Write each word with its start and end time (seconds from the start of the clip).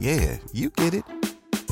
Yeah, 0.00 0.38
you 0.52 0.70
get 0.70 0.94
it. 0.94 1.04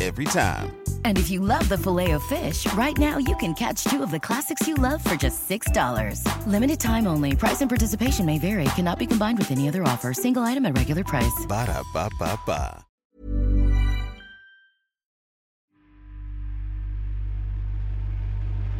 Every 0.02 0.24
time. 0.26 0.76
And 1.04 1.16
if 1.16 1.30
you 1.30 1.40
love 1.40 1.66
the 1.68 1.78
filet 1.78 2.10
of 2.10 2.22
fish, 2.24 2.70
right 2.74 2.96
now 2.98 3.16
you 3.16 3.34
can 3.36 3.54
catch 3.54 3.84
two 3.84 4.02
of 4.02 4.10
the 4.10 4.20
classics 4.20 4.68
you 4.68 4.74
love 4.74 5.02
for 5.02 5.16
just 5.16 5.48
$6. 5.48 6.46
Limited 6.46 6.78
time 6.78 7.06
only. 7.06 7.34
Price 7.34 7.62
and 7.62 7.70
participation 7.70 8.26
may 8.26 8.38
vary. 8.38 8.64
Cannot 8.76 8.98
be 8.98 9.06
combined 9.06 9.38
with 9.38 9.50
any 9.50 9.68
other 9.68 9.82
offer. 9.84 10.12
Single 10.12 10.42
item 10.42 10.66
at 10.66 10.76
regular 10.76 11.02
price. 11.02 11.46
Ba-da-ba-ba-ba. 11.48 12.84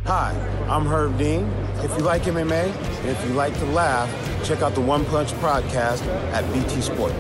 Hi, 0.05 0.37
I'm 0.69 0.87
Herb 0.87 1.19
Dean. 1.19 1.51
If 1.79 1.91
you 1.97 2.05
like 2.05 2.23
MMA 2.23 2.71
and 2.71 3.09
if 3.09 3.25
you 3.27 3.35
like 3.35 3.55
to 3.59 3.65
laugh, 3.67 4.09
check 4.45 4.63
out 4.63 4.75
the 4.75 4.81
One 4.81 5.05
Punch 5.07 5.33
podcast 5.41 6.07
at 6.33 6.45
BT 6.53 6.81
Sport. 6.81 7.13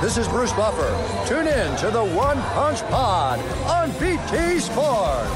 This 0.00 0.16
is 0.16 0.28
Bruce 0.28 0.52
Buffer. 0.52 1.26
Tune 1.28 1.48
in 1.48 1.76
to 1.78 1.90
the 1.90 2.04
One 2.04 2.40
Punch 2.40 2.82
Pod 2.82 3.40
on 3.66 3.90
BT 3.98 4.60
Sport. 4.60 5.26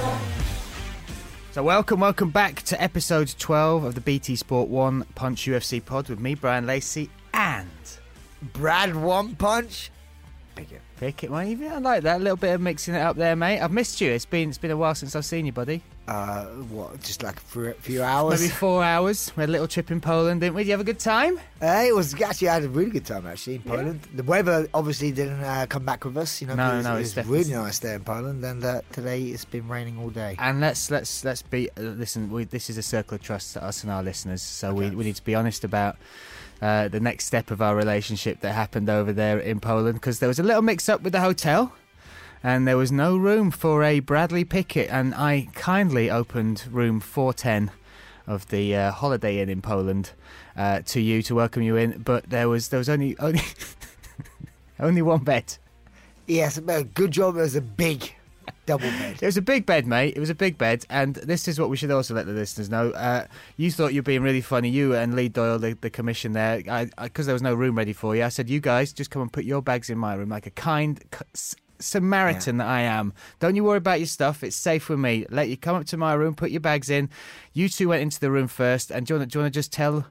So 1.51 1.65
welcome, 1.65 1.99
welcome 1.99 2.31
back 2.31 2.63
to 2.63 2.81
episode 2.81 3.35
12 3.37 3.83
of 3.83 3.97
the 3.97 4.01
BT 4.01 4.37
Sport 4.37 4.69
One 4.69 5.03
Punch 5.17 5.47
UFC 5.47 5.85
pod 5.85 6.09
with 6.09 6.21
me, 6.21 6.37
Bryan 6.37 6.65
Lacey, 6.65 7.11
and 7.35 7.69
Brad 8.53 8.95
One 8.95 9.35
Punch. 9.35 9.91
Pickett. 11.03 11.31
Well, 11.31 11.43
even 11.45 11.67
I 11.73 11.79
like 11.79 12.05
that 12.05 12.21
a 12.21 12.23
little 12.23 12.37
bit 12.37 12.55
of 12.55 12.61
mixing 12.61 12.95
it 12.95 13.01
up 13.01 13.17
there, 13.17 13.35
mate. 13.35 13.61
I've 13.61 13.73
missed 13.73 14.01
you. 14.01 14.09
It's 14.13 14.25
been 14.25 14.51
it's 14.51 14.59
been 14.59 14.71
a 14.71 14.77
while 14.77 14.95
since 14.95 15.17
I've 15.17 15.25
seen 15.25 15.47
you, 15.47 15.51
buddy. 15.53 15.83
Uh, 16.07 16.45
what? 16.71 17.01
Just 17.03 17.23
like 17.25 17.41
for 17.41 17.71
a 17.71 17.75
few 17.75 18.03
hours. 18.05 18.41
Maybe 18.41 18.51
four 18.53 18.85
hours. 18.85 19.33
We 19.37 19.41
had 19.41 19.49
a 19.49 19.53
little 19.53 19.67
trip 19.67 19.91
in 19.91 20.01
Poland, 20.01 20.41
didn't 20.41 20.55
we? 20.55 20.63
Did 20.63 20.69
you 20.69 20.73
have 20.75 20.81
a 20.81 20.85
good 20.85 21.01
time? 21.01 21.39
Uh, 21.61 21.85
it 21.87 21.95
was 21.95 22.15
actually 22.21 22.51
I 22.51 22.55
had 22.55 22.65
a 22.65 22.69
really 22.69 22.91
good 22.93 23.05
time 23.05 23.27
actually 23.27 23.57
in 23.57 23.63
Poland. 23.63 24.01
The 24.15 24.23
weather 24.23 24.69
obviously 24.75 25.11
didn't 25.11 25.43
uh, 25.43 25.67
come 25.69 25.85
back 25.85 26.05
with 26.05 26.17
us. 26.17 26.41
You 26.41 26.47
know, 26.47 26.55
No, 26.55 26.79
it 26.79 26.83
no, 26.85 26.97
it 26.97 27.01
it's 27.01 27.07
was 27.07 27.15
definitely- 27.15 27.39
really 27.39 27.55
nice 27.65 27.79
there 27.81 27.97
in 27.97 28.05
Poland. 28.05 28.45
And 28.45 28.65
uh, 28.65 28.83
today 28.93 29.23
it's 29.25 29.45
been 29.45 29.67
raining 29.67 29.99
all 29.99 30.11
day. 30.11 30.37
And 30.39 30.61
let's 30.61 30.89
let's 30.89 31.25
let's 31.25 31.43
be 31.43 31.69
uh, 31.77 31.81
listen. 31.83 32.31
We, 32.31 32.45
this 32.45 32.71
is 32.71 32.79
a 32.79 32.83
circle 32.83 33.17
of 33.17 33.23
trust 33.23 33.55
to 33.55 33.65
us 33.65 33.83
and 33.83 33.91
our 33.91 34.03
listeners, 34.05 34.43
so 34.43 34.73
we, 34.73 34.91
we 34.91 35.05
need 35.05 35.17
to 35.17 35.25
be 35.25 35.35
honest 35.35 35.65
about 35.65 35.97
uh, 36.63 36.87
the 36.87 37.01
next 37.01 37.27
step 37.27 37.51
of 37.51 37.61
our 37.61 37.75
relationship 37.75 38.41
that 38.41 38.53
happened 38.53 38.89
over 38.89 39.13
there 39.13 39.39
in 39.39 39.59
Poland 39.59 39.95
because 39.95 40.21
there 40.21 40.29
was 40.29 40.39
a 40.39 40.45
little 40.45 40.63
mix 40.63 40.89
up 40.89 41.03
with 41.03 41.13
the 41.13 41.21
hotel. 41.21 41.75
And 42.45 42.67
there 42.67 42.77
was 42.77 42.91
no 42.91 43.17
room 43.17 43.51
for 43.51 43.85
a 43.85 44.01
Bradley 44.01 44.45
Pickett, 44.45 44.91
and 44.91 45.15
I 45.15 45.49
kindly 45.55 46.11
opened 46.11 46.65
room 46.73 46.99
410 46.99 47.71
of 48.27 48.49
the 48.49 48.75
uh, 48.75 48.91
Holiday 48.91 49.41
Inn 49.41 49.49
in 49.49 49.63
Poland 49.63 50.11
uh, 50.57 50.81
to 50.87 51.01
you 51.01 51.23
to 51.23 51.37
welcome 51.37 51.63
you 51.63 51.77
in. 51.77 52.03
But 52.03 52.31
there 52.31 52.49
was 52.49 52.69
there 52.69 52.79
was 52.79 52.89
only 52.89 53.17
only 53.19 53.43
only 54.81 55.03
one 55.03 55.23
bed. 55.23 55.57
Yes, 56.27 56.59
but 56.59 56.95
good 56.95 57.13
job. 57.13 57.37
It 57.37 57.41
was 57.41 57.55
a 57.55 57.61
big 57.61 58.13
double 58.67 58.89
bed. 58.91 59.19
It 59.23 59.27
was 59.27 59.37
a 59.37 59.43
big 59.43 59.67
bed, 59.67 59.87
mate. 59.87 60.17
It 60.17 60.21
was 60.21 60.31
a 60.31 60.35
big 60.35 60.59
bed, 60.59 60.85
and 60.89 61.15
this 61.17 61.49
is 61.49 61.59
what 61.59 61.69
we 61.69 61.77
should 61.77 61.91
also 61.91 62.15
let 62.15 62.27
the 62.27 62.33
listeners 62.33 62.71
know. 62.71 62.91
Uh, 62.91 63.27
you 63.57 63.71
thought 63.71 63.93
you 63.93 64.01
were 64.01 64.05
being 64.05 64.23
really 64.23 64.41
funny, 64.41 64.69
you 64.69 64.95
and 64.95 65.15
Lee 65.15 65.29
Doyle, 65.29 65.59
the, 65.59 65.77
the 65.81 65.91
commission 65.91 66.33
there, 66.33 66.63
because 67.01 67.27
there 67.27 67.35
was 67.35 67.43
no 67.43 67.55
room 67.55 67.77
ready 67.77 67.93
for 67.93 68.15
you. 68.17 68.25
I 68.25 68.29
said, 68.29 68.49
"You 68.49 68.61
guys, 68.61 68.93
just 68.93 69.11
come 69.11 69.23
and 69.23 69.33
put 69.33 69.45
your 69.45 69.63
bags 69.63 69.91
in 69.91 69.99
my 69.99 70.15
room, 70.15 70.29
like 70.29 70.47
a 70.47 70.51
kind 70.51 71.03
c- 71.35 71.57
Samaritan 71.83 72.59
that 72.59 72.69
I 72.69 72.83
am. 72.83 73.13
Don't 73.41 73.57
you 73.57 73.65
worry 73.65 73.79
about 73.79 73.99
your 73.99 74.07
stuff. 74.07 74.45
It's 74.45 74.57
safe 74.57 74.89
with 74.89 74.99
me. 75.01 75.27
Let 75.31 75.49
you 75.49 75.57
come 75.57 75.77
up 75.77 75.87
to 75.87 75.97
my 75.97 76.15
room, 76.15 76.35
put 76.35 76.51
your 76.51 76.61
bags 76.61 76.89
in. 76.89 77.11
You 77.53 77.69
two 77.69 77.89
went 77.89 78.03
into 78.03 78.21
the 78.21 78.31
room 78.31 78.47
first, 78.49 78.91
and 78.91 79.07
do 79.07 79.15
you 79.15 79.21
want 79.21 79.33
to 79.33 79.51
just 79.51 79.73
tell 79.73 80.07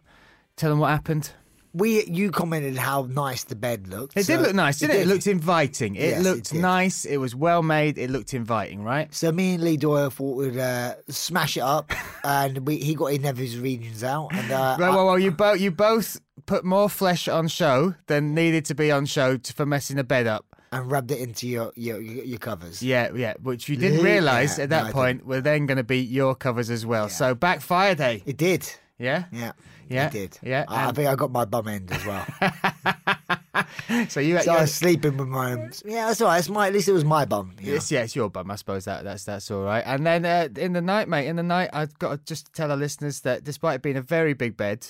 tell 0.57 0.69
them 0.69 0.79
what 0.79 0.89
happened? 0.89 1.31
We, 1.73 2.03
you 2.05 2.31
commented 2.31 2.75
how 2.75 3.07
nice 3.09 3.45
the 3.45 3.55
bed 3.55 3.87
looked. 3.87 4.17
It 4.17 4.25
so- 4.25 4.35
did 4.37 4.43
look 4.47 4.55
nice, 4.55 4.79
didn't 4.79 4.97
it? 4.97 5.01
It 5.03 5.07
looked 5.07 5.27
inviting. 5.27 5.95
It 5.95 6.01
Yes, 6.09 6.23
looked 6.23 6.51
did. 6.51 6.61
nice. 6.61 7.05
It 7.05 7.17
was 7.17 7.33
well 7.33 7.63
made. 7.63 7.97
It 7.97 8.09
looked 8.09 8.33
inviting, 8.33 8.83
right? 8.83 9.13
So 9.13 9.31
me 9.31 9.53
and 9.53 9.63
Lee 9.63 9.77
Doyle 9.77 10.09
thought 10.09 10.35
we'd 10.37 10.57
uh, 10.57 10.95
smash 11.09 11.55
it 11.55 11.61
up, 11.63 11.91
and 12.25 12.67
we, 12.67 12.77
he 12.77 12.93
got 12.95 13.07
in 13.13 13.25
of 13.25 13.37
his 13.37 13.57
regions 13.57 14.03
out, 14.03 14.33
and 14.33 14.51
uh, 14.51 14.75
Well, 14.79 14.91
well, 14.95 15.05
well, 15.07 15.19
you 15.19 15.31
both 15.31 15.61
you 15.61 15.71
both 15.71 16.19
put 16.45 16.65
more 16.65 16.89
flesh 16.89 17.27
on 17.27 17.47
show 17.47 17.95
than 18.07 18.33
needed 18.35 18.65
to 18.65 18.75
be 18.75 18.91
on 18.91 19.05
show 19.05 19.37
to, 19.37 19.53
for 19.53 19.65
messing 19.65 19.95
the 19.95 20.03
bed 20.03 20.27
up. 20.27 20.45
and 20.73 20.91
rubbed 20.91 21.11
it 21.11 21.19
into 21.19 21.47
your 21.47 21.71
your, 21.75 22.01
your 22.01 22.39
covers. 22.39 22.83
Yeah, 22.83 23.11
yeah, 23.15 23.35
which 23.41 23.69
you 23.69 23.77
didn't 23.77 23.99
Yeah, 23.99 24.11
realise 24.13 24.59
at 24.59 24.69
that 24.71 24.87
I 24.87 24.91
point 24.91 25.25
were 25.25 25.39
then 25.39 25.67
going 25.67 25.77
to 25.77 25.83
be 25.85 25.99
your 25.99 26.35
covers 26.35 26.69
as 26.69 26.85
well. 26.85 27.07
So 27.07 27.33
backfired, 27.35 27.99
hey? 27.99 28.23
It 28.25 28.35
did. 28.37 28.69
Yeah, 28.97 29.23
Yeah. 29.31 29.53
Yeah, 29.91 30.07
It 30.07 30.11
did. 30.11 30.39
yeah, 30.41 30.65
I, 30.67 30.89
I 30.89 30.91
think 30.91 31.07
I 31.09 31.15
got 31.15 31.31
my 31.31 31.45
bum 31.45 31.67
end 31.67 31.91
as 31.91 32.05
well. 32.05 32.25
so 34.09 34.19
you, 34.19 34.39
so 34.41 34.53
I 34.53 34.61
was 34.61 34.73
sleeping 34.73 35.17
with 35.17 35.27
my. 35.27 35.51
Arms. 35.51 35.83
Yeah, 35.85 36.07
that's 36.07 36.21
all 36.21 36.27
right. 36.29 36.39
It's 36.39 36.49
my, 36.49 36.67
at 36.67 36.73
least 36.73 36.87
it 36.87 36.93
was 36.93 37.05
my 37.05 37.25
bum. 37.25 37.49
know. 37.61 37.71
Yes, 37.73 37.91
yeah, 37.91 38.03
it's 38.03 38.15
your 38.15 38.29
bum. 38.29 38.49
I 38.51 38.55
suppose 38.55 38.85
that 38.85 39.03
that's 39.03 39.23
that's 39.25 39.49
all 39.51 39.63
right. 39.63 39.83
And 39.85 40.05
then 40.05 40.25
uh, 40.25 40.47
in 40.57 40.73
the 40.73 40.81
night, 40.81 41.07
mate, 41.09 41.27
in 41.27 41.35
the 41.35 41.43
night, 41.43 41.69
I've 41.73 41.97
got 41.99 42.11
to 42.11 42.17
just 42.25 42.53
tell 42.53 42.71
our 42.71 42.77
listeners 42.77 43.21
that 43.21 43.43
despite 43.43 43.75
it 43.75 43.81
being 43.81 43.97
a 43.97 44.01
very 44.01 44.33
big 44.33 44.55
bed, 44.57 44.87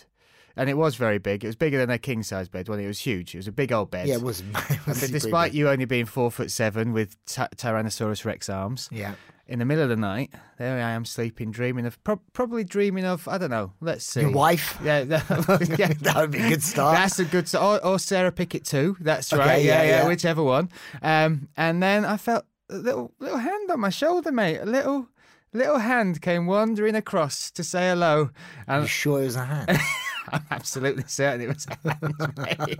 and 0.55 0.69
it 0.69 0.77
was 0.77 0.95
very 0.95 1.17
big, 1.17 1.43
it 1.43 1.47
was 1.47 1.55
bigger 1.55 1.77
than 1.79 1.89
a 1.89 1.97
king 1.97 2.23
size 2.23 2.47
bed. 2.49 2.69
When 2.69 2.79
it 2.79 2.87
was 2.87 2.99
huge, 2.99 3.33
it 3.33 3.37
was 3.39 3.47
a 3.47 3.51
big 3.51 3.71
old 3.71 3.89
bed. 3.91 4.07
Yeah, 4.07 4.15
it 4.15 4.21
was. 4.21 4.41
It 4.69 4.85
was 4.87 5.01
But 5.01 5.11
despite 5.11 5.53
you 5.53 5.69
only 5.69 5.85
being 5.85 6.05
four 6.05 6.29
foot 6.31 6.51
seven 6.51 6.93
with 6.93 7.17
ty- 7.25 7.49
Tyrannosaurus 7.55 8.25
Rex 8.25 8.49
arms, 8.49 8.89
Yeah. 8.91 9.15
In 9.51 9.59
the 9.59 9.65
middle 9.65 9.83
of 9.83 9.89
the 9.89 9.95
night, 9.95 10.31
there 10.57 10.77
I 10.77 10.91
am 10.91 11.05
sleeping, 11.05 11.51
dreaming 11.51 11.85
of 11.85 12.01
pro- 12.03 12.21
probably 12.33 12.63
dreaming 12.63 13.05
of 13.05 13.27
I 13.27 13.37
don't 13.37 13.49
know. 13.51 13.73
Let's 13.81 14.05
see, 14.05 14.21
Your 14.21 14.31
wife? 14.31 14.79
Yeah, 14.83 15.03
that, 15.03 15.75
yeah. 15.79 15.93
That 16.01 16.15
would 16.15 16.31
be 16.31 16.39
a 16.39 16.49
good 16.49 16.63
start. 16.63 16.95
That's 16.97 17.19
a 17.19 17.25
good 17.25 17.47
start. 17.47 17.83
Or, 17.83 17.91
or 17.93 17.99
Sarah 17.99 18.31
Pickett 18.31 18.63
too. 18.65 18.95
That's 18.99 19.31
right. 19.33 19.63
yeah, 19.63 19.83
Yeah, 19.83 19.83
yeah, 19.83 19.89
yeah. 20.03 20.07
whichever 20.07 20.41
one. 20.41 20.69
Um, 21.01 21.49
and 21.57 21.83
then 21.83 22.05
I 22.05 22.17
felt 22.17 22.45
a 22.69 22.77
little 22.77 23.11
little 23.19 23.37
hand 23.39 23.69
on 23.69 23.79
my 23.81 23.89
shoulder, 23.89 24.31
mate. 24.31 24.59
A 24.59 24.65
little 24.65 25.07
little 25.53 25.79
hand 25.79 26.21
came 26.21 26.47
wandering 26.47 26.95
across 26.95 27.51
to 27.51 27.63
say 27.63 27.89
hello. 27.89 28.21
You 28.21 28.29
And 28.67 28.87
sure 28.89 29.21
it 29.21 29.25
was 29.25 29.35
a 29.35 29.45
hand? 29.45 29.77
I'm 30.31 30.45
absolutely 30.49 31.03
certain 31.07 31.41
it 31.41 31.47
was 31.49 31.67
a 31.67 31.89
hand, 31.89 32.33
mate. 32.37 32.79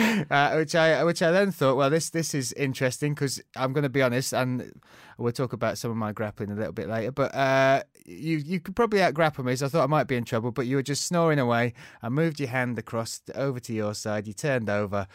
Uh, 0.30 0.54
which 0.54 0.74
I 0.74 1.02
which 1.04 1.22
I 1.22 1.30
then 1.30 1.50
thought, 1.50 1.76
well, 1.76 1.90
this 1.90 2.10
this 2.10 2.34
is 2.34 2.52
interesting 2.52 3.14
because 3.14 3.40
I'm 3.56 3.72
going 3.72 3.82
to 3.82 3.88
be 3.88 4.02
honest, 4.02 4.32
and 4.32 4.72
we'll 5.18 5.32
talk 5.32 5.52
about 5.52 5.76
some 5.76 5.90
of 5.90 5.96
my 5.96 6.12
grappling 6.12 6.50
a 6.50 6.54
little 6.54 6.72
bit 6.72 6.88
later. 6.88 7.10
But 7.10 7.34
uh, 7.34 7.82
you 8.06 8.36
you 8.36 8.60
could 8.60 8.76
probably 8.76 9.02
out 9.02 9.14
grapple 9.14 9.44
me, 9.44 9.56
so 9.56 9.66
I 9.66 9.68
thought 9.68 9.84
I 9.84 9.88
might 9.88 10.06
be 10.06 10.16
in 10.16 10.24
trouble. 10.24 10.52
But 10.52 10.66
you 10.66 10.76
were 10.76 10.82
just 10.82 11.04
snoring 11.06 11.38
away. 11.38 11.74
I 12.02 12.08
moved 12.08 12.38
your 12.38 12.48
hand 12.48 12.78
across 12.78 13.20
over 13.34 13.60
to 13.60 13.72
your 13.72 13.94
side. 13.94 14.26
You 14.26 14.32
turned 14.32 14.70
over, 14.70 15.06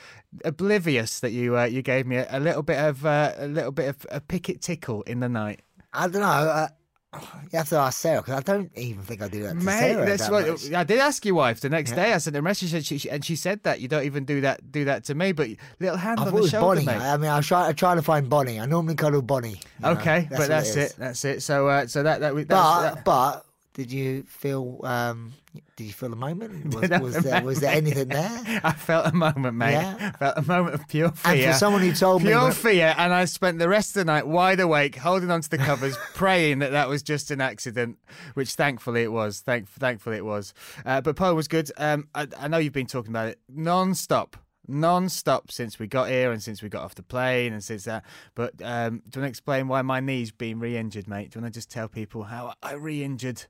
oblivious 0.43 1.19
that 1.21 1.31
you 1.31 1.57
uh, 1.57 1.65
you 1.65 1.81
gave 1.81 2.05
me 2.05 2.17
a, 2.17 2.27
a 2.29 2.39
little 2.39 2.63
bit 2.63 2.77
of 2.77 3.05
uh, 3.05 3.33
a 3.37 3.47
little 3.47 3.71
bit 3.71 3.89
of 3.89 4.05
a 4.11 4.19
picket 4.19 4.61
tickle 4.61 5.01
in 5.03 5.19
the 5.19 5.29
night. 5.29 5.61
I 5.93 6.07
don't 6.07 6.21
know. 6.21 6.67
Uh, 7.15 7.37
you 7.51 7.57
have 7.57 7.69
to 7.69 7.77
ask 7.77 7.99
Sarah 7.99 8.21
because 8.21 8.35
I 8.35 8.41
don't 8.41 8.71
even 8.75 9.01
think 9.03 9.21
I 9.21 9.27
do 9.27 9.43
that 9.43 9.49
to 9.49 9.55
Mate, 9.55 9.79
Sarah. 9.79 10.05
that's 10.05 10.23
that 10.23 10.31
what 10.31 10.47
much. 10.47 10.71
I 10.73 10.83
did 10.83 10.99
ask 10.99 11.25
your 11.25 11.35
wife 11.35 11.61
the 11.61 11.69
next 11.69 11.91
Yeah. 11.91 11.95
day. 11.97 12.13
I 12.13 12.17
sent 12.17 12.35
her 12.35 12.39
a 12.39 12.43
message 12.43 12.73
and 12.73 12.85
she, 12.85 13.09
and 13.09 13.23
she 13.23 13.35
said 13.35 13.63
that 13.63 13.79
you 13.81 13.87
don't 13.87 14.03
even 14.05 14.25
do 14.25 14.41
that 14.41 14.71
do 14.71 14.85
that 14.85 15.03
to 15.05 15.15
me, 15.15 15.31
but 15.31 15.49
little 15.79 15.97
hand 15.97 16.19
I 16.19 16.25
on 16.27 16.35
the 16.35 16.47
shoulder, 16.47 16.81
Bonnie. 16.81 16.85
mate. 16.85 16.95
I 17.01 17.17
mean, 17.17 17.29
I 17.29 17.41
try. 17.41 17.67
I 17.69 17.73
try 17.73 17.95
to 17.95 18.01
find 18.01 18.29
Bonnie. 18.29 18.59
I 18.59 18.65
normally 18.65 18.95
cuddle 18.95 19.21
Bonnie. 19.21 19.49
you 19.51 19.55
know. 19.81 19.89
Okay, 19.91 20.27
but 20.29 20.47
that's 20.47 20.75
it. 20.75 20.91
it. 20.91 20.95
That's 20.97 21.23
it. 21.25 21.41
So, 21.43 21.67
uh, 21.69 21.87
so 21.87 22.03
that 22.03 22.19
that, 22.21 22.35
we- 22.35 22.43
But 22.45 22.81
that's, 22.81 22.95
that 22.95 23.05
but 23.05 23.45
did 23.73 23.91
you 23.91 24.23
feel? 24.27 24.79
Um, 24.83 25.33
did 25.75 25.83
you 25.85 25.93
feel 25.93 26.13
a 26.13 26.15
moment? 26.15 26.73
Was, 26.75 26.89
was 26.89 27.23
there 27.23 27.43
was 27.43 27.59
there 27.59 27.73
anything 27.73 28.07
there? 28.07 28.61
I 28.63 28.71
felt 28.71 29.07
a 29.07 29.13
moment, 29.13 29.55
mate. 29.55 29.73
Yeah. 29.73 30.11
I 30.13 30.17
felt 30.17 30.37
a 30.37 30.41
moment 30.41 30.75
of 30.75 30.87
pure 30.87 31.11
fear. 31.11 31.33
And 31.33 31.53
for 31.53 31.59
someone 31.59 31.81
who 31.81 31.93
told 31.93 32.23
me 32.23 32.29
pure 32.29 32.51
fear, 32.51 32.95
and 32.97 33.13
I 33.13 33.25
spent 33.25 33.59
the 33.59 33.69
rest 33.69 33.89
of 33.89 34.05
the 34.05 34.05
night 34.05 34.27
wide 34.27 34.59
awake, 34.59 34.95
holding 34.95 35.31
onto 35.31 35.49
the 35.49 35.57
covers, 35.57 35.97
praying 36.13 36.59
that 36.59 36.71
that 36.71 36.89
was 36.89 37.03
just 37.03 37.31
an 37.31 37.41
accident, 37.41 37.97
which 38.33 38.53
thankfully 38.53 39.03
it 39.03 39.11
was. 39.11 39.41
Thank, 39.41 39.69
thankfully 39.69 40.17
it 40.17 40.25
was. 40.25 40.53
Uh, 40.85 41.01
but 41.01 41.15
Paul 41.15 41.35
was 41.35 41.47
good. 41.47 41.71
Um, 41.77 42.07
I, 42.15 42.27
I 42.39 42.47
know 42.47 42.57
you've 42.57 42.73
been 42.73 42.87
talking 42.87 43.11
about 43.11 43.29
it 43.29 43.39
non-stop 43.49 44.37
non-stop 44.67 45.51
since 45.51 45.79
we 45.79 45.87
got 45.87 46.09
here 46.09 46.31
and 46.31 46.41
since 46.41 46.61
we 46.61 46.69
got 46.69 46.83
off 46.83 46.95
the 46.95 47.03
plane 47.03 47.53
and 47.53 47.63
since 47.63 47.83
that. 47.83 48.03
But 48.33 48.53
um, 48.63 49.03
do 49.09 49.17
you 49.17 49.21
want 49.21 49.25
to 49.25 49.25
explain 49.25 49.67
why 49.67 49.81
my 49.81 49.99
knee's 49.99 50.31
been 50.31 50.59
re-injured, 50.59 51.07
mate? 51.07 51.31
Do 51.31 51.37
you 51.37 51.43
want 51.43 51.53
to 51.53 51.57
just 51.57 51.69
tell 51.69 51.87
people 51.87 52.23
how 52.23 52.53
I 52.63 52.73
re-injured? 52.73 53.45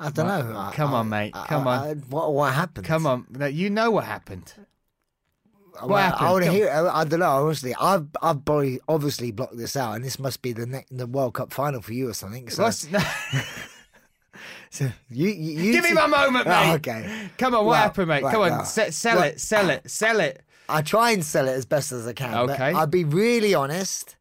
I 0.00 0.10
don't 0.10 0.26
know. 0.26 0.58
I- 0.58 0.72
Come 0.74 0.92
I- 0.94 0.98
on, 0.98 1.08
mate. 1.08 1.34
Come 1.46 1.66
on. 1.66 1.98
What 2.10 2.32
what 2.34 2.52
happened? 2.52 2.86
Come 2.86 3.06
on. 3.06 3.26
No, 3.30 3.46
You 3.46 3.70
know 3.70 3.90
what 3.90 4.04
happened. 4.04 4.52
Well, 5.80 5.88
What 5.88 6.02
happened? 6.02 6.28
I 6.28 6.32
want 6.32 6.44
to 6.44 6.52
hear. 6.52 6.70
I, 6.70 7.04
don't 7.04 7.18
know. 7.20 7.46
Honestly, 7.46 7.74
I've 7.80 8.06
I've 8.22 8.40
obviously 8.88 9.32
blocked 9.32 9.56
this 9.56 9.76
out, 9.76 9.94
and 9.96 10.04
this 10.04 10.18
must 10.20 10.40
be 10.40 10.52
the 10.52 10.66
ne- 10.66 10.86
the 10.90 11.06
World 11.06 11.34
Cup 11.34 11.52
final 11.52 11.82
for 11.82 11.92
you 11.92 12.08
or 12.08 12.14
something. 12.14 12.48
So, 12.48 12.70
so 14.70 14.84
you, 15.10 15.28
you, 15.28 15.62
you 15.62 15.72
Give 15.72 15.84
me 15.84 15.92
my 15.94 16.06
moment, 16.06 16.46
mate. 16.46 16.70
Oh, 16.70 16.74
okay. 16.74 17.28
Come 17.38 17.54
on, 17.54 17.64
what 17.64 17.72
Well, 17.72 17.82
happened, 17.82 18.08
mate? 18.08 18.22
right, 18.22 18.32
Come 18.32 18.42
on, 18.42 18.50
well, 18.50 18.64
se- 18.64 18.90
sell 18.92 19.16
well, 19.16 19.24
it, 19.24 19.40
sell 19.40 19.70
it, 19.70 19.90
sell 19.90 20.20
it. 20.20 20.42
I 20.68 20.82
try 20.82 21.10
and 21.10 21.24
sell 21.24 21.48
it 21.48 21.52
as 21.52 21.66
best 21.66 21.90
as 21.92 22.06
I 22.06 22.12
can. 22.12 22.50
Okay. 22.50 22.72
I'll 22.72 22.86
be 22.86 23.04
really 23.04 23.54
honest. 23.54 24.16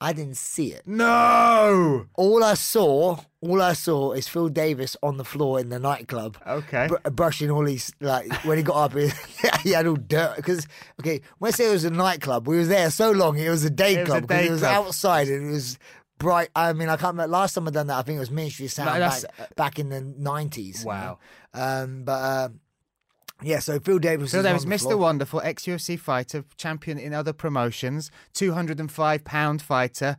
I 0.00 0.12
didn't 0.12 0.36
see 0.36 0.72
it. 0.72 0.82
No. 0.86 2.06
All 2.14 2.44
I 2.44 2.54
saw, 2.54 3.18
all 3.40 3.62
I 3.62 3.72
saw 3.72 4.12
is 4.12 4.28
Phil 4.28 4.48
Davis 4.48 4.96
on 5.02 5.16
the 5.16 5.24
floor 5.24 5.60
in 5.60 5.68
the 5.70 5.78
nightclub. 5.78 6.36
Okay. 6.46 6.88
br- 6.88 7.10
brushing 7.10 7.50
all 7.50 7.64
his 7.64 7.92
like 8.00 8.30
when 8.44 8.58
he 8.58 8.64
got 8.64 8.76
up, 8.76 8.94
he, 8.94 9.10
he 9.62 9.70
had 9.70 9.86
all 9.86 9.96
dirt. 9.96 10.36
Because 10.36 10.66
okay, 11.00 11.20
when 11.38 11.48
I 11.48 11.52
say 11.52 11.68
it 11.68 11.72
was 11.72 11.84
a 11.84 11.90
nightclub, 11.90 12.46
we 12.46 12.58
was 12.58 12.68
there 12.68 12.90
so 12.90 13.12
long. 13.12 13.38
It 13.38 13.48
was 13.48 13.64
a 13.64 13.70
day 13.70 14.00
was 14.00 14.08
club 14.08 14.22
because 14.26 14.46
it 14.46 14.50
was 14.50 14.60
club. 14.60 14.86
outside 14.86 15.28
and 15.28 15.48
it 15.48 15.52
was 15.52 15.78
bright. 16.18 16.50
I 16.54 16.72
mean, 16.72 16.88
I 16.88 16.96
can't 16.96 17.14
remember 17.14 17.32
last 17.32 17.54
time 17.54 17.68
I 17.68 17.70
done 17.70 17.86
that. 17.86 17.98
I 17.98 18.02
think 18.02 18.16
it 18.16 18.20
was 18.20 18.30
Ministry 18.30 18.66
of 18.66 18.72
Sound 18.72 18.98
No, 18.98 19.08
back, 19.08 19.54
back 19.56 19.78
in 19.78 19.88
the 19.88 20.00
nineties. 20.00 20.84
Wow. 20.84 21.18
Um, 21.54 22.02
but 22.04 22.12
uh, 22.12 22.48
yeah, 23.42 23.58
so 23.58 23.78
Phil 23.80 23.98
Davis. 23.98 24.32
There 24.32 24.52
was 24.52 24.64
Mr. 24.66 24.80
floor. 24.82 24.96
Wonderful, 24.98 25.40
ex 25.42 25.64
UFC 25.64 25.98
fighter, 25.98 26.44
champion 26.56 26.98
in 26.98 27.12
other 27.12 27.32
promotions, 27.32 28.10
205 28.34 29.24
pound 29.24 29.60
fighter, 29.62 30.16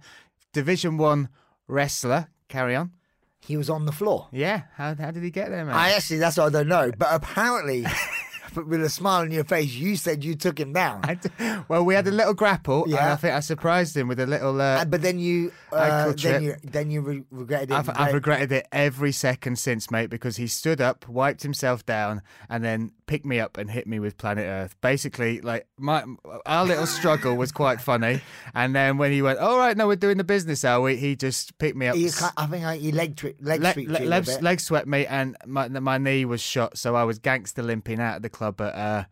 Division 0.53 0.97
1 0.97 1.29
wrestler. 1.67 2.27
Carry 2.47 2.75
on. 2.75 2.91
He 3.39 3.57
was 3.57 3.69
on 3.69 3.85
the 3.85 3.91
floor. 3.91 4.27
Yeah. 4.31 4.63
How, 4.75 4.95
how 4.95 5.11
did 5.11 5.23
he 5.23 5.29
get 5.31 5.49
there, 5.49 5.65
man? 5.65 5.75
I 5.75 5.91
actually, 5.91 6.17
that's 6.17 6.37
what 6.37 6.47
I 6.47 6.49
don't 6.49 6.67
know. 6.67 6.91
But 6.97 7.09
apparently, 7.11 7.85
with 8.55 8.81
a 8.83 8.89
smile 8.89 9.21
on 9.21 9.31
your 9.31 9.43
face, 9.43 9.71
you 9.73 9.95
said 9.95 10.23
you 10.23 10.33
took 10.35 10.59
him 10.59 10.73
down. 10.73 11.01
D- 11.21 11.29
well, 11.67 11.83
we 11.85 11.93
had 11.93 12.07
a 12.07 12.11
little 12.11 12.33
grapple, 12.33 12.83
and 12.85 12.93
Yeah. 12.93 13.13
I 13.13 13.15
think 13.17 13.33
I 13.35 13.41
surprised 13.41 13.95
him 13.95 14.07
with 14.07 14.19
a 14.19 14.25
little. 14.25 14.59
Uh, 14.59 14.81
Uh, 14.81 14.85
but 14.85 15.01
then 15.03 15.19
you, 15.19 15.51
uh, 15.71 16.13
then 16.13 16.41
you, 16.43 16.55
then 16.63 16.89
you 16.89 17.01
re- 17.01 17.23
regretted 17.29 17.69
it. 17.69 17.73
I've, 17.75 17.89
I've 17.89 18.13
regretted 18.15 18.51
it 18.51 18.67
every 18.71 19.11
second 19.11 19.59
since, 19.59 19.91
mate, 19.91 20.09
because 20.09 20.37
he 20.37 20.47
stood 20.47 20.81
up, 20.81 21.07
wiped 21.07 21.43
himself 21.43 21.85
down, 21.85 22.23
and 22.49 22.63
then 22.63 22.91
picked 23.07 23.25
me 23.25 23.39
up 23.39 23.57
and 23.57 23.69
hit 23.69 23.87
me 23.87 23.99
with 23.99 24.17
Planet 24.17 24.45
Earth. 24.45 24.75
Basically, 24.81 25.41
like 25.41 25.67
my 25.77 26.03
our 26.45 26.65
little 26.65 26.85
struggle 26.85 27.35
was 27.35 27.51
quite 27.51 27.79
funny, 27.81 28.21
and 28.53 28.75
then 28.75 28.97
when 28.97 29.11
he 29.11 29.21
went, 29.21 29.39
"All 29.39 29.57
right, 29.57 29.75
no, 29.75 29.87
we're 29.87 29.95
doing 29.95 30.17
the 30.17 30.23
business, 30.23 30.63
are 30.63 30.81
we?" 30.81 30.95
He 30.97 31.15
just 31.15 31.57
picked 31.57 31.75
me 31.77 31.87
up. 31.87 31.95
You 31.95 32.09
I 32.37 32.45
think 32.47 32.81
you 32.83 32.91
leg 32.91 33.15
tri- 33.15 33.35
leg 33.39 33.61
le- 33.61 33.73
sweep 33.73 33.89
le- 33.89 33.99
leg, 33.99 34.27
leg 34.41 34.59
swept 34.59 34.87
me, 34.87 35.05
and 35.05 35.35
my 35.45 35.67
my 35.67 35.97
knee 35.97 36.25
was 36.25 36.41
shot, 36.41 36.77
so 36.77 36.95
I 36.95 37.03
was 37.03 37.19
gangster 37.19 37.63
limping 37.63 37.99
out 37.99 38.17
of 38.17 38.21
the 38.21 38.29
club 38.29 38.59
at 38.61 38.73
uh, 38.75 39.03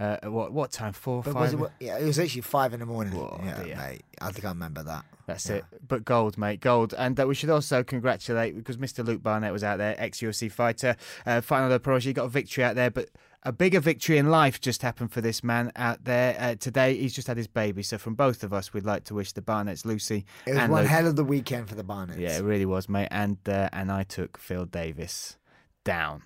uh 0.00 0.30
what 0.30 0.52
what 0.52 0.70
time? 0.72 0.92
Four, 0.92 1.22
But 1.22 1.34
five. 1.34 1.54
it, 1.54 1.70
yeah, 1.80 1.98
it 1.98 2.04
was 2.04 2.18
actually 2.18 2.42
five 2.42 2.72
in 2.72 2.80
the 2.80 2.86
morning. 2.86 3.14
Whoa, 3.14 3.40
yeah, 3.44 3.76
mate. 3.76 4.02
I 4.20 4.32
think 4.32 4.44
I 4.44 4.48
remember 4.48 4.82
that. 4.84 5.04
That's 5.26 5.48
Yeah. 5.48 5.56
it. 5.56 5.64
But 5.86 6.04
gold, 6.04 6.36
mate, 6.38 6.60
gold. 6.60 6.92
And 6.96 7.18
uh, 7.18 7.26
we 7.26 7.34
should 7.34 7.50
also 7.50 7.84
congratulate 7.84 8.56
because 8.56 8.76
Mr. 8.78 9.04
Luke 9.04 9.22
Barnatt 9.22 9.52
was 9.52 9.62
out 9.62 9.78
there, 9.78 9.94
ex 9.98 10.20
UFC 10.20 10.50
fighter, 10.50 10.96
uh, 11.24 11.40
fighting 11.40 11.70
on 11.72 11.80
the. 11.82 12.00
He 12.00 12.12
got 12.12 12.24
a 12.24 12.28
victory 12.28 12.64
out 12.64 12.74
there, 12.74 12.90
but 12.90 13.10
a 13.42 13.52
bigger 13.52 13.80
victory 13.80 14.18
in 14.18 14.30
life 14.30 14.60
just 14.60 14.82
happened 14.82 15.12
for 15.12 15.20
this 15.20 15.42
man 15.42 15.72
out 15.76 16.04
there 16.04 16.36
uh, 16.38 16.54
today. 16.56 16.94
He's 16.96 17.14
just 17.14 17.26
had 17.26 17.36
his 17.36 17.46
baby. 17.46 17.82
So 17.82 17.96
from 17.96 18.14
both 18.14 18.42
of 18.44 18.52
us, 18.52 18.74
we'd 18.74 18.84
like 18.84 19.04
to 19.04 19.14
wish 19.14 19.32
the 19.32 19.40
Barnatts, 19.40 19.84
Lucy, 19.84 20.26
It 20.46 20.50
was 20.50 20.58
and 20.58 20.72
one 20.72 20.82
Luke. 20.82 20.90
hell 20.90 21.06
of 21.06 21.16
the 21.16 21.24
weekend 21.24 21.68
for 21.68 21.74
the 21.74 21.84
Barnatts. 21.84 22.18
Yeah, 22.18 22.36
it 22.36 22.42
really 22.42 22.66
was, 22.66 22.88
mate. 22.88 23.08
And 23.10 23.38
uh, 23.48 23.68
and 23.72 23.90
I 23.90 24.02
took 24.02 24.36
Phil 24.38 24.66
Davis 24.66 25.38
down. 25.84 26.22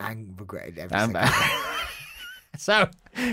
And 0.00 0.38
regretted 0.40 0.78
everything. 0.78 1.16
Um. 1.24 1.70
so, 2.58 2.88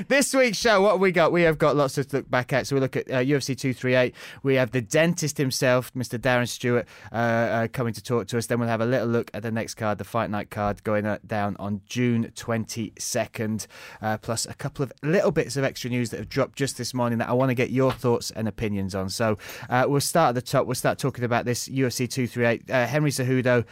this 0.07 0.33
week's 0.33 0.57
show, 0.57 0.81
what 0.81 0.99
we 0.99 1.11
got? 1.11 1.31
We 1.31 1.43
have 1.43 1.57
got 1.57 1.75
lots 1.75 1.95
to 1.95 2.05
look 2.11 2.29
back 2.29 2.53
at. 2.53 2.67
So, 2.67 2.75
we 2.75 2.79
look 2.79 2.95
at 2.95 3.09
uh, 3.09 3.19
UFC 3.19 3.57
238. 3.57 4.15
We 4.43 4.55
have 4.55 4.71
the 4.71 4.81
dentist 4.81 5.37
himself, 5.37 5.93
Mr. 5.93 6.17
Darren 6.17 6.47
Stewart, 6.47 6.87
uh, 7.11 7.15
uh, 7.15 7.67
coming 7.67 7.93
to 7.93 8.03
talk 8.03 8.27
to 8.27 8.37
us. 8.37 8.47
Then 8.47 8.59
we'll 8.59 8.69
have 8.69 8.81
a 8.81 8.85
little 8.85 9.07
look 9.07 9.29
at 9.33 9.43
the 9.43 9.51
next 9.51 9.75
card, 9.75 9.97
the 9.97 10.03
Fight 10.03 10.29
Night 10.29 10.49
card, 10.49 10.83
going 10.83 11.05
uh, 11.05 11.19
down 11.25 11.55
on 11.59 11.81
June 11.85 12.31
22nd. 12.35 13.67
Uh, 14.01 14.17
plus, 14.17 14.45
a 14.45 14.53
couple 14.53 14.83
of 14.83 14.91
little 15.03 15.31
bits 15.31 15.55
of 15.55 15.63
extra 15.63 15.89
news 15.89 16.09
that 16.09 16.17
have 16.17 16.29
dropped 16.29 16.57
just 16.57 16.77
this 16.77 16.93
morning 16.93 17.19
that 17.19 17.29
I 17.29 17.33
want 17.33 17.49
to 17.49 17.55
get 17.55 17.69
your 17.69 17.91
thoughts 17.91 18.31
and 18.31 18.47
opinions 18.47 18.95
on. 18.95 19.09
So, 19.09 19.37
uh, 19.69 19.85
we'll 19.87 20.01
start 20.01 20.29
at 20.29 20.35
the 20.35 20.41
top. 20.41 20.65
We'll 20.65 20.75
start 20.75 20.97
talking 20.97 21.23
about 21.23 21.45
this 21.45 21.67
UFC 21.67 22.09
238. 22.09 22.69
Uh, 22.69 22.87
Henry 22.87 23.11
Cejudo 23.11 23.65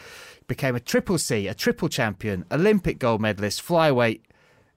became 0.48 0.75
a 0.75 0.80
triple 0.80 1.18
C, 1.18 1.48
a 1.48 1.54
triple 1.54 1.90
champion, 1.90 2.44
Olympic 2.52 3.00
gold 3.00 3.22
medalist, 3.22 3.66
flyweight 3.66 4.22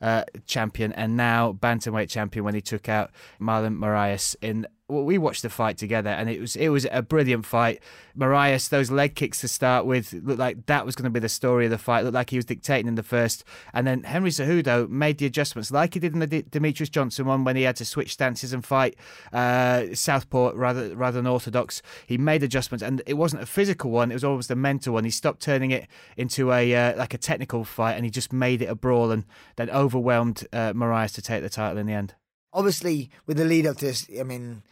uh, 0.03 0.25
champion 0.47 0.93
and 0.93 1.17
now 1.17 1.53
bantamweight 1.53 2.11
champion 2.11 2.45
when 2.45 2.55
he 2.55 2.61
took 2.61 2.89
out 2.89 3.11
Marlon 3.41 3.79
Moraes 3.79 4.37
in 4.43 4.67
we 4.89 5.17
watched 5.17 5.43
the 5.43 5.49
fight 5.49 5.79
together 5.79 6.11
and 6.11 6.29
it 6.29 6.41
was 6.41 6.57
it 6.57 6.69
was 6.69 6.87
a 6.91 7.03
brilliant 7.03 7.47
fight. 7.47 7.81
Moraes, 8.17 8.69
those 8.69 8.91
leg 8.91 9.15
kicks 9.15 9.41
to 9.41 9.49
start 9.49 9.87
with 9.87 10.13
looked 10.13 10.39
like 10.39 10.67
that 10.67 10.85
was 10.85 10.95
going 10.95 11.05
to 11.05 11.11
be 11.11 11.21
the 11.21 11.29
story 11.29 11.65
of 11.65 11.71
the 11.71 11.79
fight. 11.79 12.05
Looked 12.05 12.15
like 12.15 12.31
he 12.31 12.37
was 12.37 12.45
dictating 12.45 12.89
in 12.89 12.95
the 12.95 13.03
first, 13.03 13.45
and 13.73 13.87
then 13.87 14.03
Henry 14.03 14.31
Cejudo 14.31 14.89
made 14.89 15.19
the 15.19 15.27
adjustments 15.27 15.71
like 15.71 15.95
he 15.95 16.01
did 16.01 16.13
in 16.13 16.19
the 16.19 16.27
D- 16.27 16.43
Demetrious 16.43 16.91
Johnson 16.91 17.27
one 17.27 17.45
when 17.45 17.57
he 17.57 17.63
had 17.63 17.77
to 17.77 17.85
switch 17.85 18.13
stances 18.13 18.53
and 18.53 18.65
fight 18.65 18.97
uh, 19.33 19.87
southpaw 19.95 20.53
rather 20.55 20.95
rather 20.95 21.17
than 21.17 21.27
orthodox. 21.27 21.81
He 22.07 22.19
made 22.19 22.43
adjustments, 22.43 22.83
and 22.83 23.03
it 23.07 23.15
wasn't 23.15 23.43
a 23.43 23.47
physical 23.47 23.91
one; 23.91 24.11
it 24.11 24.15
was 24.15 24.25
almost 24.25 24.51
a 24.51 24.57
mental 24.57 24.95
one. 24.95 25.05
He 25.05 25.11
stopped 25.11 25.41
turning 25.41 25.71
it 25.71 25.89
into 26.17 26.53
a 26.53 26.75
uh, 26.75 26.97
like 26.97 27.15
a 27.15 27.19
technical 27.19 27.65
fight, 27.65 27.95
and 27.95 28.05
he 28.05 28.11
just 28.11 28.33
made 28.33 28.61
it 28.61 28.67
a 28.67 28.75
brawl, 28.75 29.11
and 29.11 29.25
then 29.57 29.71
overwhelmed 29.71 30.47
uh, 30.53 30.73
Moraes 30.73 31.15
to 31.15 31.23
take 31.23 31.43
the 31.43 31.51
title 31.51 31.79
in 31.79 31.87
the 31.87 31.95
end. 31.95 32.15
Obviously, 32.53 33.11
with 33.27 33.37
the 33.39 33.45
lead 33.45 33.67
up 33.67 33.77
to 33.79 33.87
this, 33.87 34.07
I 34.19 34.23
mean, 34.25 34.63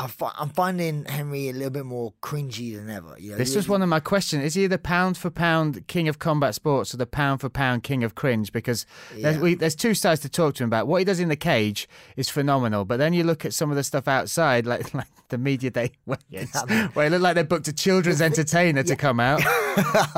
I 0.00 0.10
I'm 0.38 0.48
finding 0.50 1.04
Henry 1.04 1.48
a 1.48 1.52
little 1.52 1.70
bit 1.70 1.84
more 1.86 2.12
cringy 2.20 2.74
than 2.76 2.90
ever. 2.90 3.14
You 3.18 3.30
know, 3.32 3.36
This 3.36 3.54
was 3.54 3.68
one 3.68 3.80
of 3.80 3.88
my 3.88 4.00
questions. 4.00 4.42
Is 4.44 4.54
he 4.54 4.66
the 4.66 4.76
pound 4.78 5.16
for 5.16 5.30
pound 5.30 5.86
king 5.86 6.08
of 6.08 6.18
combat 6.18 6.54
sports 6.54 6.92
or 6.92 6.96
the 6.96 7.06
pound 7.06 7.40
for 7.40 7.48
pound 7.48 7.84
king 7.84 8.02
of 8.02 8.14
cringe? 8.16 8.52
Because 8.52 8.86
there's, 9.16 9.36
Yeah. 9.36 9.42
we, 9.42 9.54
there's 9.54 9.76
two 9.76 9.94
sides 9.94 10.20
to 10.22 10.28
talk 10.28 10.54
to 10.56 10.64
him 10.64 10.68
about. 10.68 10.88
What 10.88 10.98
he 10.98 11.04
does 11.04 11.20
in 11.20 11.28
the 11.28 11.36
cage 11.36 11.88
is 12.16 12.28
phenomenal, 12.28 12.84
but 12.84 12.96
then 12.96 13.12
you 13.12 13.22
look 13.22 13.44
at 13.44 13.54
some 13.54 13.70
of 13.70 13.76
the 13.76 13.84
stuff 13.84 14.08
outside, 14.08 14.66
like 14.66 14.92
like 14.94 15.06
the 15.28 15.38
media 15.38 15.70
day 15.70 15.92
weigh-ins, 16.06 16.54
where 16.94 17.06
it 17.06 17.10
looked 17.10 17.22
like 17.22 17.36
they 17.36 17.44
booked 17.44 17.68
a 17.68 17.72
children's 17.72 18.20
entertainer 18.30 18.82
to 18.82 18.96
come 18.96 19.20
out. 19.20 19.42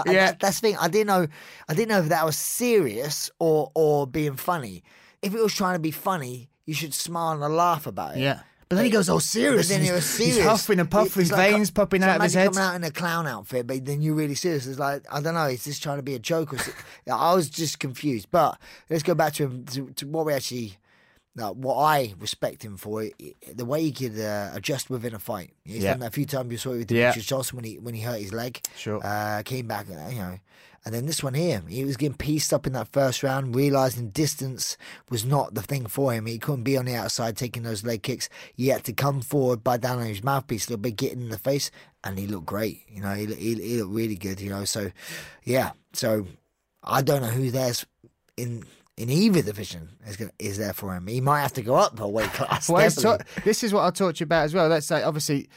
Yeah. 0.07 0.33
that- 0.33 0.41
that's 0.41 0.61
the 0.61 0.69
thing. 0.69 0.77
I 0.79 0.89
didn't 0.89 1.07
know. 1.09 1.27
I 1.69 1.75
didn't 1.75 1.89
know 1.89 2.01
if 2.01 2.09
that 2.09 2.25
was 2.25 2.37
serious 2.37 3.31
or 3.39 3.71
or 3.75 4.07
being 4.07 4.37
funny. 4.37 4.85
If 5.23 5.35
it 5.35 5.41
was 5.43 5.55
trying 5.55 5.75
to 5.75 5.81
be 5.81 5.91
funny, 5.91 6.49
you 6.67 6.75
should 6.75 6.93
smile 6.95 7.43
and 7.43 7.55
laugh 7.57 7.87
about 7.87 8.17
it. 8.17 8.21
Yeah. 8.21 8.41
But 8.69 8.77
then 8.77 8.85
he 8.87 8.91
goes 8.91 9.09
all 9.09 9.21
serious. 9.21 9.69
But 9.69 9.75
then 9.77 9.85
he 9.85 9.93
was 9.93 10.05
he's- 10.05 10.17
serious. 10.17 10.37
He's 10.39 10.45
huffing 10.45 10.81
and 10.81 10.91
puffing, 10.91 11.07
It's 11.23 11.31
his 11.31 11.33
like- 11.33 11.53
veins 11.53 11.71
popping 11.71 12.03
out 12.03 12.17
of 12.17 12.23
his 12.23 12.35
imagine 12.35 12.53
head. 12.53 12.53
coming 12.63 12.69
out 12.69 12.75
in 12.75 12.85
a 12.85 12.91
clown 12.91 13.27
outfit, 13.29 13.65
but 13.67 13.85
then 13.85 14.03
you're 14.03 14.15
really 14.17 14.35
serious. 14.35 14.67
It's 14.67 14.79
like 14.81 15.05
I 15.11 15.21
don't 15.21 15.35
know. 15.35 15.47
Is 15.47 15.65
this 15.65 15.79
trying 15.79 15.99
to 15.99 16.03
be 16.03 16.15
a 16.17 16.19
joke 16.19 16.53
or? 16.53 16.59
so- 16.59 16.73
I 17.13 17.33
was 17.35 17.49
just 17.49 17.79
confused. 17.79 18.29
But 18.33 18.59
let's 18.91 19.05
go 19.05 19.15
back 19.15 19.35
to 19.35 19.45
him 19.45 19.65
to, 19.67 19.91
to 19.93 20.07
what 20.09 20.27
we 20.27 20.33
actually. 20.33 20.77
No, 21.39 21.53
what 21.53 21.77
I 21.77 22.15
respect 22.19 22.65
him 22.65 22.79
for, 22.79 23.03
i- 23.03 23.13
the 23.55 23.67
way 23.67 23.83
he 23.83 23.93
could 23.93 24.19
uh, 24.19 24.53
adjust 24.55 24.89
within 24.89 25.15
a 25.15 25.19
fight. 25.19 25.53
He's 25.67 25.83
Yeah. 25.85 25.91
done 25.91 26.01
that 26.01 26.07
a 26.07 26.11
few 26.11 26.25
times. 26.25 26.51
You 26.51 26.57
saw 26.57 26.71
it 26.73 26.79
with 26.79 26.91
Yeah. 26.91 27.13
Demetrious 27.13 27.27
Johnson 27.27 27.57
when 27.57 27.65
he 27.67 27.79
when 27.79 27.95
he 27.95 28.01
hurt 28.01 28.21
his 28.21 28.33
leg. 28.33 28.59
Sure. 28.75 29.01
Uh, 29.05 29.43
came 29.45 29.67
back, 29.69 29.87
uh, 29.91 30.09
you 30.09 30.17
know, 30.19 30.39
and 30.87 30.95
then 30.95 31.07
this 31.07 31.21
one 31.21 31.35
here, 31.35 31.65
he 31.69 31.85
was 31.85 31.97
getting 31.97 32.17
pieced 32.17 32.55
up 32.55 32.65
in 32.65 32.73
that 32.75 32.87
first 32.93 33.25
round, 33.25 33.57
realizing 33.57 34.11
distance 34.11 34.77
was 35.11 35.25
not 35.25 35.53
the 35.53 35.61
thing 35.61 35.87
for 35.87 36.13
him. 36.13 36.27
He 36.27 36.39
couldn't 36.39 36.63
be 36.63 36.77
on 36.79 36.85
the 36.85 36.95
outside 36.95 37.37
taking 37.37 37.65
those 37.65 37.83
leg 37.85 38.05
kicks. 38.05 38.29
He 38.55 38.69
had 38.69 38.85
to 38.85 38.93
come 38.93 39.21
forward, 39.21 39.65
bite 39.65 39.81
down 39.81 39.99
on 39.99 40.07
his 40.07 40.23
mouthpiece 40.23 40.69
a 40.69 40.71
little 40.71 40.83
bit, 40.83 40.95
get 40.95 41.13
in 41.13 41.31
the 41.31 41.39
face, 41.39 41.73
and 42.05 42.17
he 42.17 42.29
looked 42.29 42.47
great. 42.47 42.83
You 42.89 43.03
know, 43.03 43.15
he, 43.15 43.27
he, 43.27 43.55
he 43.55 43.83
looked 43.83 43.95
really 43.95 44.15
good. 44.15 44.41
You 44.41 44.51
know, 44.51 44.65
so 44.65 44.93
yeah. 45.43 45.73
So 45.93 46.29
I 46.85 47.03
don't 47.03 47.21
know 47.21 47.29
who 47.29 47.51
there's 47.51 47.85
in. 48.37 48.63
In 48.97 49.11
either 49.11 49.43
division 49.43 49.91
is 50.07 50.17
gonna, 50.17 50.31
is 50.39 50.57
there 50.57 50.73
for 50.73 50.95
him. 50.95 51.07
He 51.07 51.21
might 51.21 51.43
have 51.43 51.53
to 51.55 51.63
go 51.63 51.75
up 51.75 52.01
a 52.01 52.09
weight 52.09 52.33
class. 52.33 52.71
Well, 52.71 52.91
talk- 52.91 53.27
this 53.45 53.63
is 53.63 53.71
what 53.75 53.83
I'll 53.83 53.93
talk 53.93 54.15
to 54.15 54.21
you 54.21 54.25
about 54.25 54.45
as 54.45 54.55
well. 54.55 54.69
Let's 54.69 54.87
say, 54.87 55.03
obviously, 55.03 55.51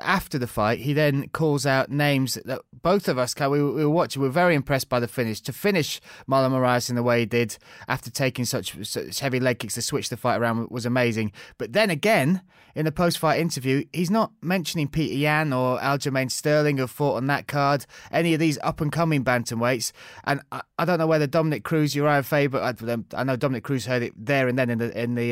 after 0.00 0.38
the 0.38 0.46
fight, 0.46 0.80
he 0.80 0.92
then 0.92 1.28
calls 1.28 1.66
out 1.66 1.90
names 1.90 2.38
that 2.44 2.60
both 2.82 3.08
of 3.08 3.18
us, 3.18 3.34
we, 3.38 3.48
we 3.48 3.84
were 3.84 3.90
watching, 3.90 4.22
we 4.22 4.28
were 4.28 4.32
very 4.32 4.54
impressed 4.54 4.88
by 4.88 5.00
the 5.00 5.08
finish. 5.08 5.40
To 5.42 5.52
finish 5.52 6.00
Marlon 6.28 6.52
Moraes 6.52 6.90
in 6.90 6.96
the 6.96 7.02
way 7.02 7.20
he 7.20 7.26
did 7.26 7.56
after 7.88 8.10
taking 8.10 8.44
such, 8.44 8.76
such 8.86 9.20
heavy 9.20 9.40
leg 9.40 9.58
kicks 9.58 9.74
to 9.74 9.82
switch 9.82 10.08
the 10.08 10.16
fight 10.16 10.40
around 10.40 10.70
was 10.70 10.86
amazing. 10.86 11.32
But 11.58 11.72
then 11.72 11.90
again, 11.90 12.42
in 12.74 12.84
the 12.84 12.92
post 12.92 13.18
fight 13.18 13.40
interview, 13.40 13.84
he's 13.92 14.10
not 14.10 14.32
mentioning 14.42 14.88
Peter 14.88 15.14
Yan 15.14 15.52
or 15.52 15.78
Aljamain 15.78 16.30
Sterling 16.30 16.78
who 16.78 16.86
fought 16.86 17.16
on 17.16 17.26
that 17.28 17.46
card, 17.46 17.86
any 18.10 18.34
of 18.34 18.40
these 18.40 18.58
up 18.62 18.80
and 18.80 18.90
coming 18.90 19.24
bantamweights. 19.24 19.92
And 20.24 20.40
I, 20.50 20.62
I, 20.78 20.84
don't 20.84 20.98
know 20.98 21.06
whether 21.06 21.26
Dominick 21.26 21.64
Cruz, 21.64 21.94
Uriah 21.94 22.22
Faber, 22.22 22.58
I, 22.58 22.74
I, 23.16 23.24
know 23.24 23.36
Dominick 23.36 23.64
Cruz 23.64 23.86
heard 23.86 24.02
it 24.02 24.12
there 24.16 24.48
and 24.48 24.58
then 24.58 24.70
in 24.70 24.78
the 24.78 25.00
in 25.00 25.14
the 25.14 25.30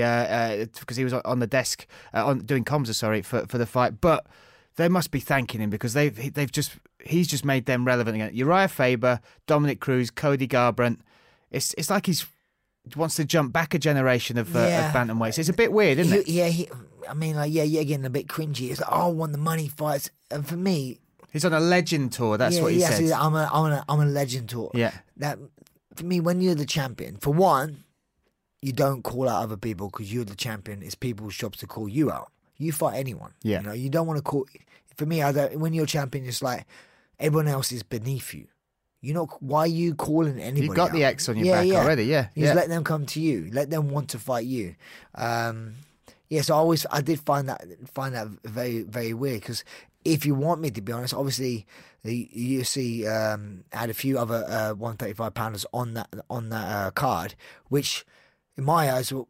because 0.71 0.79
uh, 0.79 0.93
uh, 0.93 0.97
he 0.97 1.05
was 1.05 1.13
on 1.13 1.41
the 1.41 1.47
desk 1.47 1.87
uh, 2.15 2.25
on 2.25 2.41
doing 2.41 2.65
comms, 2.65 2.93
sorry, 2.95 3.23
for, 3.23 3.47
for 3.47 3.59
the 3.59 3.67
fight. 3.67 4.01
But 4.01 4.27
they 4.77 4.89
must 4.89 5.11
be 5.11 5.21
thanking 5.21 5.61
him 5.61 5.71
because 5.71 5.93
they've 5.93 6.35
they've 6.35 6.53
just 6.53 6.73
he's 7.05 7.29
just 7.29 7.45
made 7.45 7.67
them 7.67 7.85
relevant 7.85 8.17
again. 8.17 8.31
Uriah 8.35 8.69
Faber, 8.69 9.21
Dominick 9.47 9.81
Cruz, 9.81 10.11
Cody 10.11 10.49
Garbrandt. 10.49 11.01
It's 11.51 11.75
it's 11.79 11.91
like 11.91 12.07
he's 12.07 12.27
wants 12.97 13.15
to 13.17 13.25
jump 13.25 13.53
back 13.53 13.75
a 13.75 13.79
generation 13.79 14.37
of, 14.39 14.55
uh, 14.57 14.61
yeah. 14.61 14.89
of 14.89 14.95
bantamweights. 14.95 15.39
It's 15.39 15.49
a 15.49 15.53
bit 15.53 15.73
weird, 15.73 15.99
isn't 15.99 16.21
it? 16.21 16.29
Yeah, 16.29 16.49
he, 16.49 16.69
I 17.09 17.15
mean, 17.15 17.37
like, 17.37 17.53
yeah, 17.53 17.63
you're 17.63 17.85
getting 17.85 18.05
a 18.05 18.11
bit 18.11 18.27
cringy. 18.27 18.71
It's 18.71 18.81
like, 18.81 18.91
oh, 18.91 19.09
I 19.09 19.13
want 19.13 19.33
the 19.33 19.39
money 19.39 19.69
fights, 19.69 20.11
and 20.31 20.47
for 20.47 20.57
me, 20.57 20.99
he's 21.33 21.45
on 21.45 21.53
a 21.53 21.61
legend 21.61 22.13
tour. 22.13 22.37
That's 22.37 22.57
yeah, 22.57 22.63
what 22.63 22.73
he 22.73 22.81
yeah, 22.81 22.91
says. 22.91 23.13
I'm 23.13 23.35
a, 23.35 23.49
I'm 23.53 23.73
a, 23.73 23.85
I'm 23.89 24.01
a 24.01 24.07
legend 24.07 24.49
tour. 24.49 24.71
Yeah, 24.75 24.93
that 25.19 25.39
for 25.95 26.05
me, 26.05 26.21
when 26.21 26.41
you're 26.41 26.55
the 26.55 26.67
champion, 26.67 27.17
for 27.17 27.33
one, 27.33 27.85
you 28.61 28.73
don't 28.73 29.03
call 29.03 29.29
out 29.29 29.43
other 29.43 29.57
people 29.57 29.89
because 29.89 30.13
you're 30.13 30.25
the 30.25 30.35
champion. 30.35 30.83
It's 30.83 30.95
people's 30.95 31.37
jobs 31.37 31.59
to 31.59 31.67
call 31.67 31.89
you 31.89 32.11
out. 32.11 32.32
You 32.63 32.73
fight 32.73 32.97
anyone. 32.97 33.33
Yeah. 33.43 33.61
You 33.61 33.67
know, 33.67 33.73
you 33.73 33.91
don't 33.91 34.07
want 34.07 34.19
to 34.19 34.23
call. 34.23 34.47
For 34.97 35.07
me, 35.07 35.23
I 35.23 35.33
don't, 35.33 35.59
when 35.59 35.73
you're 35.73 35.87
champion, 35.87 36.27
it's 36.27 36.43
like 36.43 36.67
everyone 37.19 37.49
else 37.49 37.73
is 37.73 37.83
beneath 37.83 38.35
you. 38.35 38.47
You 39.01 39.15
know, 39.15 39.27
why 39.41 39.61
are 39.61 39.67
you 39.67 39.95
calling 39.95 40.39
anybody? 40.39 40.67
You've 40.67 40.77
got 40.77 40.91
out? 40.91 40.95
the 40.95 41.05
X 41.05 41.29
on 41.29 41.37
your 41.37 41.47
yeah, 41.47 41.61
back 41.61 41.67
yeah. 41.67 41.83
already, 41.83 42.05
yeah. 42.05 42.29
You 42.35 42.45
just 42.45 42.55
let 42.55 42.69
them 42.69 42.85
come 42.85 43.05
to 43.07 43.21
you. 43.21 43.51
Let 43.53 43.69
them 43.69 43.91
want 43.91 44.11
to 44.11 44.19
fight 44.19 44.47
you. 44.47 44.77
Um, 45.17 45.75
yeah, 46.29 46.43
so 46.43 46.55
I 46.55 46.59
always 46.59 46.87
I 46.91 47.01
did 47.01 47.21
find 47.21 47.49
that 47.49 47.63
find 47.93 48.15
that 48.15 48.29
very 48.45 48.83
very 48.83 49.13
weird 49.13 49.41
because 49.41 49.65
if 50.05 50.25
you 50.25 50.35
want 50.35 50.61
me 50.61 50.71
to 50.71 50.81
be 50.81 50.93
honest, 50.93 51.15
obviously 51.15 51.67
the 52.05 52.29
UFC 52.35 53.07
um, 53.07 53.65
had 53.73 53.91
a 53.91 53.95
few 53.95 54.19
other 54.19 54.45
uh, 54.49 54.73
135 54.75 55.35
pounders 55.35 55.67
on 55.73 55.95
that 55.95 56.09
on 56.31 56.49
that 56.51 56.65
uh, 56.65 56.91
card, 56.93 57.35
which 57.69 58.07
in 58.57 58.65
my 58.65 58.93
eyes, 58.93 59.13
were 59.13 59.25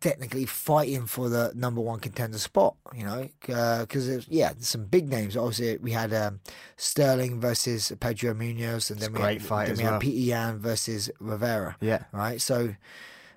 technically 0.00 0.46
fighting 0.46 1.06
for 1.06 1.28
the 1.28 1.52
number 1.54 1.80
one 1.80 2.00
contender 2.00 2.38
spot. 2.38 2.76
You 2.96 3.04
know, 3.04 3.28
because 3.40 4.08
uh, 4.08 4.20
yeah, 4.28 4.52
some 4.58 4.86
big 4.86 5.08
names. 5.08 5.36
Obviously, 5.36 5.78
we 5.78 5.92
had 5.92 6.12
um, 6.14 6.40
Sterling 6.76 7.40
versus 7.40 7.92
Pedro 8.00 8.34
Munhoz, 8.34 8.90
and 8.90 9.00
then 9.00 9.12
we 9.12 9.20
great 9.20 9.40
had, 9.40 9.48
fight 9.48 9.66
then 9.68 9.76
we 9.76 9.84
well. 9.84 9.92
had 9.92 10.00
Peter 10.00 10.18
Yan 10.18 10.58
versus 10.58 11.10
Rivera. 11.20 11.76
Yeah, 11.80 12.04
right. 12.12 12.40
So 12.40 12.74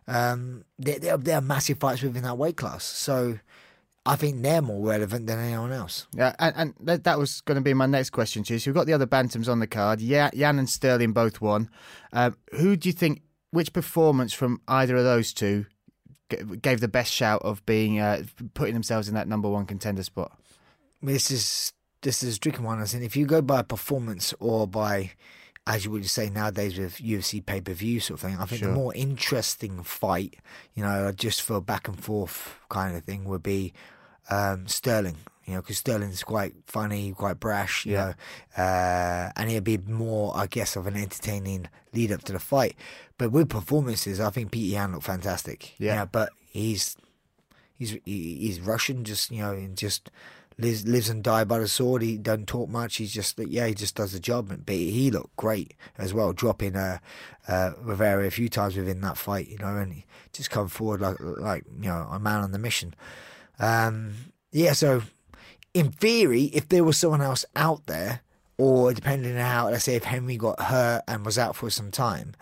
um, 0.08 0.66
they 0.80 1.00
they're, 1.00 1.18
they're 1.18 1.42
massive 1.42 1.80
fights 1.80 2.02
within 2.02 2.24
that 2.24 2.38
weight 2.38 2.58
class. 2.58 2.84
So. 2.84 3.40
I 4.08 4.16
think 4.16 4.44
they're 4.44 4.62
more 4.62 4.88
relevant 4.88 5.26
than 5.26 5.40
anyone 5.40 5.72
else. 5.72 6.06
Yeah, 6.16 6.36
and, 6.38 6.54
and 6.56 6.74
that, 6.82 7.06
that 7.06 7.18
was 7.18 7.42
going 7.42 7.56
to 7.56 7.62
be 7.62 7.74
my 7.74 7.88
next 7.88 8.12
question 8.12 8.44
to 8.44 8.54
you. 8.54 8.60
So 8.60 8.70
we've 8.70 8.76
got 8.76 8.86
the 8.86 8.94
other 8.94 9.08
bantams 9.08 9.50
on 9.50 9.58
the 9.58 9.66
card. 9.66 10.00
Yeah, 10.00 10.30
Yan 10.32 10.60
and 10.60 10.70
Sterling 10.70 11.12
both 11.12 11.42
won. 11.42 11.72
Um, 12.14 12.38
who 12.52 12.76
do 12.76 12.88
you 12.88 12.94
think 12.94 13.24
which 13.56 13.72
performance 13.74 14.34
from 14.34 14.60
either 14.68 14.96
of 14.98 15.04
those 15.04 15.34
two 15.34 15.66
gave 16.62 16.80
the 16.82 16.88
best 16.88 17.12
shout 17.12 17.42
of 17.44 17.66
being 17.66 18.00
uh, 18.00 18.24
putting 18.54 18.74
themselves 18.74 19.08
in 19.08 19.14
that 19.16 19.28
number 19.28 19.50
one 19.50 19.66
contender 19.66 20.04
spot? 20.04 20.38
This 21.02 21.32
is 21.32 21.74
this 22.02 22.22
is 22.22 22.36
a 22.36 22.40
tricky 22.40 22.62
one. 22.62 22.82
I 22.82 22.86
think 22.86 23.04
if 23.04 23.16
you 23.16 23.26
go 23.26 23.42
by 23.42 23.62
performance 23.62 24.34
or 24.40 24.68
by, 24.68 25.12
as 25.66 25.86
you 25.86 25.92
would 25.92 26.06
say 26.10 26.30
nowadays 26.30 26.78
with 26.78 26.98
UFC 26.98 27.44
pay 27.46 27.62
per 27.62 27.74
view 27.74 28.00
sort 28.00 28.20
of 28.20 28.30
thing, 28.30 28.38
I 28.38 28.46
think 28.46 28.60
Sure. 28.60 28.70
the 28.70 28.76
more 28.76 28.94
interesting 28.94 29.82
fight, 29.84 30.36
you 30.74 30.84
know, 30.84 31.12
just 31.12 31.42
for 31.42 31.62
back 31.62 31.88
and 31.88 31.98
forth 32.04 32.60
kind 32.70 32.96
of 32.96 33.04
thing, 33.04 33.24
would 33.26 33.44
be 33.44 33.74
um, 34.30 34.68
Sterling. 34.68 35.18
You 35.46 35.54
know, 35.56 35.62
because 35.62 35.78
Sterling's 35.78 36.24
quite 36.24 36.54
funny, 36.66 37.12
quite 37.12 37.40
brash. 37.40 37.86
You 37.86 37.94
Yeah. 37.94 38.14
know, 38.58 38.64
uh, 38.64 39.32
and 39.36 39.50
he'd 39.50 39.64
be 39.64 39.78
more, 39.78 40.36
I 40.36 40.48
guess, 40.48 40.76
of 40.76 40.88
an 40.88 40.96
entertaining 40.96 41.68
lead 41.94 42.12
up 42.12 42.24
to 42.24 42.34
the 42.34 42.40
fight. 42.40 42.76
But 43.18 43.32
with 43.32 43.50
performances, 43.50 44.20
I 44.20 44.30
think 44.32 44.52
Pete 44.52 44.72
Yan 44.72 44.92
looked 44.94 45.06
fantastic. 45.06 45.74
Yeah. 45.78 45.94
You 45.94 46.00
know, 46.00 46.06
but 46.12 46.30
he's 46.50 46.98
he's 47.78 47.98
he's 48.06 48.60
Russian, 48.60 49.04
just 49.04 49.32
you 49.32 49.40
know, 49.44 49.52
and 49.52 49.78
just 49.78 50.10
lives 50.58 50.86
lives 50.88 51.10
and 51.10 51.24
die 51.24 51.44
by 51.44 51.60
the 51.60 51.68
sword. 51.68 52.02
He 52.02 52.18
doesn't 52.18 52.48
talk 52.48 52.70
much. 52.70 52.96
He's 52.98 53.14
just 53.14 53.38
yeah, 53.40 53.68
he 53.68 53.74
just 53.76 53.96
does 53.96 54.14
the 54.14 54.20
job. 54.20 54.48
But 54.66 54.76
he 54.76 55.12
looked 55.12 55.36
great 55.36 55.76
as 55.98 56.14
well, 56.14 56.34
dropping 56.34 56.76
uh, 56.76 56.98
uh, 57.48 57.72
Rivera 57.82 58.26
a 58.26 58.32
few 58.32 58.50
times 58.50 58.76
within 58.76 59.02
that 59.02 59.18
fight. 59.18 59.48
You 59.48 59.58
know, 59.60 59.78
and 59.78 59.94
he 59.94 60.06
just 60.34 60.50
come 60.50 60.68
forward 60.70 61.02
like 61.02 61.18
like 61.20 61.66
you 61.80 61.90
know 61.90 62.08
a 62.12 62.20
man 62.20 62.42
on 62.42 62.52
the 62.52 62.60
mission. 62.60 62.96
Um, 63.60 64.14
yeah, 64.52 64.74
so 64.74 65.04
in 65.76 65.92
theory, 65.92 66.46
if 66.46 66.68
there 66.70 66.84
was 66.84 66.98
someone 66.98 67.22
else 67.22 67.46
out 67.56 67.86
there, 67.86 68.22
or 68.58 68.94
depending 68.94 69.34
on 69.36 69.42
how, 69.42 69.70
let's 69.70 69.84
say 69.84 69.96
if 69.96 70.06
Henry 70.06 70.38
got 70.38 70.60
hurt 70.60 71.04
and 71.08 71.26
was 71.26 71.38
out 71.38 71.56
for 71.56 71.70
some 71.70 71.92
time, 71.92 72.34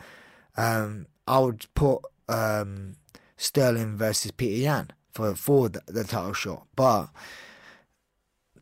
um, 0.56 1.08
I 1.28 1.40
would 1.40 1.66
put 1.74 2.00
um, 2.30 2.96
Sterling 3.36 3.98
versus 3.98 4.32
Peter 4.32 4.62
Yan 4.62 4.92
for 5.12 5.34
for 5.36 5.68
the, 5.70 5.82
the 5.88 6.04
title 6.04 6.34
shot, 6.34 6.68
but 6.75 7.08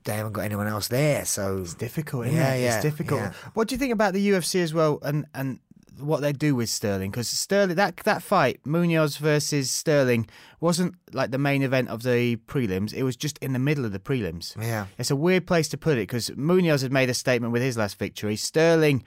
they 0.06 0.14
haven't 0.14 0.34
got 0.34 0.46
anyone 0.46 0.68
else 0.68 0.88
there, 0.88 1.26
so 1.26 1.60
It's 1.60 1.76
difficult, 1.76 2.28
isn't 2.28 2.38
Yeah, 2.38 2.54
it? 2.54 2.62
yeah, 2.64 2.76
it's 2.76 2.82
difficult. 2.84 3.20
yeah. 3.22 3.34
What 3.54 3.68
do 3.68 3.76
you 3.76 3.80
think 3.80 3.94
about 3.94 4.14
the 4.14 4.30
UFC 4.30 4.62
as 4.64 4.74
well, 4.74 5.00
and 5.04 5.26
and 5.34 5.60
what 6.02 6.22
they 6.22 6.34
do 6.34 6.56
with 6.56 6.70
Sterling? 6.70 7.12
Because 7.12 7.28
Sterling, 7.30 7.76
that 7.76 7.98
that 7.98 8.24
fight, 8.24 8.62
Munhoz 8.64 9.18
versus 9.18 9.70
Sterling, 9.70 10.28
wasn't 10.60 10.96
like 11.14 11.32
the 11.32 11.38
main 11.38 11.62
event 11.64 11.90
of 11.90 12.04
the 12.04 12.36
prelims. 12.48 12.94
It 12.94 13.04
was 13.04 13.16
just 13.16 13.38
in 13.40 13.54
the 13.54 13.60
middle 13.60 13.86
of 13.86 13.92
the 13.92 14.00
prelims. 14.00 14.56
Yeah. 14.62 14.88
it's 14.98 15.12
a 15.12 15.16
weird 15.16 15.48
place 15.48 15.68
to 15.70 15.78
put 15.78 15.94
it 15.98 16.08
because 16.08 16.30
Munhoz 16.32 16.82
had 16.82 16.92
made 16.92 17.10
a 17.10 17.14
statement 17.14 17.54
with 17.54 17.62
his 17.62 17.78
last 17.78 17.98
victory. 17.98 18.36
Sterling, 18.36 19.04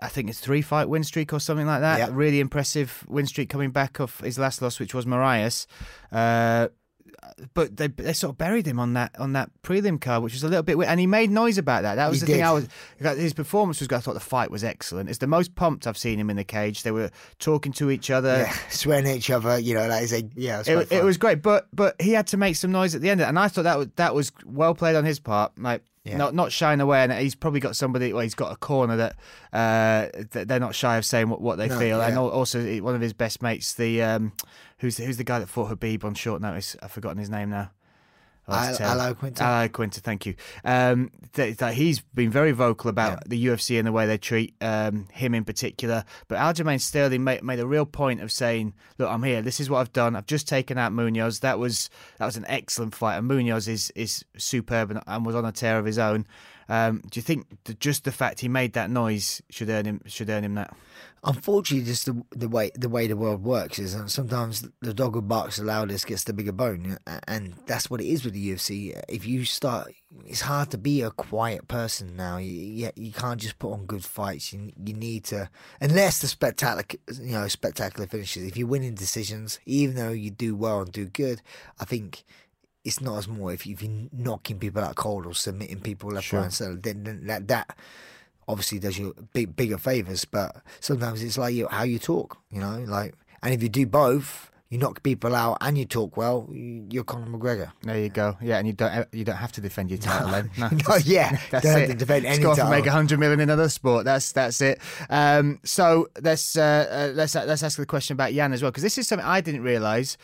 I 0.00 0.08
think 0.08 0.28
it's 0.30 0.40
three 0.40 0.62
fight 0.62 0.88
win 0.88 1.04
streak 1.04 1.32
or 1.32 1.40
something 1.40 1.66
like 1.66 1.80
that. 1.80 1.98
Yeah. 1.98 2.08
Really 2.12 2.40
impressive 2.40 3.04
win 3.08 3.26
streak 3.26 3.48
coming 3.48 3.70
back 3.70 4.00
off 4.00 4.20
his 4.20 4.38
last 4.38 4.62
loss, 4.62 4.78
which 4.78 4.94
was 4.94 5.06
Moraes. 5.06 5.66
Uh, 6.10 6.68
but 7.54 7.76
they 7.76 7.86
they 7.88 8.12
sort 8.12 8.30
of 8.32 8.38
buried 8.38 8.66
him 8.66 8.78
on 8.78 8.94
that 8.94 9.18
on 9.18 9.32
that 9.32 9.50
prelim 9.62 10.00
card, 10.00 10.22
which 10.22 10.32
was 10.32 10.42
a 10.42 10.48
little 10.48 10.62
bit 10.62 10.76
weird. 10.78 10.90
And 10.90 10.98
he 11.00 11.06
made 11.06 11.30
noise 11.30 11.58
about 11.58 11.82
that. 11.82 11.96
That 11.96 12.08
was 12.10 12.20
He 12.20 12.26
the 12.26 12.32
thing. 12.34 12.42
I 12.42 12.52
was 12.52 12.68
his 12.98 13.32
performance 13.32 13.80
was. 13.80 13.88
good. 13.88 13.96
I 13.96 14.00
thought 14.00 14.14
the 14.14 14.20
fight 14.20 14.50
was 14.50 14.64
excellent. 14.64 15.08
It's 15.08 15.18
the 15.18 15.26
most 15.26 15.54
pumped 15.54 15.86
I've 15.86 15.98
seen 15.98 16.18
him 16.18 16.30
in 16.30 16.36
the 16.36 16.44
cage. 16.44 16.82
They 16.82 16.90
were 16.92 17.10
talking 17.38 17.72
to 17.74 17.90
each 17.90 18.10
other. 18.10 18.38
yeah, 18.46 18.52
swearing 18.70 19.06
at 19.08 19.16
each 19.16 19.30
other. 19.30 19.58
You 19.58 19.74
know, 19.74 19.86
like 19.88 20.06
say 20.08 20.28
yeah, 20.34 20.60
It, 20.60 20.68
it 20.68 20.88
fun. 20.88 21.04
was 21.04 21.16
great, 21.18 21.42
but 21.42 21.68
but 21.74 22.00
he 22.00 22.12
had 22.12 22.26
to 22.28 22.36
make 22.36 22.56
some 22.56 22.72
noise 22.72 22.94
at 22.94 23.00
the 23.02 23.10
end, 23.10 23.20
and 23.20 23.38
I 23.38 23.48
thought 23.48 23.62
that 23.64 23.78
was 23.78 23.88
that 23.96 24.14
was 24.14 24.32
well 24.44 24.74
played 24.74 24.96
on 24.96 25.04
his 25.04 25.18
part. 25.20 25.52
Like 25.58 25.82
Yeah. 26.04 26.16
not 26.16 26.34
not 26.34 26.50
shying 26.52 26.80
away, 26.80 27.02
and 27.02 27.12
he's 27.12 27.34
probably 27.34 27.60
got 27.60 27.76
somebody. 27.76 28.12
Well, 28.12 28.22
he's 28.22 28.34
got 28.34 28.52
a 28.52 28.56
corner 28.56 28.96
that 28.96 29.12
uh, 29.52 30.08
that 30.32 30.48
they're 30.48 30.60
not 30.60 30.74
shy 30.74 30.96
of 30.96 31.04
saying 31.04 31.28
what, 31.28 31.40
what 31.40 31.58
they 31.58 31.68
No, 31.68 31.78
feel, 31.78 32.00
and 32.00 32.14
yeah. 32.14 32.18
al- 32.20 32.28
also 32.30 32.64
one 32.80 32.94
of 32.94 33.00
his 33.00 33.12
best 33.12 33.42
mates, 33.42 33.74
the 33.74 34.02
um, 34.02 34.32
who's 34.82 34.98
who's 34.98 35.16
the 35.16 35.24
guy 35.24 35.38
that 35.38 35.48
fought 35.48 35.70
Khabib 35.70 36.04
on 36.04 36.14
short 36.14 36.42
notice. 36.42 36.76
I've 36.82 36.90
forgotten 36.90 37.18
his 37.18 37.30
name 37.30 37.48
now. 37.48 37.70
Oh, 38.48 38.54
Al- 38.54 39.00
Alo 39.00 39.14
Quinta? 39.14 39.44
Al 39.44 39.68
Iaquinta, 39.68 40.00
thank 40.00 40.26
you. 40.26 40.34
Um, 40.64 41.12
that, 41.34 41.58
that 41.58 41.74
he's 41.74 42.00
been 42.00 42.30
very 42.30 42.50
vocal 42.50 42.90
about 42.90 43.28
the 43.28 43.46
UFC 43.46 43.78
and 43.78 43.86
the 43.86 43.92
way 43.92 44.06
they 44.06 44.18
treat 44.18 44.56
um, 44.60 45.06
him 45.12 45.32
in 45.32 45.44
particular. 45.44 46.04
But 46.26 46.38
Aljamain 46.38 46.80
Sterling 46.80 47.22
made, 47.22 47.44
made 47.44 47.60
a 47.60 47.66
real 47.66 47.86
point 47.86 48.20
of 48.20 48.32
saying, 48.32 48.74
"Look, 48.98 49.08
I'm 49.08 49.22
here. 49.22 49.42
This 49.42 49.60
is 49.60 49.70
what 49.70 49.78
I've 49.78 49.92
done. 49.92 50.16
I've 50.16 50.26
just 50.26 50.48
taken 50.48 50.76
out 50.76 50.90
Munhoz. 50.92 51.40
That 51.40 51.60
was 51.60 51.88
that 52.18 52.26
was 52.26 52.36
an 52.36 52.44
excellent 52.48 52.96
fight. 52.96 53.16
And 53.16 53.30
Munhoz 53.30 53.68
is 53.68 53.92
is 53.94 54.24
superb 54.36 54.90
and, 54.90 55.00
and 55.06 55.24
was 55.24 55.36
on 55.36 55.44
a 55.44 55.52
tear 55.52 55.78
of 55.78 55.84
his 55.84 55.98
own. 55.98 56.26
Um, 56.72 57.02
do 57.10 57.18
you 57.18 57.22
think 57.22 57.46
just 57.80 58.04
the 58.04 58.12
fact 58.12 58.40
he 58.40 58.48
made 58.48 58.72
that 58.72 58.88
noise 58.88 59.42
should 59.50 59.68
earn 59.68 59.84
him 59.84 60.00
should 60.06 60.30
earn 60.30 60.42
him 60.42 60.54
that? 60.54 60.74
Unfortunately, 61.22 61.84
just 61.84 62.06
the, 62.06 62.24
the 62.30 62.48
way 62.48 62.70
the 62.74 62.88
way 62.88 63.06
the 63.06 63.14
world 63.14 63.44
works 63.44 63.78
is 63.78 63.94
that 63.94 64.08
sometimes 64.08 64.66
the 64.80 64.94
dog 64.94 65.12
who 65.12 65.20
barks 65.20 65.58
the 65.58 65.64
loudest 65.64 66.06
gets 66.06 66.24
the 66.24 66.32
bigger 66.32 66.50
bone, 66.50 66.96
and 67.28 67.56
that's 67.66 67.90
what 67.90 68.00
it 68.00 68.06
is 68.06 68.24
with 68.24 68.32
the 68.32 68.54
UFC. 68.54 68.98
If 69.06 69.26
you 69.26 69.44
start, 69.44 69.92
it's 70.24 70.40
hard 70.40 70.70
to 70.70 70.78
be 70.78 71.02
a 71.02 71.10
quiet 71.10 71.68
person 71.68 72.16
now. 72.16 72.38
You 72.38 72.52
you, 72.52 72.90
you 72.96 73.12
can't 73.12 73.38
just 73.38 73.58
put 73.58 73.74
on 73.74 73.84
good 73.84 74.02
fights. 74.02 74.54
You 74.54 74.72
you 74.82 74.94
need 74.94 75.24
to, 75.24 75.50
unless 75.78 76.20
the 76.20 76.26
spectacular 76.26 76.84
you 77.20 77.32
know 77.32 77.48
spectacular 77.48 78.06
finishes. 78.06 78.44
If 78.44 78.56
you're 78.56 78.66
winning 78.66 78.94
decisions, 78.94 79.60
even 79.66 79.94
though 79.96 80.12
you 80.12 80.30
do 80.30 80.56
well 80.56 80.80
and 80.80 80.90
do 80.90 81.04
good, 81.04 81.42
I 81.78 81.84
think. 81.84 82.24
It's 82.84 83.00
not 83.00 83.18
as 83.18 83.28
more 83.28 83.52
if, 83.52 83.66
you, 83.66 83.74
if 83.74 83.82
you're 83.82 84.08
knocking 84.12 84.58
people 84.58 84.82
out 84.82 84.96
cold 84.96 85.26
or 85.26 85.34
submitting 85.34 85.80
people 85.80 86.10
left, 86.10 86.26
Sure. 86.26 86.40
right, 86.40 86.44
and 86.46 86.54
center. 86.54 86.76
Then, 86.76 87.04
then 87.04 87.26
that 87.28 87.48
that 87.48 87.76
obviously 88.48 88.78
does 88.80 88.98
you 88.98 89.14
big 89.32 89.54
bigger 89.54 89.78
favors, 89.78 90.24
but 90.24 90.56
sometimes 90.80 91.22
it's 91.22 91.38
like 91.38 91.54
you, 91.54 91.68
how 91.68 91.84
you 91.84 91.98
talk, 91.98 92.38
you 92.50 92.60
know, 92.60 92.84
like, 92.88 93.14
and 93.42 93.54
if 93.54 93.62
you 93.62 93.68
do 93.68 93.86
both, 93.86 94.50
you 94.68 94.78
knock 94.78 95.02
people 95.02 95.34
out 95.36 95.58
and 95.60 95.76
you 95.78 95.84
talk 95.84 96.16
well, 96.16 96.48
you- 96.50 96.86
you're 96.90 97.04
Conor 97.04 97.26
McGregor. 97.26 97.70
There 97.82 97.98
you 97.98 98.08
go. 98.08 98.36
Yeah, 98.40 98.56
and 98.58 98.66
you 98.66 98.72
don't 98.72 99.06
you 99.12 99.22
don't 99.22 99.36
have 99.36 99.52
to 99.52 99.60
defend 99.60 99.90
your 99.90 99.98
title 99.98 100.30
then. 100.30 100.50
No, 100.58 100.68
just- 100.70 101.06
yeah, 101.06 101.38
that's 101.50 101.64
don't 101.64 101.72
have 101.74 101.82
it. 101.82 101.86
to 101.88 101.94
defend 101.94 102.24
any 102.26 102.42
go 102.42 102.50
off 102.52 102.58
and 102.58 102.66
title. 102.68 102.82
make 102.82 102.90
hundred 102.90 103.20
million 103.20 103.38
in 103.40 103.48
another 103.50 103.68
sport. 103.68 104.04
That's 104.06 104.32
that's 104.32 104.60
it. 104.62 104.80
Um, 105.10 105.60
so 105.62 106.08
let's 106.22 106.56
uh, 106.56 107.10
uh, 107.10 107.12
let's 107.14 107.34
let's 107.34 107.62
ask 107.62 107.76
the 107.76 107.86
question 107.86 108.14
about 108.14 108.32
Yan 108.32 108.52
as 108.54 108.62
well 108.62 108.70
because 108.70 108.82
this 108.82 108.96
is 108.98 109.06
something 109.06 109.26
I 109.26 109.40
didn't 109.42 109.62
realise. 109.62 110.16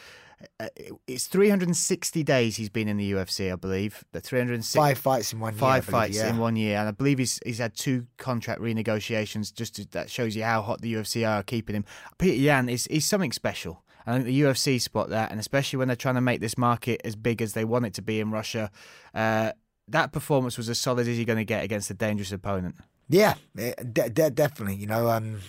Uh, 0.61 0.69
it's 1.07 1.27
360 1.27 2.23
days 2.23 2.57
he's 2.57 2.69
been 2.69 2.89
in 2.89 2.97
the 2.97 3.13
UFC, 3.13 3.53
I 3.53 3.57
believe. 3.57 4.05
The 4.13 4.21
360 4.21 4.79
Five 4.79 4.99
fights 4.99 5.33
in 5.33 5.41
one 5.41 5.55
year. 5.55 5.61
Five 5.61 5.87
believe, 5.87 6.01
fights 6.01 6.17
yeah. 6.17 6.31
in 6.31 6.39
one 6.39 6.57
year, 6.57 6.79
and 6.79 6.89
I 6.89 6.93
believe 6.93 7.19
he's 7.19 7.41
he's 7.45 7.59
had 7.59 7.75
two 7.75 8.07
contract 8.19 8.61
renegotiations. 8.61 9.53
Just 9.53 9.77
to, 9.77 9.91
that 9.91 10.11
shows 10.11 10.37
you 10.37 10.45
how 10.45 10.63
hot 10.63 10.81
the 10.81 10.95
UFC 10.95 11.29
are 11.29 11.43
keeping 11.43 11.75
him. 11.75 11.85
Peter 12.19 12.37
Yan 12.37 12.69
is 12.69 12.87
he's 12.91 13.07
something 13.07 13.33
special. 13.33 13.83
I 14.07 14.15
think 14.15 14.25
the 14.25 14.41
UFC 14.41 14.81
spot 14.81 15.11
that, 15.11 15.31
and 15.31 15.39
especially 15.39 15.77
when 15.77 15.89
they're 15.89 15.97
trying 15.97 16.15
to 16.15 16.23
make 16.23 16.41
this 16.41 16.57
market 16.57 17.03
as 17.05 17.15
big 17.15 17.43
as 17.43 17.53
they 17.53 17.65
want 17.65 17.85
it 17.85 17.95
to 17.95 18.03
be 18.03 18.21
in 18.21 18.31
Russia. 18.31 18.71
Uh, 19.15 19.53
that 19.89 20.13
performance 20.13 20.57
was 20.57 20.69
as 20.69 20.79
solid 20.79 21.09
as 21.09 21.19
you're 21.19 21.27
going 21.27 21.39
to 21.39 21.45
get 21.45 21.65
against 21.65 21.91
a 21.91 21.95
dangerous 21.95 22.33
opponent. 22.33 22.77
Yeah, 23.09 23.35
de- 23.55 24.11
de- 24.11 24.31
definitely. 24.31 24.77
You 24.77 24.87
know, 24.87 25.11
um, 25.11 25.41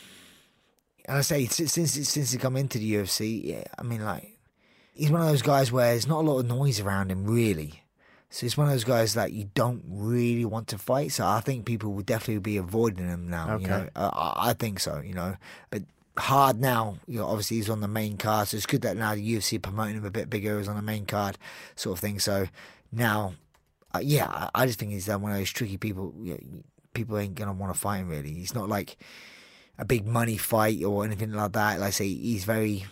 and 1.05 1.17
I 1.17 1.22
say 1.22 1.46
since 1.46 1.74
since 1.74 2.10
since 2.10 2.31
he 2.31 2.38
come 2.38 2.58
into 2.58 2.79
the 2.79 2.96
UFC, 2.96 3.41
yeah, 3.43 3.63
I 3.77 3.84
mean, 3.84 4.03
like 4.03 4.38
he's 5.00 5.10
one 5.12 5.22
of 5.22 5.27
those 5.27 5.41
guys 5.41 5.72
where 5.72 5.91
there's 5.91 6.08
not 6.08 6.20
a 6.20 6.27
lot 6.29 6.39
of 6.39 6.46
noise 6.46 6.79
around 6.79 7.12
him, 7.12 7.25
really. 7.25 7.84
So 8.29 8.46
he's 8.46 8.58
one 8.58 8.68
of 8.68 8.74
those 8.74 8.84
guys 8.84 9.15
that 9.15 9.32
you 9.34 9.50
don't 9.56 9.84
really 9.88 10.46
want 10.46 10.68
to 10.68 10.77
fight. 10.77 11.12
So 11.12 11.25
I 11.25 11.39
think 11.39 11.65
people 11.65 11.94
will 11.94 12.03
definitely 12.03 12.39
be 12.39 12.58
avoiding 12.58 13.08
him 13.08 13.27
now. 13.29 13.48
You 13.58 13.65
Okay. 13.65 13.68
know, 13.68 13.89
uh, 13.96 14.10
I 14.13 14.50
I 14.50 14.53
think 14.53 14.79
so. 14.79 15.00
You 15.00 15.15
know, 15.15 15.36
but 15.72 15.84
hard 16.18 16.60
now. 16.60 16.98
You 17.08 17.20
know, 17.20 17.25
obviously 17.25 17.58
he's 17.58 17.70
on 17.70 17.82
the 17.82 17.88
main 17.88 18.18
card, 18.18 18.48
so 18.50 18.58
it's 18.58 18.68
good 18.68 18.82
that 18.84 18.98
now 18.98 19.15
the 19.15 19.36
UFC 19.36 19.60
promoting 19.62 19.96
him 19.98 20.06
a 20.06 20.12
bit 20.12 20.29
bigger. 20.29 20.60
He's 20.60 20.68
on 20.68 20.75
the 20.75 20.82
main 20.84 21.06
card, 21.08 21.38
sort 21.75 21.98
of 21.98 22.01
thing. 22.01 22.20
So 22.20 22.48
now, 22.91 23.34
uh, 23.96 24.00
yeah, 24.03 24.27
I, 24.27 24.50
I 24.53 24.65
just 24.68 24.77
think 24.77 24.91
he's 24.91 25.10
uh, 25.10 25.18
one 25.18 25.32
of 25.32 25.38
those 25.39 25.50
tricky 25.50 25.77
people. 25.77 26.13
You 26.22 26.34
know, 26.34 26.39
people 26.94 27.18
ain't 27.18 27.34
gonna 27.36 27.53
want 27.53 27.74
to 27.74 27.79
fight 27.79 28.00
him. 28.00 28.10
Really, 28.10 28.34
he's 28.34 28.53
not 28.53 28.70
like 28.70 28.98
a 29.79 29.86
big 29.86 30.06
money 30.06 30.38
fight 30.38 30.84
or 30.84 31.03
anything 31.03 31.32
like 31.32 31.53
that. 31.53 31.79
Like 31.79 31.88
I 31.88 31.91
say, 31.91 32.08
he's 32.13 32.44
very 32.44 32.86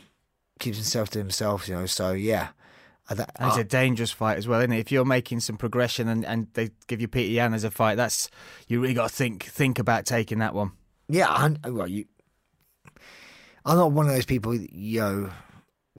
keeps 0.59 0.77
himself 0.77 1.09
to 1.11 1.19
himself. 1.19 1.67
You 1.67 1.75
know, 1.75 1.85
so 1.85 2.11
yeah. 2.13 2.49
That, 3.09 3.31
it's 3.39 3.55
a 3.55 3.63
dangerous 3.63 4.11
fight 4.11 4.37
as 4.37 4.49
well, 4.49 4.59
isn't 4.59 4.73
it? 4.73 4.79
If 4.79 4.91
you're 4.91 5.05
making 5.05 5.39
some 5.39 5.55
progression 5.55 6.09
and, 6.09 6.25
and 6.25 6.47
they 6.55 6.71
give 6.87 6.99
you 6.99 7.07
Peter 7.07 7.31
Yan 7.31 7.53
as 7.53 7.63
a 7.63 7.71
fight, 7.71 7.95
that's 7.95 8.29
you 8.67 8.81
really 8.81 8.93
got 8.93 9.07
to 9.07 9.15
think 9.15 9.45
think 9.45 9.79
about 9.79 10.05
taking 10.05 10.39
that 10.39 10.53
one. 10.53 10.73
Yeah, 11.07 11.29
I, 11.29 11.69
well, 11.69 11.87
you. 11.87 12.03
I'm 13.65 13.77
not 13.77 13.93
one 13.93 14.07
of 14.07 14.13
those 14.13 14.25
people, 14.25 14.55
you 14.55 14.99
know, 14.99 15.29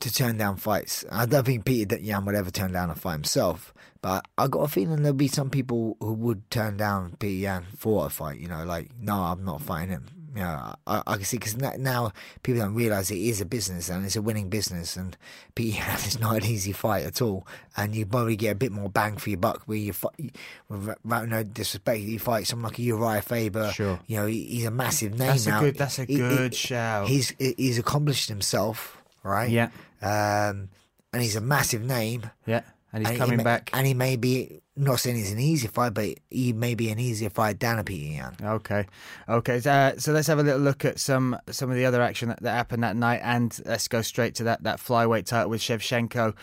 to 0.00 0.12
turn 0.12 0.37
down 0.37 0.57
fights. 0.57 1.05
I 1.11 1.25
don't 1.25 1.45
think 1.45 1.65
Peter 1.65 1.97
Yan 1.97 2.27
would 2.27 2.35
ever 2.35 2.50
turn 2.50 2.73
down 2.73 2.91
a 2.91 2.95
fight 2.95 3.15
himself. 3.15 3.73
But 4.00 4.27
I 4.37 4.47
got 4.47 4.61
a 4.61 4.69
feeling 4.69 5.03
there'll 5.03 5.17
be 5.17 5.29
some 5.29 5.50
people 5.50 5.97
who 6.00 6.12
would 6.12 6.50
turn 6.50 6.77
down 6.77 7.17
Peter 7.19 7.43
Yan 7.43 7.67
for 7.77 8.07
a 8.07 8.11
fight. 8.11 8.38
You 8.38 8.49
know, 8.49 8.65
like 8.65 8.91
no, 9.00 9.15
I'm 9.15 9.45
not 9.45 9.62
fighting 9.62 9.91
him. 9.91 10.07
You 10.38 10.45
know, 10.45 10.75
I, 10.87 11.02
I 11.04 11.14
can 11.16 11.25
see 11.25 11.37
because 11.37 11.57
now 11.57 12.12
people 12.45 12.62
don't 12.62 12.75
realize 12.75 13.11
it 13.11 13.16
is 13.18 13.40
a 13.40 13.45
business 13.45 13.88
and 13.88 14.04
it's 14.07 14.14
a 14.14 14.23
winning 14.23 14.49
business. 14.49 14.95
And 14.97 15.16
Yan 15.59 15.97
is 16.07 16.21
not 16.21 16.37
an 16.37 16.45
easy 16.45 16.71
fight 16.71 17.04
at 17.07 17.21
all. 17.21 17.45
And 17.76 17.92
you 17.92 18.07
probably 18.07 18.37
get 18.37 18.52
a 18.52 18.54
bit 18.54 18.71
more 18.71 18.88
bang 18.88 19.16
for 19.16 19.30
your 19.30 19.40
buck 19.40 19.62
where 19.66 19.78
you 19.78 19.92
fight. 19.92 20.37
Without 20.68 21.28
no 21.28 21.42
disrespect, 21.42 22.00
you 22.02 22.21
fight 22.21 22.47
someone 22.47 22.71
like 22.71 22.78
a 22.78 22.83
Uriah 22.83 23.21
Faber. 23.23 23.73
Sure. 23.73 23.99
You 24.07 24.18
know, 24.18 24.26
he, 24.26 24.45
he's 24.45 24.66
a 24.66 24.71
massive 24.71 25.18
name 25.18 25.26
That's 25.28 25.47
a 25.47 25.50
now. 25.50 25.61
good- 25.61 25.76
that's 25.76 25.99
a 25.99 26.04
He- 26.04 26.12
he- 26.14 26.18
good 26.21 26.54
shout. 26.54 27.09
He's 27.09 27.35
he's 27.38 27.78
accomplished 27.80 28.28
himself, 28.28 29.02
right? 29.25 29.50
Yeah. 29.50 29.71
Um, 30.00 30.68
and 31.12 31.21
he's 31.21 31.35
a 31.35 31.40
massive 31.40 31.83
name. 31.83 32.30
Yeah, 32.47 32.61
and 32.92 33.02
he's 33.04 33.12
he 33.14 33.18
coming 33.18 33.38
may- 33.38 33.42
back. 33.45 33.71
And 33.73 33.87
he 33.88 33.95
may 33.95 34.14
be 34.14 34.61
not 34.78 35.00
saying 35.00 35.18
it's 35.18 35.32
an 35.32 35.38
easy 35.38 35.68
fight, 35.68 35.94
but 35.94 36.18
he 36.30 36.52
may 36.52 36.75
be 36.75 36.90
an 36.90 36.99
easier 36.99 37.30
fight 37.30 37.61
than 37.61 37.78
a 37.78 37.85
Peter 37.85 38.14
Yan. 38.14 38.37
Okay, 38.42 38.87
okay. 39.28 39.61
Uh, 39.64 39.99
so 39.99 40.12
let's 40.12 40.28
have 40.28 40.38
a 40.38 40.42
little 40.42 40.61
look 40.61 40.85
at 40.85 40.99
some 40.99 41.37
some 41.50 41.70
of 41.70 41.76
the 41.76 41.85
other 41.85 42.00
action 42.00 42.28
that, 42.28 42.42
that 42.42 42.52
happened 42.52 42.82
that 42.82 42.97
night, 42.97 43.20
and 43.23 43.61
let's 43.66 43.88
go 43.88 44.02
straight 44.02 44.35
to 44.37 44.44
that 44.44 44.62
that 44.62 44.78
flyweight 44.78 45.26
title 45.26 45.50
with 45.50 45.61
Shevchenko. 45.61 46.35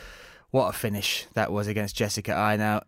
What 0.51 0.69
a 0.69 0.73
finish 0.73 1.25
that 1.33 1.51
was 1.51 1.67
against 1.67 1.95
Jessica 1.95 2.33
Eye. 2.33 2.55
Now, 2.55 2.81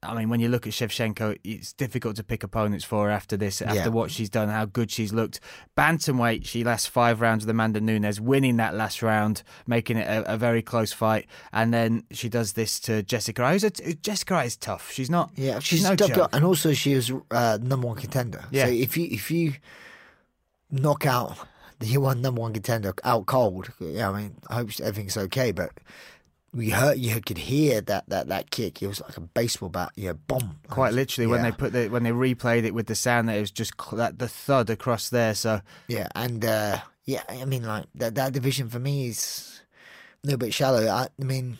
I 0.00 0.14
mean, 0.14 0.28
when 0.28 0.38
you 0.38 0.48
look 0.48 0.64
at 0.64 0.72
Shevchenko, 0.72 1.38
it's 1.42 1.72
difficult 1.72 2.14
to 2.16 2.22
pick 2.22 2.44
opponents 2.44 2.84
for 2.84 3.06
her 3.06 3.10
after 3.10 3.36
this, 3.36 3.60
after 3.60 3.74
Yeah. 3.80 3.88
what 3.88 4.12
she's 4.12 4.30
done, 4.30 4.48
how 4.48 4.64
good 4.64 4.92
she's 4.92 5.12
looked. 5.12 5.40
Bantamweight, 5.76 6.46
she 6.46 6.62
lasts 6.62 6.86
five 6.86 7.20
rounds 7.20 7.44
with 7.44 7.50
Amanda 7.50 7.80
Nunes, 7.80 8.20
winning 8.20 8.58
that 8.58 8.76
last 8.76 9.02
round, 9.02 9.42
making 9.66 9.96
it 9.96 10.06
a, 10.06 10.34
a 10.34 10.36
very 10.36 10.62
close 10.62 10.92
fight, 10.92 11.26
and 11.52 11.74
then 11.74 12.04
she 12.12 12.28
does 12.28 12.52
this 12.52 12.78
to 12.80 13.02
Jessica. 13.02 13.42
I. 13.42 13.52
Who's 13.54 13.64
a, 13.64 13.70
Jessica 13.70 14.34
Eye 14.34 14.44
is 14.44 14.56
tough. 14.56 14.92
She's 14.92 15.10
not. 15.10 15.32
Yeah, 15.34 15.58
she's, 15.58 15.80
she's 15.80 15.88
no 15.88 15.96
tough 15.96 16.12
joke. 16.14 16.30
and 16.32 16.44
also 16.44 16.72
she 16.74 16.94
was 16.94 17.10
uh, 17.32 17.58
number 17.60 17.88
one 17.88 17.96
contender. 17.96 18.44
Yeah. 18.52 18.66
So 18.66 18.70
if 18.70 18.96
you 18.96 19.08
if 19.10 19.30
you 19.32 19.54
knock 20.70 21.06
out 21.06 21.38
the 21.80 21.96
one 21.98 22.22
number 22.22 22.40
one 22.40 22.52
contender 22.52 22.94
out 23.02 23.26
cold, 23.26 23.72
yeah, 23.80 24.10
I 24.10 24.16
mean, 24.22 24.36
I 24.48 24.54
hope 24.56 24.70
everything's 24.80 25.16
okay, 25.16 25.50
but. 25.50 25.70
We 26.54 26.70
heard 26.70 26.98
you 26.98 27.20
could 27.20 27.38
hear 27.38 27.80
that, 27.82 28.08
that, 28.08 28.28
that 28.28 28.50
kick. 28.50 28.82
It 28.82 28.86
was 28.86 29.00
like 29.02 29.16
a 29.16 29.20
baseball 29.20 29.68
bat, 29.68 29.90
yeah, 29.96 30.14
bomb. 30.14 30.58
Quite 30.68 30.94
literally, 30.94 31.26
when 31.26 31.42
they 31.42 31.52
put 31.52 31.72
the 31.72 31.88
when 31.88 32.04
they 32.04 32.10
replayed 32.10 32.64
it 32.64 32.74
with 32.74 32.86
the 32.86 32.94
sound, 32.94 33.28
that 33.28 33.36
it 33.36 33.40
was 33.40 33.50
just 33.50 33.74
that 33.92 34.18
the 34.18 34.28
thud 34.28 34.70
across 34.70 35.10
there. 35.10 35.34
So 35.34 35.60
Yeah, 35.88 36.08
and 36.14 36.44
uh, 36.44 36.78
yeah, 37.04 37.22
I 37.28 37.44
mean, 37.44 37.64
like 37.64 37.86
that 37.96 38.14
that 38.14 38.32
division 38.32 38.68
for 38.70 38.78
me 38.78 39.08
is 39.08 39.60
a 40.24 40.26
little 40.26 40.38
bit 40.38 40.54
shallow. 40.54 40.86
I, 40.88 41.08
I 41.20 41.24
mean, 41.24 41.58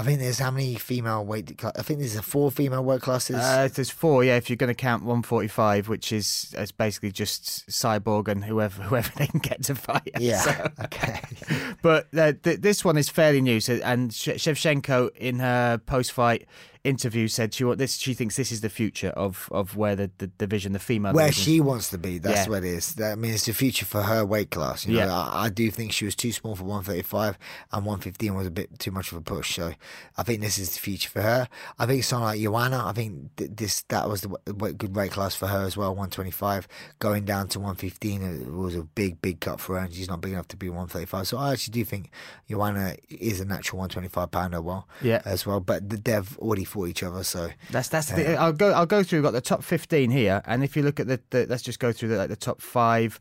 I 0.00 0.04
think 0.04 0.20
there's 0.20 0.38
how 0.38 0.52
many 0.52 0.76
female 0.76 1.24
weight? 1.24 1.60
I 1.64 1.82
think 1.82 1.98
there's 1.98 2.14
a 2.14 2.22
four 2.22 2.52
female 2.52 2.84
weight 2.84 3.00
classes. 3.00 3.34
uh, 3.36 3.68
there's 3.74 3.90
four, 3.90 4.22
yeah. 4.22 4.36
If 4.36 4.48
you're 4.48 4.56
going 4.56 4.68
to 4.68 4.74
count 4.74 5.02
145, 5.02 5.88
which 5.88 6.12
is 6.12 6.54
it's 6.56 6.70
basically 6.70 7.10
just 7.10 7.68
Cyborg 7.68 8.28
and 8.28 8.44
whoever 8.44 8.82
whoever 8.88 9.10
they 9.16 9.26
can 9.26 9.40
get 9.40 9.64
to 9.64 9.74
fight. 9.74 10.10
yeah, 10.20 10.40
So- 10.40 10.68
okay. 10.84 11.20
but 11.82 12.06
uh, 12.16 12.32
th- 12.42 12.60
this 12.60 12.84
one 12.84 12.96
is 12.96 13.08
fairly 13.08 13.40
new. 13.40 13.58
So, 13.58 13.80
and 13.82 14.10
Shevchenko 14.12 15.16
in 15.16 15.40
her 15.40 15.78
post-fight 15.78 16.46
interview 16.84 17.28
said 17.28 17.52
she 17.54 17.64
this 17.74 17.96
she 17.98 18.14
thinks 18.14 18.36
this 18.36 18.50
is 18.52 18.60
the 18.60 18.68
future 18.70 19.08
of, 19.10 19.48
of 19.52 19.76
where 19.76 19.96
the, 19.96 20.10
the 20.18 20.26
division, 20.26 20.72
the 20.72 20.78
female 20.78 21.12
Where 21.12 21.26
division- 21.28 21.44
she 21.44 21.60
wants 21.60 21.90
to 21.90 21.98
be, 21.98 22.18
that's 22.18 22.46
Yeah. 22.46 22.48
what 22.48 22.64
it 22.64 22.68
is. 22.70 22.94
That, 22.94 23.12
I 23.12 23.14
mean, 23.14 23.32
it's 23.32 23.46
the 23.46 23.52
future 23.54 23.84
for 23.86 24.02
her 24.02 24.24
weight 24.24 24.50
class. 24.50 24.86
You 24.86 24.94
know, 24.94 25.06
Yeah. 25.06 25.14
I, 25.14 25.44
I 25.46 25.48
do 25.48 25.70
think 25.70 25.92
she 25.92 26.04
was 26.04 26.14
too 26.14 26.32
small 26.32 26.54
for 26.56 26.64
135, 26.64 27.38
and 27.72 27.84
115 27.86 28.34
was 28.34 28.46
a 28.46 28.50
bit 28.50 28.78
too 28.78 28.90
much 28.90 29.12
of 29.12 29.18
a 29.18 29.20
push. 29.20 29.56
So 29.56 29.72
I 30.16 30.22
think 30.22 30.40
this 30.40 30.58
is 30.58 30.70
the 30.74 30.78
future 30.80 31.08
for 31.10 31.22
her. 31.22 31.48
I 31.78 31.86
think 31.86 32.04
someone 32.04 32.30
like 32.30 32.40
Joanna, 32.40 32.84
I 32.86 32.92
think 32.92 33.36
th- 33.36 33.50
this 33.54 33.82
that 33.88 34.08
was 34.08 34.20
the 34.22 34.28
w- 34.28 34.44
w- 34.46 34.74
good 34.74 34.94
weight 34.96 35.10
class 35.12 35.34
for 35.34 35.46
her 35.48 35.62
as 35.64 35.76
well. 35.76 35.90
125 35.90 36.68
going 36.98 37.24
down 37.24 37.48
to 37.48 37.58
115 37.58 38.56
was 38.56 38.74
a 38.74 38.82
big, 38.84 39.20
big 39.22 39.40
cut 39.40 39.60
for 39.60 39.78
her, 39.78 39.84
and 39.84 39.92
she's 39.94 40.08
not 40.08 40.20
big 40.20 40.32
enough 40.32 40.48
to 40.48 40.56
be 40.56 40.68
135. 40.68 41.26
So 41.28 41.38
I 41.38 41.52
actually 41.52 41.72
do 41.72 41.84
think 41.84 42.10
Joanna 42.48 42.96
is 43.08 43.40
a 43.40 43.44
natural 43.44 43.78
125 43.78 44.30
pounder, 44.30 44.60
well, 44.62 44.88
Yeah. 45.02 45.22
as 45.24 45.46
well. 45.46 45.60
But 45.60 45.88
the 45.90 45.96
Dev 45.98 46.38
already 46.38 46.64
fought 46.68 46.88
each 46.88 47.02
other, 47.02 47.24
so 47.24 47.50
That's 47.70 47.88
that's 47.88 48.10
the. 48.12 48.36
I'll 48.36 48.52
go. 48.52 48.70
I'll 48.72 48.86
go 48.86 49.02
through. 49.02 49.18
We've 49.18 49.24
got 49.24 49.32
the 49.32 49.40
top 49.40 49.62
fifteen 49.64 50.10
here, 50.10 50.42
and 50.46 50.62
if 50.62 50.76
you 50.76 50.82
look 50.82 51.00
at 51.00 51.06
the, 51.08 51.20
the 51.30 51.46
let's 51.46 51.62
just 51.62 51.80
go 51.80 51.90
through 51.92 52.10
the, 52.10 52.16
like 52.16 52.28
the 52.28 52.36
top 52.36 52.60
five, 52.60 53.18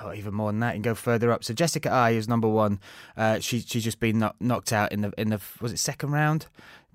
oh, 0.00 0.12
even 0.12 0.34
more 0.34 0.50
than 0.50 0.60
that, 0.60 0.74
and 0.74 0.82
go 0.82 0.94
further 0.94 1.30
up. 1.30 1.44
So 1.44 1.54
Jessica 1.54 1.90
Eye 1.90 2.10
is 2.10 2.26
number 2.28 2.48
one. 2.48 2.80
Uh, 3.16 3.38
she 3.38 3.60
she's 3.60 3.84
just 3.84 4.00
been 4.00 4.18
knock, 4.18 4.36
knocked 4.40 4.72
out 4.72 4.90
in 4.92 5.02
the 5.02 5.12
in 5.16 5.28
the 5.30 5.40
was 5.60 5.72
it 5.72 5.78
second 5.78 6.10
round. 6.10 6.46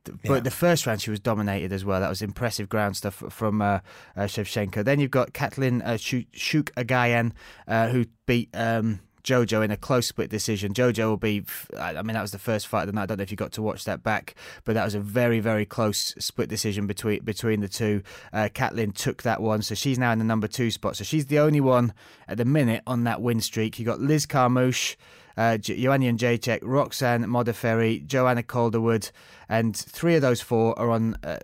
But 0.06 0.16
Yeah. 0.34 0.40
the 0.42 0.52
first 0.52 0.86
round 0.86 1.02
she 1.02 1.12
was 1.12 1.22
dominated 1.22 1.72
as 1.72 1.86
well. 1.86 2.02
That 2.02 2.10
was 2.10 2.22
impressive 2.22 2.68
ground 2.68 2.98
stuff 2.98 3.24
from 3.30 3.62
uh, 3.62 3.80
uh, 4.18 4.24
Shevchenko. 4.24 4.84
Then 4.84 5.00
you've 5.00 5.12
got 5.12 5.32
Katlyn 5.32 5.82
uh, 5.82 5.94
Chookagian, 5.98 7.32
uh, 7.70 7.88
who 7.88 8.06
beat 8.26 8.50
um, 8.54 9.00
Jojo 9.24 9.64
in 9.64 9.72
a 9.72 9.78
close 9.78 10.08
split 10.08 10.30
decision. 10.30 10.74
Jojo 10.74 11.10
will 11.10 11.18
be, 11.18 11.44
I 11.78 11.94
mean, 12.02 12.14
that 12.14 12.22
was 12.22 12.32
the 12.32 12.40
first 12.40 12.68
fight 12.68 12.82
of 12.82 12.88
the 12.88 12.94
night. 12.94 13.04
I 13.04 13.06
don't 13.08 13.18
know 13.18 13.24
if 13.24 13.32
you 13.32 13.38
got 13.38 13.54
to 13.54 13.62
watch 13.62 13.86
that 13.86 14.04
back, 14.04 14.36
but 14.66 14.74
that 14.74 14.84
was 14.84 14.96
a 14.96 15.00
very, 15.00 15.40
very 15.40 15.66
close 15.66 16.14
split 16.20 16.50
decision 16.50 16.88
between 16.88 17.24
between 17.24 17.62
the 17.62 17.70
two. 17.70 18.04
Uh, 18.32 18.50
took 18.96 19.24
that 19.24 19.42
one, 19.42 19.62
so 19.62 19.76
she's 19.76 19.98
now 19.98 20.12
in 20.12 20.20
the 20.20 20.26
number 20.26 20.48
two 20.48 20.72
spot. 20.72 20.98
So 20.98 21.04
she's 21.04 21.28
the 21.28 21.40
only 21.40 21.62
one 21.62 21.94
at 22.28 22.38
the 22.38 22.46
minute 22.46 22.84
on 22.86 23.04
that 23.06 23.22
win 23.22 23.42
streak. 23.42 23.80
You 23.80 23.86
got 23.86 24.00
Liz 24.00 24.26
Carmouche. 24.26 24.96
Uh, 25.36 25.58
Joanna 25.58 26.06
Jedrzejczyk, 26.14 26.60
Roxanne 26.62 27.26
Modafferi, 27.26 28.06
Joanna 28.06 28.44
Calderwood, 28.44 29.12
and 29.50 29.76
three 29.76 30.16
of 30.16 30.22
those 30.22 30.42
four 30.42 30.78
are 30.80 30.90
on 30.92 31.18
uh, 31.24 31.38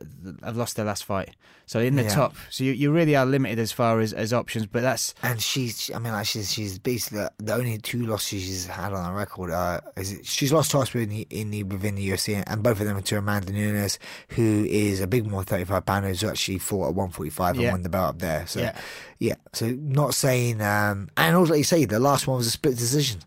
have 0.44 0.58
lost 0.58 0.76
their 0.76 0.86
last 0.86 1.04
fight. 1.06 1.36
So 1.66 1.80
in 1.80 1.96
the 1.96 2.02
Yeah. 2.04 2.10
top, 2.16 2.36
so 2.50 2.64
you, 2.64 2.72
you 2.72 2.92
really 2.92 3.16
are 3.16 3.28
limited 3.28 3.60
as 3.60 3.72
far 3.72 4.00
as, 4.00 4.12
as 4.12 4.34
options. 4.34 4.66
But 4.66 4.82
that's 4.82 5.14
And 5.22 5.40
she's, 5.40 5.92
I 5.94 6.00
mean, 6.00 6.14
like 6.14 6.26
she's, 6.26 6.52
she's 6.52 6.80
basically 6.80 7.28
the, 7.38 7.54
only 7.54 7.78
two 7.78 8.08
losses 8.08 8.42
she's 8.42 8.66
had 8.66 8.92
on 8.92 9.06
her 9.06 9.14
record. 9.16 9.52
Uh, 9.52 9.80
is 9.96 10.14
it, 10.14 10.26
she's 10.26 10.52
lost 10.52 10.72
twice 10.72 10.92
within 10.96 11.10
the, 11.10 11.28
in 11.30 11.52
the 11.52 11.62
within 11.64 11.94
the 11.94 12.10
UFC, 12.10 12.44
and 12.48 12.64
both 12.64 12.80
of 12.80 12.88
them 12.88 12.98
are 12.98 13.02
to 13.02 13.18
Amanda 13.20 13.52
Nunes, 13.54 14.00
who 14.30 14.66
is 14.68 15.00
a 15.00 15.06
big 15.06 15.28
more 15.28 15.44
thirty 15.44 15.64
five 15.64 15.86
pounder 15.86 16.08
who's 16.08 16.24
actually 16.24 16.58
fought 16.58 16.90
at 16.90 16.96
one 16.96 17.10
forty 17.12 17.30
five 17.30 17.54
and 17.56 17.64
Yeah. 17.64 17.72
won 17.72 17.84
the 17.84 17.90
belt 17.90 18.10
up 18.16 18.20
there. 18.20 18.48
So 18.48 18.62
Yeah. 18.62 18.76
yeah, 19.20 19.36
so 19.54 19.70
not 19.70 20.16
saying, 20.16 20.62
um, 20.62 21.10
and 21.18 21.36
also 21.36 21.52
like 21.52 21.60
you 21.60 21.64
say, 21.66 21.86
the 21.86 22.00
last 22.00 22.26
one 22.26 22.38
was 22.38 22.48
a 22.48 22.52
split 22.52 22.78
decision. 22.78 23.20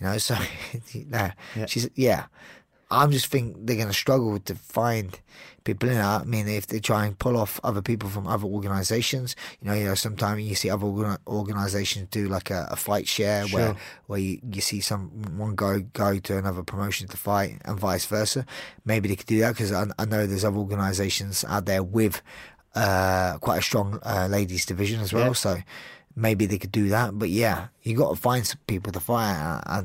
You 0.00 0.06
know, 0.06 0.18
so 0.18 0.36
no, 1.08 1.30
she's 1.66 1.88
yeah. 1.94 2.26
I'm 2.92 3.12
just 3.12 3.26
think 3.26 3.54
they're 3.66 3.76
going 3.76 3.86
to 3.86 3.94
struggle 3.94 4.36
to 4.40 4.54
find 4.56 5.16
people 5.62 5.88
in 5.88 5.94
that. 5.94 6.22
I 6.22 6.24
mean, 6.24 6.48
if 6.48 6.66
they 6.66 6.80
try 6.80 7.06
and 7.06 7.16
pull 7.16 7.36
off 7.36 7.60
other 7.62 7.80
people 7.82 8.08
from 8.08 8.26
other 8.26 8.46
organisations, 8.46 9.36
you 9.60 9.68
know, 9.68 9.74
you 9.76 9.84
know, 9.84 9.94
sometimes 9.94 10.42
you 10.42 10.56
see 10.56 10.70
other 10.70 10.86
organ- 10.86 11.16
organisations 11.28 12.08
do 12.10 12.26
like 12.26 12.50
a, 12.50 12.66
a 12.68 12.74
fight 12.74 13.06
share 13.06 13.46
where 13.46 13.66
Sure. 13.68 13.76
where 14.08 14.18
you, 14.18 14.40
you 14.52 14.60
see 14.60 14.80
someone 14.80 15.54
go 15.54 15.78
go 15.92 16.18
to 16.18 16.36
another 16.36 16.64
promotion 16.64 17.06
to 17.06 17.16
fight 17.16 17.62
and 17.64 17.78
vice 17.78 18.06
versa. 18.06 18.44
Maybe 18.84 19.08
they 19.08 19.14
could 19.14 19.26
do 19.26 19.38
that 19.38 19.50
because 19.52 19.70
I, 19.70 19.86
I 19.96 20.04
know 20.04 20.26
there's 20.26 20.44
other 20.44 20.56
organisations 20.58 21.44
out 21.46 21.66
there 21.66 21.84
with 21.84 22.20
uh, 22.74 23.38
quite 23.38 23.58
a 23.58 23.62
strong 23.62 24.00
uh, 24.04 24.26
ladies 24.28 24.66
division 24.66 24.98
as 25.00 25.12
well. 25.12 25.26
Yeah. 25.28 25.32
So 25.34 25.58
maybe 26.20 26.46
they 26.46 26.58
could 26.58 26.72
do 26.72 26.88
that. 26.90 27.18
But 27.18 27.30
yeah, 27.30 27.68
you 27.82 27.96
got 27.96 28.10
to 28.10 28.16
find 28.16 28.46
some 28.46 28.60
people 28.66 28.92
to 28.92 29.00
fire. 29.00 29.60
I, 29.66 29.78
I, 29.78 29.84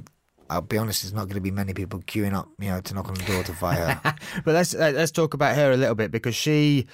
I'll 0.49 0.61
be 0.61 0.77
honest, 0.77 1.01
there's 1.01 1.13
not 1.13 1.25
going 1.25 1.35
to 1.35 1.41
be 1.41 1.51
many 1.51 1.73
people 1.73 1.99
queuing 2.01 2.33
up, 2.33 2.47
you 2.59 2.69
know, 2.69 2.81
to 2.81 2.93
knock 2.93 3.07
on 3.07 3.15
the 3.15 3.23
door 3.23 3.43
to 3.43 3.53
fire. 3.53 3.99
her. 4.03 4.15
But 4.43 4.53
let's 4.53 4.73
let's 4.75 5.11
talk 5.11 5.33
about 5.33 5.55
her 5.55 5.71
a 5.71 5.77
little 5.77 5.95
bit 5.95 6.11
because 6.11 6.35
she 6.35 6.85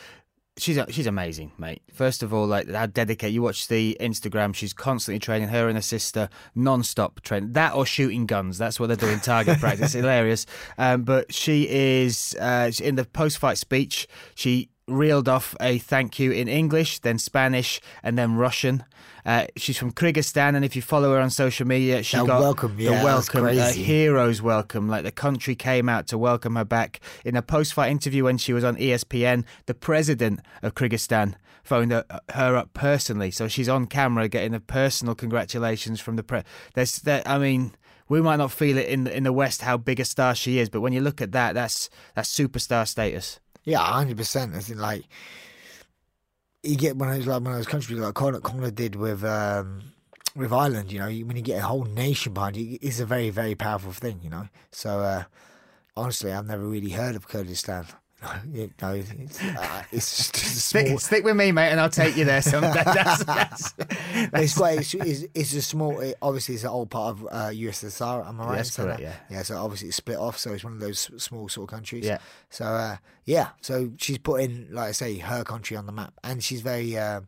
she's 0.57 0.79
she's 0.89 1.07
amazing, 1.07 1.51
mate. 1.57 1.81
First 1.93 2.23
of 2.23 2.33
all, 2.33 2.47
like 2.47 2.69
how 2.69 2.85
dedicated. 2.85 3.33
You 3.33 3.41
watch 3.41 3.67
the 3.67 3.97
Instagram; 3.99 4.55
she's 4.55 4.73
constantly 4.73 5.19
training. 5.19 5.49
Her 5.49 5.67
and 5.67 5.77
her 5.77 5.81
sister 5.81 6.29
non-stop 6.55 7.21
training. 7.21 7.53
That 7.53 7.73
or 7.73 7.85
shooting 7.85 8.25
guns. 8.25 8.57
That's 8.57 8.79
what 8.79 8.87
they're 8.87 8.95
doing. 8.95 9.19
Target 9.19 9.59
practice. 9.59 9.93
Hilarious. 10.01 10.45
Um, 10.77 11.03
but 11.03 11.33
she 11.33 11.67
is 11.69 12.35
uh, 12.39 12.71
in 12.81 12.95
the 12.95 13.05
post-fight 13.05 13.57
speech. 13.57 14.07
She 14.35 14.69
reeled 14.91 15.27
off 15.27 15.55
a 15.59 15.77
thank 15.77 16.19
you 16.19 16.31
in 16.31 16.47
English, 16.47 16.99
then 16.99 17.17
Spanish, 17.17 17.81
and 18.03 18.17
then 18.17 18.35
Russian. 18.35 18.83
Uh, 19.25 19.45
she's 19.55 19.77
from 19.77 19.91
Kyrgyzstan, 19.91 20.55
and 20.55 20.65
if 20.65 20.75
you 20.75 20.81
follow 20.81 21.13
her 21.13 21.19
on 21.19 21.29
social 21.29 21.67
media, 21.67 22.01
she 22.03 22.17
The 22.17 22.25
got 22.25 22.41
welcome, 22.41 22.75
yeah, 22.77 22.91
that's 22.91 23.03
welcome, 23.03 23.45
uh, 23.45 23.71
hero's 23.71 24.41
welcome. 24.41 24.89
Like 24.89 25.03
the 25.03 25.11
country 25.11 25.55
came 25.55 25.87
out 25.89 26.07
to 26.07 26.17
welcome 26.17 26.55
her 26.55 26.65
back. 26.65 26.99
In 27.23 27.35
a 27.35 27.41
post-fight 27.41 27.91
interview 27.91 28.23
when 28.23 28.37
she 28.37 28.53
was 28.53 28.63
on 28.63 28.77
ESPN, 28.77 29.45
the 29.65 29.73
president 29.73 30.41
of 30.63 30.73
Kyrgyzstan 30.73 31.35
phoned 31.63 31.91
her, 31.91 32.05
her 32.29 32.55
up 32.55 32.73
personally, 32.73 33.31
so 33.31 33.47
she's 33.47 33.69
on 33.69 33.85
camera 33.85 34.27
getting 34.27 34.53
a 34.53 34.59
personal 34.59 35.13
congratulations 35.13 36.01
from 36.01 36.15
the 36.15 36.23
pre. 36.23 36.41
There's, 36.73 36.97
there, 36.97 37.23
I 37.25 37.37
mean. 37.37 37.73
We 38.09 38.21
might 38.21 38.35
not 38.35 38.51
feel 38.51 38.77
it 38.77 38.89
in 38.89 39.05
the, 39.05 39.15
in 39.15 39.23
the 39.23 39.31
West 39.31 39.61
how 39.61 39.77
big 39.77 40.01
a 40.01 40.03
star 40.03 40.35
she 40.35 40.59
is, 40.59 40.67
but 40.67 40.81
when 40.81 40.91
you 40.91 40.99
look 40.99 41.21
at 41.21 41.31
that, 41.31 41.53
that's 41.53 41.89
that's 42.13 42.29
superstar 42.29 42.85
status. 42.85 43.39
Yeah, 43.63 43.79
hundred 43.79 44.17
percent. 44.17 44.55
I 44.55 44.59
think 44.59 44.79
like 44.79 45.03
you 46.63 46.75
get 46.75 46.97
when 46.97 47.09
I 47.09 47.17
was 47.17 47.27
like 47.27 47.41
one 47.41 47.51
of 47.53 47.57
those 47.57 47.67
countries 47.67 47.99
like 47.99 48.13
Conor 48.13 48.71
did 48.71 48.95
with 48.95 49.23
um, 49.23 49.83
with 50.35 50.51
Ireland. 50.51 50.91
You 50.91 50.99
know, 50.99 51.07
when 51.07 51.35
you 51.35 51.41
get 51.41 51.59
a 51.59 51.67
whole 51.67 51.85
nation 51.85 52.33
behind 52.33 52.57
you, 52.57 52.77
it's 52.81 52.99
a 52.99 53.05
very 53.05 53.29
very 53.29 53.55
powerful 53.55 53.91
thing. 53.91 54.19
You 54.23 54.29
know, 54.29 54.47
so 54.71 54.99
uh, 54.99 55.23
honestly, 55.95 56.31
I've 56.31 56.47
never 56.47 56.65
really 56.65 56.91
heard 56.91 57.15
of 57.15 57.27
Kurdistan. 57.27 57.85
Know, 58.81 58.93
it's, 58.93 59.41
uh, 59.41 59.83
it's 59.91 60.17
just 60.17 60.35
a 60.35 60.39
small. 60.39 60.83
Stick, 60.83 60.99
stick 60.99 61.23
with 61.23 61.35
me, 61.35 61.51
mate, 61.51 61.69
and 61.69 61.79
I'll 61.79 61.89
take 61.89 62.15
you 62.15 62.25
there. 62.25 62.41
Some, 62.41 62.61
that, 62.61 62.85
that's, 62.85 63.23
that's, 63.23 63.73
it's 64.33 64.55
quite. 64.55 64.79
It's, 64.79 64.93
it's, 64.93 65.25
it's 65.33 65.53
a 65.53 65.61
small. 65.61 65.99
It, 65.99 66.17
obviously, 66.21 66.55
it's 66.55 66.63
an 66.63 66.69
old 66.69 66.91
part 66.91 67.17
of 67.17 67.25
uh, 67.25 67.49
USSR. 67.49 68.27
Am 68.27 68.39
I 68.39 68.45
right? 68.45 68.55
That's 68.57 68.75
correct, 68.75 68.99
that? 68.99 69.03
yeah. 69.03 69.15
Yeah. 69.29 69.43
So 69.43 69.57
obviously, 69.57 69.87
it's 69.87 69.97
split 69.97 70.17
off. 70.17 70.37
So 70.37 70.53
it's 70.53 70.63
one 70.63 70.73
of 70.73 70.79
those 70.79 71.09
small 71.17 71.49
sort 71.49 71.69
of 71.69 71.75
countries. 71.75 72.05
Yeah. 72.05 72.19
So 72.49 72.65
uh, 72.65 72.97
yeah. 73.25 73.49
So 73.61 73.91
she's 73.97 74.19
putting, 74.19 74.67
like 74.71 74.89
I 74.89 74.91
say, 74.91 75.17
her 75.17 75.43
country 75.43 75.75
on 75.75 75.87
the 75.87 75.91
map, 75.91 76.13
and 76.23 76.43
she's 76.43 76.61
very 76.61 76.97
uh, 76.97 77.21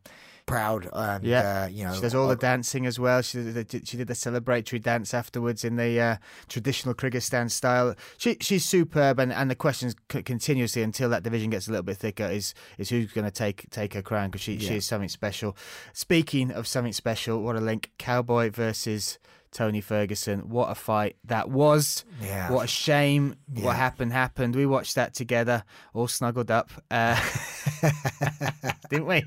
proud. 0.46 0.90
And 0.94 1.24
Yeah, 1.24 1.64
uh, 1.64 1.68
you 1.68 1.86
know, 1.86 1.94
she 1.94 2.02
does 2.02 2.16
all 2.16 2.28
the 2.28 2.36
dancing 2.36 2.86
as 2.86 3.00
well. 3.00 3.22
She 3.22 3.44
did 3.44 3.68
the, 3.68 3.82
she 3.86 3.98
did 3.98 4.08
the 4.08 4.14
celebratory 4.14 4.82
dance 4.82 5.14
afterwards 5.14 5.64
in 5.64 5.76
the 5.76 6.00
uh, 6.00 6.16
traditional 6.48 6.94
Kyrgyzstan 6.94 7.50
style. 7.52 7.96
She 8.18 8.38
she's 8.42 8.66
superb, 8.66 9.20
and, 9.20 9.32
and 9.34 9.50
the 9.50 9.56
questions 9.56 9.96
c- 10.12 10.24
continuously 10.24 10.82
until 10.84 11.10
that 11.10 11.24
division 11.24 11.50
gets 11.50 11.68
a 11.68 11.72
little 11.72 11.84
bit 11.84 11.98
thicker 11.98 12.26
is 12.26 12.54
is 12.78 12.90
who's 12.90 13.12
going 13.12 13.26
to 13.26 13.32
take 13.32 13.70
take 13.70 13.94
her 13.94 14.02
crown 14.02 14.30
because 14.30 14.42
she 14.42 14.60
she 14.60 14.76
is 14.76 14.86
something 14.86 15.10
special. 15.10 15.56
Speaking 15.94 16.52
of 16.52 16.68
something 16.68 16.94
special, 16.94 17.42
what 17.42 17.56
a 17.56 17.62
link! 17.62 17.92
Cowboy 17.98 18.50
versus. 18.50 19.20
Tony 19.54 19.82
Ferguson, 19.82 20.50
what 20.50 20.70
a 20.70 20.76
fight 20.76 21.16
that 21.26 21.50
was! 21.50 22.04
Yeah. 22.22 22.52
What 22.52 22.66
a 22.66 22.68
shame! 22.68 23.36
Yeah. 23.54 23.66
What 23.66 23.76
happened 23.76 24.12
happened. 24.12 24.56
We 24.56 24.66
watched 24.66 24.96
that 24.96 25.14
together, 25.14 25.64
all 25.94 26.08
snuggled 26.08 26.52
up. 26.52 26.72
Uh, 26.92 27.20
didn't 28.90 29.06
we? 29.06 29.24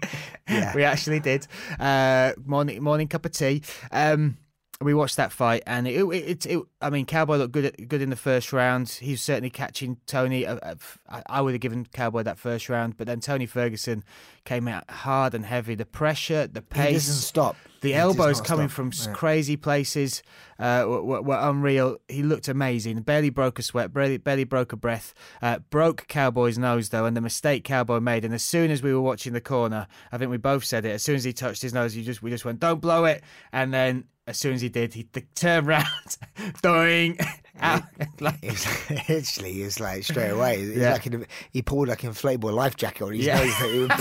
Yeah. 0.48 0.74
we 0.74 0.84
actually 0.84 1.20
did. 1.20 1.46
Uh, 1.78 2.32
morning, 2.44 2.82
morning 2.82 3.08
cup 3.08 3.24
of 3.24 3.32
tea. 3.32 3.62
Um, 3.90 4.36
we 4.80 4.92
watched 4.92 5.16
that 5.16 5.32
fight, 5.32 5.62
and 5.66 5.88
it, 5.88 6.04
it, 6.04 6.12
it, 6.14 6.46
it 6.46 6.62
I 6.82 6.90
mean, 6.90 7.06
Cowboy 7.06 7.36
looked 7.36 7.52
good, 7.52 7.88
good 7.88 8.02
in 8.02 8.10
the 8.10 8.16
first 8.16 8.52
round. 8.52 8.90
He 8.90 9.12
was 9.12 9.22
certainly 9.22 9.48
catching 9.48 9.96
Tony. 10.06 10.44
Uh, 10.44 10.56
uh, 10.56 10.74
I, 11.08 11.22
I 11.26 11.40
would 11.40 11.54
have 11.54 11.60
given 11.60 11.86
Cowboy 11.86 12.24
that 12.24 12.38
first 12.38 12.68
round, 12.68 12.96
but 12.98 13.06
then 13.06 13.20
Tony 13.20 13.46
Ferguson 13.46 14.04
came 14.44 14.68
out 14.68 14.90
hard 14.90 15.34
and 15.34 15.46
heavy. 15.46 15.74
The 15.74 15.86
pressure, 15.86 16.46
the 16.46 16.60
He 16.60 16.66
pace, 16.66 17.06
doesn't 17.06 17.22
stop. 17.22 17.56
The 17.80 17.88
He 17.88 17.94
elbows 17.94 18.40
coming 18.40 18.68
from 18.68 18.90
Yeah. 18.94 19.12
crazy 19.12 19.56
places 19.56 20.22
uh, 20.58 20.84
were, 20.86 21.02
were- 21.02 21.22
were 21.22 21.38
unreal. 21.40 21.98
He 22.08 22.22
looked 22.22 22.48
amazing. 22.48 23.00
Barely 23.02 23.30
broke 23.30 23.58
a 23.58 23.62
sweat. 23.62 23.92
Barely, 23.92 24.16
barely 24.16 24.44
broke 24.44 24.72
a 24.72 24.76
breath. 24.76 25.12
Uh, 25.42 25.58
broke 25.70 26.06
Cowboy's 26.08 26.58
nose 26.58 26.88
though, 26.88 27.04
and 27.04 27.16
the 27.16 27.20
mistake 27.20 27.64
Cowboy 27.64 28.00
made. 28.00 28.24
And 28.24 28.32
as 28.34 28.42
soon 28.42 28.70
as 28.70 28.82
we 28.82 28.92
were 28.94 29.00
watching 29.00 29.32
the 29.32 29.40
corner, 29.40 29.86
I 30.12 30.18
think 30.18 30.30
we 30.30 30.36
both 30.38 30.64
said 30.64 30.84
it. 30.84 30.90
As 30.90 31.02
soon 31.02 31.16
as 31.16 31.24
he 31.24 31.32
touched 31.32 31.62
his 31.62 31.74
nose, 31.74 31.94
you 31.96 32.02
just 32.02 32.22
we 32.22 32.30
just 32.30 32.44
went, 32.44 32.60
"Don't 32.60 32.80
blow 32.80 33.04
it!" 33.04 33.22
And 33.52 33.72
then 33.74 34.04
as 34.26 34.38
soon 34.38 34.54
as 34.54 34.60
he 34.60 34.68
did, 34.68 34.94
he 34.94 35.04
turned 35.34 35.66
round, 35.68 36.16
doing 36.62 37.18
out. 37.60 37.82
like, 38.20 38.38
It's 38.42 38.90
literally, 39.08 39.62
it's 39.62 39.80
like 39.80 40.04
straight 40.04 40.30
away. 40.30 40.60
It's 40.60 40.76
Yeah. 40.78 40.92
like 40.92 41.06
an, 41.06 41.26
he 41.50 41.62
pulled 41.62 41.88
like 41.88 42.04
an 42.04 42.10
inflatable 42.10 42.52
life 42.52 42.76
jacket 42.76 43.04
on 43.04 43.12
his 43.12 43.24
Yeah. 43.26 43.38
nose. 43.42 43.56
He 43.56 43.78
would 43.80 43.92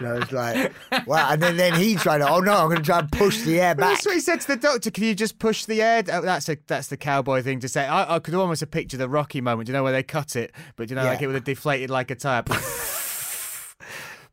you 0.00 0.06
know, 0.06 0.16
it's 0.16 0.32
like 0.32 0.72
wow. 1.06 1.30
And 1.30 1.42
then, 1.42 1.56
then 1.56 1.74
he 1.74 1.94
tried 1.96 2.18
to. 2.18 2.28
Oh 2.28 2.40
no, 2.40 2.52
I'm 2.54 2.66
going 2.68 2.78
to 2.78 2.82
try 2.82 2.98
and 3.00 3.12
push 3.12 3.42
the 3.42 3.60
air 3.60 3.74
back. 3.74 3.90
That's 3.94 4.06
what 4.06 4.14
he 4.14 4.20
said 4.20 4.40
to 4.40 4.46
the 4.48 4.56
doctor. 4.56 4.90
Can 4.90 5.04
you 5.04 5.14
just 5.14 5.38
push 5.38 5.64
the 5.66 5.82
air? 5.82 6.02
Oh, 6.10 6.22
that's 6.22 6.48
a 6.48 6.56
that's 6.66 6.88
the 6.88 6.96
cowboy 6.96 7.42
thing 7.42 7.60
to 7.60 7.68
say. 7.68 7.86
I, 7.86 8.16
I 8.16 8.18
could 8.18 8.34
almost 8.34 8.60
have 8.60 8.70
pictured 8.70 8.98
the 8.98 9.08
Rocky 9.08 9.40
moment. 9.40 9.68
You 9.68 9.74
know 9.74 9.82
where 9.82 9.92
they 9.92 10.02
cut 10.02 10.34
it, 10.36 10.52
but 10.76 10.88
you 10.90 10.96
know, 10.96 11.04
like 11.04 11.20
it 11.22 11.26
would 11.26 11.34
have 11.36 11.44
deflated 11.44 11.90
like 11.90 12.10
a 12.10 12.14
tire. 12.14 12.42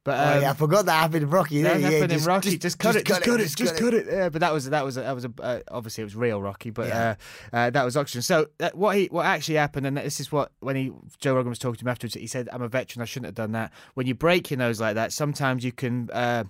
but 0.09 0.17
Oh, 0.19 0.37
um, 0.37 0.41
yeah, 0.41 0.49
I 0.49 0.53
forgot 0.55 0.85
that 0.87 0.93
happened 0.99 1.23
in 1.23 1.29
Rocky. 1.29 1.61
that 1.61 1.73
didn't 1.75 1.83
happened 1.91 2.11
Yeah, 2.11 2.17
in 2.17 2.23
Rocky. 2.23 2.57
Just, 2.57 2.79
cut 2.79 2.95
it. 2.95 3.05
Just 3.05 3.21
cut 3.21 3.39
it. 3.39 3.55
Just 3.55 3.77
cut 3.77 3.93
it. 3.93 4.07
Yeah, 4.09 4.29
but 4.29 4.41
that 4.41 4.51
was 4.51 4.67
that 4.69 4.83
was 4.83 4.95
that 4.95 5.13
was 5.13 5.25
a 5.25 5.31
uh, 5.39 5.59
obviously 5.69 6.01
it 6.01 6.05
was 6.05 6.15
real 6.15 6.41
Rocky, 6.41 6.71
but 6.71 6.87
Yeah. 6.87 7.15
uh, 7.53 7.55
uh, 7.55 7.69
that 7.69 7.83
was 7.85 7.95
oxygen. 7.95 8.23
So 8.23 8.47
uh, 8.59 8.71
what 8.73 8.95
he 8.97 9.05
what 9.11 9.25
actually 9.27 9.55
happened, 9.55 9.85
and 9.85 9.97
this 9.97 10.19
is 10.19 10.31
what 10.31 10.51
when 10.61 10.75
he 10.75 10.91
Joe 11.19 11.35
Rogan 11.35 11.49
was 11.49 11.59
talking 11.59 11.75
to 11.77 11.83
him 11.83 11.89
afterwards, 11.89 12.15
he 12.15 12.25
said, 12.25 12.49
"I'm 12.51 12.63
a 12.63 12.67
veteran. 12.67 13.03
I 13.03 13.05
shouldn't 13.05 13.27
have 13.27 13.35
done 13.35 13.51
that." 13.51 13.71
When 13.93 14.07
you 14.07 14.15
break 14.15 14.49
your 14.49 14.57
nose 14.57 14.81
like 14.81 14.95
that, 14.95 15.13
sometimes 15.13 15.63
you 15.63 15.71
can 15.71 16.09
uh, 16.11 16.45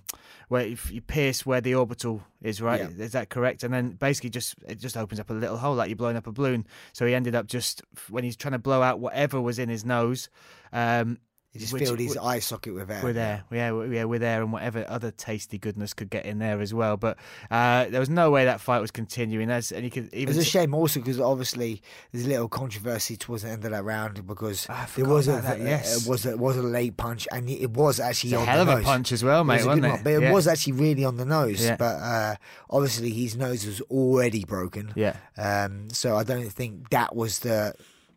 where 0.47 0.65
if 0.65 0.89
you 0.91 1.01
pierce 1.01 1.45
where 1.45 1.59
the 1.59 1.75
orbital 1.75 2.23
is, 2.41 2.61
right? 2.61 2.79
Yeah. 2.79 3.03
Is 3.05 3.11
that 3.11 3.29
correct? 3.29 3.63
And 3.63 3.73
then 3.73 3.91
basically 3.91 4.29
just 4.29 4.55
it 4.67 4.79
just 4.79 4.95
opens 4.95 5.19
up 5.19 5.29
a 5.29 5.33
little 5.33 5.57
hole 5.57 5.75
like 5.75 5.89
you're 5.89 5.97
blowing 5.97 6.15
up 6.15 6.27
a 6.27 6.31
balloon. 6.31 6.65
So 6.93 7.05
he 7.05 7.13
ended 7.13 7.35
up 7.35 7.47
just 7.47 7.83
when 8.09 8.23
he's 8.23 8.37
trying 8.37 8.53
to 8.53 8.59
blow 8.59 8.81
out 8.81 8.99
whatever 8.99 9.41
was 9.41 9.59
in 9.59 9.67
his 9.67 9.83
nose. 9.83 10.29
Um, 10.71 11.17
He 11.51 11.57
just 11.57 11.73
which- 11.73 11.83
filled 11.83 11.97
his 11.97 12.15
eye 12.15 12.37
socket 12.39 12.75
with 12.75 12.91
air. 12.91 13.01
We're 13.03 13.13
there, 13.13 13.43
yeah, 13.51 13.69
w- 13.69 13.91
yeah, 13.91 14.03
with 14.03 14.21
air 14.21 14.43
and 14.43 14.53
whatever 14.53 14.85
other 14.87 15.09
tasty 15.09 15.57
goodness 15.57 15.95
could 15.95 16.11
get 16.11 16.25
in 16.25 16.37
there 16.37 16.61
as 16.61 16.75
well. 16.75 16.95
But 16.95 17.17
uh, 17.49 17.85
there 17.89 17.99
was 17.99 18.09
no 18.09 18.29
way 18.29 18.45
that 18.45 18.61
fight 18.61 18.79
was 18.81 18.91
continuing. 18.91 19.49
As 19.49 19.71
and 19.71 19.83
you 19.83 19.89
could 19.89 20.13
even 20.13 20.29
It's 20.37 20.45
a 20.47 20.47
shame 20.47 20.75
also 20.75 20.99
because 20.99 21.19
obviously 21.19 21.81
there's 22.11 22.25
a 22.25 22.29
little 22.29 22.49
controversy 22.49 23.17
towards 23.17 23.41
the 23.41 23.49
end 23.49 23.65
of 23.65 23.71
that 23.71 23.83
round 23.83 24.27
because 24.27 24.67
Ah, 24.69 24.87
there 24.95 25.05
was 25.05 25.27
a, 25.27 25.41
that, 25.41 25.59
yes. 25.59 26.05
it 26.05 26.07
was 26.09 26.27
a, 26.27 26.37
was 26.37 26.55
a 26.55 26.61
late 26.61 26.97
punch 26.97 27.27
and 27.31 27.49
it 27.49 27.71
was 27.71 27.99
actually 27.99 28.29
It's 28.33 28.37
a 28.37 28.41
on 28.41 28.45
hell 28.47 28.65
the 28.65 28.71
of 28.73 28.77
a 28.77 28.81
nose. 28.81 28.85
punch 28.85 29.11
as 29.11 29.23
well, 29.23 29.41
It 29.41 29.45
mate, 29.45 29.55
was 29.57 29.65
wasn't 29.65 29.85
it? 29.85 29.89
one, 29.89 30.03
but 30.03 30.13
it 30.13 30.21
Yeah. 30.21 30.31
was 30.33 30.47
actually 30.47 30.73
really 30.73 31.03
on 31.03 31.17
the 31.17 31.25
nose. 31.25 31.65
Yeah. 31.65 31.77
But 31.77 31.95
uh, 31.95 32.35
obviously 32.69 33.09
his 33.09 33.35
nose 33.35 33.65
was 33.65 33.81
already 33.89 34.45
broken. 34.45 34.93
Yeah. 34.95 35.15
Um, 35.35 35.89
so 35.89 36.15
I 36.15 36.23
don't 36.23 36.51
think 36.51 36.89
that 36.91 37.15
was 37.15 37.39
the 37.39 37.73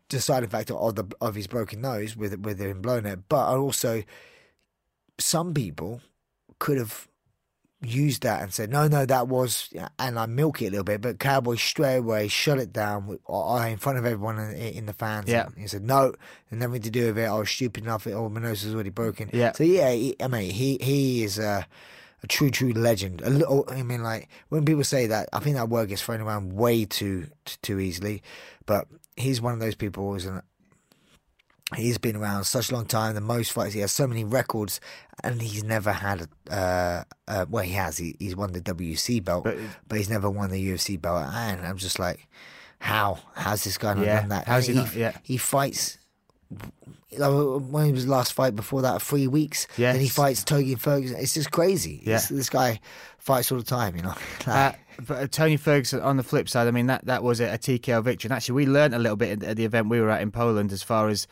deciding 0.09 0.49
factor 0.49 0.75
of 0.75 0.95
the 0.95 1.05
of 1.21 1.35
his 1.35 1.47
broken 1.47 1.81
nose 1.81 2.15
with 2.15 2.39
with 2.39 2.59
him 2.59 2.81
blowing 2.81 3.05
it. 3.05 3.27
But 3.29 3.47
also, 3.55 4.03
some 5.19 5.53
people 5.53 6.01
could 6.59 6.77
have 6.77 7.07
used 7.81 8.23
that 8.23 8.41
and 8.41 8.53
said, 8.53 8.69
no, 8.69 8.87
no, 8.87 9.05
that 9.05 9.27
was, 9.27 9.67
and 9.99 10.17
I 10.17 10.25
milk 10.25 10.61
it 10.61 10.67
a 10.67 10.69
little 10.69 10.85
bit. 10.85 11.01
But 11.01 11.19
Cowboy 11.19 11.55
straight 11.55 11.97
away 11.97 12.29
shut 12.29 12.57
it 12.57 12.71
down 12.71 13.07
with, 13.07 13.19
uh, 13.27 13.67
in 13.69 13.77
front 13.77 13.97
of 13.97 14.05
everyone 14.05 14.39
in, 14.39 14.55
in 14.55 14.85
the 14.85 14.93
fans. 14.93 15.27
Yeah. 15.27 15.49
He 15.57 15.67
said, 15.67 15.83
no, 15.83 16.13
and 16.49 16.61
nothing 16.61 16.81
to 16.81 16.89
do 16.89 17.07
with 17.07 17.17
it. 17.17 17.25
I 17.25 17.33
was 17.33 17.49
stupid 17.49 17.83
enough. 17.83 18.07
It, 18.07 18.13
Oh, 18.13 18.29
my 18.29 18.39
nose 18.39 18.63
was 18.63 18.73
already 18.73 18.89
broken. 18.89 19.29
Yeah. 19.33 19.51
So 19.51 19.65
yeah, 19.65 19.91
he, 19.91 20.15
I 20.21 20.27
mean, 20.27 20.51
he 20.51 20.77
he 20.79 21.23
is 21.23 21.39
a. 21.39 21.67
A 22.21 22.25
true, 22.25 22.49
true 22.49 22.71
legend. 22.71 23.21
A 23.21 23.29
little, 23.29 23.65
I 23.67 23.83
mean, 23.83 24.01
like 24.01 24.29
when 24.47 24.63
people 24.63 24.85
say 24.85 25.07
that, 25.07 25.27
I 25.33 25.39
think 25.39 25.57
that 25.57 25.67
word 25.67 25.89
gets 25.89 26.01
thrown 26.01 26.21
around 26.21 26.53
way 26.53 26.85
too, 26.85 27.27
too 27.61 27.81
easily. 27.81 28.23
But 28.65 28.87
he's 29.15 29.41
one 29.41 29.53
of 29.53 29.59
those 29.59 29.75
people 29.75 30.11
who's 30.13 30.25
an 30.25 30.41
He's 31.75 31.97
been 31.97 32.15
around 32.15 32.43
such 32.43 32.69
a 32.69 32.75
long 32.75 32.85
time, 32.85 33.15
the 33.15 33.21
most 33.21 33.51
fights. 33.51 33.73
He 33.73 33.79
has 33.79 33.91
so 33.91 34.05
many 34.05 34.23
records, 34.23 34.79
and 35.23 35.41
he's 35.41 35.63
never 35.63 35.91
had. 35.91 36.27
A, 36.47 36.53
uh, 36.53 37.03
uh, 37.27 37.45
well, 37.49 37.63
he 37.63 37.71
has. 37.71 37.97
He, 37.97 38.15
he's 38.19 38.35
won 38.35 38.51
the 38.51 38.61
WC 38.61 39.23
belt, 39.23 39.45
But- 39.45 39.57
but, 39.87 39.97
he's 39.97 40.09
never 40.09 40.29
won 40.29 40.51
the 40.51 40.67
UFC 40.71 41.01
belt. 41.01 41.23
And 41.33 41.65
I'm 41.65 41.77
just 41.77 41.97
like, 41.97 42.27
how? 42.77 43.17
How's 43.33 43.63
this 43.63 43.79
guy 43.79 43.95
not 43.95 44.05
Yeah, 44.05 44.19
done 44.19 44.29
that? 44.29 44.45
how's 44.45 44.67
he 44.67 44.73
he, 44.73 44.79
not- 44.79 44.93
yeah. 44.93 45.17
he 45.23 45.37
fights. 45.37 45.97
like, 47.17 47.31
When 47.71 47.85
he 47.85 47.91
was 47.91 48.07
last 48.07 48.33
fight 48.33 48.55
before 48.55 48.83
that, 48.83 49.01
three 49.01 49.25
weeks. 49.27 49.65
Yeah. 49.75 49.93
Then 49.93 50.01
he 50.01 50.09
fights 50.09 50.43
Tony 50.43 50.75
Ferguson. 50.75 51.17
It's 51.17 51.33
just 51.33 51.49
crazy. 51.49 52.03
Yeah. 52.05 52.17
This, 52.17 52.27
this 52.27 52.49
guy 52.51 52.81
fights 53.17 53.51
all 53.51 53.57
the 53.57 53.63
time. 53.63 53.95
You 53.95 54.03
know. 54.03 54.15
Uh, 54.45 54.73
Like, 54.73 54.79
but 55.07 55.17
uh, 55.17 55.27
Tony 55.27 55.57
Ferguson, 55.57 56.01
on 56.01 56.17
the 56.17 56.23
flip 56.23 56.49
side, 56.49 56.67
I 56.67 56.71
mean 56.71 56.87
that 56.87 57.05
that 57.05 57.23
was 57.23 57.39
a, 57.39 57.57
TKO 57.57 58.03
victory. 58.03 58.27
And 58.27 58.35
actually, 58.35 58.55
we 58.55 58.65
learned 58.65 58.93
a 58.93 58.99
little 58.99 59.15
bit 59.15 59.43
at 59.43 59.57
the 59.57 59.65
event 59.65 59.89
we 59.89 60.01
were 60.01 60.09
at 60.09 60.21
in 60.21 60.31
Poland, 60.31 60.71
as 60.71 60.83
far 60.83 61.09
as 61.09 61.27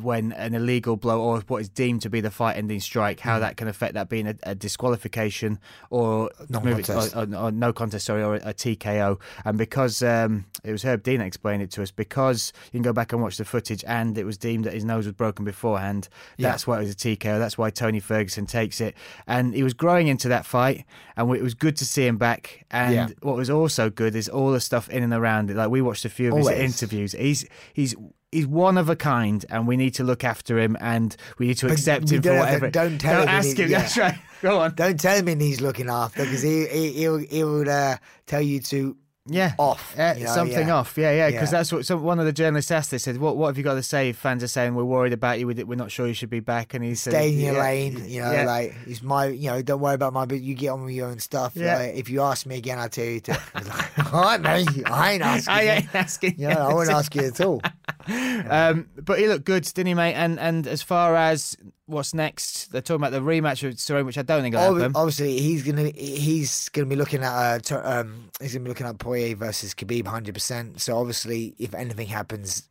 when 0.00 0.32
an 0.32 0.54
illegal 0.54 0.96
blow 0.96 1.20
or 1.20 1.40
what 1.48 1.60
is 1.60 1.68
deemed 1.68 2.02
to 2.02 2.10
be 2.10 2.20
the 2.20 2.30
fight-ending 2.30 2.80
strike, 2.80 3.20
how 3.20 3.38
that 3.38 3.56
can 3.56 3.68
affect 3.68 3.94
that 3.94 4.08
being 4.08 4.26
a, 4.28 4.34
a 4.44 4.54
disqualification 4.54 5.58
or 5.90 6.30
No 6.48 6.60
contest. 6.60 7.16
or, 7.16 7.20
or, 7.20 7.36
or 7.36 7.50
no 7.52 7.72
contest, 7.72 8.06
sorry, 8.06 8.22
or 8.22 8.36
a, 8.36 8.50
a 8.50 8.54
TKO. 8.54 9.20
And 9.44 9.58
because 9.58 10.02
um, 10.02 10.44
it 10.62 10.72
was 10.72 10.82
Herb 10.82 11.02
Dean 11.02 11.18
that 11.18 11.26
explained 11.26 11.62
it 11.62 11.70
to 11.72 11.82
us, 11.82 11.90
because 11.90 12.52
you 12.66 12.78
can 12.78 12.82
go 12.82 12.92
back 12.92 13.12
and 13.12 13.22
watch 13.22 13.36
the 13.36 13.44
footage, 13.44 13.84
and 13.86 14.16
it 14.18 14.24
was 14.24 14.36
deemed 14.38 14.64
that 14.64 14.74
his 14.74 14.84
nose 14.84 15.06
was 15.06 15.14
broken 15.14 15.44
beforehand. 15.44 16.08
Yeah. 16.36 16.50
That's 16.50 16.66
why 16.66 16.76
it 16.76 16.80
was 16.84 16.90
a 16.92 16.94
TKO. 16.96 17.38
That's 17.38 17.58
why 17.58 17.70
Tony 17.70 18.00
Ferguson 18.00 18.46
takes 18.46 18.80
it, 18.80 18.94
and 19.26 19.54
he 19.54 19.62
was 19.62 19.74
growing 19.74 20.08
into 20.08 20.28
that 20.28 20.46
fight, 20.46 20.84
and 21.16 21.30
it 21.34 21.42
was 21.42 21.54
good 21.54 21.76
to 21.78 21.84
see 21.86 22.06
him 22.06 22.16
back. 22.18 22.64
And 22.70 22.94
Yeah. 22.94 23.08
what 23.22 23.36
was 23.36 23.50
also 23.50 23.90
good 23.90 24.14
is 24.14 24.28
all 24.28 24.52
the 24.52 24.60
stuff 24.60 24.88
in 24.90 25.02
and 25.02 25.12
around 25.12 25.50
it. 25.50 25.56
Like 25.56 25.70
we 25.70 25.80
watched 25.82 26.04
a 26.04 26.08
few 26.08 26.30
of 26.30 26.36
his 26.38 26.46
Always. 26.46 26.60
interviews. 26.60 27.12
He's 27.12 27.46
he's 27.72 27.94
he's 28.34 28.46
one 28.46 28.76
of 28.76 28.88
a 28.88 28.96
kind, 28.96 29.44
and 29.48 29.66
we 29.66 29.76
need 29.76 29.94
to 29.94 30.04
look 30.04 30.24
after 30.24 30.58
him, 30.58 30.76
and 30.80 31.16
we 31.38 31.46
need 31.46 31.58
to 31.58 31.68
accept 31.68 32.10
him 32.10 32.22
for 32.22 32.36
whatever. 32.38 32.70
don't 32.70 32.98
to- 32.98 33.06
don't 33.06 33.22
him 33.22 33.28
ask 33.28 33.56
him. 33.56 33.70
yeah. 33.70 33.78
That's 33.80 33.96
right. 33.96 34.18
Go 34.42 34.60
on. 34.60 34.74
don't 34.74 35.00
tell 35.00 35.16
him 35.16 35.40
he's 35.40 35.60
looking 35.60 35.88
after 35.88 36.24
because 36.24 36.42
he, 36.42 36.66
he 36.66 36.92
he'll 36.92 37.18
he'll 37.18 37.68
uh, 37.70 37.96
tell 38.26 38.42
you 38.42 38.60
to 38.60 38.96
Yeah, 39.26 39.54
off, 39.58 39.98
Uh, 39.98 40.12
you 40.18 40.24
know, 40.24 40.34
something 40.34 40.68
yeah. 40.68 40.74
off. 40.74 40.98
Yeah, 40.98 41.10
yeah. 41.12 41.30
Because 41.30 41.50
Yeah. 41.50 41.58
that's 41.60 41.72
what 41.72 41.86
some, 41.86 42.02
one 42.02 42.18
of 42.20 42.26
the 42.26 42.32
journalists 42.32 42.70
asked. 42.70 42.90
They 42.90 42.98
said, 42.98 43.16
"What 43.16 43.38
what 43.38 43.46
have 43.46 43.56
you 43.56 43.64
got 43.64 43.72
to 43.74 43.82
say?" 43.82 44.12
Fans 44.12 44.42
are 44.44 44.48
saying 44.48 44.74
we're 44.74 44.84
worried 44.84 45.14
about 45.14 45.38
you. 45.38 45.46
we- 45.46 45.54
We're 45.64 45.76
not 45.76 45.90
sure 45.90 46.06
you 46.06 46.12
should 46.12 46.28
be 46.28 46.40
back. 46.40 46.74
And 46.74 46.84
he 46.84 46.94
said, 46.94 47.14
stay 47.14 47.32
in 47.32 47.38
your 47.40 47.54
yeah, 47.54 47.62
lane. 47.62 48.04
You 48.06 48.20
know, 48.20 48.44
like 48.44 48.74
it's 48.86 49.02
my, 49.02 49.28
you 49.28 49.48
know, 49.50 49.62
don't 49.62 49.80
worry 49.80 49.94
about 49.94 50.12
my, 50.12 50.26
but 50.26 50.42
you 50.42 50.54
get 50.54 50.68
on 50.68 50.84
with 50.84 50.92
your 50.94 51.08
own 51.08 51.20
stuff. 51.20 51.52
Yeah. 51.56 51.78
Like, 51.78 51.94
if 51.94 52.10
you 52.10 52.20
ask 52.20 52.44
me 52.44 52.58
again, 52.58 52.78
I'll 52.78 52.90
tell 52.90 53.06
you 53.06 53.20
to. 53.20 53.32
I 53.54 53.60
like, 53.62 54.12
All 54.12 54.22
right, 54.22 54.40
mate, 54.42 54.68
I 54.90 55.12
ain't 55.12 55.22
asking. 55.24 55.54
I 55.54 55.62
you. 55.62 55.70
ain't 55.70 55.94
asking. 55.94 56.34
You 56.38 56.48
know, 56.48 56.68
I 56.68 56.74
won't 56.74 56.90
ask 56.90 57.14
you 57.14 57.22
at 57.24 57.40
all. 57.40 57.62
Um, 58.06 58.88
but 59.02 59.18
he 59.18 59.26
looked 59.28 59.46
good, 59.46 59.64
didn't 59.64 59.86
he, 59.86 59.94
mate? 59.94 60.12
And 60.12 60.38
and 60.38 60.66
as 60.66 60.82
far 60.82 61.16
as 61.16 61.56
what's 61.86 62.14
next, 62.14 62.72
they're 62.72 62.80
talking 62.80 63.02
about 63.02 63.12
the 63.12 63.20
rematch 63.20 63.62
with 63.62 63.76
Cerrone, 63.76 64.06
which 64.06 64.18
I 64.18 64.22
don't 64.22 64.42
think 64.42 64.54
will 64.54 64.74
happen. 64.74 64.92
Obviously, 64.94 65.38
he's 65.38 65.62
gonna 65.62 65.90
he's 65.90 66.68
gonna 66.70 66.86
be 66.86 66.96
looking 66.96 67.22
at 67.22 67.70
uh, 67.72 67.80
um, 67.84 68.30
he's 68.40 68.54
gonna 68.54 68.64
be 68.64 68.70
looking 68.70 68.86
at 68.86 68.98
Poirier 68.98 69.36
versus 69.36 69.74
Khabib, 69.74 70.06
hundred 70.06 70.34
percent. 70.34 70.80
So 70.80 70.96
obviously, 70.96 71.54
if 71.58 71.74
anything 71.74 72.08
happens 72.08 72.68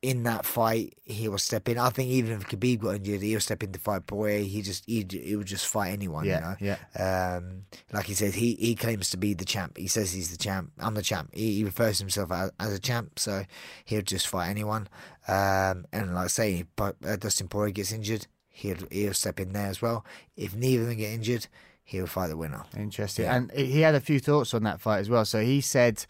in 0.00 0.22
that 0.22 0.46
fight, 0.46 0.96
he 1.02 1.28
will 1.28 1.38
step 1.38 1.68
in. 1.68 1.76
I 1.76 1.90
think 1.90 2.10
even 2.10 2.32
if 2.32 2.46
Khabib 2.46 2.80
got 2.80 2.96
injured, 2.96 3.20
he'll 3.20 3.40
step 3.40 3.62
in 3.64 3.72
to 3.72 3.78
fight 3.80 4.06
Poirier. 4.06 4.44
He 4.44 4.62
just 4.62 4.84
he 4.86 5.04
he 5.10 5.34
would 5.34 5.46
just 5.46 5.66
fight 5.66 5.90
anyone. 5.90 6.24
Yeah, 6.24 6.56
you 6.60 6.66
know? 6.66 6.76
yeah. 6.96 7.36
Um, 7.36 7.64
like 7.92 8.06
he 8.06 8.14
said, 8.14 8.34
he 8.34 8.54
he 8.54 8.74
claims 8.74 9.10
to 9.10 9.16
be 9.16 9.34
the 9.34 9.44
champ. 9.44 9.76
He 9.76 9.88
says 9.88 10.12
he's 10.12 10.30
the 10.30 10.36
champ. 10.36 10.72
I'm 10.78 10.94
the 10.94 11.02
champ. 11.02 11.30
He, 11.32 11.56
he 11.56 11.64
refers 11.64 11.98
to 11.98 12.04
himself 12.04 12.30
as, 12.30 12.52
as 12.60 12.72
a 12.72 12.78
champ, 12.78 13.18
so 13.18 13.44
he'll 13.84 14.02
just 14.02 14.28
fight 14.28 14.50
anyone. 14.50 14.88
Um, 15.26 15.84
and 15.92 16.14
like 16.14 16.24
I 16.24 16.28
say, 16.28 16.54
if 16.60 16.66
uh, 16.80 17.16
Dustin 17.16 17.48
Poirier 17.48 17.72
gets 17.72 17.92
injured, 17.92 18.26
he'll 18.58 18.76
he'll 18.90 19.14
step 19.14 19.38
in 19.40 19.52
there 19.52 19.68
as 19.68 19.80
well. 19.80 20.04
If 20.36 20.54
neither 20.54 20.82
of 20.82 20.88
them 20.88 20.98
get 20.98 21.12
injured, 21.12 21.46
he'll 21.84 22.06
fight 22.06 22.28
the 22.28 22.36
winner. 22.36 22.64
Interesting. 22.76 23.24
Yeah. 23.24 23.36
And 23.36 23.52
he 23.52 23.80
had 23.80 23.94
a 23.94 24.00
few 24.00 24.18
thoughts 24.20 24.52
on 24.54 24.64
that 24.64 24.80
fight 24.80 24.98
as 24.98 25.08
well. 25.08 25.24
So 25.24 25.40
he 25.42 25.60
said 25.60 26.04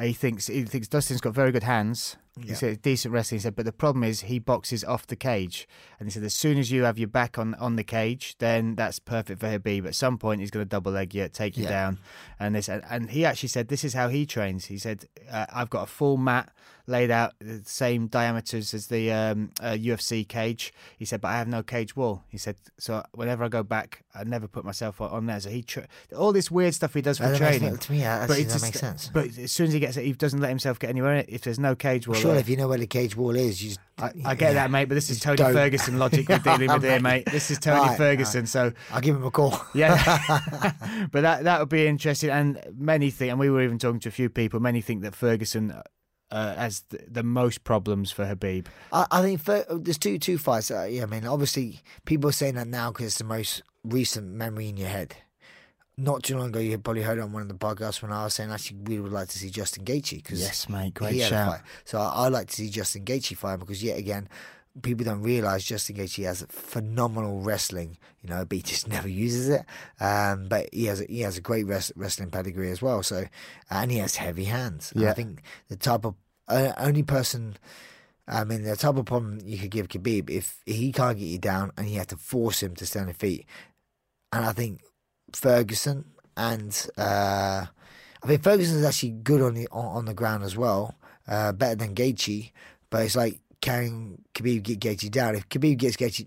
he 0.00 0.12
thinks 0.12 0.46
he 0.46 0.62
thinks 0.64 0.88
Dustin's 0.88 1.20
got 1.20 1.34
very 1.34 1.52
good 1.52 1.64
hands. 1.64 2.16
He 2.40 2.50
Yeah. 2.50 2.54
said 2.54 2.82
decent 2.82 3.12
wrestling. 3.12 3.40
He 3.40 3.42
said, 3.42 3.56
but 3.56 3.64
the 3.64 3.72
problem 3.72 4.04
is 4.04 4.20
he 4.22 4.38
boxes 4.38 4.84
off 4.84 5.06
the 5.08 5.16
cage. 5.16 5.66
And 6.00 6.06
he 6.08 6.12
said 6.12 6.22
as 6.22 6.34
soon 6.34 6.58
as 6.58 6.70
you 6.70 6.84
have 6.84 6.96
your 6.98 7.08
back 7.08 7.38
on, 7.38 7.54
on 7.56 7.74
the 7.76 7.82
cage, 7.82 8.36
then 8.38 8.76
that's 8.76 8.98
perfect 9.00 9.40
for 9.40 9.46
Khabib. 9.48 9.84
At 9.86 9.94
some 9.96 10.16
point, 10.16 10.40
he's 10.40 10.50
going 10.50 10.64
to 10.64 10.68
double 10.68 10.92
leg 10.92 11.12
you, 11.14 11.28
take 11.28 11.56
you 11.56 11.64
Yeah. 11.64 11.70
down, 11.70 11.98
and 12.38 12.54
this. 12.54 12.68
And, 12.68 12.82
and 12.88 13.10
he 13.10 13.24
actually 13.24 13.48
said 13.48 13.66
this 13.68 13.82
is 13.82 13.94
how 13.94 14.08
he 14.08 14.24
trains. 14.24 14.66
He 14.66 14.78
said 14.78 15.06
uh, 15.30 15.46
I've 15.52 15.70
got 15.70 15.82
a 15.82 15.86
full 15.86 16.16
mat 16.16 16.52
laid 16.86 17.10
out 17.10 17.34
the 17.40 17.60
same 17.66 18.06
diameters 18.06 18.72
as 18.72 18.86
the 18.86 19.12
um, 19.12 19.50
uh, 19.60 19.72
UFC 19.72 20.26
cage. 20.26 20.72
He 20.96 21.04
said, 21.04 21.20
but 21.20 21.28
I 21.28 21.36
have 21.36 21.46
no 21.48 21.62
cage 21.62 21.94
wall. 21.96 22.22
He 22.28 22.38
said, 22.38 22.56
so 22.78 23.04
whenever 23.12 23.44
I 23.44 23.48
go 23.48 23.62
back, 23.62 24.04
I 24.14 24.24
never 24.24 24.48
put 24.48 24.64
myself 24.64 24.98
on- 25.00 25.26
there. 25.26 25.38
So 25.40 25.50
he 25.50 25.62
tra- 25.62 25.86
all 26.16 26.32
this 26.32 26.50
weird 26.50 26.72
stuff 26.74 26.94
he 26.94 27.02
does 27.02 27.18
for 27.18 27.24
That 27.24 27.40
makes- 27.40 27.58
training. 27.58 27.76
to 27.76 27.92
me, 27.92 27.98
but 27.98 28.04
actually- 28.06 28.42
it 28.42 28.48
that 28.48 28.62
makes 28.62 28.80
sense. 28.80 29.10
But 29.12 29.36
as 29.36 29.52
soon 29.52 29.66
as 29.66 29.72
he 29.74 29.80
gets 29.80 29.96
it, 29.98 30.04
he 30.04 30.12
doesn't 30.12 30.40
let 30.40 30.48
himself 30.48 30.78
get 30.78 30.88
anywhere. 30.90 31.24
If 31.28 31.42
there's 31.42 31.58
no 31.58 31.74
cage 31.74 32.06
wall, 32.08 32.16
Sure, 32.16 32.30
there. 32.32 32.40
if 32.40 32.48
you 32.48 32.56
know 32.56 32.68
where 32.68 32.78
the 32.78 32.86
cage 32.86 33.16
wall 33.16 33.34
is, 33.36 33.62
you 33.62 33.68
just, 33.70 33.80
I, 33.98 34.12
I 34.24 34.34
get 34.34 34.54
that, 34.54 34.70
mate, 34.70 34.86
but 34.86 34.94
this 34.94 35.10
is 35.10 35.20
Tony 35.20 35.36
don't. 35.36 35.52
Ferguson 35.52 35.98
logic 35.98 36.28
we're 36.28 36.38
dealing 36.38 36.72
with 36.72 36.82
here, 36.82 37.00
mate. 37.00 37.26
This 37.26 37.50
is 37.50 37.58
Tony 37.58 37.80
Right, 37.80 37.96
Ferguson, 37.96 38.46
so 38.46 38.72
I'll 38.92 39.00
give 39.00 39.16
him 39.16 39.24
a 39.24 39.30
call. 39.30 39.60
yeah. 39.74 39.96
but 41.12 41.22
that 41.22 41.44
that 41.44 41.60
would 41.60 41.68
be 41.68 41.86
interesting, 41.86 42.30
and 42.30 42.60
many 42.76 43.10
think, 43.10 43.30
and 43.30 43.40
we 43.40 43.50
were 43.50 43.62
even 43.62 43.78
talking 43.78 44.00
to 44.00 44.08
a 44.08 44.12
few 44.12 44.28
people. 44.28 44.60
Many 44.60 44.80
think 44.80 45.02
that 45.02 45.14
Ferguson 45.14 45.74
uh, 46.30 46.54
has 46.54 46.84
the, 46.90 47.00
the 47.08 47.22
most 47.22 47.64
problems 47.64 48.10
for 48.10 48.24
Khabib. 48.24 48.66
I, 48.92 49.06
I 49.10 49.22
think 49.22 49.40
for, 49.40 49.64
there's 49.68 49.98
two 49.98 50.18
two 50.18 50.38
fights. 50.38 50.70
Uh, 50.70 50.84
yeah, 50.84 51.02
I 51.02 51.06
mean, 51.06 51.26
obviously, 51.26 51.80
people 52.04 52.30
are 52.30 52.32
saying 52.32 52.54
that 52.54 52.68
now 52.68 52.90
because 52.90 53.06
it's 53.06 53.18
the 53.18 53.24
most 53.24 53.62
recent 53.84 54.28
memory 54.28 54.68
in 54.68 54.76
your 54.76 54.88
head. 54.88 55.16
Not 56.00 56.22
too 56.22 56.38
long 56.38 56.48
ago, 56.50 56.60
you 56.60 56.78
probably 56.78 57.02
heard 57.02 57.18
on 57.18 57.32
one 57.32 57.42
of 57.42 57.48
the 57.48 57.54
podcasts 57.54 58.00
when 58.00 58.12
I 58.12 58.22
was 58.22 58.32
saying 58.34 58.52
actually 58.52 58.78
we 58.84 59.00
would 59.00 59.10
like 59.12 59.28
to 59.30 59.38
see 59.38 59.50
Justin 59.50 59.84
Gaethje 59.84 60.22
because 60.22 60.40
Yes, 60.40 60.68
mate, 60.68 60.94
great 60.94 61.14
he 61.14 61.18
had 61.18 61.32
a 61.32 61.34
shout. 61.34 61.60
So 61.84 61.98
I, 61.98 62.06
I 62.26 62.28
like 62.28 62.46
to 62.50 62.54
see 62.54 62.70
Justin 62.70 63.04
Gaethje 63.04 63.36
fight 63.36 63.58
because 63.58 63.82
yet 63.82 63.98
again, 63.98 64.28
people 64.80 65.04
don't 65.04 65.22
realize 65.22 65.64
Justin 65.64 65.96
Gaethje 65.96 66.24
has 66.24 66.46
phenomenal 66.48 67.40
wrestling. 67.40 67.98
You 68.22 68.30
know, 68.30 68.44
but 68.44 68.56
he 68.56 68.62
just 68.62 68.86
never 68.96 69.08
uses 69.08 69.48
it. 69.48 69.62
Um, 70.00 70.46
but 70.48 70.68
he 70.72 70.84
has 70.84 71.00
a, 71.00 71.04
he 71.06 71.22
has 71.22 71.36
a 71.36 71.40
great 71.40 71.66
res- 71.66 71.92
wrestling 71.96 72.30
pedigree 72.30 72.70
as 72.70 72.80
well. 72.80 73.02
So 73.02 73.24
and 73.68 73.90
he 73.90 73.98
has 73.98 74.14
heavy 74.14 74.44
hands. 74.44 74.92
And 74.92 75.02
Yeah. 75.02 75.10
I 75.10 75.14
think 75.14 75.42
the 75.68 75.76
type 75.76 76.04
of 76.04 76.14
uh, 76.46 76.74
only 76.78 77.02
person. 77.02 77.56
I 78.30 78.44
mean, 78.44 78.62
the 78.62 78.76
type 78.76 78.96
of 78.96 79.06
problem 79.06 79.40
you 79.42 79.56
could 79.56 79.70
give 79.70 79.88
Khabib 79.88 80.28
if 80.30 80.62
he 80.66 80.92
can't 80.92 81.18
get 81.18 81.24
you 81.24 81.38
down 81.38 81.72
and 81.78 81.88
you 81.88 81.96
have 81.96 82.08
to 82.08 82.16
force 82.18 82.62
him 82.62 82.76
to 82.76 82.84
stand 82.86 83.04
on 83.04 83.08
his 83.08 83.16
feet. 83.16 83.46
And 84.32 84.44
I 84.44 84.52
think 84.52 84.82
Ferguson 85.32 86.04
and 86.36 86.86
uh, 86.96 87.66
I 88.22 88.26
think 88.26 88.42
Ferguson's 88.42 88.84
actually 88.84 89.10
good 89.10 89.42
on 89.42 89.54
the 89.54 89.68
on, 89.70 89.84
on 89.84 90.04
the 90.04 90.14
ground 90.14 90.44
as 90.44 90.56
well, 90.56 90.94
uh, 91.26 91.52
better 91.52 91.74
than 91.74 91.94
Gaethje. 91.94 92.52
But 92.90 93.02
it's 93.04 93.16
like 93.16 93.40
carrying 93.60 94.22
Khabib 94.34 94.62
get 94.62 94.80
Gaethje 94.80 95.10
down. 95.10 95.34
If 95.34 95.48
Khabib 95.48 95.78
gets 95.78 95.96
Gaethje, 95.96 96.26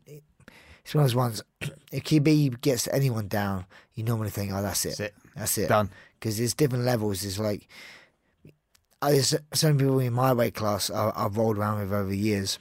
it's 0.84 0.96
one 0.96 1.04
of 1.04 1.10
those 1.10 1.16
ones. 1.16 1.44
If 1.92 2.04
Khabib 2.06 2.62
gets 2.62 2.88
anyone 2.88 3.28
down, 3.28 3.66
you 3.96 4.04
normally 4.04 4.30
think, 4.30 4.52
"Oh, 4.54 4.62
that's 4.62 4.86
it, 4.86 4.90
That's 4.90 5.00
it. 5.00 5.14
that's 5.36 5.58
it." 5.58 5.68
Done. 5.68 5.90
Because 6.20 6.38
there's 6.38 6.54
different 6.54 6.86
levels. 6.86 7.26
It's 7.26 7.40
like 7.40 7.68
I, 9.02 9.12
there's 9.12 9.36
some 9.54 9.78
people 9.78 10.00
in 10.00 10.14
my 10.14 10.32
weight 10.34 10.54
class 10.54 10.90
I, 10.90 11.12
I've 11.16 11.36
rolled 11.36 11.58
around 11.58 11.80
with 11.80 11.92
over 11.92 12.10
the 12.10 12.18
years, 12.18 12.60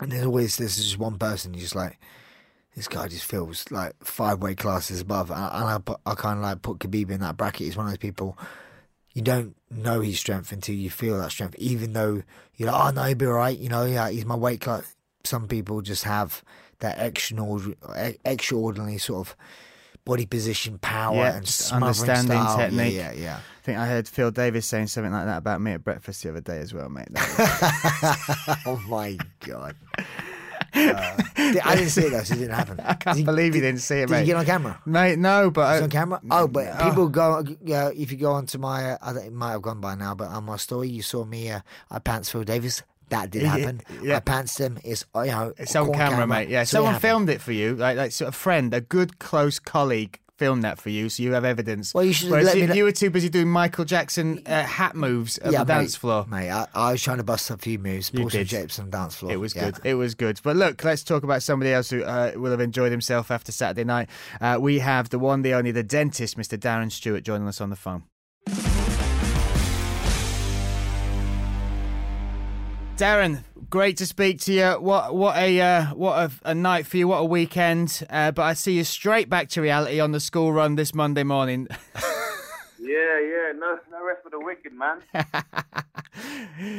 and 0.00 0.12
there's 0.12 0.24
always 0.24 0.56
there's 0.56 0.76
just 0.76 0.98
one 0.98 1.18
person 1.18 1.52
you're 1.54 1.60
just 1.60 1.74
like, 1.74 1.98
this 2.78 2.88
guy 2.88 3.08
just 3.08 3.24
feels 3.24 3.70
like 3.70 3.92
five 4.02 4.40
weight 4.40 4.56
classes 4.58 5.00
above, 5.00 5.30
and 5.30 5.38
I, 5.40 5.74
and 5.74 5.84
I, 6.06 6.10
I 6.10 6.14
kind 6.14 6.38
of 6.38 6.42
like 6.44 6.62
put 6.62 6.78
Khabib 6.78 7.10
in 7.10 7.20
that 7.20 7.36
bracket. 7.36 7.66
He's 7.66 7.76
one 7.76 7.86
of 7.86 7.92
those 7.92 7.98
people 7.98 8.38
you 9.14 9.22
don't 9.22 9.56
know 9.70 10.00
his 10.00 10.18
strength 10.20 10.52
until 10.52 10.76
you 10.76 10.90
feel 10.90 11.18
that 11.18 11.32
strength, 11.32 11.56
even 11.58 11.92
though 11.92 12.22
you're 12.54 12.70
like, 12.70 12.80
oh 12.80 12.90
no, 12.92 13.02
he'll 13.02 13.16
be 13.16 13.26
all 13.26 13.32
right. 13.32 13.58
You 13.58 13.68
know, 13.68 13.84
yeah, 13.84 14.08
he's 14.10 14.24
my 14.24 14.36
weight 14.36 14.60
class. 14.60 14.94
Some 15.24 15.48
people 15.48 15.80
just 15.82 16.04
have 16.04 16.44
that 16.78 16.98
extraordinary, 17.00 18.18
extraordinary 18.24 18.98
sort 18.98 19.26
of 19.26 19.36
body 20.04 20.24
position 20.24 20.78
power 20.78 21.16
Yeah, 21.16 21.36
and 21.36 21.68
understanding 21.72 22.26
style. 22.36 22.56
technique. 22.58 22.94
Yeah, 22.94 23.12
yeah, 23.12 23.20
yeah. 23.20 23.36
I 23.38 23.64
think 23.64 23.78
I 23.78 23.86
heard 23.88 24.06
Phil 24.06 24.30
Davis 24.30 24.66
saying 24.66 24.86
something 24.86 25.12
like 25.12 25.26
that 25.26 25.38
about 25.38 25.60
me 25.60 25.72
at 25.72 25.82
breakfast 25.82 26.22
the 26.22 26.30
other 26.30 26.40
day 26.40 26.58
as 26.58 26.72
well, 26.72 26.88
mate. 26.88 27.08
Was- 27.10 27.20
oh 28.66 28.80
my 28.88 29.18
god! 29.40 29.74
Uh, 30.74 31.16
I 31.64 31.74
didn't 31.76 31.90
see 31.90 32.02
it 32.02 32.10
though, 32.10 32.22
so 32.22 32.34
it 32.34 32.38
didn't 32.38 32.54
happen. 32.54 32.80
I 32.84 32.94
can't 32.94 33.24
believe 33.24 33.54
you 33.54 33.60
didn't 33.60 33.80
see 33.80 33.96
it, 33.96 34.06
Did 34.06 34.10
mate. 34.10 34.18
Did 34.20 34.28
you 34.28 34.34
get 34.34 34.38
on 34.40 34.44
camera? 34.46 34.80
Mate, 34.86 35.18
no, 35.18 35.50
but 35.50 35.72
It's 35.76 35.80
I, 35.80 35.84
on 35.84 35.90
camera. 35.90 36.20
Oh, 36.30 36.48
but 36.48 36.66
Oh. 36.78 36.88
people 36.88 37.08
go. 37.08 37.44
Yeah, 37.64 37.90
if 37.94 38.10
you 38.12 38.18
go 38.18 38.32
onto 38.32 38.58
my, 38.58 38.92
uh, 38.92 39.14
it 39.14 39.32
might 39.32 39.52
have 39.52 39.62
gone 39.62 39.80
by 39.80 39.94
now, 39.94 40.14
but 40.14 40.28
on 40.28 40.44
my 40.44 40.56
story, 40.56 40.88
you 40.88 41.02
saw 41.02 41.24
me. 41.24 41.50
Uh, 41.50 41.60
I 41.90 41.98
pants 42.00 42.30
Phil 42.30 42.44
Davis. 42.44 42.82
That 43.10 43.30
did 43.30 43.44
happen. 43.44 43.80
yeah. 44.02 44.16
I 44.18 44.20
pantsed 44.20 44.58
him. 44.58 44.78
It's 44.84 45.06
you 45.14 45.26
know, 45.26 45.54
It's 45.56 45.74
on 45.74 45.92
camera, 45.94 46.26
mate. 46.26 46.50
Yeah, 46.50 46.64
So 46.64 46.78
someone 46.78 47.00
filmed 47.00 47.30
it 47.30 47.40
for 47.40 47.52
you, 47.52 47.74
like 47.74 47.96
like 47.96 48.12
sort 48.12 48.28
of 48.28 48.34
friend, 48.34 48.74
a 48.74 48.82
good 48.82 49.18
close 49.18 49.58
colleague 49.58 50.20
filmed 50.38 50.64
that 50.64 50.78
for 50.78 50.88
you, 50.90 51.08
so 51.08 51.22
you 51.22 51.32
have 51.32 51.44
evidence. 51.44 51.92
Well, 51.92 52.04
you 52.04 52.12
should 52.12 52.30
Whereas 52.30 52.46
let 52.46 52.56
you, 52.56 52.66
kn- 52.66 52.76
you 52.76 52.84
were 52.84 52.92
too 52.92 53.10
busy 53.10 53.28
doing 53.28 53.48
Michael 53.48 53.84
Jackson 53.84 54.40
uh, 54.46 54.62
hat 54.62 54.94
moves 54.94 55.36
at 55.38 55.50
the 55.52 55.64
dance 55.64 55.94
mate, 55.94 56.00
floor. 56.00 56.26
Mate, 56.28 56.50
I, 56.50 56.66
I 56.74 56.92
was 56.92 57.02
trying 57.02 57.16
to 57.18 57.24
bust 57.24 57.50
a 57.50 57.56
few 57.58 57.78
moves. 57.78 58.10
You 58.14 58.20
Pull 58.20 58.28
did. 58.30 58.48
shapes 58.48 58.78
on 58.78 58.88
dance 58.90 59.16
floor. 59.16 59.32
It 59.32 59.36
was 59.36 59.54
Yeah. 59.54 59.72
good. 59.72 59.80
It 59.84 59.94
was 59.94 60.14
good. 60.14 60.40
But 60.42 60.56
look, 60.56 60.82
let's 60.84 61.02
talk 61.02 61.24
about 61.24 61.42
somebody 61.42 61.72
else 61.72 61.90
who 61.90 62.02
uh, 62.04 62.32
will 62.36 62.52
have 62.52 62.60
enjoyed 62.60 62.92
himself 62.92 63.30
after 63.30 63.52
Saturday 63.52 63.84
night. 63.84 64.08
Uh, 64.40 64.56
we 64.60 64.78
have 64.78 65.10
the 65.10 65.18
one, 65.18 65.42
the 65.42 65.52
only, 65.54 65.72
the 65.72 65.82
dentist, 65.82 66.38
Mr. 66.38 66.56
Darren 66.56 66.90
Stewart, 66.92 67.24
joining 67.24 67.48
us 67.48 67.60
on 67.60 67.70
the 67.70 67.76
phone. 67.76 68.04
Darren, 72.98 73.44
great 73.70 73.98
to 73.98 74.06
speak 74.06 74.40
to 74.40 74.52
you. 74.52 74.70
What 74.80 75.14
what 75.14 75.36
a 75.36 75.60
uh, 75.60 75.84
what 75.94 76.18
a, 76.18 76.50
a 76.50 76.54
night 76.54 76.84
for 76.84 76.96
you. 76.96 77.06
What 77.06 77.18
a 77.18 77.24
weekend. 77.24 78.04
Uh, 78.10 78.32
but 78.32 78.42
I 78.42 78.54
see 78.54 78.72
you 78.72 78.82
straight 78.82 79.30
back 79.30 79.50
to 79.50 79.62
reality 79.62 80.00
on 80.00 80.10
the 80.10 80.18
school 80.18 80.52
run 80.52 80.74
this 80.74 80.92
Monday 80.92 81.22
morning. 81.22 81.68
Yeah, 82.80 83.20
yeah, 83.20 83.52
no, 83.58 83.78
no 83.90 84.06
rest 84.06 84.17
for 84.28 84.38
the 84.38 84.44
wicked, 84.44 84.72
man. 84.72 85.02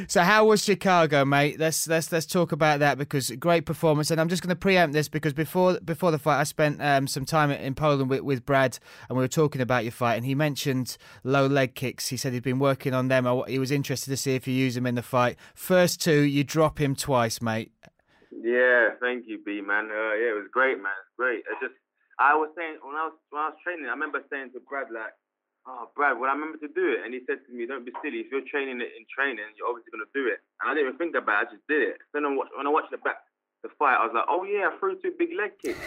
So 0.08 0.20
how 0.20 0.44
was 0.44 0.62
Chicago, 0.62 1.24
mate? 1.24 1.58
Let's 1.58 1.88
let's 1.88 2.12
let's 2.12 2.26
talk 2.26 2.52
about 2.52 2.80
that 2.80 2.98
because 2.98 3.30
great 3.30 3.64
performance. 3.64 4.10
And 4.10 4.20
I'm 4.20 4.28
just 4.28 4.42
going 4.42 4.50
to 4.50 4.56
preempt 4.56 4.92
this 4.92 5.08
because 5.08 5.32
before 5.32 5.80
before 5.80 6.10
the 6.10 6.18
fight, 6.18 6.38
I 6.38 6.44
spent 6.44 6.82
um, 6.82 7.06
some 7.06 7.24
time 7.24 7.50
in 7.50 7.74
Poland 7.74 8.10
with, 8.10 8.20
with 8.20 8.44
Brad, 8.44 8.78
and 9.08 9.16
we 9.16 9.24
were 9.24 9.28
talking 9.28 9.62
about 9.62 9.84
your 9.84 9.92
fight. 9.92 10.16
And 10.16 10.26
he 10.26 10.34
mentioned 10.34 10.98
low 11.24 11.46
leg 11.46 11.74
kicks. 11.74 12.08
He 12.08 12.18
said 12.18 12.34
he'd 12.34 12.42
been 12.42 12.58
working 12.58 12.92
on 12.92 13.08
them. 13.08 13.26
He 13.48 13.58
was 13.58 13.70
interested 13.70 14.10
to 14.10 14.16
see 14.16 14.34
if 14.34 14.46
you 14.46 14.52
use 14.52 14.74
them 14.74 14.86
in 14.86 14.96
the 14.96 15.02
fight. 15.02 15.36
First 15.54 16.02
two, 16.02 16.20
you 16.20 16.44
drop 16.44 16.78
him 16.78 16.94
twice, 16.94 17.40
mate. 17.40 17.72
Yeah, 18.30 18.90
thank 19.00 19.26
you, 19.26 19.38
B 19.44 19.62
man. 19.62 19.86
Uh, 19.86 20.14
yeah, 20.14 20.32
it 20.32 20.36
was 20.36 20.48
great, 20.52 20.76
man. 20.76 20.92
Great. 21.16 21.38
It 21.38 21.56
just, 21.62 21.74
I 22.18 22.34
was 22.34 22.50
saying 22.54 22.76
when 22.82 22.96
I 22.96 23.06
was 23.06 23.14
when 23.30 23.40
I 23.40 23.48
was 23.48 23.56
training, 23.64 23.86
I 23.86 23.90
remember 23.90 24.20
saying 24.28 24.50
to 24.52 24.60
Brad 24.68 24.88
like, 24.92 25.14
"Oh, 25.66 25.90
Brad, 25.94 26.18
well, 26.18 26.30
I 26.30 26.34
remember 26.34 26.58
to 26.58 26.68
do 26.68 26.96
it," 26.96 27.04
and 27.04 27.12
he 27.14 27.20
said 27.26 27.44
to 27.46 27.52
me, 27.52 27.66
"Don't 27.66 27.84
be 27.84 27.92
silly. 28.02 28.20
If 28.20 28.30
you're 28.32 28.46
training 28.46 28.80
it 28.80 28.92
in 28.96 29.04
training, 29.08 29.44
you're 29.56 29.68
obviously 29.68 29.92
gonna 29.92 30.10
do 30.14 30.26
it." 30.26 30.40
And 30.60 30.70
I 30.70 30.74
didn't 30.74 30.94
even 30.94 30.98
think 30.98 31.14
about 31.16 31.44
it. 31.44 31.48
I 31.48 31.52
just 31.54 31.66
did 31.68 31.82
it. 31.82 31.98
Then 32.12 32.24
when 32.24 32.32
I 32.32 32.36
watched, 32.36 32.56
when 32.56 32.66
I 32.66 32.70
watched 32.70 32.90
the 32.90 32.98
back 32.98 33.24
the 33.62 33.68
fight, 33.78 33.96
I 33.96 34.04
was 34.04 34.14
like, 34.14 34.24
"Oh 34.28 34.44
yeah, 34.44 34.70
I 34.72 34.78
threw 34.78 34.96
two 35.00 35.12
big 35.18 35.30
leg 35.36 35.52
kicks, 35.60 35.78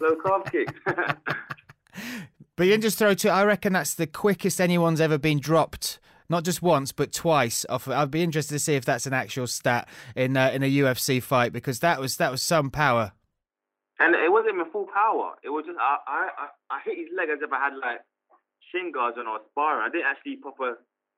low 0.00 0.16
calf 0.16 0.46
kicks." 0.52 0.72
But 2.56 2.64
you 2.64 2.72
didn't 2.72 2.84
just 2.84 2.98
throw 2.98 3.14
two. 3.14 3.28
I 3.28 3.44
reckon 3.44 3.74
that's 3.74 3.94
the 3.94 4.06
quickest 4.06 4.60
anyone's 4.60 5.00
ever 5.00 5.18
been 5.18 5.40
dropped. 5.40 5.98
Not 6.28 6.42
just 6.42 6.62
once, 6.62 6.90
but 6.90 7.12
twice. 7.12 7.64
Off. 7.68 7.86
I'd 7.86 8.10
be 8.10 8.22
interested 8.22 8.54
to 8.54 8.58
see 8.58 8.74
if 8.74 8.84
that's 8.84 9.06
an 9.06 9.12
actual 9.12 9.46
stat 9.46 9.88
in 10.16 10.36
uh, 10.36 10.50
in 10.52 10.62
a 10.62 10.70
UFC 10.70 11.22
fight 11.22 11.52
because 11.52 11.80
that 11.80 12.00
was 12.00 12.16
that 12.16 12.30
was 12.30 12.42
some 12.42 12.70
power. 12.70 13.12
And 13.98 14.14
it 14.14 14.30
wasn't 14.30 14.54
even 14.54 14.70
full 14.70 14.86
power. 14.92 15.34
It 15.44 15.50
was 15.50 15.64
just 15.66 15.78
I 15.78 15.98
I, 16.06 16.48
I 16.70 16.80
hit 16.84 16.98
his 16.98 17.08
leg 17.16 17.28
as 17.30 17.38
if 17.42 17.52
I 17.52 17.60
had 17.62 17.74
like 17.76 18.00
shin 18.76 18.92
guards 18.92 19.16
when 19.16 19.26
I 19.26 19.30
was 19.30 19.42
sparring. 19.52 19.82
I 19.86 19.90
didn't 19.90 20.06
actually 20.06 20.36
pop 20.36 20.60
a 20.60 20.74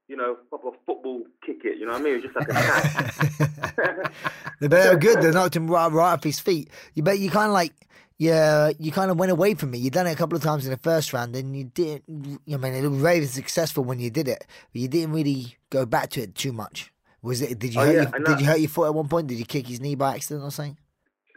you 0.08 0.16
know 0.16 0.36
pop 0.50 0.64
a 0.64 0.70
football 0.86 1.22
kick 1.44 1.58
it. 1.64 1.78
You 1.78 1.86
know 1.86 1.92
what 1.92 2.00
I 2.00 2.04
mean? 2.04 2.14
It 2.14 2.22
was 2.22 2.24
just 2.24 2.36
like 2.36 2.48
a 2.48 2.52
tap. 2.52 4.12
They 4.60 4.66
they 4.66 4.88
were 4.88 4.96
good. 4.96 5.22
They 5.22 5.30
knocked 5.30 5.54
him 5.54 5.68
right, 5.70 5.90
right 5.92 6.12
off 6.14 6.24
his 6.24 6.40
feet. 6.40 6.70
You 6.94 7.02
bet 7.04 7.20
you 7.20 7.30
kind 7.30 7.46
of 7.46 7.52
like, 7.52 7.72
yeah, 8.18 8.72
you 8.80 8.90
kind 8.90 9.08
of 9.10 9.16
went 9.16 9.30
away 9.30 9.54
from 9.54 9.70
me. 9.70 9.78
You 9.78 9.88
done 9.90 10.08
it 10.08 10.12
a 10.12 10.16
couple 10.16 10.36
of 10.36 10.42
times 10.42 10.64
in 10.64 10.72
the 10.72 10.78
first 10.78 11.12
round, 11.12 11.36
and 11.36 11.56
you 11.56 11.64
didn't. 11.64 12.40
I 12.52 12.56
mean, 12.56 12.74
it 12.74 12.88
was 12.88 13.00
very 13.00 13.24
successful 13.26 13.84
when 13.84 14.00
you 14.00 14.10
did 14.10 14.26
it, 14.26 14.44
but 14.72 14.80
you 14.82 14.88
didn't 14.88 15.12
really 15.12 15.56
go 15.70 15.86
back 15.86 16.10
to 16.10 16.22
it 16.22 16.34
too 16.34 16.52
much. 16.52 16.92
Was 17.22 17.40
it? 17.40 17.58
Did 17.60 17.74
you 17.74 17.80
Oh, 17.80 17.84
hurt? 17.84 17.94
yeah, 17.94 18.02
your, 18.02 18.14
I 18.14 18.18
did 18.18 18.40
you 18.40 18.46
hurt 18.46 18.58
your 18.60 18.68
foot 18.68 18.86
at 18.88 18.94
one 18.94 19.06
point? 19.08 19.28
Did 19.28 19.38
you 19.38 19.44
kick 19.44 19.68
his 19.68 19.80
knee 19.80 19.94
by 19.94 20.14
accident 20.16 20.44
or 20.44 20.50
something? 20.50 20.76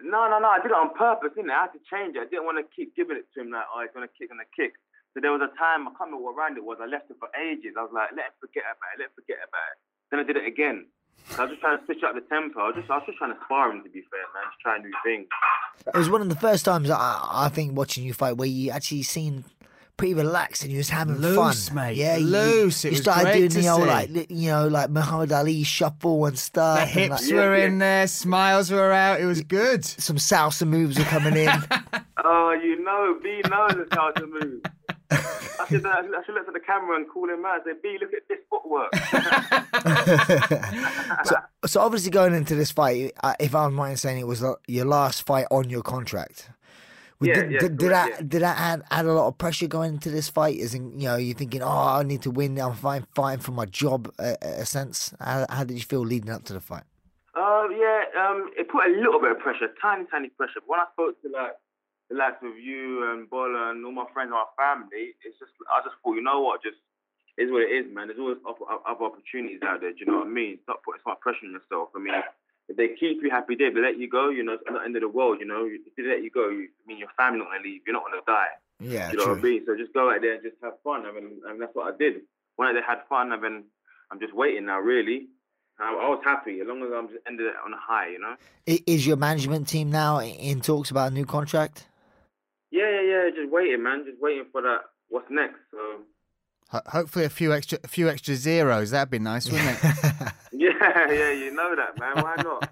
no, 0.03 0.27
no, 0.27 0.39
no. 0.39 0.47
I 0.49 0.57
did 0.57 0.71
it 0.71 0.73
on 0.73 0.93
purpose, 0.97 1.29
didn't 1.35 1.51
I? 1.51 1.53
I 1.55 1.61
had 1.61 1.73
to 1.73 1.79
change 1.89 2.15
it. 2.15 2.21
I 2.21 2.25
didn't 2.25 2.45
want 2.45 2.57
to 2.57 2.65
keep 2.75 2.95
giving 2.95 3.17
it 3.17 3.27
to 3.35 3.41
him 3.41 3.51
like, 3.51 3.63
oh, 3.73 3.81
he's 3.81 3.91
gonna 3.93 4.07
kick, 4.17 4.29
gonna 4.29 4.43
kick. 4.55 4.73
So 5.13 5.19
there 5.21 5.31
was 5.31 5.41
a 5.41 5.51
time 5.59 5.87
I 5.87 5.91
can't 5.97 6.07
remember 6.11 6.23
what 6.23 6.35
round 6.35 6.57
it 6.57 6.63
was. 6.63 6.77
I 6.81 6.85
left 6.87 7.11
it 7.11 7.17
for 7.19 7.27
ages. 7.35 7.75
I 7.77 7.83
was 7.83 7.91
like, 7.93 8.09
let 8.15 8.31
him 8.31 8.37
forget 8.39 8.63
about 8.63 8.95
it. 8.95 8.99
Let 8.99 9.07
him 9.11 9.15
forget 9.15 9.37
about 9.43 9.67
it. 9.75 9.77
Then 10.09 10.19
I 10.19 10.23
did 10.23 10.37
it 10.37 10.47
again. 10.47 10.87
So 11.35 11.43
I 11.43 11.45
was 11.45 11.51
just 11.51 11.61
trying 11.61 11.77
to 11.77 11.85
switch 11.85 12.03
up 12.03 12.15
the 12.15 12.21
tempo. 12.21 12.59
I 12.61 12.67
was 12.67 12.75
just, 12.79 12.89
I 12.89 12.95
was 12.97 13.03
just 13.05 13.17
trying 13.17 13.33
to 13.35 13.39
spar 13.45 13.71
him, 13.71 13.83
to 13.83 13.89
be 13.89 14.01
fair, 14.09 14.23
man. 14.33 14.43
Just 14.49 14.61
trying 14.61 14.81
new 14.83 14.91
things. 15.03 15.27
It 15.85 15.97
was 15.97 16.09
one 16.09 16.21
of 16.21 16.29
the 16.29 16.35
first 16.35 16.65
times 16.65 16.89
I, 16.89 16.97
I 17.31 17.49
think 17.49 17.75
watching 17.77 18.03
you 18.03 18.13
fight 18.13 18.37
where 18.37 18.47
you 18.47 18.71
actually 18.71 19.03
seemed 19.03 19.43
pretty 19.97 20.13
relaxed 20.15 20.63
and 20.63 20.71
you 20.71 20.77
was 20.79 20.89
having 20.89 21.17
Loose, 21.17 21.67
fun. 21.69 21.75
mate. 21.75 21.97
Yeah, 21.97 22.15
you- 22.17 22.25
Loose. 22.25 22.85
It 22.85 22.89
You 22.89 22.91
was 22.93 23.01
started 23.01 23.23
great 23.23 23.37
doing 23.37 23.49
to 23.51 23.61
the 23.61 23.67
old 23.69 23.81
see. 23.83 23.87
like 23.87 24.09
you 24.31 24.49
know 24.49 24.67
like 24.67 24.89
Muhammad 24.89 25.31
Ali 25.31 25.61
shuffle 25.63 26.25
and 26.25 26.39
stuff. 26.39 26.77
The 26.77 26.81
and, 26.81 27.11
hips 27.11 27.27
like, 27.29 27.33
were 27.35 27.55
in 27.55 27.77
there, 27.77 28.07
smiles 28.07 28.71
were 28.71 28.91
out. 28.91 29.19
It 29.21 29.25
was 29.25 29.41
good. 29.43 29.85
some 29.85 30.15
salsa 30.15 30.65
moves 30.67 30.97
were 30.97 31.05
coming 31.05 31.35
in. 31.35 31.49
Oh, 32.23 32.51
you 32.51 32.79
know, 32.83 33.17
B 33.23 33.41
knows 33.49 33.71
it's 33.77 33.95
how 33.95 34.11
to 34.11 34.27
move. 34.27 34.61
I 35.11 35.65
should, 35.67 35.85
uh, 35.85 35.89
I 35.89 36.23
should 36.25 36.35
look 36.35 36.47
at 36.47 36.53
the 36.53 36.59
camera 36.59 36.95
and 36.95 37.09
call 37.09 37.29
him 37.29 37.45
out 37.45 37.65
and 37.65 37.65
say, 37.65 37.73
B, 37.81 37.97
look 37.99 38.13
at 38.13 38.27
this 38.27 38.39
footwork. 38.49 38.95
so, 41.25 41.35
so 41.65 41.81
obviously 41.81 42.11
going 42.11 42.33
into 42.33 42.55
this 42.55 42.71
fight, 42.71 43.11
uh, 43.23 43.33
if 43.39 43.53
I'm 43.53 43.79
right 43.79 43.91
in 43.91 43.97
saying 43.97 44.19
it 44.19 44.27
was 44.27 44.43
uh, 44.43 44.53
your 44.67 44.85
last 44.85 45.25
fight 45.25 45.45
on 45.51 45.69
your 45.69 45.81
contract. 45.81 46.49
Yeah, 47.21 47.35
did, 47.35 47.51
yeah, 47.51 47.59
did, 47.59 47.77
did 47.77 47.89
correct, 47.89 47.91
that 47.91 48.09
yeah. 48.09 48.27
did 48.27 48.41
that 48.41 48.57
add, 48.57 48.81
add 48.89 49.05
a 49.05 49.13
lot 49.13 49.27
of 49.27 49.37
pressure 49.37 49.67
going 49.67 49.93
into 49.93 50.09
this 50.09 50.27
fight? 50.27 50.55
Is 50.55 50.73
in, 50.73 50.99
you 50.99 51.07
know 51.07 51.17
you're 51.17 51.35
thinking, 51.35 51.61
oh, 51.61 51.67
I 51.67 52.01
need 52.01 52.23
to 52.23 52.31
win. 52.31 52.59
I'm 52.59 52.73
fighting, 52.73 53.05
fighting 53.13 53.41
for 53.41 53.51
my 53.51 53.65
job. 53.65 54.11
Uh, 54.17 54.37
a 54.41 54.65
sense. 54.65 55.13
How, 55.19 55.45
how 55.47 55.63
did 55.63 55.75
you 55.75 55.83
feel 55.83 56.01
leading 56.01 56.31
up 56.31 56.45
to 56.45 56.53
the 56.53 56.59
fight? 56.59 56.81
Uh, 57.35 57.67
yeah, 57.69 58.05
um, 58.19 58.49
it 58.57 58.67
put 58.69 58.87
a 58.87 58.89
little 58.89 59.21
bit 59.21 59.31
of 59.31 59.39
pressure, 59.39 59.67
tiny, 59.79 60.05
tiny 60.09 60.29
pressure. 60.29 60.61
But 60.61 60.69
when 60.69 60.79
I 60.79 60.85
spoke 60.93 61.21
to 61.21 61.29
like 61.29 61.53
the 62.11 62.17
likes 62.17 62.43
of 62.43 62.59
you 62.59 63.09
and 63.11 63.29
Bola 63.29 63.71
and 63.71 63.85
all 63.85 63.95
my 63.95 64.05
friends 64.11 64.35
and 64.35 64.39
my 64.43 64.51
family, 64.59 65.15
it's 65.23 65.39
just 65.39 65.55
I 65.71 65.79
just 65.83 65.95
thought, 66.03 66.19
you 66.19 66.23
know 66.23 66.41
what, 66.41 66.61
just 66.61 66.77
is 67.39 67.49
what 67.49 67.63
it 67.63 67.71
is, 67.71 67.87
man. 67.87 68.11
There's 68.11 68.19
always 68.19 68.43
other, 68.43 68.67
opportunities 69.07 69.63
out 69.63 69.79
there. 69.79 69.95
Do 69.95 70.03
you 70.03 70.05
know 70.11 70.27
what 70.27 70.27
I 70.27 70.35
mean? 70.35 70.59
Stop 70.63 70.83
putting 70.83 70.99
so 71.03 71.15
much 71.15 71.23
pressure 71.23 71.47
on 71.47 71.55
yourself. 71.55 71.95
I 71.95 71.99
mean, 71.99 72.13
if 72.67 72.75
they 72.75 72.99
keep 72.99 73.23
you 73.23 73.31
happy 73.31 73.55
they 73.55 73.71
let 73.71 73.97
you 73.97 74.09
go, 74.11 74.29
you 74.29 74.43
know, 74.43 74.59
it's 74.59 74.63
not 74.67 74.79
the 74.79 74.85
end 74.85 74.95
of 74.99 75.01
the 75.01 75.09
world. 75.09 75.39
You 75.39 75.47
know, 75.47 75.63
if 75.65 75.95
they 75.95 76.03
let 76.03 76.23
you 76.23 76.29
go, 76.29 76.51
you, 76.51 76.67
I 76.67 76.83
mean, 76.85 76.99
your 76.99 77.11
family 77.15 77.39
not 77.39 77.55
gonna 77.55 77.63
leave. 77.63 77.81
You're 77.87 77.95
not 77.95 78.03
gonna 78.03 78.27
die. 78.27 78.53
Yeah, 78.79 79.11
you 79.11 79.17
know 79.17 79.31
true. 79.31 79.35
what 79.35 79.39
I 79.39 79.47
mean? 79.47 79.63
So 79.65 79.77
just 79.77 79.93
go 79.93 80.11
out 80.11 80.21
there 80.21 80.35
and 80.35 80.43
just 80.43 80.59
have 80.61 80.75
fun. 80.83 81.05
I 81.07 81.11
mean, 81.15 81.39
and 81.47 81.61
that's 81.61 81.73
what 81.73 81.93
I 81.93 81.97
did. 81.97 82.27
When 82.59 82.67
I 82.67 82.81
had 82.85 83.07
fun, 83.07 83.31
I've 83.31 83.41
been, 83.41 83.63
I'm 84.11 84.19
just 84.19 84.35
waiting 84.35 84.65
now, 84.65 84.79
really. 84.79 85.27
I, 85.79 85.89
I 85.89 86.09
was 86.09 86.21
happy 86.23 86.59
as 86.59 86.67
long 86.67 86.83
as 86.83 86.89
I'm 86.93 87.07
just 87.07 87.19
ended 87.27 87.47
it 87.47 87.55
on 87.63 87.73
a 87.73 87.77
high, 87.79 88.09
you 88.09 88.19
know. 88.19 88.35
Is 88.65 89.07
your 89.07 89.17
management 89.17 89.67
team 89.67 89.89
now 89.89 90.19
in 90.19 90.61
talks 90.61 90.91
about 90.91 91.11
a 91.11 91.13
new 91.13 91.25
contract? 91.25 91.87
Yeah, 92.71 92.89
yeah, 92.89 93.01
yeah. 93.01 93.29
Just 93.35 93.51
waiting, 93.51 93.83
man. 93.83 94.05
Just 94.05 94.21
waiting 94.21 94.45
for 94.51 94.61
that. 94.61 94.81
What's 95.09 95.29
next? 95.29 95.59
So 95.71 95.77
Ho- 96.69 96.81
Hopefully, 96.87 97.25
a 97.25 97.29
few 97.29 97.53
extra, 97.53 97.77
a 97.83 97.87
few 97.87 98.09
extra 98.09 98.35
zeros. 98.35 98.91
That'd 98.91 99.11
be 99.11 99.19
nice, 99.19 99.49
wouldn't 99.51 99.77
it? 99.83 99.83
yeah, 100.53 101.11
yeah. 101.11 101.31
You 101.31 101.51
know 101.53 101.75
that, 101.75 101.99
man. 101.99 102.23
Why 102.23 102.35
not? 102.41 102.69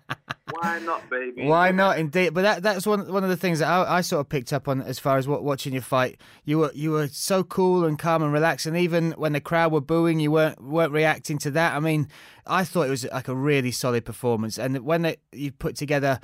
Why 0.51 0.79
not, 0.79 1.09
baby? 1.09 1.45
Why 1.45 1.71
not? 1.71 1.99
Indeed, 1.99 2.33
but 2.33 2.41
that 2.43 2.63
that's 2.63 2.87
one 2.87 3.11
one 3.11 3.23
of 3.23 3.29
the 3.29 3.35
things 3.37 3.59
that 3.59 3.67
I, 3.67 3.97
I 3.97 4.01
sort 4.01 4.21
of 4.21 4.29
picked 4.29 4.53
up 4.53 4.67
on 4.69 4.81
as 4.81 4.99
far 4.99 5.17
as 5.17 5.27
what, 5.27 5.43
watching 5.43 5.73
your 5.73 5.81
fight. 5.81 6.19
You 6.45 6.59
were 6.59 6.71
you 6.73 6.91
were 6.91 7.07
so 7.09 7.43
cool 7.43 7.83
and 7.85 7.99
calm 7.99 8.23
and 8.23 8.31
relaxed, 8.31 8.65
and 8.65 8.77
even 8.77 9.11
when 9.11 9.33
the 9.33 9.41
crowd 9.41 9.71
were 9.73 9.81
booing, 9.81 10.19
you 10.19 10.31
weren't 10.31 10.63
weren't 10.63 10.93
reacting 10.93 11.37
to 11.39 11.51
that. 11.51 11.75
I 11.75 11.79
mean, 11.79 12.07
I 12.47 12.63
thought 12.63 12.87
it 12.87 12.89
was 12.89 13.05
like 13.05 13.27
a 13.27 13.35
really 13.35 13.71
solid 13.71 14.05
performance, 14.05 14.57
and 14.57 14.79
when 14.79 15.05
it, 15.05 15.21
you 15.31 15.51
put 15.51 15.75
together. 15.75 16.19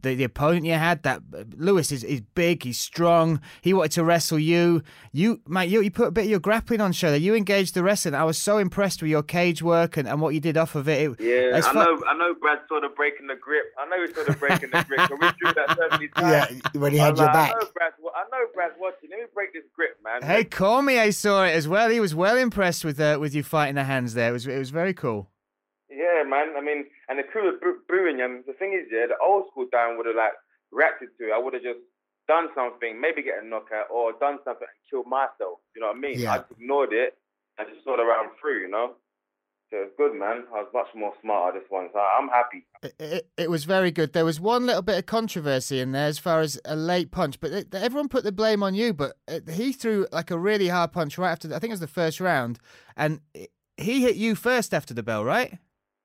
The, 0.00 0.14
the 0.14 0.24
opponent 0.24 0.66
you 0.66 0.74
had 0.74 1.02
that 1.04 1.22
Lewis 1.56 1.90
is, 1.90 2.04
is 2.04 2.20
big 2.20 2.64
he's 2.64 2.78
strong 2.78 3.40
he 3.62 3.72
wanted 3.72 3.92
to 3.92 4.04
wrestle 4.04 4.38
you 4.38 4.82
you 5.12 5.40
mate 5.46 5.70
you, 5.70 5.80
you 5.80 5.90
put 5.90 6.08
a 6.08 6.10
bit 6.10 6.24
of 6.24 6.30
your 6.30 6.38
grappling 6.38 6.80
on 6.80 6.92
show 6.92 7.10
there 7.10 7.18
you 7.18 7.34
engaged 7.34 7.74
the 7.74 7.82
wrestling 7.82 8.14
I 8.14 8.24
was 8.24 8.38
so 8.38 8.58
impressed 8.58 9.00
with 9.00 9.10
your 9.10 9.22
cage 9.22 9.62
work 9.62 9.96
and, 9.96 10.06
and 10.06 10.20
what 10.20 10.34
you 10.34 10.40
did 10.40 10.56
off 10.56 10.74
of 10.74 10.88
it, 10.88 11.10
it 11.10 11.20
Yeah, 11.20 11.60
I 11.64 11.72
know. 11.72 12.02
I 12.06 12.16
know. 12.16 12.34
Brad 12.40 12.58
saw 12.68 12.80
the 12.80 12.88
break 12.88 13.14
in 13.20 13.26
the 13.26 13.34
grip. 13.34 13.64
I 13.78 13.86
know 13.86 14.06
he 14.06 14.12
saw 14.12 14.24
the 14.24 14.38
break 14.38 14.62
in 14.62 14.70
the 14.70 14.84
grip. 14.84 15.00
So 15.08 15.16
we 15.20 15.28
drew 15.38 15.52
that 15.54 15.76
so 15.76 15.88
many 15.90 16.08
times. 16.08 16.62
Yeah, 16.74 16.80
when 16.80 16.92
he 16.92 16.98
had 16.98 17.16
your 17.16 17.26
like, 17.26 17.34
back. 17.34 17.50
I 17.50 17.58
know, 17.58 17.68
Brad's, 17.74 17.94
I 18.14 18.24
know 18.30 18.46
Brad's 18.54 18.74
watching. 18.78 19.10
Let 19.10 19.20
me 19.20 19.26
break 19.34 19.52
this 19.52 19.64
grip, 19.74 19.98
man. 20.04 20.22
Hey, 20.22 20.44
Cormier 20.44 21.12
saw 21.12 21.44
it 21.44 21.50
as 21.50 21.68
well. 21.68 21.90
He 21.90 22.00
was 22.00 22.14
well 22.14 22.36
impressed 22.36 22.84
with 22.84 23.00
uh, 23.00 23.18
with 23.20 23.34
you 23.34 23.42
fighting 23.42 23.74
the 23.74 23.84
hands 23.84 24.14
there. 24.14 24.30
It 24.30 24.32
was 24.32 24.46
it 24.46 24.58
was 24.58 24.70
very 24.70 24.94
cool. 24.94 25.28
Yeah, 25.90 26.22
man. 26.26 26.54
I 26.56 26.60
mean, 26.60 26.86
and 27.08 27.18
the 27.18 27.22
crew 27.22 27.44
were 27.44 27.58
boo- 27.60 27.82
booing 27.88 28.18
him. 28.18 28.42
Um, 28.42 28.44
the 28.46 28.54
thing 28.54 28.72
is, 28.74 28.90
yeah, 28.90 29.06
the 29.06 29.18
old 29.22 29.46
school 29.50 29.66
Dan 29.70 29.96
would 29.96 30.06
have 30.06 30.16
like 30.16 30.34
reacted 30.72 31.10
to 31.18 31.28
it. 31.28 31.32
I 31.32 31.38
would 31.38 31.54
have 31.54 31.62
just 31.62 31.80
done 32.26 32.48
something, 32.54 33.00
maybe 33.00 33.22
get 33.22 33.42
a 33.42 33.46
knockout, 33.46 33.86
or 33.90 34.12
done 34.18 34.38
something 34.44 34.66
and 34.66 34.82
killed 34.90 35.06
myself. 35.06 35.62
You 35.74 35.80
know 35.82 35.88
what 35.88 35.96
I 35.96 36.00
mean? 36.00 36.18
Yeah. 36.18 36.32
I 36.32 36.38
just 36.38 36.50
ignored 36.58 36.92
it 36.92 37.14
I 37.58 37.64
just 37.64 37.84
saw 37.84 37.96
the 37.96 38.04
round 38.04 38.30
through. 38.40 38.62
You 38.62 38.70
know. 38.70 38.94
So 39.70 39.78
it's 39.78 39.92
good, 39.96 40.14
man. 40.14 40.44
I 40.54 40.62
was 40.62 40.68
much 40.72 40.86
more 40.94 41.12
smarter 41.20 41.58
this 41.58 41.68
one, 41.70 41.88
so 41.92 41.98
I'm 41.98 42.28
happy. 42.28 42.64
It, 42.84 42.94
it, 43.00 43.28
it 43.36 43.50
was 43.50 43.64
very 43.64 43.90
good. 43.90 44.12
There 44.12 44.24
was 44.24 44.38
one 44.38 44.64
little 44.64 44.82
bit 44.82 44.96
of 44.96 45.06
controversy 45.06 45.80
in 45.80 45.90
there 45.90 46.06
as 46.06 46.20
far 46.20 46.40
as 46.40 46.60
a 46.64 46.76
late 46.76 47.10
punch, 47.10 47.40
but 47.40 47.50
it, 47.50 47.74
everyone 47.74 48.08
put 48.08 48.22
the 48.22 48.30
blame 48.30 48.62
on 48.62 48.76
you. 48.76 48.94
But 48.94 49.16
it, 49.26 49.48
he 49.50 49.72
threw 49.72 50.06
like 50.12 50.30
a 50.30 50.38
really 50.38 50.68
hard 50.68 50.92
punch 50.92 51.18
right 51.18 51.32
after. 51.32 51.48
I 51.48 51.58
think 51.58 51.70
it 51.70 51.72
was 51.72 51.80
the 51.80 51.88
first 51.88 52.20
round, 52.20 52.60
and 52.96 53.20
he 53.76 54.02
hit 54.02 54.14
you 54.14 54.36
first 54.36 54.72
after 54.72 54.94
the 54.94 55.02
bell, 55.02 55.24
right? 55.24 55.58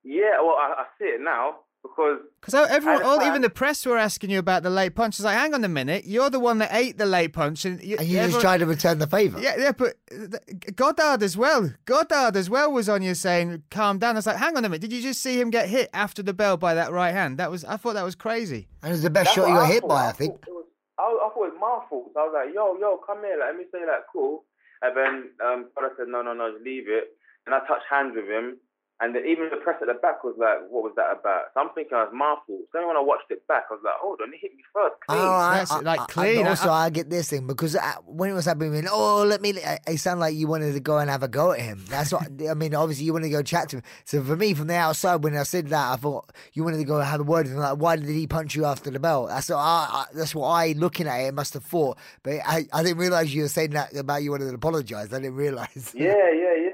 Yeah, 0.04 0.40
well, 0.40 0.56
I, 0.58 0.74
I 0.78 0.84
see 0.98 1.04
it 1.06 1.20
now. 1.20 1.56
because 1.82 2.18
Because 2.40 2.70
everyone, 2.70 3.02
all, 3.02 3.22
even 3.22 3.42
the 3.42 3.50
press 3.50 3.84
were 3.86 3.96
asking 3.98 4.30
you 4.30 4.38
about 4.38 4.62
the 4.62 4.70
late 4.70 4.94
punch. 4.94 5.16
It's 5.16 5.24
like, 5.24 5.36
hang 5.36 5.54
on 5.54 5.64
a 5.64 5.68
minute, 5.68 6.04
you're 6.06 6.30
the 6.30 6.40
one 6.40 6.58
that 6.58 6.70
ate 6.72 6.98
the 6.98 7.06
late 7.06 7.32
punch, 7.32 7.64
and 7.64 7.82
you, 7.82 7.96
And 7.98 8.06
you 8.08 8.14
just 8.16 8.24
everyone- 8.24 8.40
try 8.40 8.58
to 8.58 8.66
return 8.66 8.98
the 8.98 9.06
favour. 9.06 9.40
Yeah, 9.40 9.54
yeah, 9.58 9.72
but 9.72 9.94
uh, 10.12 10.38
Goddard 10.74 11.22
as 11.22 11.36
well. 11.36 11.70
Goddard 11.84 12.36
as 12.36 12.48
well 12.50 12.72
was 12.72 12.88
on 12.88 13.02
you 13.02 13.14
saying, 13.14 13.62
"Calm 13.70 13.98
down." 13.98 14.14
I 14.16 14.18
was 14.18 14.26
like, 14.26 14.36
"Hang 14.36 14.56
on 14.56 14.64
a 14.64 14.68
minute, 14.68 14.80
did 14.82 14.92
you 14.92 15.02
just 15.02 15.20
see 15.22 15.40
him 15.40 15.50
get 15.50 15.68
hit 15.68 15.88
after 15.92 16.22
the 16.22 16.32
bell 16.34 16.56
by 16.56 16.74
that 16.74 16.92
right 16.92 17.12
hand? 17.12 17.38
That 17.38 17.50
was, 17.50 17.64
I 17.64 17.76
thought 17.76 17.94
that 17.94 18.04
was 18.04 18.14
crazy." 18.14 18.68
And 18.82 18.90
it 18.90 18.94
was 18.94 19.02
the 19.02 19.10
best 19.10 19.26
That's 19.26 19.34
shot 19.36 19.48
you 19.48 19.54
what 19.54 19.60
got 19.60 19.68
I 19.70 19.72
hit 19.72 19.80
thought. 19.82 19.88
by, 19.88 20.04
I 20.04 20.08
I 20.08 20.12
think. 20.12 20.32
thought 20.40 20.48
it 20.48 20.52
was- 20.52 20.66
I, 20.98 21.02
I 21.02 21.28
thought 21.34 21.46
it 21.46 21.52
was 21.54 21.60
my 21.60 21.78
fault. 21.88 22.12
I 22.16 22.20
was 22.26 22.34
like, 22.34 22.54
yo, 22.54 22.76
yo, 22.78 22.98
come 23.04 23.18
here, 23.24 23.36
like, 23.38 23.48
let 23.48 23.56
me 23.56 23.64
say 23.72 23.80
that, 23.86 24.06
cool. 24.12 24.44
And 24.82 24.96
then 24.96 25.30
um, 25.44 25.66
brother 25.74 25.94
said, 25.96 26.06
no, 26.08 26.22
no, 26.22 26.32
no, 26.32 26.52
just 26.52 26.62
leave 26.64 26.84
it. 26.86 27.16
And 27.46 27.54
I 27.54 27.58
touched 27.66 27.86
hands 27.90 28.12
with 28.14 28.26
him. 28.28 28.58
And 29.02 29.12
then 29.16 29.24
even 29.26 29.50
the 29.50 29.56
press 29.56 29.76
at 29.82 29.88
the 29.88 29.94
back 29.98 30.22
was 30.22 30.36
like, 30.38 30.62
what 30.70 30.84
was 30.84 30.92
that 30.94 31.10
about? 31.10 31.50
So 31.54 31.60
I'm 31.60 31.70
thinking 31.74 31.98
it 31.98 32.06
was 32.06 32.14
my 32.14 32.36
fault. 32.46 32.60
So 32.70 32.78
then 32.78 32.86
when 32.86 32.96
I 32.96 33.00
watched 33.02 33.28
it 33.30 33.42
back, 33.48 33.64
I 33.68 33.74
was 33.74 33.82
like, 33.84 33.94
hold 33.98 34.20
on, 34.22 34.30
he 34.30 34.38
hit 34.38 34.54
me 34.54 34.62
first. 34.72 34.94
Clean. 35.04 35.18
Oh, 35.18 35.32
I- 35.32 35.58
That's 35.58 35.72
I- 35.72 35.80
like 35.80 36.00
I- 36.00 36.06
clean. 36.06 36.38
And 36.38 36.46
I- 36.46 36.50
also, 36.50 36.70
I, 36.70 36.88
get 36.90 37.10
this 37.10 37.28
thing 37.30 37.48
because 37.48 37.74
uh, 37.74 37.94
when 38.06 38.30
it 38.30 38.34
was 38.34 38.44
happening, 38.44 38.86
oh, 38.88 39.24
let 39.24 39.42
me. 39.42 39.50
It 39.88 39.98
sounded 39.98 40.20
like 40.20 40.36
you 40.36 40.46
wanted 40.46 40.72
to 40.74 40.80
go 40.80 40.98
and 40.98 41.10
have 41.10 41.24
a 41.24 41.28
go 41.28 41.50
at 41.50 41.58
him. 41.58 41.84
That's 41.88 42.12
what 42.12 42.22
I 42.48 42.54
mean. 42.54 42.76
Obviously, 42.76 43.04
you 43.06 43.12
wanted 43.12 43.26
to 43.26 43.30
go 43.32 43.42
chat 43.42 43.68
to 43.70 43.78
him. 43.78 43.82
So 44.04 44.22
for 44.22 44.36
me, 44.36 44.54
from 44.54 44.68
the 44.68 44.76
outside, 44.76 45.24
when 45.24 45.36
I 45.36 45.42
said 45.42 45.66
that, 45.70 45.92
I 45.92 45.96
thought 45.96 46.30
you 46.52 46.62
wanted 46.62 46.78
to 46.78 46.84
go 46.84 46.98
and 46.98 47.04
have 47.08 47.18
a 47.20 47.24
word 47.24 47.46
with 47.46 47.54
him. 47.54 47.58
Like, 47.60 47.78
why 47.78 47.96
did 47.96 48.08
he 48.08 48.28
punch 48.28 48.54
you 48.54 48.66
after 48.66 48.88
the 48.90 49.00
bell? 49.00 49.26
That's 49.26 49.48
what 49.48 49.56
I. 49.56 49.88
I 49.90 50.04
that's 50.14 50.32
what 50.34 50.46
I, 50.46 50.72
looking 50.78 51.08
at 51.08 51.18
it, 51.22 51.34
must 51.34 51.54
have 51.54 51.64
thought. 51.64 51.98
But 52.22 52.34
I, 52.46 52.66
I 52.72 52.82
didn't 52.84 52.98
realize 52.98 53.34
you 53.34 53.42
were 53.42 53.48
saying 53.48 53.70
that 53.70 53.96
about 53.96 54.22
you 54.22 54.30
wanted 54.30 54.48
to 54.50 54.54
apologize. 54.54 55.12
I 55.12 55.18
didn't 55.18 55.34
realize. 55.34 55.92
Yeah, 55.92 56.12
yeah, 56.32 56.54
yeah. 56.62 56.68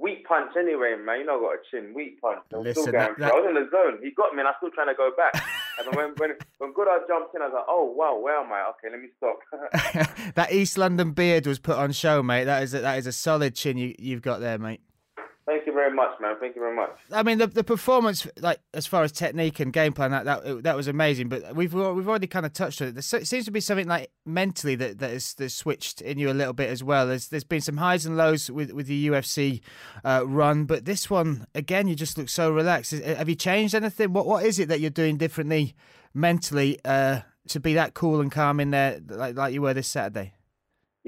Weak 0.00 0.24
punch 0.26 0.52
anyway, 0.56 0.94
man. 1.04 1.20
You 1.20 1.26
know, 1.26 1.38
I 1.38 1.42
got 1.42 1.54
a 1.54 1.58
chin. 1.70 1.92
Weak 1.94 2.20
punch. 2.20 2.40
I'm 2.54 2.62
Listen, 2.62 2.82
still 2.84 2.92
going 2.92 3.06
that- 3.08 3.18
that- 3.18 3.32
I 3.32 3.34
was 3.34 3.46
in 3.48 3.54
the 3.54 3.68
zone. 3.70 3.98
He 4.02 4.10
got 4.12 4.32
me, 4.34 4.40
and 4.40 4.48
I'm 4.48 4.54
still 4.58 4.70
trying 4.70 4.86
to 4.88 4.94
go 4.94 5.10
back. 5.16 5.34
and 5.78 5.94
when 5.96 6.14
when 6.16 6.30
when 6.58 6.72
Goddard 6.72 7.06
jumped 7.08 7.34
in, 7.34 7.42
I 7.42 7.46
was 7.46 7.54
like, 7.54 7.64
oh 7.68 7.84
wow, 7.84 8.16
where 8.18 8.38
am 8.38 8.52
I? 8.52 8.70
Okay, 8.70 8.88
let 8.90 9.00
me 9.00 9.08
stop. 9.16 9.38
that 10.34 10.52
East 10.52 10.78
London 10.78 11.12
beard 11.12 11.46
was 11.46 11.58
put 11.58 11.76
on 11.76 11.92
show, 11.92 12.22
mate. 12.22 12.44
That 12.44 12.62
is 12.62 12.74
a, 12.74 12.80
that 12.80 12.98
is 12.98 13.06
a 13.06 13.12
solid 13.12 13.54
chin 13.54 13.76
you, 13.76 13.94
you've 13.98 14.22
got 14.22 14.40
there, 14.40 14.58
mate. 14.58 14.80
Thank 15.48 15.64
you 15.64 15.72
very 15.72 15.90
much, 15.90 16.10
man. 16.20 16.36
Thank 16.38 16.56
you 16.56 16.60
very 16.60 16.76
much. 16.76 16.90
I 17.10 17.22
mean, 17.22 17.38
the 17.38 17.46
the 17.46 17.64
performance, 17.64 18.26
like 18.38 18.60
as 18.74 18.86
far 18.86 19.02
as 19.02 19.12
technique 19.12 19.60
and 19.60 19.72
game 19.72 19.94
plan, 19.94 20.10
that 20.10 20.26
that 20.26 20.62
that 20.64 20.76
was 20.76 20.88
amazing. 20.88 21.30
But 21.30 21.56
we've 21.56 21.72
we've 21.72 22.06
already 22.06 22.26
kind 22.26 22.44
of 22.44 22.52
touched 22.52 22.82
on 22.82 22.88
it. 22.88 22.92
There 22.92 23.24
seems 23.24 23.46
to 23.46 23.50
be 23.50 23.60
something 23.60 23.88
like 23.88 24.10
mentally 24.26 24.74
that 24.74 24.98
that 24.98 25.10
is 25.10 25.34
switched 25.48 26.02
in 26.02 26.18
you 26.18 26.30
a 26.30 26.36
little 26.36 26.52
bit 26.52 26.68
as 26.68 26.84
well. 26.84 27.06
There's 27.06 27.28
there's 27.28 27.44
been 27.44 27.62
some 27.62 27.78
highs 27.78 28.04
and 28.04 28.14
lows 28.14 28.50
with 28.50 28.72
with 28.72 28.88
the 28.88 29.08
UFC 29.08 29.62
uh, 30.04 30.24
run, 30.26 30.66
but 30.66 30.84
this 30.84 31.08
one 31.08 31.46
again, 31.54 31.88
you 31.88 31.94
just 31.94 32.18
look 32.18 32.28
so 32.28 32.52
relaxed. 32.52 32.90
Have 32.92 33.30
you 33.30 33.34
changed 33.34 33.74
anything? 33.74 34.12
What 34.12 34.26
what 34.26 34.44
is 34.44 34.58
it 34.58 34.68
that 34.68 34.80
you're 34.80 34.90
doing 34.90 35.16
differently 35.16 35.74
mentally 36.12 36.78
uh, 36.84 37.20
to 37.48 37.58
be 37.58 37.72
that 37.72 37.94
cool 37.94 38.20
and 38.20 38.30
calm 38.30 38.60
in 38.60 38.70
there, 38.70 39.00
like 39.08 39.34
like 39.34 39.54
you 39.54 39.62
were 39.62 39.72
this 39.72 39.88
Saturday? 39.88 40.34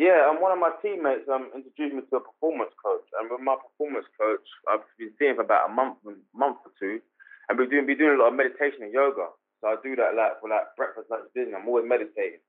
Yeah, 0.01 0.33
and 0.33 0.41
one 0.41 0.49
of 0.49 0.57
my 0.57 0.73
teammates 0.81 1.29
um, 1.29 1.53
introduced 1.53 1.93
me 1.93 2.01
to 2.09 2.17
a 2.17 2.25
performance 2.25 2.73
coach, 2.81 3.05
and 3.21 3.29
with 3.29 3.45
my 3.45 3.53
performance 3.61 4.09
coach, 4.17 4.49
I've 4.65 4.81
been 4.97 5.13
seeing 5.21 5.37
for 5.37 5.45
about 5.45 5.69
a 5.69 5.73
month, 5.77 6.01
month 6.33 6.57
or 6.65 6.73
two, 6.81 7.05
and 7.45 7.61
we've 7.61 7.69
doing, 7.69 7.85
been 7.85 8.01
doing 8.01 8.17
a 8.17 8.21
lot 8.25 8.33
of 8.33 8.41
meditation 8.41 8.81
and 8.81 8.97
yoga. 8.97 9.29
So 9.61 9.69
I 9.69 9.77
do 9.85 9.93
that 10.01 10.17
like 10.17 10.41
for 10.41 10.49
like 10.49 10.73
breakfast, 10.73 11.13
lunch, 11.13 11.29
dinner. 11.37 11.61
I'm 11.61 11.69
always 11.69 11.85
meditating. 11.85 12.41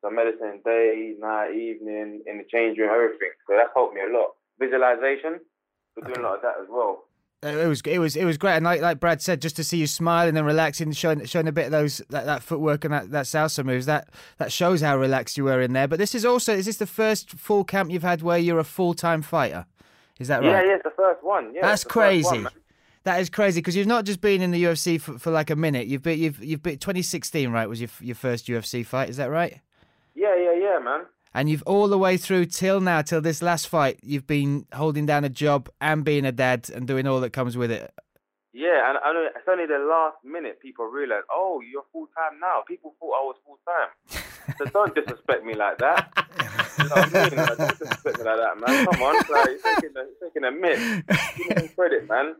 So 0.00 0.08
I'm 0.08 0.16
meditating 0.16 0.64
day, 0.64 1.12
night, 1.20 1.52
evening, 1.52 2.24
in 2.24 2.40
the 2.40 2.48
change 2.48 2.80
room, 2.80 2.88
everything. 2.88 3.36
So 3.44 3.52
that's 3.52 3.76
helped 3.76 3.92
me 3.92 4.00
a 4.00 4.08
lot. 4.08 4.40
Visualization, 4.56 5.44
we're 5.92 6.08
doing 6.08 6.24
a 6.24 6.28
lot 6.32 6.40
of 6.40 6.42
that 6.48 6.56
as 6.56 6.72
well. 6.72 7.04
It 7.44 7.68
was 7.68 7.82
it 7.84 7.98
was 7.98 8.16
it 8.16 8.24
was 8.24 8.38
great, 8.38 8.54
and 8.56 8.64
like 8.64 8.80
like 8.80 8.98
Brad 8.98 9.20
said, 9.20 9.42
just 9.42 9.56
to 9.56 9.64
see 9.64 9.76
you 9.76 9.86
smiling 9.86 10.36
and 10.36 10.46
relaxing, 10.46 10.90
showing 10.92 11.24
showing 11.26 11.46
a 11.46 11.52
bit 11.52 11.66
of 11.66 11.72
those 11.72 11.98
that, 12.08 12.24
that 12.24 12.42
footwork 12.42 12.84
and 12.84 12.94
that, 12.94 13.10
that 13.10 13.26
salsa 13.26 13.62
moves, 13.62 13.84
that 13.84 14.08
that 14.38 14.50
shows 14.50 14.80
how 14.80 14.96
relaxed 14.96 15.36
you 15.36 15.44
were 15.44 15.60
in 15.60 15.74
there. 15.74 15.86
But 15.86 15.98
this 15.98 16.14
is 16.14 16.24
also 16.24 16.54
is 16.54 16.64
this 16.64 16.78
the 16.78 16.86
first 16.86 17.30
full 17.30 17.62
camp 17.62 17.90
you've 17.90 18.02
had 18.02 18.22
where 18.22 18.38
you're 18.38 18.58
a 18.58 18.64
full 18.64 18.94
time 18.94 19.20
fighter? 19.20 19.66
Is 20.18 20.28
that 20.28 20.40
right? 20.42 20.50
Yeah, 20.50 20.62
yeah, 20.64 20.74
it's 20.76 20.84
the 20.84 20.92
first 20.96 21.22
one. 21.22 21.52
Yeah, 21.54 21.60
That's 21.62 21.82
first 21.82 21.94
one, 21.96 22.44
crazy. 22.44 22.46
that 23.02 23.20
is 23.20 23.28
crazy 23.28 23.60
because 23.60 23.76
you've 23.76 23.86
not 23.86 24.04
just 24.06 24.22
been 24.22 24.40
in 24.40 24.50
the 24.50 24.64
UFC 24.64 24.98
for, 24.98 25.18
for 25.18 25.30
like 25.30 25.50
a 25.50 25.56
minute. 25.56 25.86
You've 25.86 26.02
been 26.02 26.18
you've 26.18 26.42
you've 26.42 26.62
been 26.62 26.78
2016, 26.78 27.50
right? 27.50 27.68
Was 27.68 27.80
your 27.80 27.90
your 28.00 28.16
first 28.16 28.46
UFC 28.46 28.86
fight? 28.86 29.10
Is 29.10 29.18
that 29.18 29.30
right? 29.30 29.60
yeah, 30.14 30.34
yeah, 30.36 30.54
yeah, 30.54 30.78
man. 30.78 31.00
And 31.34 31.48
you've 31.48 31.64
all 31.66 31.88
the 31.88 31.98
way 31.98 32.16
through 32.16 32.46
till 32.46 32.80
now, 32.80 33.02
till 33.02 33.20
this 33.20 33.42
last 33.42 33.66
fight, 33.66 33.98
you've 34.02 34.26
been 34.26 34.66
holding 34.72 35.04
down 35.04 35.24
a 35.24 35.28
job 35.28 35.68
and 35.80 36.04
being 36.04 36.24
a 36.24 36.32
dad 36.32 36.70
and 36.70 36.86
doing 36.86 37.06
all 37.06 37.20
that 37.20 37.32
comes 37.32 37.56
with 37.56 37.72
it. 37.72 37.92
Yeah, 38.52 38.88
and 38.88 38.98
I 38.98 39.12
know 39.12 39.26
it's 39.34 39.48
only 39.50 39.66
the 39.66 39.84
last 39.84 40.18
minute 40.24 40.60
people 40.60 40.84
realize, 40.86 41.24
oh, 41.28 41.60
you're 41.60 41.82
full 41.92 42.06
time 42.16 42.38
now. 42.38 42.62
People 42.68 42.94
thought 43.00 43.14
I 43.20 43.24
was 43.24 43.36
full 43.44 43.58
time. 43.66 44.22
so 44.58 44.64
don't 44.66 44.94
disrespect 44.94 45.44
me 45.44 45.54
like 45.54 45.76
that. 45.78 46.08
you 46.78 46.84
know 46.84 46.94
what 46.94 47.16
I 47.16 47.30
mean? 47.30 47.36
Like, 47.36 47.58
don't 47.58 47.78
disrespect 47.78 48.18
me 48.18 48.24
like 48.24 48.38
that, 48.38 48.60
man. 48.64 48.86
Come 48.86 49.02
on, 49.02 49.14
like, 49.16 49.26
you're 49.28 49.74
taking 49.74 49.96
a, 49.96 50.04
you're 50.06 50.30
taking 50.30 50.44
a 50.44 50.52
miss. 50.52 51.02
Give 51.36 51.48
me 51.48 51.56
some 51.58 51.68
credit, 51.74 52.08
man. 52.08 52.36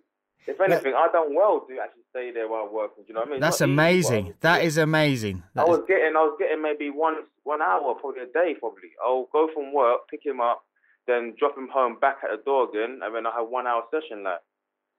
If 0.47 0.61
anything, 0.61 0.95
I 0.95 1.09
done 1.13 1.35
well 1.35 1.61
to 1.61 1.79
actually 1.81 2.03
stay 2.11 2.31
there 2.31 2.49
while 2.49 2.69
working. 2.69 3.05
Do 3.05 3.09
you 3.09 3.15
know 3.15 3.21
what 3.21 3.29
I 3.29 3.33
mean? 3.33 3.41
That's 3.41 3.57
easy, 3.63 3.65
I 3.65 3.73
amazing. 3.73 4.25
was- 4.27 4.35
That 4.41 4.63
is 4.63 4.77
amazing. 4.79 5.43
I 5.43 5.49
That 5.55 5.63
is- 5.71 5.79
was 5.79 5.87
getting, 5.89 6.17
I 6.17 6.23
was 6.23 6.37
getting 6.39 6.61
maybe 6.63 6.91
one 6.91 7.17
one 7.45 7.63
hour, 7.63 7.95
probably 7.95 8.23
a 8.23 8.27
day, 8.27 8.55
probably. 8.55 8.91
I'll 9.05 9.25
go 9.33 9.49
from 9.55 9.73
work, 9.73 10.09
pick 10.09 10.25
him 10.25 10.41
up, 10.41 10.65
then 11.07 11.35
drop 11.39 11.57
him 11.57 11.69
home, 11.69 11.97
back 11.99 12.19
at 12.25 12.31
the 12.31 12.39
door 12.45 12.69
again, 12.69 13.01
and 13.03 13.15
then 13.15 13.27
I 13.27 13.33
have 13.33 13.49
one 13.49 13.67
hour 13.67 13.85
session. 13.91 14.23
Like, 14.25 14.41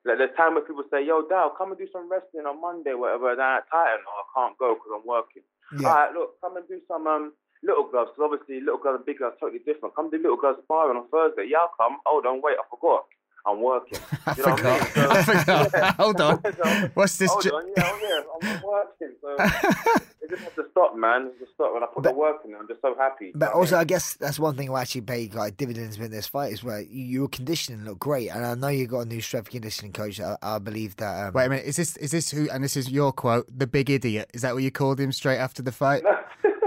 like 0.05 0.17
there's 0.19 0.35
time 0.35 0.53
where 0.55 0.63
people 0.63 0.83
say, 0.91 1.01
"Yo, 1.01 1.21
Dal, 1.27 1.49
come 1.51 1.69
and 1.71 1.77
do 1.79 1.87
some 1.91 2.07
wrestling 2.09 2.45
on 2.45 2.59
Monday, 2.61 2.93
whatever." 2.93 3.31
And 3.31 3.41
I 3.41 3.61
tighten, 3.71 4.05
oh, 4.07 4.21
I 4.21 4.25
can't 4.39 4.57
go 4.57 4.75
because 4.75 4.91
I'm 4.95 5.05
working. 5.05 5.43
Yeah. 5.79 5.89
All 5.89 5.95
right, 5.95 6.13
look, 6.13 6.39
come 6.41 6.57
and 6.57 6.67
do 6.67 6.79
some 6.87 7.07
um 7.07 7.33
little 7.63 7.85
gloves, 7.85 8.11
because 8.15 8.31
obviously 8.31 8.59
little 8.61 8.77
gloves 8.77 8.97
and 8.97 9.05
big 9.05 9.17
gloves 9.17 9.37
totally 9.39 9.59
different. 9.65 9.95
Come 9.95 10.09
do 10.11 10.17
little 10.17 10.37
gloves 10.37 10.59
sparring 10.63 10.97
on 10.97 11.07
Thursday. 11.09 11.45
Yeah, 11.49 11.59
I'll 11.65 11.73
come. 11.77 11.97
Hold 12.05 12.25
on, 12.27 12.41
wait, 12.41 12.57
I 12.59 12.63
forgot. 12.69 13.05
I'm 13.47 13.61
working. 13.61 13.99
I 14.25 14.33
You 14.37 14.43
know 14.43 14.51
what 14.51 14.65
I 14.65 14.79
forgot. 14.79 14.95
mean? 14.95 15.05
I 15.05 15.21
So- 15.23 15.33
forgot. 15.39 15.71
Yeah. 15.75 15.91
Hold 15.93 16.21
on. 16.21 16.41
So- 16.43 16.89
What's 16.95 17.17
this? 17.17 17.29
Hold 17.31 17.43
ju- 17.43 17.49
on, 17.51 17.67
yeah, 17.77 17.83
oh, 17.93 17.99
yeah, 18.41 18.49
I'm, 18.49 18.57
I'm 18.57 18.63
working. 18.63 19.11
So 19.21 19.35
it 20.21 20.29
just 20.29 20.43
has 20.43 20.53
to 20.55 20.65
stop, 20.71 20.95
man. 20.95 21.27
It 21.27 21.39
just 21.39 21.53
stop. 21.53 21.73
When 21.73 21.83
I 21.83 21.87
put 21.93 22.03
the 22.03 22.13
work 22.13 22.37
in, 22.45 22.55
I'm 22.55 22.67
just 22.67 22.81
so 22.81 22.95
happy. 22.97 23.31
But 23.35 23.45
You 23.47 23.51
know 23.51 23.57
what 23.57 23.59
also, 23.61 23.75
I 23.77 23.79
I 23.81 23.83
guess 23.83 24.15
that's 24.15 24.39
one 24.39 24.55
thing 24.55 24.69
I 24.73 24.81
actually 24.81 25.01
paid 25.01 25.33
like 25.35 25.57
dividends 25.57 25.97
in 25.99 26.09
this 26.11 26.27
fight 26.27 26.53
is 26.53 26.63
where 26.63 26.81
you, 26.81 27.03
your 27.03 27.27
conditioning 27.27 27.85
looked 27.85 27.99
great, 27.99 28.29
and 28.29 28.45
I 28.45 28.55
know 28.55 28.69
you 28.69 28.87
got 28.87 29.01
a 29.01 29.05
new 29.05 29.21
strength 29.21 29.49
conditioning 29.51 29.93
coach. 29.93 30.19
I, 30.19 30.37
I 30.41 30.57
believe 30.59 30.95
that. 30.97 31.27
Um, 31.27 31.33
Wait 31.33 31.45
a 31.45 31.49
minute. 31.49 31.65
Is 31.65 31.75
this 31.75 31.95
is 31.97 32.11
this 32.11 32.31
who? 32.31 32.49
And 32.49 32.63
this 32.63 32.75
is 32.75 32.89
your 32.89 33.11
quote. 33.13 33.45
The 33.55 33.67
big 33.67 33.89
idiot. 33.89 34.31
Is 34.33 34.41
that 34.41 34.53
what 34.55 34.63
you 34.63 34.71
called 34.71 34.99
him 34.99 35.11
straight 35.11 35.37
after 35.37 35.61
the 35.61 35.71
fight? 35.71 36.03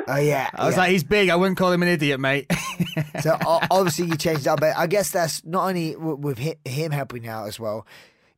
Oh 0.08 0.16
yeah, 0.16 0.48
I 0.54 0.64
was 0.64 0.74
yeah. 0.74 0.80
like, 0.80 0.90
he's 0.92 1.04
big. 1.04 1.28
I 1.28 1.36
wouldn't 1.36 1.58
call 1.58 1.70
him 1.70 1.82
an 1.82 1.88
idiot, 1.88 2.18
mate. 2.18 2.50
so 3.20 3.36
obviously 3.42 4.06
you 4.06 4.16
changed 4.16 4.48
up, 4.48 4.60
but 4.60 4.74
I 4.74 4.86
guess 4.86 5.10
that's 5.10 5.44
not 5.44 5.68
only 5.68 5.96
with 5.96 6.38
him 6.38 6.92
helping 6.92 7.28
out 7.28 7.46
as 7.46 7.60
well. 7.60 7.86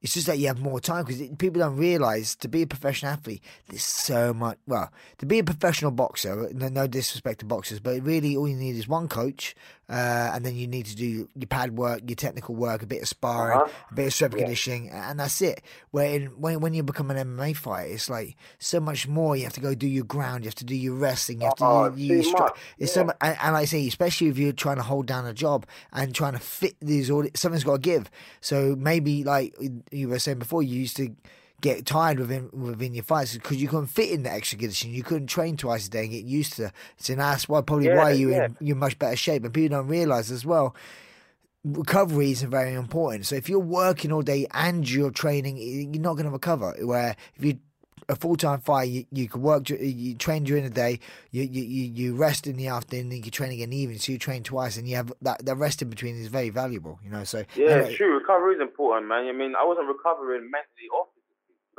It's 0.02 0.14
just 0.14 0.26
that 0.26 0.38
you 0.38 0.46
have 0.46 0.60
more 0.60 0.80
time 0.80 1.04
because 1.04 1.20
people 1.38 1.60
don't 1.60 1.76
realize 1.76 2.34
to 2.36 2.48
be 2.48 2.62
a 2.62 2.66
professional 2.66 3.12
athlete, 3.12 3.44
there's 3.68 3.84
so 3.84 4.32
much. 4.32 4.58
Well, 4.66 4.90
to 5.18 5.26
be 5.26 5.38
a 5.38 5.44
professional 5.44 5.90
boxer, 5.90 6.48
no, 6.52 6.68
no 6.68 6.86
disrespect 6.86 7.40
to 7.40 7.46
boxers, 7.46 7.80
but 7.80 8.02
really 8.02 8.34
all 8.34 8.48
you 8.48 8.56
need 8.56 8.76
is 8.76 8.88
one 8.88 9.08
coach, 9.08 9.54
uh, 9.91 10.30
and 10.34 10.47
then 10.47 10.55
you 10.55 10.66
need 10.68 10.86
to 10.86 10.95
do 10.97 11.28
your 11.34 11.49
pad 11.49 11.76
work, 11.76 12.01
your 12.07 12.14
technical 12.14 12.55
work, 12.55 12.82
a 12.82 12.86
bit 12.86 13.03
of 13.03 13.09
sparring, 13.09 13.59
Uh-huh. 13.59 13.70
a 13.91 13.95
bit 13.95 14.07
of 14.07 14.14
strength 14.14 14.36
Yeah. 14.36 14.43
conditioning, 14.45 14.91
and 14.91 15.18
that's 15.18 15.43
it. 15.43 15.61
Where 15.91 16.07
in, 16.14 16.26
when 16.41 16.61
when 16.61 16.72
you 16.74 16.82
become 16.82 17.11
an 17.11 17.16
MMA 17.18 17.55
fighter, 17.57 17.93
it's 17.93 18.09
like 18.09 18.36
so 18.59 18.78
much 18.80 19.09
more. 19.09 19.36
You 19.36 19.45
have 19.45 19.53
to 19.55 19.61
go 19.61 19.74
do 19.74 19.88
your 19.88 20.05
ground, 20.05 20.45
you 20.45 20.49
have 20.49 20.55
to 20.57 20.64
do 20.64 20.76
your 20.76 20.95
wrestling, 20.95 21.41
you 21.41 21.47
have 21.49 21.57
to 21.57 21.64
Oh, 21.66 21.91
do 21.91 22.01
your 22.03 22.22
too 22.22 22.30
stri- 22.30 22.38
much, 22.41 22.59
It's 22.78 22.93
so 22.93 23.05
much, 23.05 23.16
and, 23.20 23.36
and 23.43 23.53
like 23.55 23.62
I 23.62 23.64
say, 23.66 23.86
especially 23.88 24.28
if 24.28 24.38
you're 24.38 24.53
trying 24.53 24.76
to 24.76 24.82
hold 24.82 25.07
down 25.07 25.26
a 25.26 25.34
job 25.34 25.66
and 25.93 26.14
trying 26.14 26.34
to 26.34 26.38
fit 26.38 26.76
these 26.80 27.11
all, 27.11 27.26
something's 27.34 27.64
got 27.64 27.74
to 27.74 27.78
give. 27.80 28.11
So 28.41 28.76
maybe 28.78 29.24
like 29.24 29.55
you 29.91 30.09
were 30.09 30.18
saying 30.20 30.38
before, 30.38 30.62
you 30.62 30.78
used 30.78 30.97
to 30.99 31.14
get 31.61 31.86
tired 31.86 32.18
within 32.18 32.48
within 32.52 32.94
your 32.94 33.04
fights 33.04 33.34
because 33.34 33.61
you 33.61 33.68
couldn't 33.68 33.86
fit 33.88 34.11
in 34.11 34.22
the 34.22 34.32
extra 34.32 34.58
conditioning. 34.58 34.94
You 34.94 35.02
couldn't 35.02 35.26
train 35.26 35.56
twice 35.56 35.86
a 35.86 35.90
day 35.90 36.02
and 36.02 36.11
get 36.11 36.24
used 36.24 36.54
to. 36.54 36.66
It. 36.66 36.72
So 36.96 37.14
that's 37.14 37.48
why 37.48 37.61
probably 37.61 37.86
Yeah, 37.86 37.96
why 37.96 38.12
you're 38.12 38.30
yeah. 38.30 38.44
in 38.46 38.56
you're 38.61 38.76
much 38.76 38.98
better 38.98 39.16
shape, 39.16 39.44
and 39.44 39.52
people 39.52 39.76
don't 39.76 39.88
realize 39.88 40.30
as 40.30 40.44
well. 40.44 40.74
Recovery 41.62 42.30
is 42.30 42.42
very 42.42 42.72
important. 42.72 43.26
So 43.26 43.36
if 43.36 43.48
you're 43.48 43.58
working 43.58 44.12
all 44.12 44.22
day 44.22 44.46
and 44.52 44.88
you're 44.88 45.11
training, 45.11 45.58
you're 45.58 46.02
not 46.02 46.14
going 46.14 46.24
to 46.24 46.30
recover. 46.30 46.74
Where 46.80 47.16
if 47.34 47.44
you 47.44 47.58
a 48.08 48.16
full 48.16 48.36
time 48.36 48.61
fighter, 48.61 48.90
you, 48.90 49.04
you 49.12 49.28
can 49.28 49.42
work, 49.42 49.68
you 49.70 50.14
train 50.14 50.44
during 50.44 50.64
the 50.64 50.70
day, 50.70 51.00
you, 51.30 51.42
you 51.42 51.62
you 51.62 51.84
you 51.92 52.16
rest 52.16 52.46
in 52.46 52.56
the 52.56 52.66
afternoon, 52.66 53.12
and 53.12 53.24
you 53.24 53.30
train 53.30 53.52
again 53.52 53.64
in 53.64 53.70
the 53.70 53.76
evening. 53.76 53.98
So 53.98 54.12
you 54.12 54.18
train 54.18 54.42
twice, 54.42 54.76
and 54.76 54.88
you 54.88 54.96
have 54.96 55.12
that 55.22 55.44
the 55.44 55.54
rest 55.54 55.80
in 55.82 55.90
between 55.90 56.16
is 56.20 56.28
very 56.28 56.50
valuable. 56.50 56.98
You 57.04 57.11
know, 57.11 57.24
so 57.24 57.44
Yeah, 57.54 57.70
anyway, 57.70 57.94
true. 57.94 58.18
Recovery 58.18 58.56
is 58.56 58.61
important, 58.61 59.06
man. 59.06 59.28
I 59.28 59.32
mean, 59.32 59.54
I 59.54 59.64
wasn't 59.64 59.88
recovering 59.88 60.50
mentally 60.50 60.88
or. 60.94 61.06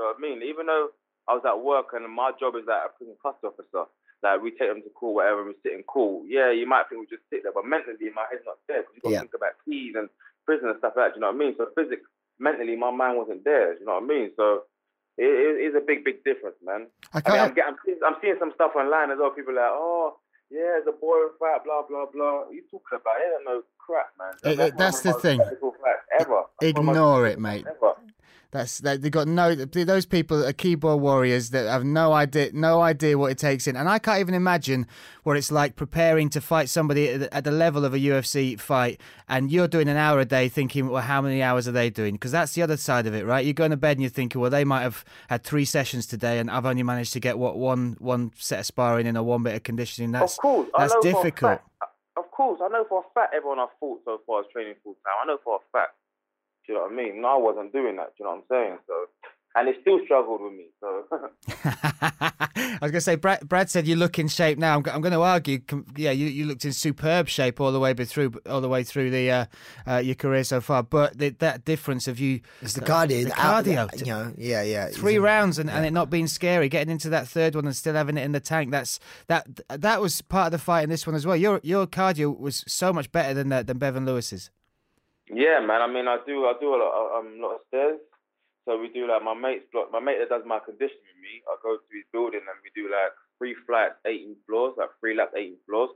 You 0.02 0.10
know 0.10 0.18
what 0.18 0.18
I 0.18 0.26
mean? 0.26 0.42
Even 0.42 0.66
though 0.66 0.90
I 1.30 1.38
was 1.38 1.46
at 1.46 1.62
work 1.62 1.94
and 1.94 2.10
my 2.10 2.34
job 2.42 2.58
is 2.58 2.66
like 2.66 2.90
a 2.90 2.98
prison 2.98 3.14
custody 3.22 3.54
officer, 3.54 3.86
like 4.26 4.42
we 4.42 4.50
take 4.58 4.74
them 4.74 4.82
to 4.82 4.90
court, 4.98 5.22
whatever, 5.22 5.46
we 5.46 5.54
sit 5.62 5.78
in 5.78 5.86
court. 5.86 6.26
Yeah, 6.26 6.50
you 6.50 6.66
might 6.66 6.90
think 6.90 7.06
we 7.06 7.06
just 7.06 7.26
sit 7.30 7.46
there, 7.46 7.54
but 7.54 7.70
mentally 7.70 8.10
my 8.18 8.26
head's 8.34 8.46
not 8.50 8.58
there 8.66 8.82
because 8.82 8.98
you 8.98 9.02
got 9.06 9.10
to 9.10 9.14
Yeah. 9.14 9.22
think 9.22 9.38
about 9.38 9.62
keys 9.62 9.94
and 9.94 10.10
prison 10.46 10.74
and 10.74 10.78
stuff 10.82 10.98
like 10.98 11.14
that. 11.14 11.14
Do 11.14 11.22
you 11.22 11.22
know 11.22 11.30
what 11.30 11.38
I 11.38 11.46
mean? 11.46 11.54
So 11.58 11.70
physically, 11.78 12.10
mentally, 12.42 12.74
my 12.76 12.90
mind 12.90 13.18
wasn't 13.22 13.46
there. 13.46 13.78
Do 13.78 13.80
you 13.82 13.86
know 13.86 14.02
what 14.02 14.10
I 14.10 14.14
mean? 14.14 14.34
So 14.34 14.66
it, 15.22 15.62
is 15.62 15.78
a 15.78 15.86
big, 15.86 16.02
big 16.04 16.26
difference, 16.26 16.58
man. 16.66 16.90
I 17.14 17.22
I 17.26 17.30
mean, 17.30 17.42
I'm, 17.46 17.54
can't. 17.54 17.68
I'm, 17.70 17.78
seeing, 17.86 18.00
I'm 18.02 18.18
seeing 18.22 18.38
some 18.42 18.52
stuff 18.58 18.74
online 18.74 19.14
as 19.14 19.22
well. 19.22 19.30
People 19.30 19.54
are 19.54 19.62
like, 19.62 19.74
oh, 19.78 20.18
yeah, 20.50 20.78
it's 20.82 20.88
a 20.88 20.92
boring 20.92 21.34
fact, 21.40 21.66
blah, 21.66 21.86
blah, 21.88 22.06
blah. 22.10 22.46
What 22.46 22.50
are 22.50 22.54
you 22.54 22.64
talking 22.70 22.98
about? 22.98 23.22
It 23.22 23.30
ain't 23.38 23.46
no 23.46 23.62
crap, 23.78 24.10
man. 24.18 24.34
Uh, 24.44 24.72
that's 24.78 25.02
the 25.02 25.14
thing. 25.14 25.40
Ever. 25.40 25.52
That's 26.12 26.26
one 26.28 26.40
of 26.42 26.76
the 26.76 26.82
most 26.82 26.96
Ignore 26.98 27.28
it, 27.28 27.40
mate. 27.40 27.66
Ever. 27.68 27.94
That's 28.52 28.80
that 28.80 29.02
they 29.02 29.10
got 29.10 29.30
no 29.30 29.56
those 29.56 30.06
people 30.06 30.46
are 30.46 30.52
keyboard 30.52 31.00
warriors 31.00 31.52
that 31.52 31.68
have 31.68 31.86
no 31.86 32.12
idea 32.12 32.50
no 32.54 32.82
idea 32.82 33.18
what 33.18 33.32
it 33.32 33.38
takes 33.38 33.66
in, 33.66 33.78
and 33.78 33.88
I 33.88 33.98
can't 33.98 34.20
even 34.20 34.34
imagine 34.34 34.88
what 35.24 35.38
it's 35.38 35.54
like 35.54 35.78
preparing 35.78 36.30
to 36.32 36.42
fight 36.42 36.68
somebody 36.68 37.08
at 37.08 37.20
the, 37.22 37.34
at 37.34 37.44
the 37.46 37.52
level 37.52 37.86
of 37.86 37.94
a 37.94 37.98
UFC 37.98 38.60
fight, 38.60 39.00
and 39.30 39.50
you're 39.50 39.70
doing 39.70 39.88
an 39.88 39.96
hour 39.96 40.20
a 40.20 40.26
day, 40.26 40.50
thinking, 40.50 40.90
well, 40.90 41.02
how 41.02 41.22
many 41.22 41.42
hours 41.42 41.66
are 41.66 41.72
they 41.72 41.90
doing? 41.90 42.16
Because 42.16 42.34
that's 42.34 42.54
the 42.54 42.62
other 42.62 42.76
side 42.76 43.08
of 43.08 43.14
it, 43.14 43.26
right? 43.26 43.46
You're 43.46 43.54
going 43.54 43.72
to 43.72 43.78
bed 43.78 43.94
and 43.94 44.02
you're 44.02 44.10
thinking, 44.10 44.42
well, 44.42 44.52
they 44.52 44.66
might 44.66 44.82
have 44.82 45.06
had 45.30 45.46
three 45.46 45.64
sessions 45.64 46.06
today, 46.06 46.38
and 46.38 46.52
I've 46.52 46.66
only 46.66 46.84
managed 46.84 47.14
to 47.14 47.22
get 47.22 47.38
what 47.38 47.58
one 47.58 47.96
one 48.00 48.34
set 48.36 48.60
of 48.60 48.66
sparring 48.66 49.08
in 49.08 49.16
or 49.16 49.24
one 49.24 49.44
bit 49.44 49.56
of 49.56 49.64
conditioning. 49.64 50.12
That's 50.12 50.34
of 50.34 50.40
course, 50.40 50.68
that's 50.78 50.94
know 50.94 51.02
For 51.02 51.08
a 51.08 51.14
difficult. 51.14 51.62
of 52.18 52.32
course, 52.32 52.60
I 52.62 52.68
know 52.68 52.84
for 52.90 53.00
a 53.00 53.14
fact 53.14 53.34
everyone 53.34 53.60
I've 53.60 53.70
fought 53.80 54.02
so 54.04 54.20
far 54.28 54.42
is 54.42 54.48
training 54.52 54.76
full 54.84 54.96
time. 55.06 55.14
I 55.24 55.28
know 55.28 55.38
for 55.42 55.56
a 55.56 55.60
fact. 55.72 55.94
Do 56.72 56.76
you 56.78 56.80
know 56.80 56.84
what 56.86 56.94
I 56.94 56.96
mean? 57.12 57.22
No, 57.22 57.28
I 57.28 57.38
wasn't 57.38 57.74
doing 57.74 57.98
that. 57.98 58.14
Do 58.18 58.24
you 58.24 58.26
know 58.26 58.32
what 58.48 58.58
I'm 58.58 58.66
saying? 58.68 58.78
So, 58.88 58.94
and 59.54 59.68
it 59.68 59.76
still 59.82 60.00
struggled 60.06 60.40
with 60.42 60.54
me. 60.54 60.68
So, 60.80 61.04
I 61.66 62.78
was 62.82 62.92
going 62.92 62.94
to 62.94 63.02
say, 63.02 63.16
Brad, 63.16 63.42
Brad 63.48 63.70
said 63.70 63.86
you 63.86 63.98
look 63.98 64.18
in 64.18 64.30
shape 64.30 64.58
now. 64.58 64.78
I'm, 64.78 64.84
I'm 64.90 65.02
going 65.02 65.12
to 65.12 65.22
argue, 65.22 65.60
yeah, 65.98 66.12
you, 66.12 66.28
you 66.28 66.46
looked 66.46 66.64
in 66.64 66.72
superb 66.72 67.28
shape 67.28 67.60
all 67.60 67.74
the 67.74 67.80
way 67.80 67.94
through 67.94 68.32
all 68.46 68.62
the 68.62 68.70
way 68.70 68.84
through 68.86 69.10
the 69.12 69.30
uh, 69.30 69.46
uh, 69.86 69.98
your 69.98 70.16
career 70.16 70.46
so 70.46 70.62
far. 70.62 70.84
But 70.84 71.18
the, 71.18 71.30
that 71.40 71.66
difference 71.66 72.08
of 72.08 72.18
you, 72.20 72.40
It's 72.62 72.74
the 72.74 72.82
cardio. 72.82 73.26
the 73.26 73.34
out- 73.40 73.66
cardio, 73.66 74.00
you 74.00 74.06
know, 74.06 74.34
yeah, 74.38 74.64
yeah. 74.64 74.88
three 74.88 75.16
It's- 75.16 75.24
rounds 75.26 75.60
and, 75.60 75.70
and 75.70 75.86
it 75.86 75.92
not 75.92 76.10
being 76.10 76.28
scary, 76.28 76.70
getting 76.70 76.92
into 76.92 77.10
that 77.10 77.28
third 77.28 77.54
one 77.56 77.66
and 77.66 77.76
still 77.76 77.96
having 77.96 78.18
it 78.18 78.24
in 78.24 78.32
the 78.32 78.40
tank. 78.40 78.72
That's 78.72 79.00
that 79.28 79.46
that 79.70 80.00
was 80.02 80.22
part 80.22 80.46
of 80.48 80.52
the 80.54 80.60
fight 80.60 80.84
in 80.86 80.90
this 80.90 81.06
one 81.06 81.16
as 81.18 81.26
well. 81.26 81.36
Your 81.36 81.60
your 81.64 81.86
cardio 81.86 82.40
was 82.40 82.64
so 82.68 82.94
much 82.94 83.12
better 83.12 83.34
than 83.34 83.50
that 83.50 83.68
than 83.68 83.78
Bevon 83.80 84.06
Lewis's. 84.06 84.50
Yeah, 85.34 85.60
man. 85.60 85.82
I 85.82 85.88
mean, 85.88 86.08
I 86.08 86.18
do, 86.26 86.46
I 86.46 86.54
do 86.60 86.76
a 86.76 86.80
lot, 86.80 87.20
um, 87.20 87.40
lot 87.40 87.56
of 87.56 87.62
stairs. 87.68 88.00
So 88.66 88.78
we 88.78 88.90
do 88.94 89.08
like 89.08 89.24
my 89.24 89.34
mate's 89.34 89.66
block. 89.72 89.90
My 89.92 90.00
mate 90.00 90.20
that 90.20 90.30
does 90.30 90.46
my 90.46 90.60
conditioning 90.60 91.02
with 91.10 91.22
me. 91.24 91.42
I 91.50 91.58
go 91.64 91.82
to 91.82 91.92
his 91.96 92.06
building 92.14 92.46
and 92.46 92.60
we 92.62 92.70
do 92.78 92.92
like 92.92 93.10
three 93.42 93.56
flights, 93.66 93.98
18 94.06 94.38
floors, 94.46 94.78
like 94.78 94.94
three 95.00 95.18
laps, 95.18 95.34
18 95.36 95.58
floors. 95.66 95.90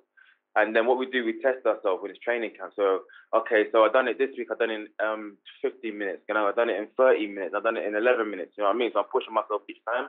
And 0.55 0.73
then 0.73 0.87
what 0.87 0.97
we 0.97 1.05
do, 1.05 1.27
we 1.27 1.43
test 1.43 1.67
ourselves 1.67 1.99
with 2.01 2.15
his 2.15 2.23
training 2.23 2.55
camp. 2.57 2.71
So, 2.79 3.03
okay, 3.35 3.67
so 3.75 3.83
I've 3.83 3.93
done 3.93 4.07
it 4.07 4.17
this 4.17 4.31
week. 4.39 4.47
I've 4.49 4.57
done 4.57 4.71
it 4.71 4.87
in 4.87 4.87
um, 5.03 5.37
15 5.61 5.91
minutes. 5.91 6.23
You 6.27 6.33
know, 6.33 6.47
I've 6.47 6.55
done 6.55 6.71
it 6.71 6.79
in 6.79 6.87
30 6.95 7.27
minutes. 7.27 7.53
I've 7.53 7.67
done 7.67 7.75
it 7.77 7.85
in 7.85 7.93
11 7.93 8.31
minutes. 8.31 8.55
You 8.57 8.63
know 8.63 8.71
what 8.71 8.79
I 8.79 8.79
mean? 8.79 8.91
So 8.95 9.03
I'm 9.03 9.11
pushing 9.11 9.35
myself 9.35 9.67
each 9.69 9.83
time. 9.83 10.07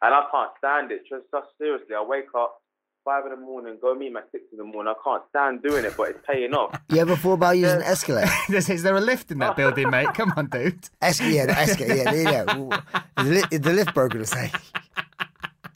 And 0.00 0.14
I 0.14 0.22
can't 0.30 0.54
stand 0.62 0.94
it. 0.94 1.02
Just, 1.10 1.26
just 1.34 1.50
seriously, 1.58 1.98
I 1.98 2.02
wake 2.06 2.30
up 2.38 2.62
five 3.08 3.24
in 3.24 3.30
the 3.30 3.36
morning, 3.36 3.78
go 3.80 3.94
meet 3.94 4.12
my 4.12 4.20
six 4.30 4.44
in 4.52 4.58
the 4.58 4.64
morning. 4.64 4.92
I 4.94 5.02
can't 5.02 5.22
stand 5.30 5.62
doing 5.62 5.84
it, 5.86 5.94
but 5.96 6.10
it's 6.10 6.18
paying 6.26 6.52
off. 6.52 6.78
You 6.90 7.00
ever 7.00 7.16
thought 7.16 7.34
about 7.34 7.56
using 7.56 7.80
escalator? 7.80 8.30
is, 8.54 8.68
is 8.68 8.82
there 8.82 8.96
a 8.96 9.00
lift 9.00 9.30
in 9.30 9.38
that 9.38 9.56
building, 9.56 9.88
mate? 9.88 10.08
Come 10.12 10.32
on, 10.36 10.46
dude. 10.46 10.78
Escal- 11.00 11.32
yeah, 11.32 11.46
the 11.46 11.58
escalator. 11.58 11.94
Yeah, 11.94 12.12
yeah. 12.12 12.44
yeah. 12.46 12.56
Ooh. 12.58 12.70
Is 12.70 12.80
the, 13.16 13.48
li- 13.50 13.58
the 13.58 13.72
lift 13.72 13.94
broken 13.94 14.20
to 14.20 14.26
say? 14.26 14.52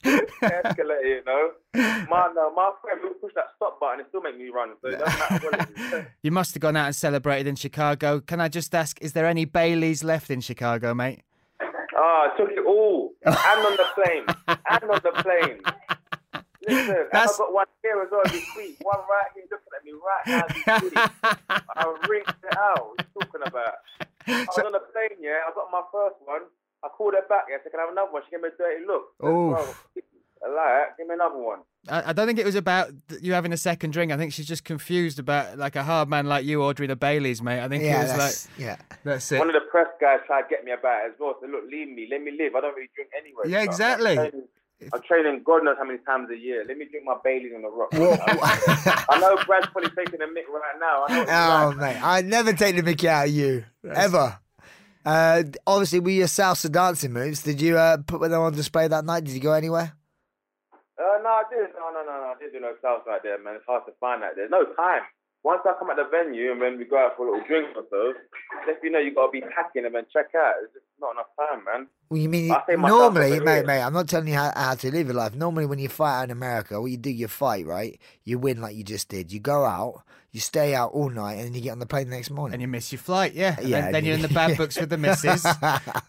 escalator, 0.03 1.07
you 1.07 1.23
know. 1.25 1.51
My 1.73 2.29
no, 2.35 2.53
my 2.53 2.71
friend 2.83 2.99
will 3.01 3.15
push 3.15 3.33
that 3.33 3.45
stop 3.55 3.79
button 3.79 4.01
and 4.01 4.09
still 4.09 4.21
make 4.21 4.37
me 4.37 4.49
run. 4.49 4.73
So 4.81 4.89
it 4.89 4.99
doesn't 4.99 5.19
matter 5.19 5.47
what 5.47 5.69
it 5.71 5.93
is. 5.93 6.05
You 6.21 6.31
must 6.31 6.53
have 6.53 6.61
gone 6.61 6.75
out 6.75 6.85
and 6.85 6.95
celebrated 6.95 7.47
in 7.47 7.55
Chicago. 7.55 8.19
Can 8.19 8.41
I 8.41 8.47
just 8.47 8.75
ask, 8.75 9.01
is 9.01 9.13
there 9.13 9.25
any 9.25 9.45
Baileys 9.45 10.03
left 10.03 10.29
in 10.29 10.39
Chicago, 10.39 10.93
mate? 10.93 11.21
Ah, 11.97 12.27
I 12.27 12.37
took 12.37 12.49
it 12.51 12.65
all. 12.65 13.13
And 13.25 13.35
on 13.35 13.77
the 13.77 13.85
plane. 13.95 14.25
and 14.47 14.83
on 14.91 14.99
the 15.03 15.23
plane. 15.23 15.59
Listen, 16.67 16.95
That's- 17.11 17.31
I've 17.31 17.37
got 17.37 17.53
one 17.53 17.65
here 17.81 18.01
as 18.01 18.09
well 18.11 18.21
this 18.25 18.45
week. 18.57 18.77
One 18.81 18.99
right 19.09 19.29
here 19.35 19.43
looking 19.51 19.73
at 19.75 19.83
me 19.85 19.91
right 19.93 20.25
now 20.27 20.81
this 20.81 20.81
week. 20.91 20.93
I 21.75 21.95
rinsed 22.07 22.29
it 22.43 22.57
out. 22.57 22.87
What 22.87 22.99
are 22.99 23.05
you 23.15 23.21
talking 23.21 23.41
about? 23.45 23.73
I 24.27 24.45
was 24.47 24.57
on 24.65 24.71
the 24.71 24.79
plane, 24.91 25.19
yeah. 25.21 25.39
I 25.47 25.51
got 25.53 25.67
my 25.71 25.81
first 25.91 26.15
one. 26.25 26.41
I 26.83 26.87
called 26.89 27.13
her 27.15 27.27
back, 27.27 27.45
yeah. 27.49 27.57
I 27.65 27.69
can 27.69 27.79
I 27.79 27.83
have 27.83 27.91
another 27.91 28.11
one? 28.11 28.21
She 28.25 28.31
gave 28.31 28.41
me 28.41 28.49
a 28.49 28.57
dirty 28.57 28.85
look. 28.85 29.03
Oh. 29.21 29.55
said, 29.55 29.69
Oof. 29.69 30.03
I 30.45 30.49
like. 30.49 30.97
Give 30.97 31.07
me 31.07 31.13
another 31.13 31.37
one. 31.37 31.59
I, 31.87 32.09
I 32.09 32.13
don't 32.13 32.27
think 32.27 32.37
it 32.39 32.45
was 32.45 32.55
about 32.55 32.91
you 33.21 33.31
having 33.33 33.53
a 33.53 33.57
second 33.57 33.91
drink. 33.91 34.11
I 34.11 34.17
think 34.17 34.33
she's 34.33 34.45
just 34.47 34.63
confused 34.65 35.17
about 35.19 35.57
like 35.57 35.75
a 35.77 35.83
hard 35.83 36.09
man 36.09 36.27
like 36.27 36.43
you 36.45 36.61
ordering 36.61 36.91
a 36.91 36.95
Bailey's, 36.97 37.41
mate. 37.41 37.61
I 37.61 37.67
think 37.69 37.83
Yeah, 37.83 37.99
it 38.01 38.03
was 38.03 38.17
like 38.17 38.59
yeah. 38.59 38.75
that's 39.05 39.31
it. 39.31 39.39
One 39.39 39.47
of 39.49 39.53
the 39.53 39.61
press 39.71 39.87
guys 40.01 40.19
tried 40.27 40.43
to 40.43 40.47
get 40.49 40.65
me 40.65 40.71
about 40.73 41.05
it 41.05 41.11
as 41.11 41.13
well. 41.19 41.35
Said, 41.39 41.49
look, 41.49 41.63
leave 41.71 41.87
me. 41.89 42.07
Let 42.11 42.21
me 42.23 42.31
live. 42.37 42.55
I 42.55 42.61
don't 42.61 42.75
really 42.75 42.89
drink 42.95 43.09
anyway. 43.17 43.43
Yeah, 43.47 43.59
So 43.63 43.69
exactly. 43.71 44.15
I'm 44.91 45.01
training 45.03 45.43
God 45.45 45.63
knows 45.63 45.75
how 45.77 45.85
many 45.85 45.99
times 45.99 46.29
a 46.31 46.37
year. 46.37 46.65
Let 46.67 46.77
me 46.77 46.85
drink 46.89 47.05
my 47.05 47.15
Baileys 47.23 47.53
on 47.55 47.61
the 47.61 47.69
rock. 47.69 47.89
I 49.09 49.19
know 49.19 49.37
Brad's 49.45 49.67
probably 49.67 49.91
taking 49.91 50.21
a 50.21 50.25
mick 50.25 50.47
right 50.49 50.79
now. 50.79 51.05
I 51.07 51.65
Oh, 51.65 51.69
he's 51.71 51.79
mate. 51.79 51.99
I 52.03 52.21
never 52.21 52.53
take 52.53 52.75
the 52.75 52.83
mickey 52.83 53.07
out 53.07 53.27
of 53.27 53.33
you. 53.33 53.63
Ever. 53.93 54.39
Uh, 55.05 55.43
obviously, 55.67 55.99
with 55.99 56.15
your 56.15 56.27
salsa 56.27 56.71
dancing 56.71 57.11
moves, 57.11 57.43
did 57.43 57.61
you 57.61 57.77
uh, 57.77 57.97
put 57.97 58.21
them 58.21 58.41
on 58.41 58.53
display 58.53 58.87
that 58.87 59.03
night? 59.05 59.25
Did 59.25 59.33
you 59.33 59.41
go 59.41 59.51
anywhere? 59.53 59.93
Uh, 60.97 61.17
no, 61.23 61.29
I 61.29 61.43
didn't. 61.49 61.73
No, 61.75 61.91
no, 61.91 62.03
no, 62.05 62.11
no. 62.21 62.33
I 62.33 62.35
didn't 62.39 62.53
do 62.53 62.59
no 62.61 62.73
south 62.81 63.01
out 63.09 63.21
there, 63.23 63.41
man. 63.43 63.55
It's 63.55 63.65
hard 63.67 63.83
to 63.87 63.91
find 63.99 64.23
out 64.23 64.35
there. 64.35 64.47
No 64.47 64.63
time. 64.75 65.01
Once 65.43 65.61
I 65.65 65.73
come 65.77 65.89
at 65.89 65.97
the 65.97 66.05
venue 66.09 66.53
and 66.53 66.61
then 66.61 66.77
we 66.77 66.85
go 66.85 66.97
out 66.97 67.17
for 67.17 67.27
a 67.27 67.31
little 67.31 67.45
drink 67.45 67.67
or 67.75 67.83
so, 67.89 68.13
if 68.67 68.77
you 68.81 68.89
know 68.89 68.99
you 68.99 69.13
got 69.13 69.25
to 69.25 69.31
be 69.31 69.41
packing 69.41 69.83
and 69.85 69.93
then 69.93 70.05
check 70.11 70.27
out. 70.35 70.53
It's 70.63 70.71
just 70.73 70.85
not 71.01 71.11
enough 71.15 71.27
time, 71.37 71.65
man. 71.65 71.87
Well, 72.09 72.21
you 72.21 72.29
mean 72.29 72.49
I 72.49 72.63
say 72.65 72.77
myself 72.77 73.13
normally, 73.13 73.39
mate, 73.41 73.65
mate? 73.65 73.81
I'm 73.81 73.91
not 73.91 74.07
telling 74.07 74.29
you 74.29 74.35
how, 74.35 74.53
how 74.55 74.75
to 74.75 74.91
live 74.91 75.07
your 75.07 75.15
life. 75.15 75.35
Normally, 75.35 75.65
when 75.65 75.79
you 75.79 75.89
fight 75.89 76.19
out 76.19 76.23
in 76.25 76.31
America, 76.31 76.79
what 76.79 76.91
you 76.91 76.97
do, 76.97 77.09
you 77.09 77.27
fight, 77.27 77.65
right? 77.65 77.99
You 78.23 78.39
win 78.39 78.61
like 78.61 78.75
you 78.77 78.85
just 78.85 79.09
did. 79.09 79.33
You 79.33 79.41
go 79.41 79.65
out, 79.65 80.03
you 80.31 80.39
stay 80.39 80.75
out 80.75 80.91
all 80.93 81.09
night, 81.09 81.33
and 81.33 81.47
then 81.47 81.53
you 81.55 81.59
get 81.61 81.71
on 81.71 81.79
the 81.79 81.85
plane 81.87 82.09
the 82.09 82.15
next 82.15 82.29
morning. 82.31 82.53
and 82.53 82.61
you 82.61 82.69
miss 82.69 82.93
your 82.93 82.99
flight, 82.99 83.33
yeah. 83.33 83.55
And 83.59 83.67
Yeah, 83.67 83.81
then, 83.81 83.91
then 83.91 84.03
you- 84.05 84.07
you're 84.11 84.15
in 84.15 84.21
the 84.21 84.33
bad 84.33 84.57
books 84.57 84.79
with 84.79 84.89
the 84.91 84.97
missus. 84.97 85.43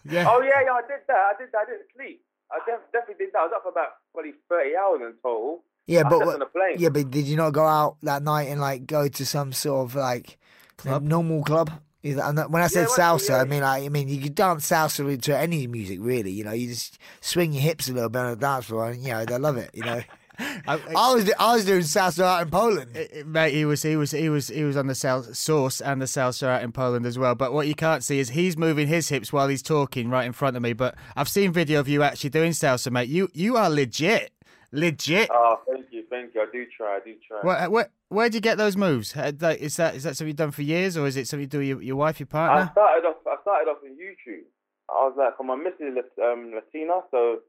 Yeah. 0.05 0.29
Oh, 0.31 0.39
yeah, 0.41 0.61
yeah, 0.63 0.71
I 0.71 0.81
did 0.87 1.01
that. 1.07 1.17
I 1.17 1.33
did 1.37 1.51
that. 1.51 1.59
I 1.59 1.65
didn't 1.65 1.87
sleep. 1.93 2.21
I 2.51 2.59
def- 2.65 2.87
definitely 2.93 3.25
did 3.25 3.33
that. 3.33 3.39
I 3.39 3.43
was 3.43 3.53
up 3.55 3.63
for 3.63 3.69
about 3.69 3.89
probably 4.13 4.33
30 4.47 4.77
hours 4.77 5.01
in 5.01 5.13
total. 5.21 5.63
Yeah, 5.87 5.99
I 6.01 6.03
but 6.03 6.09
slept 6.17 6.25
what- 6.25 6.33
on 6.35 6.39
the 6.39 6.45
plane. 6.47 6.75
yeah, 6.77 6.89
but 6.89 7.09
did 7.11 7.25
you 7.25 7.35
not 7.37 7.51
go 7.51 7.65
out 7.65 7.97
that 8.03 8.23
night 8.23 8.49
and 8.49 8.59
like 8.61 8.85
go 8.87 9.07
to 9.07 9.25
some 9.25 9.53
sort 9.53 9.89
of 9.89 9.95
like 9.95 10.37
Club? 10.77 11.03
normal 11.03 11.43
club? 11.43 11.71
Is 12.03 12.15
that- 12.17 12.27
and 12.29 12.37
that- 12.37 12.51
When 12.51 12.61
I 12.61 12.67
said 12.67 12.87
Yeah, 12.95 13.03
salsa, 13.03 13.29
yeah. 13.29 13.37
I 13.41 13.45
mean 13.45 13.61
like 13.61 13.83
I 13.83 13.89
mean 13.89 14.07
you 14.07 14.21
could 14.21 14.35
dance 14.35 14.69
salsa 14.69 15.21
to 15.23 15.37
any 15.37 15.67
music 15.67 15.99
really. 16.01 16.31
You 16.31 16.43
know, 16.43 16.51
you 16.51 16.67
just 16.69 16.97
swing 17.21 17.51
your 17.53 17.61
hips 17.63 17.87
a 17.89 17.93
little 17.93 18.09
bit 18.09 18.19
on 18.19 18.29
the 18.31 18.35
dance 18.37 18.65
floor, 18.65 18.89
and 18.91 19.01
you 19.03 19.09
know 19.11 19.25
they 19.25 19.37
love 19.37 19.57
it. 19.57 19.71
You 19.73 19.83
know, 19.83 20.01
I- 20.67 20.79
I 20.95 21.13
was 21.13 21.31
I 21.39 21.55
was 21.55 21.65
doing 21.65 21.81
salsa 21.81 22.23
out 22.23 22.41
in 22.43 22.49
Poland. 22.51 22.95
Uh, 22.95 23.23
Mate, 23.25 23.53
he 23.53 23.63
was 23.65 23.81
he 23.81 23.95
was 23.95 24.11
he 24.11 24.27
was 24.29 24.49
he 24.49 24.63
was 24.63 24.75
on 24.77 24.87
the 24.87 24.93
sal- 24.95 25.23
sauce 25.33 25.79
and 25.81 26.01
the 26.01 26.05
salsa 26.05 26.45
out 26.47 26.61
in 26.63 26.71
Poland 26.73 27.05
as 27.05 27.17
well. 27.17 27.33
But 27.35 27.53
what 27.53 27.67
you 27.67 27.73
can't 27.75 28.03
see 28.03 28.19
is 28.19 28.29
he's 28.31 28.57
moving 28.57 28.87
his 28.87 29.07
hips 29.09 29.31
while 29.33 29.47
he's 29.47 29.63
talking 29.63 30.09
right 30.09 30.25
in 30.25 30.33
front 30.33 30.57
of 30.57 30.61
me. 30.61 30.73
But 30.73 30.95
I've 31.15 31.29
seen 31.29 31.51
video 31.53 31.79
of 31.79 31.87
you 31.87 32.03
actually 32.03 32.31
doing 32.31 32.51
salsa, 32.51 32.91
mate. 32.91 33.07
You 33.09 33.29
you 33.33 33.55
are 33.57 33.69
legit, 33.69 34.31
legit. 34.75 35.29
Oh, 35.31 35.59
thank 35.69 35.85
you, 35.91 36.03
thank 36.09 36.33
you. 36.35 36.41
I 36.41 36.45
do 36.51 36.65
try, 36.75 36.97
I 36.97 36.99
do 37.03 37.15
try. 37.27 37.41
Where, 37.41 37.69
where 37.69 37.89
where'd 38.09 38.33
you 38.33 38.41
get 38.41 38.57
those 38.57 38.75
moves? 38.77 39.15
Uh, 39.15 39.31
Is 39.59 39.77
that 39.77 39.95
is 39.95 40.03
that 40.03 40.15
something 40.17 40.27
you've 40.27 40.35
done 40.37 40.51
for 40.51 40.61
years, 40.61 40.97
or 40.97 41.07
is 41.07 41.17
it 41.17 41.27
something 41.27 41.41
you 41.41 41.47
do 41.47 41.59
with 41.59 41.67
your, 41.67 41.81
your 41.81 41.95
wife, 41.95 42.19
your 42.19 42.27
partner? 42.27 42.69
I 42.69 42.71
started 42.71 43.07
off. 43.07 43.17
I 43.27 43.35
started 43.41 43.69
off 43.71 43.77
on 43.83 43.91
YouTube. 43.97 44.45
I 44.89 45.05
was 45.07 45.15
like, 45.17 45.35
"Come 45.37 45.49
on, 45.49 45.63
Mrs. 45.65 45.95
Lat- 45.95 46.25
um, 46.31 46.51
Latina." 46.53 47.01
So 47.11 47.39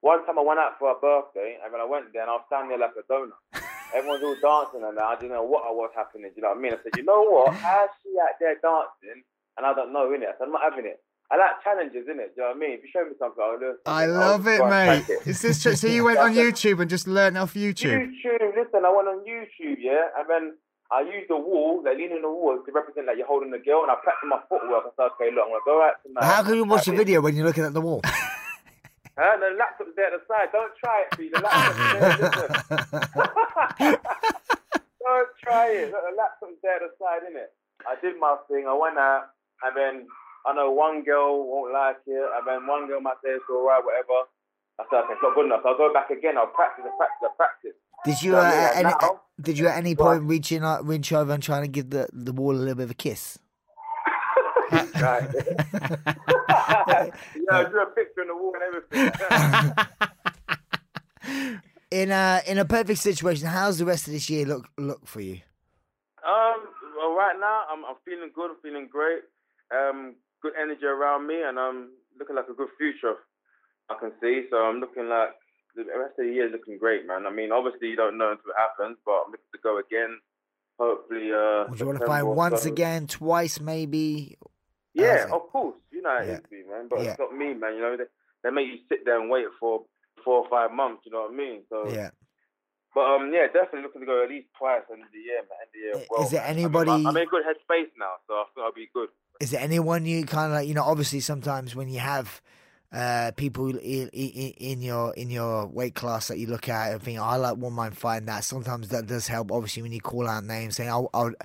one 0.00 0.24
time 0.26 0.38
I 0.38 0.42
went 0.42 0.60
out 0.60 0.78
for 0.78 0.90
a 0.92 0.94
birthday, 1.00 1.58
and 1.62 1.72
when 1.72 1.80
I 1.80 1.84
went 1.84 2.12
there, 2.12 2.22
and 2.22 2.30
I 2.30 2.34
was 2.34 2.44
standing 2.46 2.70
there 2.70 2.78
like 2.86 2.94
a 2.98 3.02
donut. 3.12 3.62
Everyone's 3.94 4.22
all 4.22 4.36
dancing, 4.42 4.82
and 4.86 4.98
I 4.98 5.14
didn't 5.14 5.30
know 5.32 5.44
what 5.44 5.64
I 5.66 5.70
was 5.70 5.90
happening. 5.94 6.30
Do 6.30 6.36
you 6.36 6.42
know 6.42 6.50
what 6.50 6.58
I 6.58 6.60
mean? 6.60 6.72
I 6.74 6.78
said, 6.82 6.92
"You 6.96 7.04
know 7.04 7.22
what? 7.22 7.54
How's 7.64 7.88
she 8.02 8.10
out 8.20 8.34
there 8.40 8.54
dancing?" 8.62 9.22
And 9.56 9.64
I 9.64 9.72
don't 9.74 9.92
know, 9.92 10.10
innit? 10.10 10.28
I 10.28 10.38
said, 10.38 10.46
"I'm 10.46 10.52
not 10.52 10.62
having 10.62 10.86
it." 10.86 11.00
I 11.30 11.36
like 11.36 11.62
challenges, 11.64 12.06
innit? 12.06 12.34
Do 12.34 12.38
you 12.38 12.42
know 12.42 12.48
what 12.48 12.56
I 12.56 12.58
mean? 12.60 12.70
If 12.78 12.82
you 12.84 12.90
show 12.92 13.04
me 13.04 13.12
something, 13.18 13.42
I'll 13.42 13.58
do 13.58 13.74
something. 13.82 13.82
I 13.86 14.04
I'll 14.04 14.12
love 14.12 14.46
it, 14.46 14.62
mate. 14.64 15.08
it. 15.08 15.26
Is 15.26 15.42
this? 15.42 15.60
So 15.62 15.86
you 15.88 16.04
went 16.04 16.18
on 16.18 16.34
YouTube 16.42 16.80
and 16.80 16.88
just 16.88 17.06
learnt 17.08 17.36
off 17.36 17.54
YouTube? 17.54 17.98
YouTube, 17.98 18.54
listen, 18.56 18.84
I 18.84 18.92
went 18.94 19.08
on 19.08 19.24
YouTube, 19.26 19.76
yeah, 19.80 20.06
and 20.16 20.30
then 20.30 20.54
I 20.92 21.00
used 21.02 21.28
the 21.28 21.36
wall, 21.36 21.82
like 21.84 21.96
leaning 21.96 22.18
on 22.18 22.22
the 22.22 22.30
wall 22.30 22.62
to 22.64 22.72
represent 22.72 23.06
like 23.08 23.16
you're 23.18 23.26
holding 23.26 23.50
the 23.50 23.58
girl, 23.58 23.82
and 23.82 23.90
I 23.90 23.96
practiced 23.96 24.30
my 24.30 24.38
footwork. 24.48 24.84
I 24.86 24.90
said, 24.94 25.10
okay, 25.18 25.34
look, 25.34 25.44
I'm 25.46 25.50
gonna 25.50 25.66
go 25.66 25.82
out 25.82 25.94
tonight. 26.06 26.24
How 26.24 26.42
can 26.44 26.54
you 26.54 26.64
watch 26.64 26.84
Practice. 26.84 26.98
video 27.04 27.20
when 27.20 27.34
you're 27.34 27.46
looking 27.46 27.64
at 27.64 27.74
the 27.74 27.80
wall? 27.80 28.02
Huh? 29.18 29.38
The 29.40 29.56
laptop's 29.56 29.96
there 29.96 30.12
at 30.12 30.12
the 30.12 30.20
side. 30.28 30.52
Don't 30.52 30.72
try 30.76 31.04
it, 31.08 31.16
P. 31.16 31.30
The 31.32 31.40
laptop's 31.40 32.76
there. 33.80 33.96
Don't 35.00 35.28
try 35.42 35.66
it. 35.72 35.90
Look, 35.90 36.02
the 36.10 36.16
laptop's 36.16 36.60
there 36.62 36.76
at 36.76 36.82
the 36.82 36.92
side, 37.00 37.22
innit? 37.24 37.48
I 37.88 37.96
did 38.02 38.20
my 38.20 38.36
thing. 38.48 38.66
I 38.68 38.74
went 38.76 38.98
out, 38.98 39.30
and 39.64 39.74
then 39.74 40.06
I 40.46 40.54
know 40.54 40.70
one 40.70 41.02
girl 41.02 41.42
won't 41.46 41.72
like 41.72 41.96
it, 42.06 42.12
and 42.38 42.46
then 42.46 42.66
one 42.66 42.86
girl 42.86 43.00
might 43.00 43.16
say 43.24 43.30
it's 43.30 43.44
alright, 43.50 43.82
whatever. 43.84 44.28
I 44.78 44.84
said, 44.90 44.98
okay, 45.04 45.12
it's 45.14 45.22
not 45.22 45.34
good 45.34 45.46
enough. 45.46 45.60
So 45.62 45.70
I'll 45.70 45.76
go 45.78 45.92
back 45.92 46.10
again. 46.10 46.36
I'll 46.38 46.46
practice 46.48 46.84
and 46.86 46.96
practice 46.96 47.22
and 47.22 47.36
practice. 47.36 47.72
Did 48.04 48.22
you 48.22 48.32
So, 48.32 48.38
uh, 48.38 48.42
yeah, 48.42 48.70
at 48.70 48.76
any, 48.76 48.88
now- 49.00 49.20
did 49.40 49.58
you 49.58 49.66
at 49.68 49.76
any 49.76 49.94
point 49.96 50.22
reach 50.24 50.52
in, 50.52 50.62
uh, 50.62 50.80
reach 50.82 51.12
over 51.12 51.32
and 51.32 51.42
trying 51.42 51.62
to 51.62 51.68
give 51.68 51.90
the, 51.90 52.08
the 52.12 52.32
wall 52.32 52.52
a 52.54 52.58
little 52.60 52.74
bit 52.74 52.84
of 52.84 52.90
a 52.90 52.94
kiss? 52.94 53.38
Right. 55.00 55.28
yeah, 55.72 57.10
I 57.52 57.64
drew 57.70 57.82
a 57.82 57.86
picture 57.94 58.22
on 58.22 58.28
the 58.28 58.34
wall 58.36 58.52
and 58.54 58.62
everything. 58.64 59.72
In 61.90 62.10
a 62.10 62.42
in 62.48 62.58
a 62.58 62.64
perfect 62.64 62.98
situation, 62.98 63.46
how's 63.46 63.78
the 63.78 63.84
rest 63.84 64.08
of 64.08 64.12
this 64.12 64.28
year 64.28 64.44
look 64.44 64.66
look 64.76 65.06
for 65.06 65.20
you? 65.20 65.40
Um, 66.26 66.66
well, 66.96 67.14
right 67.14 67.36
now 67.38 67.62
I'm 67.70 67.84
I'm 67.84 67.94
feeling 68.04 68.30
good. 68.34 68.50
I'm 68.50 68.56
feeling 68.62 68.88
great. 68.90 69.20
Um, 69.72 70.16
good 70.46 70.54
energy 70.60 70.86
around 70.86 71.26
me, 71.26 71.42
and 71.42 71.58
I'm 71.58 71.90
looking 72.18 72.36
like 72.36 72.48
a 72.48 72.54
good 72.54 72.68
future. 72.78 73.14
I 73.90 73.94
can 73.98 74.12
see. 74.20 74.46
So 74.50 74.56
I'm 74.56 74.78
looking 74.80 75.08
like 75.08 75.30
the 75.74 75.84
rest 75.84 76.18
of 76.18 76.26
the 76.26 76.32
year 76.32 76.46
is 76.46 76.52
looking 76.52 76.78
great, 76.78 77.06
man. 77.06 77.26
I 77.26 77.30
mean, 77.30 77.52
obviously 77.52 77.88
you 77.88 77.96
don't 77.96 78.18
know 78.18 78.30
until 78.32 78.50
it 78.50 78.58
happens, 78.58 78.98
but 79.04 79.26
I'm 79.26 79.30
looking 79.30 79.52
to 79.52 79.60
go 79.62 79.78
again. 79.78 80.18
Hopefully, 80.78 81.30
uh. 81.32 81.66
Would 81.70 81.80
you 81.80 81.86
want 81.86 81.98
to 82.00 82.06
fight 82.06 82.22
once 82.22 82.62
so. 82.62 82.70
again, 82.70 83.06
twice, 83.06 83.60
maybe? 83.60 84.36
Yeah, 84.94 85.26
it? 85.26 85.32
of 85.32 85.42
course. 85.50 85.76
You 85.90 86.02
know 86.02 86.18
Yeah. 86.20 86.40
be, 86.50 86.62
man. 86.68 86.88
But 86.88 87.02
Yeah. 87.02 87.10
it's 87.10 87.18
not 87.18 87.34
me, 87.36 87.54
man. 87.54 87.74
You 87.74 87.80
know, 87.80 87.96
they, 87.96 88.04
they 88.42 88.50
make 88.50 88.66
you 88.68 88.78
sit 88.88 89.04
there 89.04 89.20
and 89.20 89.30
wait 89.30 89.46
for 89.60 89.84
four 90.24 90.44
or 90.44 90.48
five 90.48 90.72
months. 90.72 91.02
You 91.06 91.12
know 91.12 91.22
what 91.22 91.32
I 91.32 91.36
mean? 91.36 91.62
So. 91.68 91.88
Yeah. 91.88 92.10
But 92.94 93.12
um, 93.12 93.30
yeah, 93.32 93.46
definitely 93.52 93.82
looking 93.82 94.00
to 94.00 94.06
go 94.06 94.24
at 94.24 94.30
least 94.30 94.48
twice 94.56 94.80
end 94.90 95.02
of 95.04 95.12
the 95.12 95.20
year, 95.20 95.44
man. 95.44 95.60
End 95.60 95.68
of 95.68 95.72
the 95.76 95.78
year. 95.84 96.06
Well, 96.08 96.24
is 96.24 96.30
there 96.32 96.40
man. 96.40 96.48
I 96.50 96.54
mean, 96.54 96.64
anybody- 96.64 96.90
I'm, 96.90 97.06
I'm 97.06 97.16
in 97.16 97.28
good 97.28 97.44
headspace 97.44 97.92
now, 98.00 98.16
so 98.26 98.32
I 98.40 98.44
think 98.54 98.64
I'll 98.64 98.72
be 98.72 98.88
good. 98.92 99.10
Is 99.40 99.50
there 99.50 99.60
anyone 99.60 100.06
you 100.06 100.24
kind 100.24 100.52
of 100.52 100.58
like? 100.58 100.68
You 100.68 100.74
know, 100.74 100.84
obviously 100.84 101.20
sometimes 101.20 101.74
when 101.74 101.88
you 101.88 102.00
have 102.00 102.40
uh, 102.92 103.32
people 103.36 103.76
in, 103.76 104.08
in, 104.08 104.52
in 104.58 104.82
your 104.82 105.12
in 105.14 105.30
your 105.30 105.66
weight 105.66 105.94
class 105.94 106.28
that 106.28 106.38
you 106.38 106.46
look 106.46 106.68
at 106.68 106.92
and 106.92 107.02
think, 107.02 107.18
I 107.18 107.36
like 107.36 107.56
one 107.56 107.72
mind 107.72 107.96
fighting 107.96 108.26
that. 108.26 108.44
Sometimes 108.44 108.88
that 108.88 109.06
does 109.06 109.26
help. 109.26 109.52
Obviously, 109.52 109.82
when 109.82 109.92
you 109.92 110.00
call 110.00 110.26
out 110.26 110.44
names, 110.44 110.76
saying, 110.76 110.90
I'll, 110.90 111.10
I 111.12 111.24
would." 111.24 111.36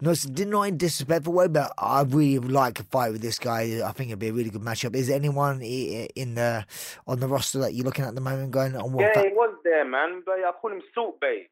No, 0.00 0.12
did 0.12 0.48
not 0.48 0.62
in 0.62 0.76
disrespectful 0.76 1.32
way, 1.32 1.46
but 1.46 1.72
I 1.78 2.02
really 2.02 2.38
would 2.40 2.50
like 2.50 2.74
to 2.74 2.82
fight 2.82 3.12
with 3.12 3.22
this 3.22 3.38
guy. 3.38 3.80
I 3.82 3.92
think 3.92 4.10
it'd 4.10 4.18
be 4.18 4.28
a 4.28 4.32
really 4.32 4.50
good 4.50 4.60
matchup. 4.60 4.94
Is 4.96 5.06
there 5.06 5.16
anyone 5.16 5.62
in 5.62 6.34
the 6.34 6.66
on 7.06 7.20
the 7.20 7.28
roster 7.28 7.60
that 7.60 7.74
you're 7.74 7.84
looking 7.84 8.04
at 8.04 8.14
the 8.14 8.20
moment 8.20 8.50
going 8.50 8.74
on? 8.74 8.92
What 8.92 9.02
Yeah, 9.02 9.12
fa- 9.14 9.28
he 9.28 9.34
was 9.34 9.54
there, 9.62 9.84
man. 9.84 10.22
But 10.26 10.34
I 10.34 10.50
call 10.60 10.72
him 10.72 10.82
Salt 10.94 11.20
Bay 11.20 11.48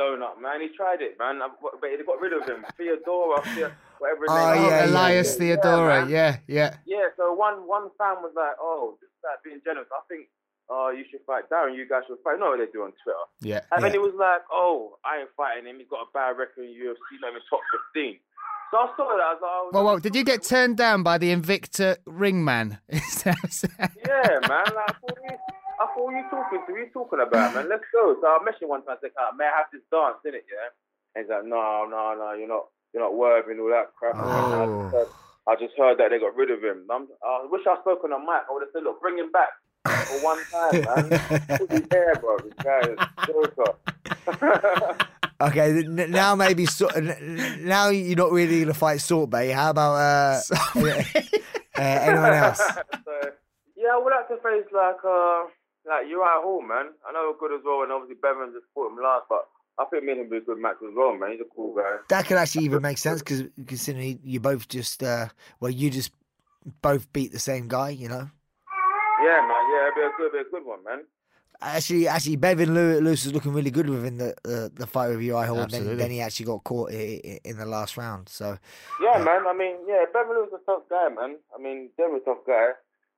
Donut, 0.00 0.40
man. 0.40 0.60
He 0.62 0.68
tried 0.74 1.02
it, 1.02 1.18
man. 1.18 1.42
I- 1.42 1.48
But 1.60 1.80
they 1.82 1.96
got 2.06 2.18
rid 2.20 2.32
of 2.32 2.48
him. 2.48 2.64
Theodorou, 2.80 3.42
Thea- 3.54 3.76
whatever 3.98 4.22
his 4.24 4.30
Oh, 4.32 4.54
name 4.54 4.64
is. 4.64 4.70
yeah, 4.70 4.84
yeah, 4.84 4.86
Elias 4.90 5.30
yeah. 5.38 5.40
Theodorou. 5.56 5.86
man. 5.88 6.08
Yeah, 6.08 6.36
yeah. 6.48 6.70
Yeah, 6.86 7.06
so 7.18 7.32
one 7.34 7.66
one 7.68 7.90
fan 7.98 8.16
was 8.24 8.32
like, 8.34 8.56
"Oh, 8.58 8.96
this 9.00 9.08
is 9.10 9.20
like 9.22 9.42
being 9.44 9.60
generous. 9.64 9.88
I 9.92 10.00
think, 10.08 10.28
uh, 10.72 10.88
you 10.96 11.04
should 11.10 11.20
fight 11.26 11.44
Darren. 11.50 11.76
You 11.76 11.86
guys 11.86 12.02
should 12.08 12.18
fight." 12.24 12.34
You 12.34 12.40
know 12.40 12.50
what 12.56 12.58
they 12.64 12.72
do 12.72 12.82
on 12.88 12.92
Twitter. 13.04 13.26
Yeah. 13.42 13.60
And 13.72 13.84
then 13.84 13.92
Yeah. 13.92 14.00
he 14.00 14.06
was 14.08 14.14
like, 14.16 14.42
"Oh, 14.50 14.96
I 15.04 15.20
ain't 15.20 15.30
fighting 15.36 15.66
him. 15.68 15.76
He's 15.78 15.88
got 15.88 16.08
a 16.08 16.10
bad 16.14 16.38
record 16.40 16.64
in 16.64 16.72
UFC, 16.72 17.20
not 17.20 17.30
even 17.30 17.42
top 17.50 17.60
15." 17.92 18.18
So 18.70 18.78
I 18.78 18.86
saw 18.96 19.04
that. 19.18 19.20
I 19.20 19.32
was 19.34 19.42
like, 19.42 19.50
oh, 19.52 19.70
Well, 19.72 19.84
well, 19.84 19.98
did 19.98 20.14
you 20.14 20.22
get 20.24 20.44
turned 20.44 20.76
down 20.76 21.02
by 21.02 21.18
the 21.18 21.34
Invicta 21.34 21.96
ringman? 22.06 22.78
Is 22.88 23.22
that- 23.22 23.90
"Yeah, 24.06 24.38
man. 24.48 24.64
Like, 24.78 24.94
I 25.80 25.86
thought 25.94 26.10
you, 26.12 26.24
talking 26.30 26.60
to? 26.66 26.72
What 26.72 26.78
you 26.78 26.90
talking 26.92 27.20
about, 27.20 27.54
man? 27.54 27.68
Let's 27.68 27.84
go." 27.92 28.16
So 28.20 28.26
I 28.26 28.38
messaged 28.44 28.62
him 28.62 28.68
one 28.68 28.84
time. 28.84 28.96
I 28.98 29.00
said, 29.00 29.12
"Ah, 29.18 29.32
"May 29.36 29.46
I 29.48 29.56
have 29.56 29.72
this 29.72 29.82
dance 29.90 30.20
in 30.24 30.34
it?" 30.34 30.44
Yeah. 30.44 30.68
And 31.16 31.24
he's 31.24 31.30
like, 31.30 31.44
"No, 31.44 31.86
no, 31.88 32.14
no. 32.14 32.32
You're 32.36 32.48
not. 32.48 32.66
You're 32.92 33.02
not 33.02 33.14
worthy 33.14 33.52
and 33.52 33.60
all 33.60 33.70
that 33.70 33.94
crap." 33.96 34.14
And 34.14 34.28
I, 34.28 34.66
just 34.68 34.92
heard, 34.92 35.08
I 35.48 35.56
just 35.56 35.74
heard 35.78 35.98
that 35.98 36.10
they 36.10 36.20
got 36.20 36.36
rid 36.36 36.50
of 36.50 36.62
him. 36.62 36.84
I'm, 36.90 37.08
I 37.24 37.46
wish 37.48 37.66
I 37.66 37.80
spoke 37.80 38.04
on 38.04 38.10
the 38.10 38.18
mic. 38.18 38.44
I 38.44 38.52
would 38.52 38.62
have 38.62 38.70
said, 38.72 38.84
"Look, 38.84 39.00
bring 39.00 39.18
him 39.18 39.32
back." 39.32 39.50
For 39.88 40.20
one 40.20 40.38
time, 40.52 40.84
man. 40.84 41.08
His 41.70 41.88
bro. 42.20 42.36
This 42.44 42.52
guy 42.62 42.80
is. 42.84 42.98
Okay, 45.40 45.82
now 45.86 46.34
maybe 46.34 46.66
so- 46.66 46.90
now 47.60 47.88
you're 47.88 48.16
not 48.16 48.30
really 48.30 48.60
gonna 48.60 48.74
fight 48.74 49.02
Bay. 49.30 49.48
How 49.50 49.70
about 49.70 49.94
uh, 49.94 50.40
uh, 50.76 50.92
anyone 51.78 52.32
else? 52.34 52.58
so, 53.04 53.12
yeah, 53.74 53.94
I 53.94 53.96
would 53.96 54.12
like 54.12 54.28
to 54.28 54.36
face 54.36 54.70
like 54.70 55.02
uh 55.02 55.44
like 55.86 56.06
Uriah 56.08 56.40
Hall, 56.42 56.62
man. 56.62 56.92
I 57.08 57.12
know 57.12 57.32
we're 57.32 57.48
good 57.48 57.58
as 57.58 57.64
well, 57.64 57.82
and 57.82 57.92
obviously 57.92 58.16
Bevon 58.20 58.52
just 58.52 58.66
fought 58.74 58.90
him 58.92 58.98
last, 59.02 59.24
but 59.28 59.48
I 59.78 59.84
think 59.86 60.04
me 60.04 60.12
and 60.12 60.20
him 60.22 60.26
will 60.28 60.38
be 60.38 60.42
a 60.42 60.46
good 60.46 60.58
match 60.58 60.76
as 60.82 60.94
well, 60.94 61.14
man. 61.16 61.32
He's 61.32 61.40
a 61.40 61.54
cool 61.54 61.74
guy. 61.74 61.96
That 62.08 62.26
could 62.26 62.36
actually 62.36 62.64
even 62.66 62.82
make 62.82 62.98
sense 62.98 63.20
because 63.20 63.44
considering 63.66 64.20
you 64.22 64.40
both 64.40 64.68
just 64.68 65.02
uh, 65.02 65.28
well, 65.60 65.70
you 65.70 65.90
just 65.90 66.12
both 66.82 67.10
beat 67.12 67.32
the 67.32 67.38
same 67.38 67.68
guy, 67.68 67.90
you 67.90 68.08
know. 68.08 68.28
Yeah, 69.22 69.40
man. 69.46 69.62
Yeah, 69.72 69.88
it'll 69.88 69.94
be 69.94 70.02
a 70.02 70.10
good, 70.16 70.32
be 70.32 70.38
a 70.38 70.50
good 70.50 70.64
one, 70.66 70.84
man. 70.84 71.04
Actually, 71.62 72.08
actually, 72.08 72.38
Bevon 72.38 72.68
Lew- 72.68 73.00
Lewis 73.00 73.24
was 73.26 73.34
looking 73.34 73.52
really 73.52 73.70
good 73.70 73.88
within 73.90 74.16
the 74.16 74.30
uh, 74.46 74.68
the 74.74 74.86
fight 74.86 75.08
with 75.10 75.20
Uriah 75.20 75.46
Hall. 75.46 75.58
And 75.60 75.70
then, 75.70 75.96
then 75.98 76.10
he 76.10 76.22
actually 76.22 76.46
got 76.46 76.64
caught 76.64 76.90
i- 76.90 77.20
i- 77.22 77.40
in 77.44 77.58
the 77.58 77.66
last 77.66 77.98
round. 77.98 78.30
So 78.30 78.56
Yeah, 78.98 79.18
man. 79.22 79.46
I 79.46 79.52
mean, 79.54 79.76
yeah, 79.86 80.04
Bevon 80.14 80.30
Lewis 80.36 80.48
is 80.48 80.60
a 80.62 80.64
tough 80.64 80.82
guy, 80.88 81.08
man. 81.10 81.36
I 81.54 81.60
mean, 81.60 81.90
Devin's 81.98 82.22
a 82.22 82.24
tough 82.30 82.38
guy. 82.46 82.70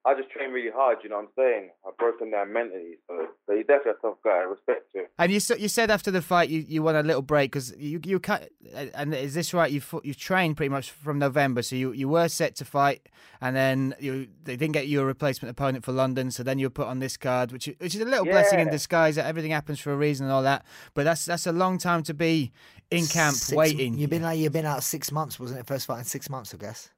I 0.04 0.14
just 0.14 0.30
train 0.30 0.50
really 0.50 0.70
hard, 0.74 0.98
you 1.04 1.10
know 1.10 1.16
what 1.16 1.22
I'm 1.22 1.28
saying? 1.36 1.70
I've 1.86 1.96
broken 1.96 2.32
down 2.32 2.52
mentally, 2.52 2.96
so, 3.06 3.28
so 3.46 3.56
he's 3.56 3.66
definitely 3.66 3.92
a 3.92 4.02
tough 4.02 4.18
guy. 4.24 4.30
I 4.30 4.42
Respect 4.42 4.92
to 4.92 5.00
him. 5.00 5.06
And 5.16 5.30
you 5.30 5.40
you 5.58 5.68
said 5.68 5.90
after 5.92 6.10
the 6.10 6.20
fight 6.20 6.48
you, 6.48 6.64
you 6.66 6.82
want 6.82 6.96
a 6.96 7.02
little 7.02 7.22
break 7.22 7.52
because 7.52 7.72
you 7.78 8.00
you 8.04 8.18
cut 8.18 8.48
and 8.94 9.14
is 9.14 9.34
this 9.34 9.54
right? 9.54 9.70
You 9.70 9.80
have 9.80 10.00
you 10.02 10.12
trained 10.14 10.56
pretty 10.56 10.70
much 10.70 10.90
from 10.90 11.20
November, 11.20 11.62
so 11.62 11.76
you, 11.76 11.92
you 11.92 12.08
were 12.08 12.28
set 12.28 12.56
to 12.56 12.64
fight, 12.64 13.08
and 13.40 13.54
then 13.54 13.94
you 14.00 14.26
they 14.42 14.56
didn't 14.56 14.72
get 14.72 14.88
you 14.88 15.00
a 15.00 15.04
replacement 15.04 15.50
opponent 15.50 15.84
for 15.84 15.92
London, 15.92 16.32
so 16.32 16.42
then 16.42 16.58
you 16.58 16.66
were 16.66 16.70
put 16.70 16.88
on 16.88 16.98
this 16.98 17.16
card, 17.16 17.52
which 17.52 17.66
which 17.78 17.94
is 17.94 18.00
a 18.00 18.04
little 18.04 18.24
blessing 18.24 18.58
in 18.58 18.70
disguise. 18.70 19.14
That 19.14 19.26
everything 19.26 19.52
happens 19.52 19.78
for 19.78 19.92
a 19.92 19.96
reason 19.96 20.26
and 20.26 20.32
all 20.32 20.42
that, 20.42 20.64
but 20.94 21.04
that's 21.04 21.24
that's 21.24 21.46
a 21.46 21.52
long 21.52 21.78
time 21.78 22.02
to 22.04 22.14
be 22.14 22.50
in 22.90 23.06
camp 23.06 23.36
six- 23.36 23.56
waiting. 23.56 23.96
You've 23.96 24.10
been 24.10 24.22
like 24.22 24.38
you've 24.38 24.52
been 24.52 24.66
out 24.66 24.82
six 24.82 25.12
months, 25.12 25.38
wasn't 25.38 25.60
it? 25.60 25.66
First 25.66 25.86
fight 25.86 25.98
in 25.98 26.04
six 26.04 26.28
months, 26.28 26.52
I 26.52 26.56
guess. 26.56 26.90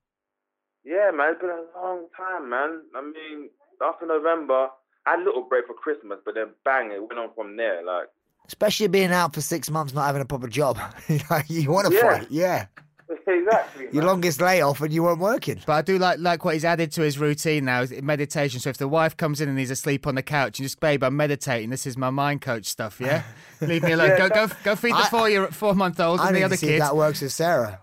Yeah, 0.84 1.10
man, 1.14 1.32
it's 1.32 1.40
been 1.40 1.50
a 1.50 1.64
long 1.80 2.06
time, 2.16 2.50
man. 2.50 2.82
I 2.94 3.00
mean, 3.02 3.48
after 3.82 4.06
November, 4.06 4.68
I 5.06 5.10
had 5.12 5.20
a 5.20 5.24
little 5.24 5.42
break 5.42 5.66
for 5.66 5.74
Christmas, 5.74 6.18
but 6.24 6.34
then 6.34 6.48
bang, 6.64 6.90
it 6.92 7.00
went 7.00 7.18
on 7.18 7.30
from 7.34 7.56
there. 7.56 7.84
Like, 7.84 8.08
Especially 8.46 8.88
being 8.88 9.10
out 9.12 9.34
for 9.34 9.40
six 9.40 9.70
months, 9.70 9.94
not 9.94 10.04
having 10.06 10.20
a 10.22 10.26
proper 10.26 10.48
job. 10.48 10.78
you 11.48 11.70
want 11.70 11.88
to 11.88 11.94
Yeah. 11.94 12.00
fight, 12.18 12.26
yeah. 12.30 12.66
exactly. 13.26 13.84
Your 13.92 14.02
man. 14.02 14.06
longest 14.06 14.40
layoff 14.40 14.80
and 14.80 14.92
you 14.92 15.02
weren't 15.02 15.20
working. 15.20 15.60
But 15.66 15.72
I 15.74 15.82
do 15.82 15.98
like 15.98 16.18
like 16.20 16.42
what 16.44 16.54
he's 16.54 16.64
added 16.64 16.90
to 16.92 17.02
his 17.02 17.18
routine 17.18 17.66
now 17.66 17.82
is 17.82 17.92
meditation. 18.02 18.60
So 18.60 18.70
if 18.70 18.78
the 18.78 18.88
wife 18.88 19.14
comes 19.16 19.42
in 19.42 19.48
and 19.50 19.58
he's 19.58 19.70
asleep 19.70 20.06
on 20.06 20.14
the 20.14 20.22
couch, 20.22 20.58
and 20.58 20.64
just 20.64 20.80
babe, 20.80 21.02
I'm 21.04 21.14
meditating. 21.16 21.68
This 21.68 21.86
is 21.86 21.98
my 21.98 22.08
mind 22.08 22.40
coach 22.40 22.64
stuff. 22.64 22.98
Yeah, 23.02 23.22
leave 23.60 23.82
me 23.82 23.92
alone. 23.92 24.16
go 24.16 24.28
go 24.30 24.46
go 24.64 24.74
feed 24.74 24.92
the 24.92 24.96
I- 24.98 25.08
four 25.10 25.28
year 25.28 25.46
four 25.48 25.74
month 25.74 26.00
old 26.00 26.18
I 26.20 26.28
and 26.28 26.34
need 26.34 26.36
the 26.36 26.40
to 26.40 26.46
other 26.46 26.56
see 26.56 26.66
if 26.68 26.72
kids. 26.72 26.84
that 26.84 26.96
works 26.96 27.20
with 27.20 27.32
Sarah. 27.32 27.78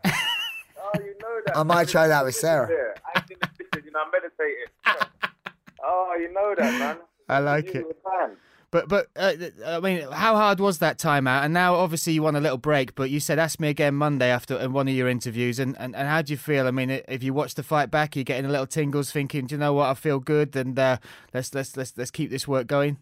That. 1.45 1.57
I 1.57 1.63
might 1.63 1.87
try 1.87 2.07
that 2.07 2.23
with 2.25 2.35
Sarah. 2.35 2.67
I 3.13 3.19
ain't 3.19 3.27
seen 3.27 3.37
you 3.85 3.91
know, 3.91 3.99
I'm 4.05 4.11
meditating. 4.11 5.07
oh, 5.83 6.15
you 6.19 6.31
know 6.33 6.55
that, 6.57 6.79
man. 6.79 6.97
I 7.29 7.39
like 7.39 7.65
You 7.65 7.71
it. 7.71 7.83
do 7.83 7.87
the 7.89 8.09
time. 8.09 8.37
But 8.71 8.87
but 8.87 9.07
uh, 9.17 9.33
I 9.65 9.79
mean, 9.81 9.99
how 10.11 10.37
hard 10.37 10.61
was 10.61 10.79
that 10.79 10.97
timeout? 10.97 11.43
And 11.43 11.53
now 11.53 11.75
obviously 11.75 12.13
you 12.13 12.23
want 12.23 12.37
a 12.37 12.39
little 12.39 12.57
break. 12.57 12.95
But 12.95 13.09
you 13.09 13.19
said 13.19 13.37
ask 13.37 13.59
me 13.59 13.67
again 13.67 13.95
Monday 13.95 14.29
after 14.29 14.57
in 14.57 14.71
one 14.71 14.87
of 14.87 14.93
your 14.93 15.09
interviews. 15.09 15.59
And, 15.59 15.75
and, 15.77 15.93
and 15.93 16.07
how 16.07 16.21
do 16.21 16.31
you 16.31 16.37
feel? 16.37 16.67
I 16.67 16.71
mean, 16.71 16.89
if 16.89 17.21
you 17.21 17.33
watch 17.33 17.55
the 17.55 17.63
fight 17.63 17.91
back, 17.91 18.15
you're 18.15 18.23
getting 18.23 18.45
a 18.45 18.49
little 18.49 18.65
tingles, 18.65 19.11
thinking, 19.11 19.45
do 19.47 19.55
you 19.55 19.59
know 19.59 19.73
what? 19.73 19.89
I 19.89 19.93
feel 19.93 20.19
good, 20.19 20.55
and 20.55 20.79
uh, 20.79 20.97
let's 21.33 21.53
let's 21.53 21.75
let's 21.75 21.97
let's 21.97 22.11
keep 22.11 22.29
this 22.29 22.47
work 22.47 22.67
going. 22.67 22.95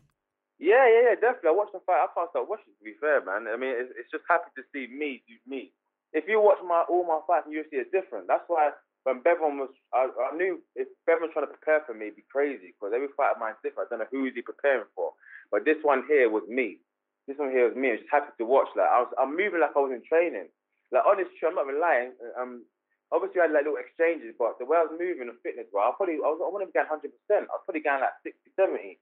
Yeah, 0.57 0.87
yeah, 0.89 1.09
yeah, 1.09 1.15
definitely. 1.21 1.49
I 1.49 1.53
watched 1.53 1.73
the 1.73 1.79
fight. 1.85 2.01
I 2.03 2.07
can't 2.15 2.29
stop 2.31 2.49
watching. 2.49 2.73
To 2.77 2.83
be 2.83 2.93
fair, 2.99 3.23
man. 3.23 3.45
I 3.47 3.55
mean, 3.55 3.69
it's, 3.77 3.93
it's 3.97 4.11
just 4.11 4.23
happy 4.27 4.49
to 4.57 4.63
see 4.73 4.91
me 4.91 5.21
do 5.27 5.35
me. 5.47 5.71
If 6.13 6.25
you 6.27 6.41
watch 6.41 6.57
my 6.65 6.83
all 6.89 7.05
my 7.05 7.21
fights 7.27 7.45
in 7.47 7.53
UFC, 7.53 7.81
it's 7.85 7.91
different. 7.91 8.25
That's 8.27 8.45
why 8.47 8.71
when 9.03 9.23
Bevon 9.23 9.61
was, 9.61 9.71
I, 9.93 10.09
I 10.09 10.35
knew 10.35 10.59
if 10.75 10.87
Bevon 11.07 11.29
was 11.29 11.31
trying 11.31 11.47
to 11.47 11.55
prepare 11.55 11.81
for 11.85 11.93
me, 11.93 12.11
it'd 12.11 12.19
be 12.19 12.27
crazy 12.27 12.75
because 12.75 12.91
every 12.91 13.09
fight 13.15 13.37
of 13.37 13.39
mine's 13.39 13.61
different. 13.63 13.87
I 13.87 13.95
don't 13.95 14.03
know 14.03 14.11
who 14.11 14.27
is 14.27 14.35
he 14.35 14.41
preparing 14.43 14.89
for, 14.93 15.13
but 15.51 15.63
this 15.63 15.79
one 15.81 16.03
here 16.09 16.27
was 16.29 16.43
me. 16.49 16.81
This 17.27 17.37
one 17.37 17.53
here 17.53 17.69
was 17.69 17.77
me. 17.77 17.93
I 17.93 17.97
was 17.97 18.03
just 18.03 18.11
happy 18.11 18.33
to 18.37 18.45
watch. 18.45 18.67
Like 18.75 18.89
I 18.89 19.05
was, 19.05 19.11
I'm 19.15 19.37
moving 19.37 19.61
like 19.61 19.77
I 19.77 19.81
was 19.85 19.93
in 19.93 20.03
training. 20.03 20.49
Like 20.91 21.05
honestly, 21.05 21.37
I'm 21.45 21.55
not 21.55 21.69
even 21.69 21.79
lying. 21.79 22.11
Um, 22.35 22.65
obviously 23.13 23.41
I 23.41 23.49
had 23.49 23.55
like 23.55 23.65
little 23.65 23.81
exchanges, 23.81 24.33
but 24.37 24.57
the 24.57 24.65
way 24.65 24.77
I 24.77 24.85
was 24.85 24.97
moving 24.97 25.29
and 25.29 25.37
fitness, 25.41 25.69
bro, 25.69 25.85
I 25.85 25.93
probably 25.95 26.21
I 26.21 26.29
was 26.29 26.41
I 26.41 26.49
wasn't 26.49 26.69
even 26.69 26.77
going 26.77 26.89
100. 26.89 27.13
percent 27.13 27.49
I 27.49 27.57
was 27.57 27.65
probably 27.65 27.85
going 27.85 28.01
like 28.01 28.17
60, 28.25 28.35
70. 28.57 28.97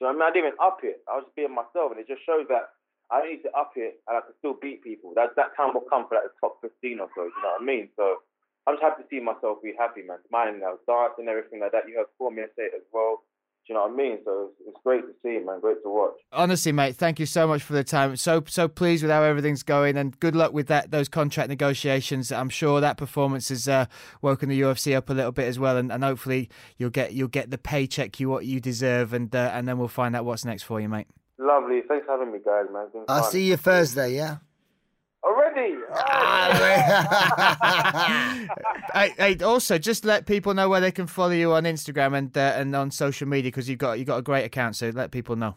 So 0.00 0.08
I 0.08 0.12
mean, 0.16 0.24
I 0.24 0.32
didn't 0.32 0.56
even 0.56 0.64
up 0.64 0.80
it. 0.84 1.04
I 1.04 1.20
was 1.20 1.28
just 1.28 1.36
being 1.36 1.52
myself, 1.52 1.92
and 1.92 2.00
it 2.00 2.08
just 2.08 2.24
shows 2.24 2.48
that 2.48 2.72
I 3.10 3.26
need 3.26 3.42
to 3.42 3.50
up 3.58 3.72
it, 3.76 4.00
and 4.06 4.16
I 4.16 4.20
can 4.20 4.34
still 4.38 4.54
beat 4.54 4.82
people. 4.82 5.12
That 5.14 5.34
that 5.36 5.56
time 5.56 5.74
will 5.74 5.86
come 5.90 6.06
for 6.06 6.14
like 6.14 6.30
the 6.30 6.38
top 6.40 6.62
15 6.62 7.00
or 7.00 7.08
so. 7.14 7.26
You 7.26 7.42
know 7.42 7.58
what 7.58 7.62
I 7.62 7.64
mean? 7.64 7.88
So 7.96 8.22
I'm 8.66 8.74
just 8.78 8.82
happy 8.82 9.02
to 9.02 9.08
see 9.10 9.20
myself 9.20 9.58
be 9.62 9.74
happy, 9.76 10.02
man. 10.02 10.18
Smiling 10.28 10.60
now, 10.60 10.78
dancing, 10.86 11.28
everything 11.28 11.60
like 11.60 11.72
that. 11.72 11.88
You 11.88 11.96
heard 11.96 12.06
Cormier 12.18 12.48
say 12.56 12.70
it 12.70 12.74
as 12.76 12.86
well. 12.92 13.22
Do 13.66 13.74
you 13.74 13.74
know 13.74 13.82
what 13.82 13.92
I 13.92 13.96
mean? 13.96 14.18
So 14.24 14.48
it's, 14.48 14.68
it's 14.68 14.78
great 14.82 15.02
to 15.02 15.12
see, 15.22 15.44
man. 15.44 15.60
Great 15.60 15.82
to 15.82 15.90
watch. 15.90 16.14
Honestly, 16.32 16.72
mate, 16.72 16.96
thank 16.96 17.20
you 17.20 17.26
so 17.26 17.46
much 17.46 17.62
for 17.62 17.72
the 17.72 17.84
time. 17.84 18.16
So 18.16 18.42
so 18.46 18.68
pleased 18.68 19.02
with 19.02 19.10
how 19.10 19.22
everything's 19.22 19.62
going, 19.62 19.96
and 19.96 20.18
good 20.18 20.34
luck 20.34 20.52
with 20.52 20.68
that 20.68 20.90
those 20.90 21.08
contract 21.08 21.48
negotiations. 21.48 22.32
I'm 22.32 22.48
sure 22.48 22.80
that 22.80 22.96
performance 22.96 23.48
has 23.50 23.68
uh, 23.68 23.86
woken 24.22 24.48
the 24.48 24.60
UFC 24.60 24.96
up 24.96 25.10
a 25.10 25.12
little 25.12 25.32
bit 25.32 25.46
as 25.46 25.58
well, 25.58 25.76
and, 25.76 25.92
and 25.92 26.02
hopefully 26.02 26.48
you'll 26.78 26.90
get 26.90 27.12
you'll 27.12 27.28
get 27.28 27.50
the 27.50 27.58
paycheck 27.58 28.18
you 28.18 28.28
what 28.28 28.46
you 28.46 28.60
deserve, 28.60 29.12
and 29.12 29.34
uh, 29.34 29.50
and 29.52 29.68
then 29.68 29.78
we'll 29.78 29.88
find 29.88 30.16
out 30.16 30.24
what's 30.24 30.44
next 30.44 30.62
for 30.62 30.80
you, 30.80 30.88
mate. 30.88 31.06
Lovely. 31.40 31.80
Thanks 31.88 32.04
for 32.04 32.12
having 32.12 32.32
me, 32.32 32.38
guys, 32.44 32.66
man. 32.70 32.84
It's 32.84 32.92
been 32.92 33.04
I'll 33.08 33.22
fun. 33.22 33.32
see 33.32 33.48
you 33.48 33.56
Thursday, 33.56 34.14
yeah? 34.14 34.36
Already? 35.24 35.74
me. 35.74 35.80
hey, 38.94 39.14
hey, 39.16 39.36
also, 39.44 39.78
just 39.78 40.04
let 40.04 40.26
people 40.26 40.52
know 40.52 40.68
where 40.68 40.80
they 40.80 40.92
can 40.92 41.06
follow 41.06 41.32
you 41.32 41.52
on 41.52 41.64
Instagram 41.64 42.16
and 42.16 42.36
uh, 42.36 42.52
and 42.56 42.76
on 42.76 42.90
social 42.90 43.26
media 43.26 43.50
because 43.50 43.68
you've 43.68 43.78
got 43.78 43.98
you've 43.98 44.06
got 44.06 44.18
a 44.18 44.22
great 44.22 44.44
account. 44.44 44.76
So 44.76 44.90
let 44.90 45.10
people 45.10 45.36
know. 45.36 45.56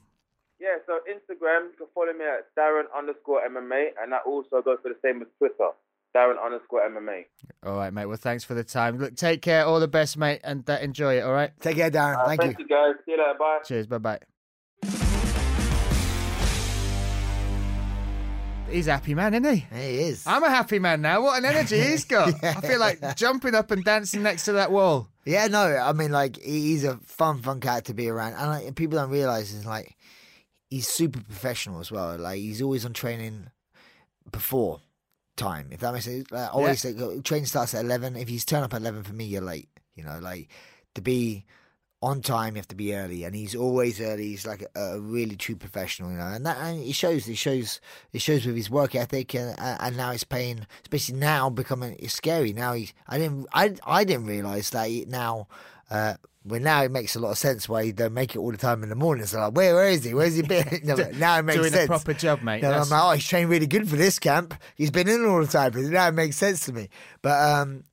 Yeah, 0.60 0.78
so 0.86 1.00
Instagram, 1.10 1.72
you 1.72 1.78
can 1.78 1.88
follow 1.94 2.14
me 2.14 2.24
at 2.26 2.48
Darren 2.58 2.84
underscore 2.98 3.42
MMA, 3.50 3.88
and 4.02 4.12
that 4.14 4.22
also 4.26 4.62
goes 4.62 4.78
for 4.82 4.90
the 4.90 4.98
same 5.04 5.22
as 5.22 5.28
Twitter, 5.38 5.72
Darren 6.16 6.36
underscore 6.44 6.82
MMA. 6.90 7.26
All 7.66 7.76
right, 7.76 7.94
mate. 7.94 8.06
Well, 8.06 8.18
thanks 8.18 8.46
for 8.46 8.54
the 8.54 8.64
time. 8.64 8.98
Look, 8.98 9.16
take 9.16 9.42
care. 9.42 9.66
All 9.66 9.82
the 9.82 9.88
best, 9.90 10.18
mate, 10.18 10.40
and 10.46 10.68
uh, 10.70 10.78
enjoy 10.82 11.18
it. 11.18 11.22
All 11.22 11.34
right. 11.34 11.52
Take 11.60 11.76
care, 11.76 11.92
Darren. 11.92 12.18
Uh, 12.20 12.28
Thank 12.28 12.42
thank 12.42 12.60
you. 12.60 12.66
you, 12.66 12.70
guys. 12.70 12.94
See 13.06 13.12
you 13.12 13.18
later. 13.18 13.38
Bye. 13.38 13.60
Cheers. 13.66 13.88
Bye 13.88 13.98
bye. 13.98 14.20
He's 18.74 18.88
a 18.88 18.94
happy 18.94 19.14
man, 19.14 19.36
isn't 19.36 19.54
he? 19.54 19.66
He 19.72 20.00
is. 20.00 20.26
I'm 20.26 20.44
a 20.44 20.50
happy 20.50 20.80
man 20.80 21.02
now. 21.02 21.22
What 21.22 21.38
an 21.38 21.46
energy 21.46 21.80
he's 21.80 22.06
got. 22.16 22.44
I 22.44 22.56
feel 22.56 22.80
like 22.80 23.16
jumping 23.16 23.54
up 23.54 23.70
and 23.70 23.84
dancing 23.84 24.24
next 24.24 24.46
to 24.46 24.54
that 24.54 24.72
wall. 24.72 25.10
Yeah, 25.26 25.48
no, 25.48 25.78
I 25.78 25.94
mean, 25.94 26.12
like 26.12 26.38
he's 26.42 26.84
a 26.84 26.98
fun, 26.98 27.42
fun 27.42 27.60
cat 27.60 27.86
to 27.86 27.94
be 27.94 28.10
around, 28.10 28.34
and 28.34 28.66
like, 28.66 28.76
people 28.76 28.98
don't 28.98 29.12
realize 29.12 29.54
is 29.54 29.66
like 29.66 29.96
he's 30.70 30.88
super 30.88 31.22
professional 31.22 31.80
as 31.80 31.92
well. 31.92 32.18
Like 32.18 32.40
he's 32.40 32.62
always 32.62 32.84
on 32.84 32.94
training 32.94 33.52
before 34.32 34.82
time. 35.38 35.70
If 35.72 35.82
that 35.82 35.94
makes 35.94 36.06
sense, 36.06 36.32
like, 36.32 36.54
always 36.54 36.84
like, 36.84 37.24
training 37.24 37.46
starts 37.46 37.76
at 37.76 37.86
eleven. 37.86 38.16
If 38.16 38.28
he's 38.28 38.44
turn 38.44 38.64
up 38.64 38.74
at 38.74 38.82
eleven 38.82 39.04
for 39.04 39.14
me, 39.14 39.26
you're 39.26 39.42
late. 39.42 39.70
You 39.96 40.04
know, 40.04 40.18
like 40.20 40.50
to 40.96 41.02
be 41.02 41.46
on 42.04 42.22
time, 42.22 42.56
you 42.56 42.60
have 42.60 42.68
to 42.68 42.76
be 42.76 42.94
early, 42.94 43.24
and 43.24 43.34
he's 43.34 43.56
always 43.56 44.02
early. 44.02 44.28
He's 44.28 44.46
like 44.46 44.64
a, 44.76 44.80
a 44.80 45.00
really 45.00 45.38
true 45.38 45.56
professional, 45.56 46.12
you 46.12 46.18
know, 46.18 46.28
and 46.28 46.46
that 46.46 46.58
and 46.58 46.84
it 46.84 46.94
shows. 46.94 47.28
It 47.30 47.38
shows. 47.38 47.80
It 48.12 48.22
shows 48.22 48.46
with 48.46 48.58
his 48.58 48.70
work 48.70 48.94
ethic, 48.94 49.34
and 49.34 49.56
and 49.58 49.96
now 49.96 50.12
it's 50.12 50.26
paying. 50.26 50.68
Especially 50.82 51.16
now, 51.16 51.50
becoming 51.50 51.96
it's 51.98 52.14
scary. 52.14 52.52
Now 52.52 52.74
he's. 52.74 52.94
I 53.08 53.18
didn't. 53.18 53.48
I 53.54 53.76
I 53.88 54.04
didn't 54.04 54.26
realize 54.26 54.70
that 54.72 54.90
he, 54.90 55.06
now. 55.06 55.48
Uh, 55.90 56.16
well, 56.46 56.60
now 56.60 56.84
it 56.84 56.92
makes 56.92 57.16
a 57.16 57.20
lot 57.20 57.32
of 57.32 57.38
sense 57.38 57.70
why 57.70 57.86
he 57.86 57.94
don't 57.94 58.14
make 58.14 58.36
it 58.36 58.40
all 58.40 58.52
the 58.52 58.58
time 58.58 58.84
in 58.84 58.90
the 58.90 58.96
morning. 58.96 59.26
So 59.26 59.40
like, 59.40 59.54
where 59.54 59.76
where 59.76 59.90
is 59.90 60.04
he? 60.04 60.14
Where's 60.14 60.36
he 60.36 60.42
been? 60.42 60.82
No, 60.84 60.96
now 61.16 61.40
it 61.40 61.44
makes 61.44 61.60
Doing 61.60 61.72
sense. 61.72 61.86
a 61.86 61.88
proper 61.88 62.14
job, 62.14 62.42
mate. 62.42 62.64
No, 62.64 62.72
I'm 62.72 62.90
like, 62.90 63.02
oh, 63.04 63.12
he's 63.12 63.26
trained 63.26 63.50
really 63.50 63.68
good 63.68 63.90
for 63.90 63.96
this 63.96 64.20
camp. 64.20 64.54
He's 64.76 64.92
been 64.92 65.08
in 65.08 65.24
all 65.26 65.40
the 65.40 65.48
time. 65.48 65.72
But 65.72 65.84
now 65.84 66.10
it 66.10 66.14
makes 66.14 66.36
sense 66.36 66.66
to 66.66 66.74
me. 66.74 66.90
But 67.22 67.42
um, 67.42 67.86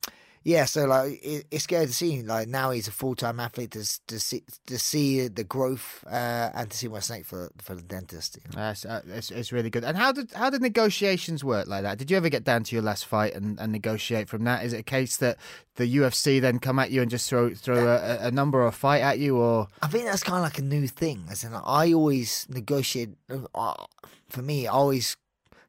yeah, 0.43 0.65
so 0.65 0.85
like 0.85 1.23
it, 1.23 1.45
it's 1.51 1.65
scary 1.65 1.85
to 1.85 1.93
see. 1.93 2.23
Like 2.23 2.47
now 2.47 2.71
he's 2.71 2.87
a 2.87 2.91
full 2.91 3.15
time 3.15 3.39
athlete 3.39 3.71
to 3.71 3.99
to 4.07 4.19
see 4.19 4.43
to 4.65 4.79
see 4.79 5.27
the 5.27 5.43
growth 5.43 6.03
uh, 6.07 6.49
and 6.53 6.69
to 6.69 6.77
see 6.77 6.87
my 6.87 6.99
snake 6.99 7.25
for 7.25 7.51
for 7.59 7.75
the 7.75 7.83
dentist. 7.83 8.37
you 8.37 8.49
know. 8.55 8.63
That's, 8.63 8.85
uh, 8.85 9.01
it's, 9.07 9.29
it's 9.29 9.51
really 9.51 9.69
good. 9.69 9.83
And 9.83 9.95
how 9.95 10.11
did 10.11 10.31
how 10.31 10.49
did 10.49 10.61
negotiations 10.61 11.43
work 11.43 11.67
like 11.67 11.83
that? 11.83 11.99
Did 11.99 12.09
you 12.09 12.17
ever 12.17 12.29
get 12.29 12.43
down 12.43 12.63
to 12.63 12.75
your 12.75 12.81
last 12.81 13.05
fight 13.05 13.35
and, 13.35 13.59
and 13.59 13.71
negotiate 13.71 14.29
from 14.29 14.43
that? 14.45 14.65
Is 14.65 14.73
it 14.73 14.79
a 14.79 14.83
case 14.83 15.17
that 15.17 15.37
the 15.75 15.97
UFC 15.97 16.41
then 16.41 16.57
come 16.57 16.79
at 16.79 16.89
you 16.89 17.01
and 17.03 17.11
just 17.11 17.29
throw 17.29 17.53
throw 17.53 17.87
a, 17.87 18.27
a 18.27 18.31
number 18.31 18.61
or 18.61 18.67
a 18.67 18.71
fight 18.71 19.01
at 19.01 19.19
you, 19.19 19.37
or 19.37 19.67
I 19.83 19.87
think 19.87 20.05
that's 20.05 20.23
kind 20.23 20.37
of 20.37 20.43
like 20.43 20.57
a 20.57 20.63
new 20.63 20.87
thing. 20.87 21.25
As 21.29 21.43
in, 21.43 21.53
I 21.53 21.93
always 21.93 22.47
negotiate. 22.49 23.09
Uh, 23.53 23.73
for 24.27 24.41
me, 24.41 24.65
I 24.65 24.71
always 24.71 25.17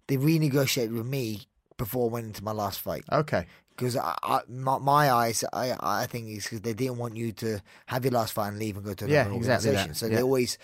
they 0.06 0.16
renegotiated 0.16 0.96
with 0.96 1.06
me 1.06 1.42
before 1.76 2.08
I 2.08 2.12
went 2.12 2.26
into 2.26 2.44
my 2.44 2.52
last 2.52 2.80
fight. 2.80 3.04
okay? 3.10 3.46
Because 3.76 3.96
I, 3.96 4.14
I, 4.22 4.40
my, 4.48 4.78
my 4.78 5.10
eyes, 5.10 5.44
I, 5.52 5.74
I 5.80 6.06
think 6.06 6.28
it's 6.28 6.44
because 6.44 6.60
they 6.60 6.74
didn't 6.74 6.98
want 6.98 7.16
you 7.16 7.32
to 7.32 7.60
have 7.86 8.04
your 8.04 8.12
last 8.12 8.32
fight 8.34 8.48
and 8.48 8.58
leave 8.58 8.76
and 8.76 8.84
go 8.84 8.94
to 8.94 9.04
another 9.04 9.30
Yeah, 9.30 9.36
exactly 9.36 9.70
organization. 9.70 9.88
that, 9.92 9.96
So 9.96 10.06
yeah. 10.06 10.16
they 10.16 10.22
always, 10.22 10.58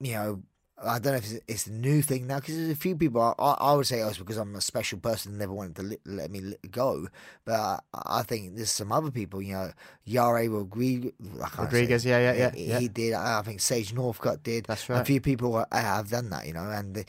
you 0.00 0.12
know, 0.12 0.42
I 0.84 0.98
don't 0.98 1.12
know 1.12 1.18
if 1.18 1.32
it's, 1.32 1.40
it's 1.48 1.66
a 1.68 1.72
new 1.72 2.02
thing 2.02 2.26
now 2.26 2.36
because 2.38 2.54
there's 2.56 2.68
a 2.70 2.74
few 2.76 2.96
people. 2.96 3.22
I, 3.38 3.42
I 3.42 3.72
would 3.72 3.86
say 3.86 4.02
oh, 4.02 4.08
it's 4.08 4.18
because 4.18 4.36
I'm 4.36 4.54
a 4.56 4.60
special 4.60 4.98
person 4.98 5.32
and 5.32 5.38
never 5.38 5.52
wanted 5.54 5.76
to 5.76 5.82
li- 5.82 5.98
let 6.04 6.30
me 6.30 6.40
li- 6.40 6.56
go. 6.70 7.08
But 7.46 7.54
I, 7.54 7.78
I 7.94 8.22
think 8.22 8.56
there's 8.56 8.70
some 8.72 8.92
other 8.92 9.10
people. 9.10 9.40
You 9.40 9.54
know, 9.54 9.72
Yair 10.06 10.52
Rodriguez. 10.52 11.12
I 11.42 11.48
can't 11.48 11.52
say 11.54 11.62
Rodriguez, 11.62 12.04
yeah, 12.04 12.18
yeah, 12.18 12.32
yeah, 12.34 12.50
He, 12.54 12.64
yeah. 12.66 12.78
he 12.80 12.88
did. 12.88 13.14
I 13.14 13.38
I 13.38 13.42
think 13.42 13.60
Sage 13.62 13.94
Northcutt 13.94 14.42
did. 14.42 14.66
That's 14.66 14.86
right. 14.90 15.00
A 15.00 15.04
few 15.06 15.18
people 15.20 15.56
uh, 15.56 15.64
have 15.72 16.10
done 16.10 16.28
that. 16.28 16.46
You 16.46 16.52
know, 16.52 16.68
and 16.70 17.02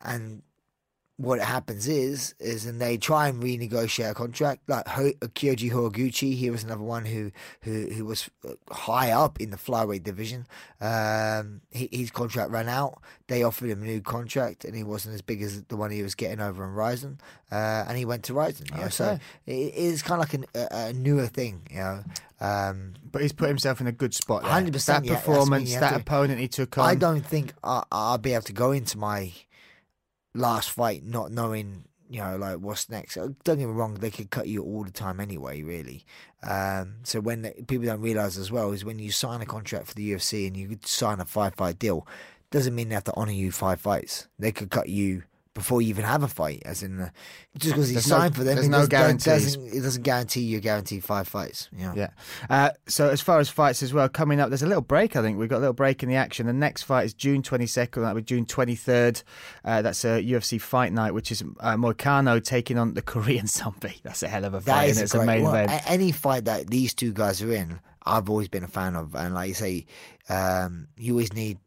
and 0.00 0.42
what 1.16 1.38
happens 1.38 1.86
is 1.86 2.34
is 2.40 2.66
and 2.66 2.80
they 2.80 2.96
try 2.96 3.28
and 3.28 3.40
renegotiate 3.40 4.10
a 4.10 4.14
contract 4.14 4.60
like 4.68 4.86
Ho- 4.88 5.12
Kyoji 5.20 5.70
Horiguchi 5.70 6.34
he 6.34 6.50
was 6.50 6.64
another 6.64 6.82
one 6.82 7.04
who 7.04 7.30
who 7.60 7.86
who 7.90 8.04
was 8.04 8.28
uh, 8.44 8.54
high 8.74 9.12
up 9.12 9.40
in 9.40 9.50
the 9.50 9.56
flyweight 9.56 10.02
division 10.02 10.44
um 10.80 11.60
he, 11.70 11.88
his 11.92 12.10
contract 12.10 12.50
ran 12.50 12.68
out 12.68 13.00
they 13.28 13.44
offered 13.44 13.70
him 13.70 13.82
a 13.82 13.86
new 13.86 14.00
contract 14.00 14.64
and 14.64 14.74
he 14.74 14.82
wasn't 14.82 15.14
as 15.14 15.22
big 15.22 15.40
as 15.40 15.62
the 15.64 15.76
one 15.76 15.92
he 15.92 16.02
was 16.02 16.16
getting 16.16 16.40
over 16.40 16.64
in 16.64 16.70
Rizin 16.74 17.18
uh, 17.52 17.84
and 17.86 17.96
he 17.96 18.04
went 18.04 18.24
to 18.24 18.34
Rizin 18.34 18.66
you 18.74 18.80
know? 18.82 18.88
so 18.88 19.18
it 19.46 19.74
is 19.74 20.02
kind 20.02 20.20
of 20.20 20.26
like 20.28 20.34
an, 20.34 20.46
a, 20.54 20.88
a 20.88 20.92
newer 20.92 21.26
thing 21.28 21.62
you 21.70 21.76
know 21.78 22.02
um 22.40 22.94
But 23.12 23.22
he's 23.22 23.32
put 23.32 23.48
himself 23.48 23.80
in 23.80 23.86
a 23.86 23.92
good 23.92 24.12
spot. 24.14 24.42
100%, 24.42 24.84
That 24.86 25.04
yeah, 25.04 25.14
performance, 25.14 25.72
that 25.76 25.90
to- 25.90 25.96
opponent 26.00 26.40
he 26.40 26.48
took 26.48 26.76
on. 26.76 26.84
I 26.90 26.96
don't 26.96 27.24
think 27.24 27.54
I, 27.62 27.84
I'll 27.92 28.18
be 28.18 28.32
able 28.32 28.42
to 28.42 28.52
go 28.52 28.72
into 28.72 28.98
my 28.98 29.32
last 30.34 30.70
fight 30.70 31.04
not 31.04 31.30
knowing, 31.30 31.84
you 32.08 32.20
know, 32.20 32.36
like 32.36 32.58
what's 32.58 32.90
next. 32.90 33.16
Uh, 33.16 33.28
Don't 33.44 33.58
get 33.58 33.66
me 33.68 33.72
wrong; 33.72 33.94
they 33.94 34.10
could 34.10 34.30
cut 34.30 34.48
you 34.48 34.62
all 34.62 34.84
the 34.84 34.90
time 34.90 35.20
anyway, 35.20 35.62
really. 35.62 36.04
Um, 36.42 36.96
so 37.04 37.20
when 37.20 37.50
people 37.66 37.86
don't 37.86 38.00
realize 38.00 38.36
as 38.36 38.50
well 38.50 38.72
is 38.72 38.84
when 38.84 38.98
you 38.98 39.10
sign 39.10 39.40
a 39.40 39.46
contract 39.46 39.86
for 39.86 39.94
the 39.94 40.12
UFC 40.12 40.46
and 40.46 40.56
you 40.56 40.78
sign 40.84 41.20
a 41.20 41.24
five-fight 41.24 41.78
deal, 41.78 42.06
doesn't 42.50 42.74
mean 42.74 42.88
they 42.88 42.94
have 42.94 43.04
to 43.04 43.14
honor 43.14 43.32
you 43.32 43.50
five 43.50 43.80
fights. 43.80 44.28
They 44.38 44.52
could 44.52 44.70
cut 44.70 44.88
you. 44.88 45.22
Before 45.54 45.80
you 45.80 45.88
even 45.90 46.04
have 46.04 46.24
a 46.24 46.28
fight, 46.28 46.62
as 46.66 46.82
in 46.82 47.00
uh, 47.00 47.10
just 47.56 47.74
because 47.74 47.88
you 47.88 47.94
There's 47.94 48.08
no- 48.08 48.16
signed 48.18 48.34
for 48.34 48.42
them, 48.42 48.56
there's 48.56 48.68
no. 48.68 48.86
Doesn't, 48.86 49.72
it 49.72 49.80
doesn't 49.82 50.02
guarantee 50.02 50.40
you 50.40 50.58
guarantee 50.58 50.98
five 50.98 51.28
fights. 51.28 51.68
Know? 51.70 51.92
Yeah. 51.96 52.08
Uh, 52.50 52.70
so 52.88 53.08
as 53.08 53.20
far 53.20 53.38
as 53.38 53.48
fights 53.48 53.80
as 53.80 53.94
well, 53.94 54.08
coming 54.08 54.40
up, 54.40 54.48
there's 54.48 54.64
a 54.64 54.66
little 54.66 54.82
break. 54.82 55.14
I 55.14 55.22
think 55.22 55.38
we've 55.38 55.48
got 55.48 55.58
a 55.58 55.60
little 55.60 55.72
break 55.72 56.02
in 56.02 56.08
the 56.08 56.16
action. 56.16 56.48
The 56.48 56.52
next 56.52 56.82
fight 56.82 57.04
is 57.04 57.14
June 57.14 57.40
22nd. 57.40 57.94
That'll 58.02 58.14
be 58.16 58.22
June 58.22 58.46
23rd. 58.46 59.22
Uh, 59.64 59.80
that's 59.80 60.04
a 60.04 60.20
UFC 60.24 60.60
fight 60.60 60.92
night, 60.92 61.14
which 61.14 61.30
is 61.30 61.42
uh, 61.60 61.76
Moicano 61.76 62.42
taking 62.42 62.76
on 62.76 62.94
the 62.94 63.02
Korean 63.14 63.46
Zombie. 63.46 64.00
That's 64.02 64.24
a 64.24 64.28
hell 64.28 64.44
of 64.44 64.54
a 64.54 64.58
That 64.60 64.64
fight. 64.66 64.88
is 64.90 64.96
and 64.98 65.02
a 65.02 65.04
it's 65.04 65.14
a 65.14 65.24
main 65.24 65.44
well, 65.44 65.54
event. 65.54 65.82
Any 65.88 66.10
fight 66.10 66.46
that 66.46 66.66
these 66.68 66.94
two 66.94 67.12
guys 67.12 67.40
are 67.42 67.52
in, 67.52 67.78
I've 68.04 68.28
always 68.28 68.48
been 68.48 68.64
a 68.64 68.68
fan 68.68 68.96
of. 68.96 69.14
And 69.14 69.34
like 69.34 69.48
you 69.48 69.54
say, 69.54 69.86
um, 70.28 70.88
you 70.96 71.12
always 71.12 71.32
need 71.32 71.58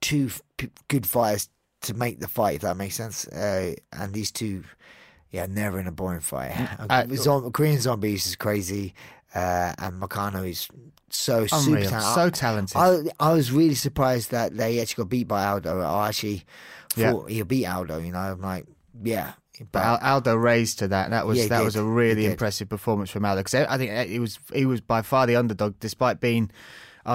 two 0.00 0.28
f- 0.58 0.70
good 0.88 1.06
fighters 1.06 1.50
to 1.82 1.94
make 1.94 2.20
the 2.20 2.28
fight. 2.28 2.56
If 2.56 2.62
that 2.62 2.76
makes 2.76 2.94
sense. 2.94 3.26
Uh, 3.28 3.74
and 3.92 4.12
these 4.12 4.30
two, 4.30 4.64
yeah, 5.30 5.46
never 5.46 5.78
in 5.78 5.86
a 5.86 5.92
boring 5.92 6.20
fight. 6.20 6.52
Uh, 6.88 7.06
Zom- 7.14 7.50
Korean 7.52 7.80
Zombies 7.80 8.26
is 8.26 8.36
crazy, 8.36 8.94
uh, 9.34 9.72
and 9.78 10.00
Moicano 10.00 10.48
is 10.48 10.68
so 11.08 11.46
super 11.46 11.82
talented. 11.82 12.02
So 12.14 12.30
talented. 12.30 12.76
I, 12.76 12.98
I 13.18 13.32
was 13.32 13.50
really 13.52 13.74
surprised 13.74 14.30
that 14.30 14.56
they 14.56 14.80
actually 14.80 15.02
got 15.04 15.08
beat 15.10 15.28
by 15.28 15.44
Aldo. 15.46 15.80
I 15.80 16.08
actually 16.08 16.44
Yeah. 16.96 17.12
thought 17.12 17.30
he'll 17.30 17.44
beat 17.44 17.66
Aldo. 17.66 17.98
You 17.98 18.12
know, 18.12 18.18
I'm 18.18 18.40
like, 18.40 18.66
yeah. 19.02 19.32
But 19.72 19.82
Al- 19.84 20.14
Aldo 20.14 20.36
raised 20.36 20.78
to 20.78 20.88
that. 20.88 21.10
That 21.10 21.26
was 21.26 21.36
Yeah, 21.38 21.48
that 21.48 21.58
did. 21.58 21.64
was 21.64 21.76
a 21.76 21.84
really 21.84 22.24
impressive 22.26 22.68
performance 22.70 23.10
from 23.10 23.24
Aldo. 23.26 23.40
Because 23.42 23.66
I 23.68 23.76
think 23.76 24.08
he 24.08 24.18
was 24.18 24.38
he 24.54 24.64
was 24.64 24.80
by 24.80 25.02
far 25.02 25.26
the 25.26 25.36
underdog, 25.36 25.74
despite 25.80 26.18
being 26.18 26.50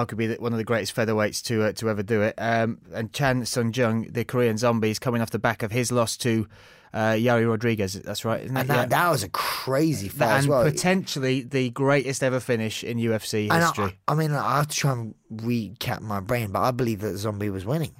arguably 0.04 0.34
the- 0.34 0.40
one 0.42 0.52
of 0.52 0.58
the 0.58 0.64
greatest 0.64 0.94
featherweights 0.94 1.42
to 1.44 1.62
uh, 1.64 1.72
to 1.72 1.88
ever 1.90 2.02
do 2.02 2.22
it. 2.22 2.34
Um, 2.38 2.78
and 2.92 3.12
Chan 3.12 3.46
Sung 3.46 3.72
Jung, 3.72 4.08
the 4.10 4.24
Korean 4.24 4.58
zombie, 4.58 4.90
is 4.90 4.98
coming 4.98 5.22
off 5.22 5.30
the 5.30 5.38
back 5.38 5.62
of 5.62 5.72
his 5.72 5.90
loss 5.90 6.16
to 6.18 6.46
uh, 6.94 7.12
Yair 7.12 7.46
Rodriguez. 7.48 7.94
That's 7.94 8.24
right, 8.24 8.42
isn't 8.44 8.56
and 8.56 8.68
that, 8.70 8.74
Yeah. 8.74 8.86
that 8.86 9.10
was 9.10 9.22
a 9.22 9.28
crazy 9.28 10.08
fight 10.08 10.26
and 10.28 10.38
as 10.38 10.48
well. 10.48 10.64
potentially 10.64 11.42
the 11.42 11.70
greatest 11.70 12.22
ever 12.22 12.40
finish 12.40 12.82
in 12.84 12.98
UFC 12.98 13.50
history. 13.52 13.98
I, 14.08 14.12
I 14.12 14.14
mean, 14.14 14.32
I 14.32 14.56
have 14.58 14.68
to 14.68 14.76
try 14.76 14.92
and 14.92 15.14
recap 15.32 16.00
my 16.00 16.20
brain, 16.20 16.52
but 16.52 16.62
I 16.62 16.70
believe 16.70 17.00
that 17.00 17.16
Zombie 17.18 17.50
was 17.50 17.64
winning. 17.66 17.92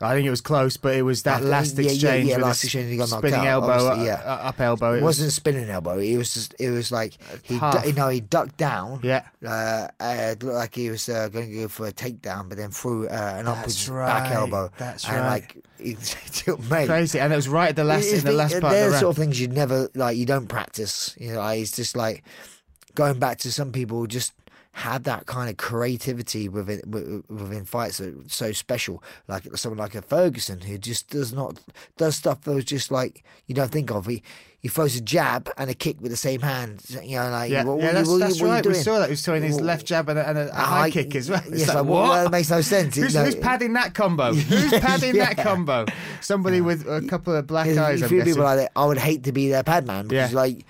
I, 0.00 0.14
think 0.14 0.26
it 0.26 0.30
was 0.30 0.40
close, 0.40 0.76
but 0.76 0.94
it 0.96 1.02
was 1.02 1.22
that 1.22 1.42
I 1.42 1.44
last 1.44 1.76
yeah, 1.76 1.82
yeah, 1.84 1.90
exchange. 1.90 2.28
yeah, 2.28 2.36
with 2.36 2.44
last 2.44 2.64
exchange, 2.64 2.90
he 2.90 2.96
got 2.96 3.10
knocked 3.10 3.26
spinning 3.26 3.46
out, 3.46 3.62
elbow, 3.62 3.92
uh, 3.92 4.04
yeah. 4.04 4.22
uh, 4.24 4.48
up 4.48 4.60
elbow. 4.60 4.92
It 4.92 4.98
It 4.98 5.02
was 5.02 5.18
wasn't 5.18 5.28
a 5.28 5.32
spinning 5.32 5.70
elbow. 5.70 5.98
It 5.98 6.16
was 6.16 6.34
just. 6.34 6.54
It 6.58 6.70
was 6.70 6.92
like 6.92 7.14
he, 7.42 7.58
Half. 7.58 7.82
du- 7.82 7.88
you 7.88 7.94
know, 7.94 8.08
he 8.08 8.20
ducked 8.20 8.56
down. 8.56 9.00
Yeah. 9.02 9.24
Uh, 9.44 9.88
uh, 10.00 10.16
it 10.32 10.42
looked 10.42 10.56
like 10.56 10.74
he 10.74 10.90
was 10.90 11.08
uh, 11.08 11.28
going 11.28 11.50
to 11.50 11.54
go 11.54 11.68
for 11.68 11.86
a 11.86 11.92
takedown, 11.92 12.48
but 12.48 12.58
then 12.58 12.70
threw 12.70 13.06
uh, 13.08 13.34
an 13.38 13.46
upwards 13.48 13.88
back 13.88 14.24
right, 14.24 14.32
elbow. 14.32 14.70
that's 14.78 15.06
and 15.06 15.16
right. 15.18 15.26
like 15.28 15.64
he, 15.78 15.96
mate, 16.70 16.86
crazy, 16.86 17.20
and 17.20 17.32
it 17.32 17.36
was 17.36 17.48
right 17.48 17.70
at 17.70 17.76
the 17.76 17.84
last 17.84 18.12
in 18.12 18.24
the 18.24 18.32
last 18.32 18.60
part 18.60 18.72
They're 18.72 18.86
of 18.86 18.92
the 18.92 18.96
the 18.96 19.00
sort 19.00 19.10
of 19.10 19.16
things 19.16 19.40
you'd 19.40 19.52
never 19.52 19.88
like. 19.94 20.16
You 20.16 20.26
don't 20.26 20.46
practice. 20.46 21.14
You 21.18 21.32
know, 21.32 21.38
like, 21.38 21.60
it's 21.60 21.72
just 21.72 21.96
like 21.96 22.24
going 22.94 23.18
back 23.18 23.38
to 23.38 23.52
some 23.52 23.72
people 23.72 24.06
just 24.06 24.32
have 24.76 25.04
that 25.04 25.26
kind 25.26 25.48
of 25.48 25.56
creativity 25.56 26.48
within 26.48 26.80
within 27.28 27.64
fights 27.64 27.98
that 27.98 28.30
so 28.30 28.50
special. 28.52 29.02
Like 29.28 29.44
someone 29.56 29.78
like 29.78 29.94
a 29.94 30.02
Ferguson 30.02 30.60
who 30.62 30.78
just 30.78 31.10
does 31.10 31.32
not 31.32 31.60
does 31.96 32.16
stuff 32.16 32.40
that 32.42 32.52
was 32.54 32.64
just 32.64 32.90
like 32.90 33.22
you 33.46 33.54
don't 33.54 33.70
think 33.70 33.90
of. 33.92 34.06
He 34.06 34.22
he 34.58 34.68
throws 34.68 34.96
a 34.96 35.00
jab 35.00 35.48
and 35.58 35.70
a 35.70 35.74
kick 35.74 36.00
with 36.00 36.10
the 36.10 36.16
same 36.16 36.40
hand. 36.40 36.82
You 37.02 37.18
know, 37.18 37.30
like 37.30 37.50
Yeah, 37.52 37.64
what, 37.64 37.78
yeah 37.78 37.84
what- 37.86 37.94
that's, 37.94 38.08
what- 38.08 38.18
that's 38.18 38.40
what 38.40 38.48
right. 38.50 38.66
We 38.66 38.74
saw 38.74 38.98
that. 38.98 39.06
He 39.06 39.10
was 39.10 39.24
throwing 39.24 39.42
his 39.44 39.60
left 39.60 39.86
jab 39.86 40.08
and 40.08 40.18
a, 40.18 40.28
and 40.28 40.38
a, 40.38 40.50
a 40.50 40.54
high 40.54 40.64
high- 40.80 40.90
kick 40.90 41.14
as 41.14 41.30
well. 41.30 41.42
It's 41.46 41.58
yes, 41.60 41.68
like, 41.68 41.76
like, 41.76 41.84
well, 41.86 42.02
what? 42.08 42.22
that 42.24 42.30
makes 42.32 42.50
no 42.50 42.60
sense. 42.62 42.96
Who's, 42.96 43.14
No. 43.14 43.24
who's 43.24 43.36
padding 43.36 43.74
that 43.74 43.94
combo? 43.94 44.32
Who's 44.34 44.72
padding 44.80 45.16
that 45.18 45.36
combo? 45.36 45.84
Somebody 46.22 46.60
with 46.62 46.88
a 46.88 47.02
couple 47.02 47.36
of 47.36 47.46
black 47.46 47.68
eyes. 47.68 48.00
A 48.02 48.08
few 48.08 48.24
people 48.24 48.42
like 48.42 48.56
that. 48.58 48.72
I 48.74 48.86
would 48.86 48.98
hate 48.98 49.24
to 49.24 49.32
be 49.32 49.50
their 49.50 49.62
pad 49.62 49.86
man 49.86 50.08
because, 50.08 50.32
Yeah. 50.32 50.36
like, 50.36 50.64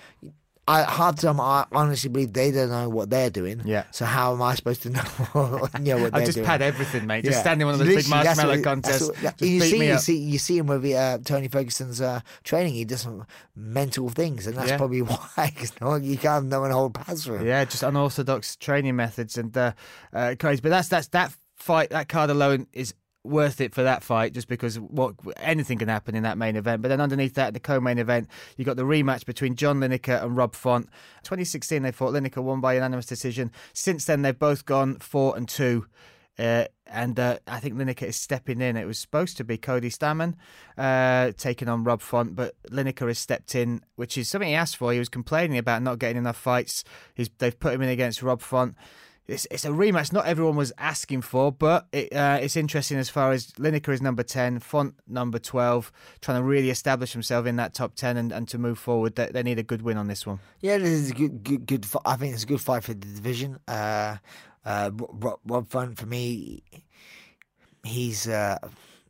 I 0.67 1.11
the 1.11 1.21
time 1.21 1.39
I 1.39 1.65
honestly 1.71 2.09
believe 2.09 2.33
they 2.33 2.49
don't 2.49 2.69
know 2.71 2.89
what 2.89 3.09
they're 3.11 3.29
doing. 3.29 3.61
Yeah. 3.65 3.83
So 3.91 4.03
how 4.05 4.33
am 4.33 4.41
I 4.41 4.55
supposed 4.55 4.81
to 4.83 4.89
know? 4.95 5.01
you 5.35 5.35
know 5.35 5.41
what 5.43 5.75
I 5.75 5.77
they're 5.77 5.99
doing? 5.99 6.13
I 6.13 6.25
just 6.25 6.35
doing? 6.37 6.45
pad 6.47 6.61
everything, 6.63 7.05
mate. 7.05 7.23
Just 7.23 7.35
Yeah. 7.37 7.41
stand 7.41 7.61
in 7.61 7.67
one 7.67 7.73
of 7.73 7.79
those 7.79 7.87
big 7.87 7.97
Literally, 7.97 8.23
that's 8.23 8.37
marshmallow 8.37 8.55
what- 8.57 8.63
contests. 8.63 9.07
what- 9.21 9.41
you 9.41 9.59
see, 9.61 9.85
you 9.87 9.93
up. 9.93 9.99
see, 9.99 10.17
you 10.17 10.37
see 10.39 10.57
him 10.57 10.65
with 10.67 10.83
uh, 10.91 11.19
Tony 11.23 11.47
Ferguson's 11.49 12.01
uh, 12.01 12.21
training. 12.43 12.73
He 12.73 12.83
does 12.85 13.01
some 13.01 13.25
mental 13.55 14.09
things, 14.09 14.47
and 14.47 14.57
that's 14.57 14.69
Yeah. 14.71 14.77
probably 14.77 15.01
why. 15.03 15.51
Because 15.53 15.73
no 15.79 15.87
one, 15.89 16.03
you 16.03 16.17
can't 16.17 16.47
no 16.47 16.61
one 16.61 16.71
hold 16.71 16.95
pads 16.95 17.25
for 17.25 17.37
him. 17.37 17.45
Yeah, 17.45 17.63
just 17.65 17.83
unorthodox 17.83 18.55
training 18.55 18.95
methods 18.95 19.37
and 19.37 19.55
uh, 19.55 19.73
uh, 20.13 20.33
crazy. 20.39 20.61
But 20.61 20.69
that's 20.69 20.87
that's 20.87 21.07
that 21.09 21.31
fight. 21.55 21.91
That 21.91 22.09
card 22.09 22.31
alone 22.31 22.65
is 22.73 22.95
worth 23.25 23.61
it 23.61 23.73
for 23.73 23.83
that 23.83 24.03
fight, 24.03 24.33
just 24.33 24.47
because 24.47 24.79
what 24.79 25.15
anything 25.37 25.77
can 25.77 25.87
happen 25.87 26.15
in 26.15 26.23
that 26.23 26.37
main 26.37 26.55
event. 26.55 26.81
But 26.81 26.89
then 26.89 27.01
underneath 27.01 27.35
that, 27.35 27.53
the 27.53 27.59
co-main 27.59 27.97
event, 27.97 28.29
you 28.57 28.65
got 28.65 28.77
the 28.77 28.83
rematch 28.83 29.25
between 29.25 29.55
John 29.55 29.79
Lineker 29.79 30.23
and 30.23 30.35
Rob 30.35 30.55
Font. 30.55 30.87
2016, 31.23 31.81
they 31.81 31.91
fought. 31.91 32.13
Lineker 32.13 32.43
won 32.43 32.61
by 32.61 32.75
unanimous 32.75 33.05
decision. 33.05 33.51
Since 33.73 34.05
then, 34.05 34.21
they've 34.21 34.37
both 34.37 34.65
gone 34.65 34.97
four 34.99 35.35
and 35.35 35.47
two. 35.47 35.85
Uh, 36.37 36.65
and 36.87 37.19
uh, 37.19 37.39
I 37.47 37.59
think 37.59 37.75
Lineker 37.75 38.03
is 38.03 38.15
stepping 38.15 38.61
in. 38.61 38.77
It 38.77 38.85
was 38.85 38.99
supposed 38.99 39.37
to 39.37 39.43
be 39.43 39.57
Cody 39.57 39.89
Stamann 39.89 40.35
uh, 40.77 41.31
taking 41.37 41.67
on 41.67 41.83
Rob 41.83 42.01
Font, 42.01 42.35
but 42.35 42.55
Lineker 42.69 43.07
has 43.07 43.17
stepped 43.17 43.55
in, 43.55 43.81
which 43.95 44.17
is 44.17 44.29
something 44.29 44.49
he 44.49 44.55
asked 44.55 44.77
for. 44.77 44.93
He 44.93 44.99
was 44.99 45.09
complaining 45.09 45.57
about 45.57 45.81
not 45.81 45.97
getting 45.97 46.17
enough 46.17 46.37
fights. 46.37 46.83
He's, 47.15 47.29
they've 47.39 47.57
put 47.59 47.73
him 47.73 47.81
in 47.81 47.89
against 47.89 48.21
Rob 48.21 48.41
Font. 48.41 48.75
It's, 49.27 49.47
it's 49.49 49.65
a 49.65 49.69
rematch 49.69 50.13
not 50.13 50.27
everyone 50.27 50.55
was 50.55 50.71
asking 50.77 51.21
for, 51.21 51.51
but 51.51 51.87
it, 51.91 52.13
uh, 52.13 52.37
it's 52.41 52.55
interesting 52.55 52.97
as 52.97 53.09
far 53.09 53.31
as 53.31 53.47
Lineker 53.53 53.91
is 53.91 54.01
number 54.01 54.21
10, 54.21 54.59
Font 54.59 54.95
number 55.07 55.39
12, 55.39 55.91
trying 56.21 56.39
to 56.39 56.43
really 56.43 56.69
establish 56.69 57.13
himself 57.13 57.47
in 57.47 57.55
that 57.55 57.73
top 57.73 57.95
10 57.95 58.17
and, 58.17 58.31
and 58.31 58.47
to 58.49 58.57
move 58.59 58.77
forward. 58.77 59.15
They, 59.15 59.27
they 59.27 59.41
need 59.41 59.57
a 59.57 59.63
good 59.63 59.81
win 59.81 59.97
on 59.97 60.07
this 60.07 60.27
one. 60.27 60.39
Yeah, 60.61 60.77
this 60.77 60.89
is 60.89 61.11
a 61.11 61.13
good, 61.15 61.43
good, 61.43 61.65
good. 61.65 61.85
I 62.05 62.15
think 62.17 62.33
it's 62.35 62.43
a 62.43 62.47
good 62.47 62.61
fight 62.61 62.83
for 62.83 62.93
the 62.93 62.99
division. 62.99 63.57
Uh, 63.67 64.17
uh, 64.63 64.91
Rob, 65.43 65.69
Font 65.69 65.97
for 65.97 66.05
me, 66.05 66.63
he's 67.83 68.27
uh, 68.27 68.57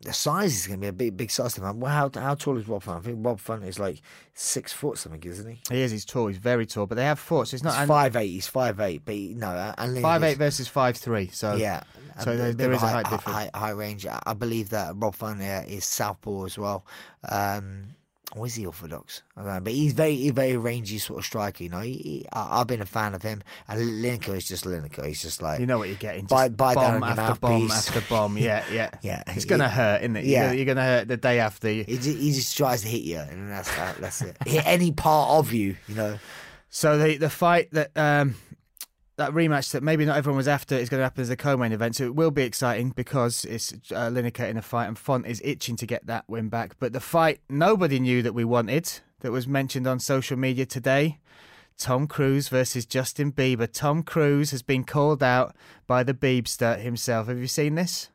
the 0.02 0.14
size 0.14 0.54
is 0.56 0.68
going 0.68 0.80
to 0.80 0.82
be 0.82 0.88
a 0.88 0.94
big, 0.94 1.18
big 1.18 1.32
size 1.32 1.54
to 1.56 1.66
him. 1.66 1.80
Well, 1.80 1.92
how 1.92 2.20
how 2.20 2.36
tall 2.36 2.58
is 2.58 2.68
Rob 2.68 2.84
Font? 2.84 3.00
I 3.04 3.06
think 3.06 3.26
Rob 3.26 3.40
Font 3.40 3.64
is 3.64 3.80
like 3.80 4.02
six 4.34 4.72
foot 4.72 4.98
something, 4.98 5.24
isn't 5.24 5.50
he? 5.50 5.62
He 5.70 5.82
is, 5.82 5.92
he's 5.92 6.06
tall, 6.06 6.28
he's 6.28 6.38
very 6.38 6.66
tall, 6.66 6.86
but 6.86 6.96
they 6.96 7.06
have 7.06 7.20
fought, 7.20 7.48
so 7.48 7.56
it's 7.56 7.64
not. 7.64 7.78
He's 7.78 7.88
five 7.88 8.16
eight. 8.16 8.28
He's 8.28 8.48
five 8.48 8.80
eight, 8.80 9.02
but 9.06 9.16
he, 9.16 9.34
no, 9.34 9.74
and 9.78 10.02
Five 10.02 10.24
eight 10.24 10.38
versus 10.38 10.68
five 10.68 10.98
three. 10.98 11.28
So 11.28 11.56
yeah. 11.56 11.84
so 12.20 12.34
a 12.34 12.36
there, 12.36 12.54
there 12.54 12.72
a 12.72 12.78
high, 12.78 12.92
height 12.92 13.10
difference. 13.10 13.38
High, 13.38 13.50
high 13.54 13.72
range. 13.72 14.06
I 14.08 14.34
believe 14.34 14.70
that 14.70 14.94
Rob 14.96 15.16
Font 15.16 15.42
is 15.42 15.86
southpaw 15.86 16.46
as 16.46 16.58
well. 16.58 16.86
Um, 17.28 17.96
or 18.36 18.46
is 18.46 18.56
he 18.56 18.66
orthodox? 18.66 19.24
I 19.38 19.42
don't 19.44 19.54
know, 19.54 19.60
but 19.62 19.74
he's 19.74 19.94
very, 19.94 20.16
he's 20.16 20.32
very 20.32 20.58
rangy 20.58 20.98
sort 20.98 21.20
of 21.20 21.26
striker. 21.26 21.64
You 21.64 21.70
know, 21.70 21.80
he, 21.80 21.94
he, 21.94 22.26
I, 22.34 22.60
I've 22.62 22.68
been 22.68 22.82
a 22.82 22.86
fan 22.86 23.14
of 23.16 23.22
him. 23.24 23.42
And 23.68 23.80
Lineker 23.80 24.36
is 24.36 24.48
just 24.48 24.66
Lineker. 24.66 25.06
He's 25.06 25.22
just 25.22 25.42
like 25.42 25.60
You 25.60 25.66
know 25.66 25.78
what 25.78 25.88
you're 25.88 25.98
getting. 25.98 26.24
Just 26.24 26.30
Bite- 26.32 26.58
bite 26.58 26.76
bomb 26.76 27.04
after 27.04 27.40
bomb 27.40 27.72
after 27.72 28.02
bomb. 28.02 28.38
Yeah, 28.46 28.64
yeah, 28.72 28.90
Yeah. 29.02 29.24
It's 29.28 29.46
gonna 29.46 29.70
He- 29.70 29.76
hurt, 29.76 30.02
isn't 30.02 30.16
it? 30.18 30.26
yeah. 30.26 30.52
You're, 30.52 30.66
gonna, 30.66 30.84
hurt 30.84 31.08
the 31.08 31.18
day 31.18 31.40
after. 31.40 31.70
He 31.70 31.84
just, 31.86 32.08
he 32.18 32.32
just 32.34 32.56
tries 32.58 32.82
to 32.82 32.88
hit 32.88 33.02
you, 33.04 33.20
and 33.20 33.50
that's 33.50 33.74
that, 33.76 33.98
that's 33.98 34.22
it. 34.22 34.36
Hit 34.46 34.66
any 34.68 34.92
part 34.92 35.30
of 35.40 35.54
you, 35.54 35.78
you 35.88 35.96
know. 35.96 36.20
So 36.70 36.98
the 36.98 37.16
the 37.16 37.30
fight 37.30 37.70
that 37.72 37.92
um, 37.96 38.36
that 39.18 39.32
rematch 39.32 39.72
that 39.72 39.84
maybe 39.84 40.06
not 40.06 40.18
everyone 40.18 40.38
was 40.38 40.48
after 40.48 40.76
is 40.76 40.90
going 40.90 41.00
to 41.00 41.06
happen 41.06 41.22
as 41.22 41.30
a 41.30 41.38
co-main 41.38 41.72
event. 41.72 41.96
So 41.96 42.06
it 42.06 42.16
will 42.16 42.32
be 42.32 42.44
exciting 42.44 42.90
because 42.90 43.46
it's 43.46 43.74
uh, 43.92 44.10
Lineker 44.10 44.50
in 44.50 44.58
a 44.58 44.62
fight, 44.62 44.88
and 44.88 44.98
Font 44.98 45.26
is 45.26 45.42
itching 45.44 45.76
to 45.78 45.86
get 45.86 46.06
that 46.08 46.26
win 46.28 46.50
back. 46.50 46.76
But 46.80 46.94
the 46.94 47.00
fight 47.00 47.40
nobody 47.50 48.00
knew 48.00 48.22
that 48.22 48.34
we 48.34 48.44
wanted 48.44 49.00
that 49.22 49.32
was 49.32 49.48
mentioned 49.48 49.88
on 49.88 50.00
social 50.00 50.38
media 50.38 50.66
today. 50.66 51.20
Tom 51.78 52.08
Cruise 52.08 52.48
versus 52.48 52.86
Justin 52.86 53.32
Bieber. 53.32 53.70
Tom 53.72 54.02
Cruise 54.04 54.52
has 54.52 54.62
been 54.62 54.84
called 54.84 55.22
out 55.22 55.56
by 55.88 56.04
the 56.04 56.14
Biebster 56.14 56.80
himself. 56.80 57.28
Have 57.28 57.40
you 57.40 57.48
seen 57.48 57.76
this? 57.76 58.10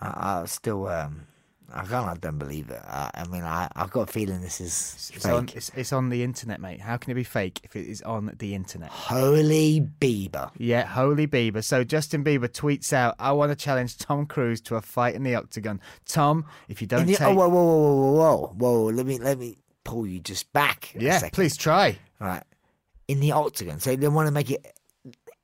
I, 0.00 0.42
I 0.42 0.44
still, 0.46 0.86
um, 0.86 1.26
I 1.72 1.84
can't, 1.84 2.38
believe 2.38 2.70
it. 2.70 2.80
I, 2.86 3.10
I 3.14 3.24
mean, 3.26 3.42
I, 3.44 3.68
I've 3.76 3.90
got 3.90 4.08
a 4.08 4.12
feeling 4.12 4.40
this 4.40 4.60
is 4.60 5.10
It's 5.14 5.24
fake. 5.24 5.32
on, 5.32 5.48
it's, 5.54 5.70
it's 5.76 5.92
on 5.92 6.08
the 6.08 6.22
internet, 6.22 6.60
mate. 6.60 6.80
How 6.80 6.96
can 6.96 7.10
it 7.10 7.14
be 7.14 7.24
fake 7.24 7.60
if 7.62 7.76
it 7.76 7.86
is 7.86 8.00
on 8.02 8.34
the 8.38 8.54
internet? 8.54 8.88
Holy 8.90 9.80
Bieber. 10.00 10.50
Yeah, 10.56 10.86
holy 10.86 11.26
Bieber. 11.26 11.62
So 11.62 11.84
Justin 11.84 12.24
Bieber 12.24 12.48
tweets 12.48 12.92
out, 12.94 13.16
"I 13.18 13.32
want 13.32 13.50
to 13.52 13.56
challenge 13.56 13.98
Tom 13.98 14.24
Cruise 14.24 14.60
to 14.62 14.76
a 14.76 14.80
fight 14.80 15.14
in 15.14 15.24
the 15.24 15.34
octagon." 15.34 15.80
Tom, 16.06 16.46
if 16.68 16.80
you 16.80 16.86
don't 16.86 17.06
the- 17.06 17.16
take, 17.16 17.28
oh, 17.28 17.34
whoa, 17.34 17.48
whoa, 17.48 17.64
whoa, 17.64 18.12
whoa, 18.12 18.12
whoa, 18.12 18.54
whoa! 18.56 18.84
Let 18.90 19.04
me, 19.04 19.18
let 19.18 19.38
me 19.38 19.58
pull 19.84 20.06
you 20.06 20.20
just 20.20 20.50
back. 20.54 20.94
yeah, 20.98 21.28
please 21.32 21.56
try. 21.56 21.98
Right. 22.18 22.42
In 23.08 23.20
the 23.20 23.32
octagon. 23.32 23.78
So 23.80 23.94
they 23.94 24.08
want 24.08 24.26
to 24.26 24.32
make 24.32 24.50
it. 24.50 24.66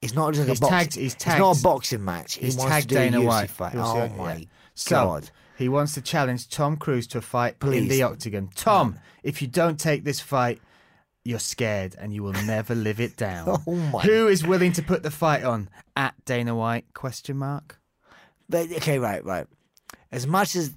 It's 0.01 0.15
not 0.15 0.35
just 0.35 0.49
He's 0.49 0.59
a 0.59 0.61
box. 0.61 0.71
tagged- 0.71 0.95
he's 0.97 1.15
It's 1.15 1.27
not 1.27 1.59
a 1.59 1.63
boxing 1.63 2.05
match. 2.05 2.35
He 2.37 2.47
He's 2.47 2.57
tagged 2.57 2.89
Dana 2.89 3.21
White. 3.23 3.51
fight. 3.51 3.75
Oh 3.77 3.97
yeah. 4.05 4.09
my 4.17 4.47
So 4.75 4.97
god! 4.97 5.31
He 5.57 5.69
wants 5.69 5.95
to 5.95 6.01
challenge 6.03 6.49
Tom 6.49 6.77
Cruise 6.77 7.07
to 7.09 7.19
a 7.19 7.21
fight 7.21 7.57
in 7.63 7.89
the 7.89 8.03
octagon. 8.03 8.51
Tom, 8.55 8.99
if 9.23 9.41
you 9.43 9.49
don't 9.49 9.79
take 9.79 10.05
this 10.05 10.21
fight, 10.21 10.61
you're 11.25 11.39
scared 11.39 11.97
and 11.99 12.13
you 12.13 12.23
will 12.23 12.33
never 12.45 12.75
live 12.75 13.01
it 13.01 13.17
down. 13.17 13.49
Oh 13.67 13.75
my- 13.75 14.03
Who 14.03 14.29
is 14.29 14.47
willing 14.47 14.73
to 14.73 14.83
put 14.83 15.03
the 15.03 15.11
fight 15.11 15.45
on? 15.45 15.69
At 15.97 16.15
Dana 16.25 16.55
White? 16.55 16.93
Question 16.95 17.37
mark. 17.39 17.81
But 18.49 18.71
okay, 18.73 18.99
right, 18.99 19.25
right. 19.25 19.47
As 20.13 20.27
much 20.27 20.55
as, 20.55 20.75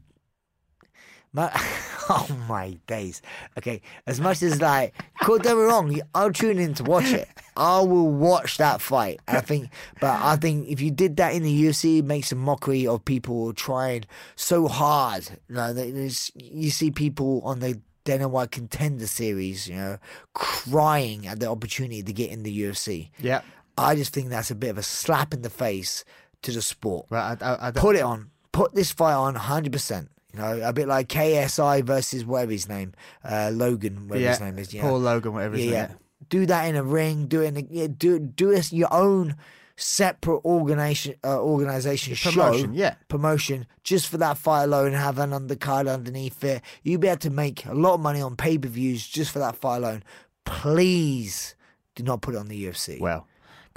my, 1.33 1.51
oh 2.09 2.27
my 2.47 2.77
days. 2.87 3.21
Okay, 3.57 3.81
as 4.05 4.19
much 4.19 4.41
as 4.43 4.61
like, 4.61 4.93
could 5.21 5.43
don't 5.43 5.57
be 5.57 5.63
wrong. 5.63 6.01
I'll 6.15 6.33
tune 6.33 6.59
in 6.59 6.73
to 6.75 6.83
watch 6.83 7.11
it. 7.11 7.27
I 7.55 7.79
will 7.79 8.09
watch 8.09 8.57
that 8.57 8.81
fight. 8.81 9.19
I 9.27 9.41
think, 9.41 9.69
but 9.99 10.21
I 10.21 10.35
think 10.35 10.67
if 10.69 10.81
you 10.81 10.91
did 10.91 11.17
that 11.17 11.33
in 11.33 11.43
the 11.43 11.63
UFC, 11.63 11.99
it 11.99 12.05
makes 12.05 12.31
a 12.31 12.35
mockery 12.35 12.85
of 12.85 13.03
people 13.03 13.53
trying 13.53 14.05
so 14.35 14.67
hard. 14.67 15.27
You 15.49 15.55
know, 15.55 15.73
there's, 15.73 16.31
you 16.35 16.69
see 16.69 16.91
people 16.91 17.41
on 17.43 17.59
the 17.59 17.81
Dana 18.07 18.29
White 18.29 18.51
Contender 18.51 19.05
Series, 19.05 19.67
you 19.67 19.75
know, 19.75 19.97
crying 20.33 21.27
at 21.27 21.41
the 21.41 21.49
opportunity 21.49 22.01
to 22.01 22.13
get 22.13 22.31
in 22.31 22.43
the 22.43 22.61
UFC. 22.61 23.09
Yeah. 23.19 23.41
I 23.77 23.95
just 23.95 24.13
think 24.13 24.29
that's 24.29 24.49
a 24.49 24.55
bit 24.55 24.69
of 24.69 24.77
a 24.77 24.83
slap 24.83 25.33
in 25.33 25.41
the 25.41 25.49
face 25.49 26.05
to 26.43 26.51
the 26.51 26.61
sport. 26.61 27.07
Right. 27.09 27.37
I, 27.41 27.55
I, 27.55 27.67
I 27.67 27.71
Put 27.71 27.97
it 27.97 28.03
on. 28.03 28.31
Put 28.53 28.73
this 28.73 28.91
fight 28.91 29.13
on 29.13 29.35
100%. 29.35 30.07
Know, 30.37 30.61
a 30.63 30.73
bit 30.73 30.87
like 30.87 31.09
KSI 31.09 31.83
versus 31.83 32.25
whatever 32.25 32.51
his 32.51 32.69
name, 32.69 32.93
uh, 33.23 33.51
Logan, 33.53 34.07
whatever 34.07 34.29
his 34.29 34.41
name 34.41 34.59
is. 34.59 34.73
Yeah. 34.73 34.83
Paul 34.83 34.99
Logan, 34.99 35.33
whatever 35.33 35.55
his 35.55 35.65
yeah, 35.65 35.71
name. 35.71 35.89
yeah. 35.91 35.95
Do 36.29 36.45
that 36.45 36.65
in 36.65 36.75
a 36.75 36.83
ring. 36.83 37.27
Do 37.27 37.41
it 37.41 37.47
in 37.47 37.57
a, 37.57 37.67
yeah, 37.69 37.87
do 37.95 38.19
do 38.19 38.51
it 38.51 38.71
your 38.71 38.93
own 38.93 39.35
separate 39.77 40.43
organization 40.43 41.15
uh, 41.23 41.39
organization 41.39 42.15
show 42.15 42.31
promotion, 42.31 42.73
yeah. 42.73 42.95
promotion 43.07 43.67
just 43.83 44.07
for 44.07 44.17
that 44.17 44.37
fight 44.37 44.63
alone. 44.63 44.93
Have 44.93 45.19
an 45.19 45.31
undercard 45.31 45.91
underneath 45.91 46.43
it. 46.43 46.61
You'd 46.83 47.01
be 47.01 47.07
able 47.07 47.19
to 47.19 47.29
make 47.29 47.65
a 47.65 47.73
lot 47.73 47.95
of 47.95 47.99
money 48.01 48.21
on 48.21 48.35
pay 48.35 48.57
per 48.57 48.67
views 48.67 49.07
just 49.07 49.31
for 49.31 49.39
that 49.39 49.55
fight 49.55 49.77
alone. 49.77 50.03
Please 50.45 51.55
do 51.95 52.03
not 52.03 52.21
put 52.21 52.35
it 52.35 52.37
on 52.37 52.47
the 52.47 52.65
UFC. 52.65 52.99
Well, 52.99 53.27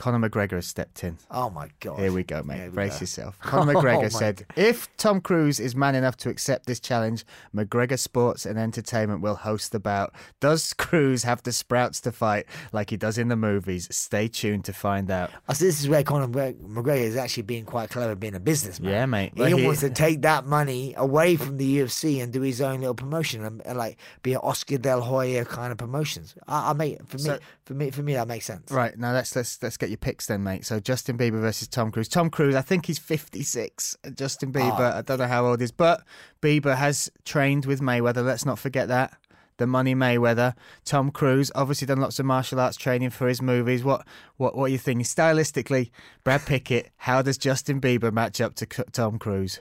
Conor 0.00 0.30
McGregor 0.30 0.52
has 0.52 0.66
stepped 0.66 1.04
in. 1.04 1.18
oh 1.30 1.50
my 1.50 1.68
god! 1.80 1.98
Here 1.98 2.10
we 2.10 2.24
go, 2.24 2.42
mate. 2.42 2.62
We 2.62 2.68
Brace 2.70 2.94
go. 2.94 3.00
yourself. 3.00 3.38
Conor 3.40 3.72
Oh 3.72 3.82
McGregor 3.82 4.02
my 4.04 4.08
said, 4.08 4.46
if 4.56 4.88
Tom 4.96 5.20
Cruise 5.20 5.60
is 5.60 5.76
man 5.76 5.94
enough 5.94 6.16
to 6.18 6.30
accept 6.30 6.64
this 6.64 6.80
challenge, 6.80 7.26
McGregor 7.54 7.98
Sports 7.98 8.46
and 8.46 8.58
Entertainment 8.58 9.20
will 9.20 9.34
host 9.34 9.72
the 9.72 9.78
bout. 9.78 10.14
Does 10.40 10.72
Cruise 10.72 11.24
have 11.24 11.42
the 11.42 11.52
sprouts 11.52 12.00
to 12.00 12.12
fight 12.12 12.46
like 12.72 12.88
he 12.88 12.96
does 12.96 13.18
in 13.18 13.28
the 13.28 13.36
movies? 13.36 13.88
Stay 13.94 14.26
tuned 14.28 14.64
to 14.64 14.72
find 14.72 15.10
out. 15.10 15.30
I 15.48 15.52
see 15.52 15.66
this 15.66 15.80
is 15.82 15.88
where 15.88 16.02
Conor 16.02 16.28
McGregor 16.28 16.96
is 17.02 17.16
actually 17.16 17.42
being 17.42 17.66
quite 17.66 17.90
clever 17.90 18.14
being 18.14 18.34
a 18.34 18.40
businessman. 18.40 18.90
Yeah, 18.90 19.04
mate. 19.04 19.32
He 19.34 19.40
Well, 19.42 19.56
he- 19.58 19.66
wants 19.66 19.80
to 19.80 19.90
take 19.90 20.22
that 20.22 20.46
money 20.46 20.94
away 20.96 21.36
from 21.36 21.58
the 21.58 21.78
UFC 21.80 22.22
and 22.22 22.32
do 22.32 22.40
his 22.40 22.62
own 22.62 22.80
little 22.80 22.94
promotion 22.94 23.44
and, 23.44 23.60
and 23.66 23.76
like 23.76 23.98
be 24.22 24.32
an 24.32 24.40
Oscar 24.42 24.78
De 24.78 24.98
Hoya 24.98 25.44
kind 25.44 25.72
of 25.72 25.76
promotions. 25.78 26.34
I, 26.48 26.70
I 26.70 26.96
for 27.06 27.18
me, 27.18 27.22
So- 27.24 27.38
for 27.70 27.74
me, 27.76 27.92
for 27.92 28.02
me, 28.02 28.14
that 28.14 28.26
makes 28.26 28.46
sense. 28.46 28.68
Right, 28.72 28.98
now 28.98 29.12
let's 29.12 29.36
let's 29.36 29.62
let's 29.62 29.76
get 29.76 29.90
your 29.90 29.96
picks 29.96 30.26
then, 30.26 30.42
mate. 30.42 30.66
So 30.66 30.80
Justin 30.80 31.16
Bieber 31.16 31.40
versus 31.40 31.68
Tom 31.68 31.92
Cruise. 31.92 32.08
Tom 32.08 32.28
Cruise, 32.28 32.56
I 32.56 32.62
think 32.62 32.86
he's 32.86 32.98
56. 32.98 33.96
Justin 34.14 34.52
Bieber, 34.52 34.92
Ah. 34.92 34.98
I 34.98 35.02
don't 35.02 35.18
know 35.20 35.28
how 35.28 35.46
old 35.46 35.60
he 35.60 35.64
is, 35.66 35.70
but 35.70 36.02
Bieber 36.42 36.74
has 36.76 37.12
trained 37.24 37.66
with 37.66 37.80
Mayweather. 37.80 38.24
Let's 38.26 38.44
not 38.44 38.58
forget 38.58 38.88
that. 38.88 39.16
the 39.58 39.68
Money 39.68 39.94
Mayweather. 39.94 40.54
Tom 40.84 41.12
Cruise 41.12 41.52
obviously 41.54 41.86
done 41.86 42.00
lots 42.00 42.18
of 42.18 42.26
martial 42.26 42.58
arts 42.58 42.76
training 42.76 43.10
for 43.10 43.28
his 43.28 43.40
movies. 43.40 43.84
What 43.84 44.04
what 44.36 44.56
what 44.56 44.64
are 44.64 44.72
you 44.72 44.78
thinking 44.78 45.04
stylistically? 45.04 45.90
Brad 46.24 46.44
Pickett. 46.46 46.90
How 46.96 47.22
does 47.22 47.38
Justin 47.38 47.80
Bieber 47.80 48.10
match 48.12 48.40
up 48.40 48.56
to 48.56 48.66
Tom 48.66 49.18
Cruise? 49.20 49.60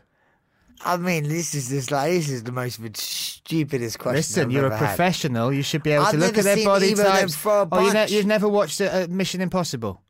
I 0.82 0.98
mean, 0.98 1.24
this 1.28 1.54
is 1.54 1.70
just 1.70 1.92
like 1.92 2.12
this 2.12 2.30
is 2.30 2.44
the 2.44 2.52
most 2.52 2.80
stupidest 2.98 4.00
question. 4.00 4.16
Listen, 4.18 4.44
I've 4.46 4.52
you're 4.52 4.68
a 4.68 4.78
had. 4.78 4.88
professional. 4.88 5.52
You 5.54 5.62
should 5.62 5.84
be 5.84 5.92
able 5.92 6.06
I've 6.06 6.12
to 6.12 6.18
look 6.18 6.38
at 6.38 6.44
their 6.46 6.64
body 6.64 6.90
either 6.90 7.04
of 7.06 7.14
them 7.14 7.30
types. 7.30 7.46
oh, 7.72 7.86
you 7.86 7.94
ne- 7.94 8.08
you've 8.08 8.26
never 8.26 8.48
watched 8.48 8.80
uh, 8.80 8.86
uh, 8.86 9.08
Mission 9.10 9.42
Impossible? 9.42 10.02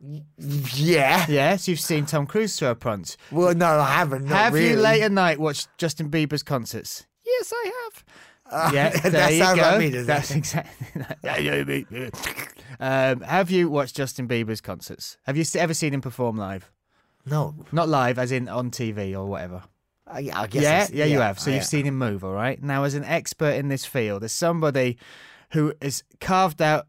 Yeah. 0.00 1.26
Yes, 1.28 1.68
you've 1.68 1.80
seen 1.80 2.06
Tom 2.06 2.26
Cruise 2.26 2.56
throw 2.58 2.70
a 2.70 2.74
punch. 2.74 3.16
Well, 3.30 3.54
no, 3.54 3.66
I 3.66 3.90
haven't. 3.90 4.24
not 4.24 4.38
have 4.38 4.56
you 4.56 4.76
late 4.76 5.02
at 5.02 5.12
night 5.12 5.38
watched 5.40 5.68
Justin 5.76 6.10
Bieber's 6.10 6.42
concerts? 6.42 7.06
Yes, 7.26 7.52
I 7.54 7.72
have. 7.84 8.04
Uh, 8.50 8.70
yeah, 8.72 8.88
that 9.10 9.32
you 9.32 9.38
sounds 9.40 9.60
go. 9.60 9.62
like 9.66 9.78
me, 9.78 9.90
doesn't 9.90 10.06
That's 10.06 10.30
it? 10.30 10.36
exactly. 10.38 11.86
um, 12.80 13.20
have 13.20 13.50
you 13.50 13.68
watched 13.68 13.96
Justin 13.96 14.26
Bieber's 14.26 14.60
concerts? 14.62 15.18
Have 15.26 15.36
you 15.36 15.44
ever 15.56 15.74
seen 15.74 15.92
him 15.92 16.00
perform 16.00 16.36
live? 16.36 16.70
No. 17.26 17.54
Not 17.72 17.88
live, 17.88 18.18
as 18.18 18.32
in 18.32 18.48
on 18.48 18.70
TV 18.70 19.14
or 19.14 19.26
whatever. 19.26 19.64
I, 20.10 20.30
I 20.34 20.46
guess. 20.46 20.62
Yeah, 20.62 20.82
it's- 20.84 20.90
yeah, 20.90 21.04
you 21.04 21.20
have. 21.20 21.38
So 21.38 21.50
I- 21.50 21.54
you've 21.54 21.64
seen 21.64 21.84
him 21.84 21.98
move, 21.98 22.24
all 22.24 22.32
right. 22.32 22.62
Now, 22.62 22.84
as 22.84 22.94
an 22.94 23.04
expert 23.04 23.52
in 23.54 23.68
this 23.68 23.84
field, 23.84 24.24
as 24.24 24.32
somebody 24.32 24.98
who 25.50 25.72
has 25.82 26.02
carved 26.20 26.60
out 26.62 26.86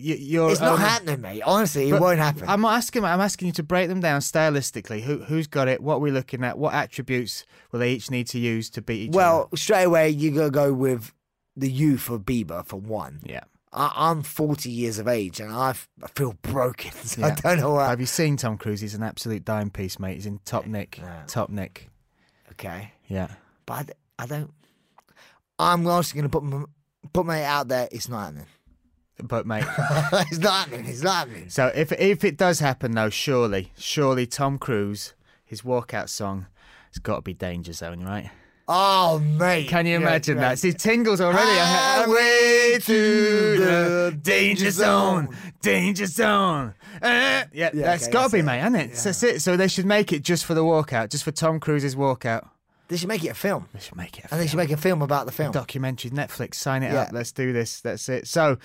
your, 0.00 0.52
It's 0.52 0.60
not 0.60 0.78
happening, 0.78 1.20
mate. 1.20 1.42
Honestly, 1.42 1.90
it 1.90 2.00
won't 2.00 2.20
happen. 2.20 2.44
I'm 2.48 2.64
asking. 2.64 3.04
I'm 3.04 3.20
asking 3.20 3.46
you 3.46 3.52
to 3.54 3.62
break 3.64 3.88
them 3.88 4.00
down 4.00 4.20
stylistically. 4.20 5.02
Who 5.02 5.18
who's 5.24 5.46
got 5.48 5.66
it? 5.66 5.82
What 5.82 5.96
are 5.96 5.98
we 6.00 6.12
looking 6.12 6.44
at? 6.44 6.56
What 6.56 6.72
attributes 6.74 7.44
will 7.72 7.80
they 7.80 7.92
each 7.94 8.10
need 8.10 8.28
to 8.28 8.38
use 8.38 8.70
to 8.70 8.82
beat 8.82 9.08
each 9.08 9.14
well, 9.14 9.46
other? 9.48 9.56
straight 9.56 9.84
away, 9.84 10.10
you 10.10 10.30
gotta 10.30 10.50
go 10.50 10.72
with 10.72 11.12
the 11.56 11.70
youth 11.70 12.08
of 12.10 12.20
Bieber 12.22 12.64
for 12.64 12.76
one. 12.76 13.20
Yeah. 13.24 13.40
I, 13.72 13.92
I'm 13.96 14.22
40 14.22 14.70
years 14.70 14.98
of 14.98 15.08
age 15.08 15.40
and 15.40 15.52
I 15.52 15.74
feel 16.14 16.34
broken. 16.42 16.92
So 17.02 17.22
I 17.24 17.30
don't 17.34 17.58
know 17.58 17.74
what. 17.74 17.88
Have 17.88 18.00
you 18.00 18.06
seen 18.06 18.36
Tom 18.36 18.56
Cruise? 18.56 18.80
He's 18.80 18.94
an 18.94 19.02
absolute 19.02 19.44
dime 19.44 19.70
piece, 19.70 19.98
mate. 19.98 20.14
He's 20.14 20.26
in 20.26 20.38
top 20.44 20.66
nick. 20.66 21.00
Top 21.26 21.50
nick. 21.50 21.88
Okay. 22.58 22.92
Yeah. 23.06 23.28
But 23.66 23.74
I, 23.74 23.82
d- 23.84 23.92
I 24.18 24.26
don't. 24.26 24.52
I'm 25.58 25.86
also 25.86 26.14
going 26.14 26.24
to 26.24 26.28
put 26.28 26.42
my, 26.42 26.64
put 27.12 27.26
my 27.26 27.44
out 27.44 27.68
there. 27.68 27.88
It's 27.92 28.08
not 28.08 28.26
happening. 28.26 28.46
But 29.22 29.46
mate. 29.46 29.64
it's 29.78 30.38
not 30.38 30.68
happening. 30.68 30.86
It's 30.86 31.02
not 31.02 31.28
happening. 31.28 31.50
so 31.50 31.72
if 31.74 31.92
if 31.92 32.24
it 32.24 32.36
does 32.36 32.60
happen 32.60 32.92
though, 32.92 33.10
surely, 33.10 33.72
surely 33.76 34.26
Tom 34.26 34.58
Cruise, 34.58 35.14
his 35.44 35.62
walkout 35.62 36.08
song, 36.08 36.46
has 36.92 36.98
got 36.98 37.16
to 37.16 37.22
be 37.22 37.34
Danger 37.34 37.72
Zone, 37.72 38.04
right? 38.04 38.30
Oh, 38.70 39.18
mate. 39.18 39.68
Can 39.68 39.86
you 39.86 39.92
Yeah, 39.92 39.98
imagine 40.00 40.36
right. 40.36 40.50
that? 40.50 40.58
See, 40.58 40.72
tingles 40.72 41.20
already. 41.22 41.58
Highway 41.58 42.78
to 42.80 43.56
the 43.58 44.18
danger 44.20 44.70
zone, 44.70 45.34
danger 45.62 46.04
zone. 46.06 46.74
Uh, 47.00 47.44
yeah, 47.52 47.70
that's 47.72 48.04
okay, 48.04 48.12
got 48.12 48.26
to 48.26 48.32
be, 48.34 48.38
it. 48.40 48.42
mate, 48.44 48.58
hasn't 48.58 48.76
it? 48.92 48.96
So 48.96 49.08
That's 49.08 49.22
it. 49.22 49.42
So 49.42 49.56
they 49.56 49.68
should 49.68 49.86
make 49.86 50.12
it 50.12 50.22
just 50.22 50.44
for 50.44 50.52
the 50.54 50.62
walkout, 50.64 51.10
just 51.10 51.24
for 51.24 51.30
Tom 51.30 51.60
Cruise's 51.60 51.96
walkout. 51.96 52.48
They 52.88 52.96
should 52.96 53.08
make 53.08 53.22
it 53.22 53.28
a 53.28 53.34
film. 53.34 53.68
They 53.74 53.80
should 53.80 53.96
make 53.96 54.18
it. 54.18 54.24
A 54.24 54.28
And 54.32 54.40
they 54.40 54.46
should 54.46 54.56
make 54.56 54.70
a 54.70 54.76
film 54.78 55.02
about 55.02 55.26
the 55.26 55.32
film. 55.32 55.52
documentary 55.52 56.10
Netflix. 56.10 56.54
Sign 56.54 56.82
it 56.82 56.92
Yeah. 56.92 57.02
up. 57.02 57.12
Let's 57.12 57.32
do 57.32 57.52
this. 57.52 57.80
That's 57.82 58.08
it. 58.08 58.26
So, 58.26 58.56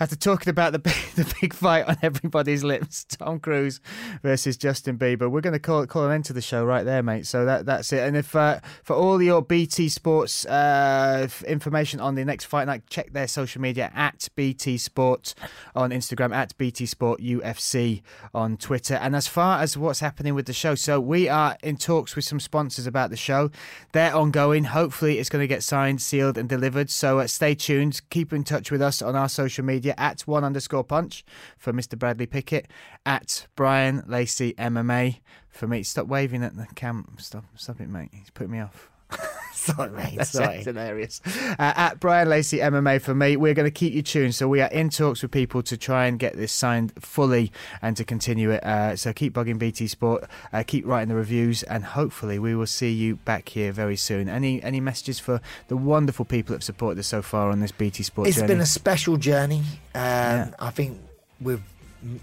after 0.00 0.16
talking 0.16 0.50
about 0.50 0.72
the 0.72 0.78
big, 0.88 0.94
the 1.14 1.32
big 1.40 1.54
fight 1.54 1.86
on 1.88 1.96
everybody's 2.02 2.64
lips, 2.64 3.04
Tom 3.04 3.38
Cruise 3.38 3.80
versus 4.22 4.56
Justin 4.56 4.98
Bieber, 4.98 5.30
we're 5.30 5.40
going 5.40 5.52
to 5.52 5.60
call 5.60 5.86
call 5.86 6.04
an 6.06 6.12
end 6.12 6.24
to 6.24 6.32
the 6.32 6.42
show 6.42 6.64
right 6.64 6.84
there, 6.84 7.02
mate. 7.04 7.26
So 7.26 7.44
that 7.44 7.66
that's 7.66 7.92
it. 7.92 8.00
And 8.00 8.16
if 8.16 8.34
uh, 8.34 8.58
for 8.82 8.94
all 8.96 9.22
your 9.22 9.42
BT 9.42 9.88
Sports 9.88 10.44
uh, 10.46 11.28
information 11.46 12.00
on 12.00 12.16
the 12.16 12.24
next 12.24 12.46
fight 12.46 12.66
night, 12.66 12.82
check 12.90 13.12
their 13.12 13.28
social 13.28 13.60
media 13.62 13.92
at 13.94 14.28
BT 14.34 14.76
Sport 14.78 15.34
on 15.76 15.90
Instagram, 15.90 16.34
at 16.34 16.56
BT 16.58 16.84
Sport 16.86 17.20
UFC 17.20 18.02
on 18.34 18.56
Twitter. 18.56 18.94
And 18.94 19.14
as 19.14 19.28
far 19.28 19.60
as 19.60 19.76
what's 19.78 20.00
happening 20.00 20.34
with 20.34 20.46
the 20.46 20.52
show, 20.52 20.74
so 20.74 21.00
we 21.00 21.28
are 21.28 21.56
in 21.62 21.76
talks 21.76 22.16
with 22.16 22.24
some 22.24 22.40
sponsors 22.40 22.86
about 22.86 23.10
the 23.10 23.16
show. 23.16 23.50
They're 23.92 24.14
ongoing. 24.14 24.64
Hopefully, 24.64 25.18
it's 25.18 25.28
going 25.28 25.42
to 25.42 25.48
get 25.48 25.62
signed, 25.62 26.02
sealed, 26.02 26.38
and 26.38 26.48
delivered. 26.48 26.90
So 26.90 27.18
uh, 27.20 27.26
stay 27.26 27.54
tuned. 27.54 28.00
Keep 28.10 28.32
in 28.32 28.44
touch 28.44 28.70
with 28.70 28.82
us 28.82 29.02
on 29.02 29.16
our 29.16 29.28
social 29.28 29.64
media 29.64 29.94
at 29.96 30.22
one 30.22 30.44
underscore 30.44 30.84
punch 30.84 31.24
for 31.56 31.72
Mr. 31.72 31.98
Bradley 31.98 32.26
Pickett, 32.26 32.68
at 33.06 33.46
Bryan 33.56 34.02
Lacey 34.06 34.54
MMA 34.54 35.20
for 35.48 35.66
me. 35.66 35.82
Stop 35.82 36.06
waving 36.06 36.42
at 36.42 36.56
the 36.56 36.66
cam. 36.74 37.16
Stop, 37.18 37.44
stop 37.56 37.80
it, 37.80 37.88
mate. 37.88 38.10
He's 38.12 38.30
putting 38.30 38.52
me 38.52 38.60
off. 38.60 38.90
Sorry, 39.52 39.90
mate. 39.90 40.14
That's 40.16 40.30
Sorry. 40.30 40.62
hilarious. 40.62 41.20
Uh, 41.26 41.54
at 41.58 42.00
Bryan 42.00 42.28
Lacey 42.30 42.58
MMA 42.58 43.02
for 43.02 43.14
me, 43.14 43.36
we're 43.36 43.52
going 43.54 43.66
to 43.66 43.70
keep 43.70 43.92
you 43.92 44.00
tuned. 44.02 44.34
So 44.34 44.48
we 44.48 44.62
are 44.62 44.70
in 44.70 44.88
talks 44.88 45.20
with 45.20 45.30
people 45.30 45.62
to 45.64 45.76
try 45.76 46.06
and 46.06 46.18
get 46.18 46.36
this 46.36 46.52
signed 46.52 46.92
fully 47.02 47.52
and 47.82 47.94
to 47.98 48.04
continue 48.04 48.50
it. 48.50 48.64
Uh, 48.64 48.96
so 48.96 49.12
keep 49.12 49.34
bugging 49.34 49.58
BT 49.58 49.86
Sport, 49.88 50.24
uh, 50.54 50.62
keep 50.66 50.86
writing 50.86 51.08
the 51.08 51.14
reviews, 51.16 51.62
and 51.64 51.84
hopefully 51.84 52.38
we 52.38 52.54
will 52.54 52.66
see 52.66 52.92
you 52.92 53.16
back 53.16 53.50
here 53.50 53.70
very 53.72 53.96
soon. 53.96 54.28
Any 54.28 54.62
any 54.62 54.80
messages 54.80 55.18
for 55.18 55.40
the 55.66 55.76
wonderful 55.76 56.24
people 56.24 56.52
that 56.52 56.58
have 56.58 56.64
supported 56.64 57.00
us 57.00 57.06
so 57.08 57.20
far 57.20 57.50
on 57.50 57.60
this 57.60 57.72
BT 57.72 58.02
Sport 58.04 58.28
It's 58.28 58.36
journey? 58.38 58.48
been 58.48 58.60
a 58.60 58.66
special 58.66 59.16
journey. 59.18 59.58
Um, 59.94 60.02
Yeah. 60.02 60.50
I 60.60 60.70
think 60.70 60.98
m- 61.44 61.62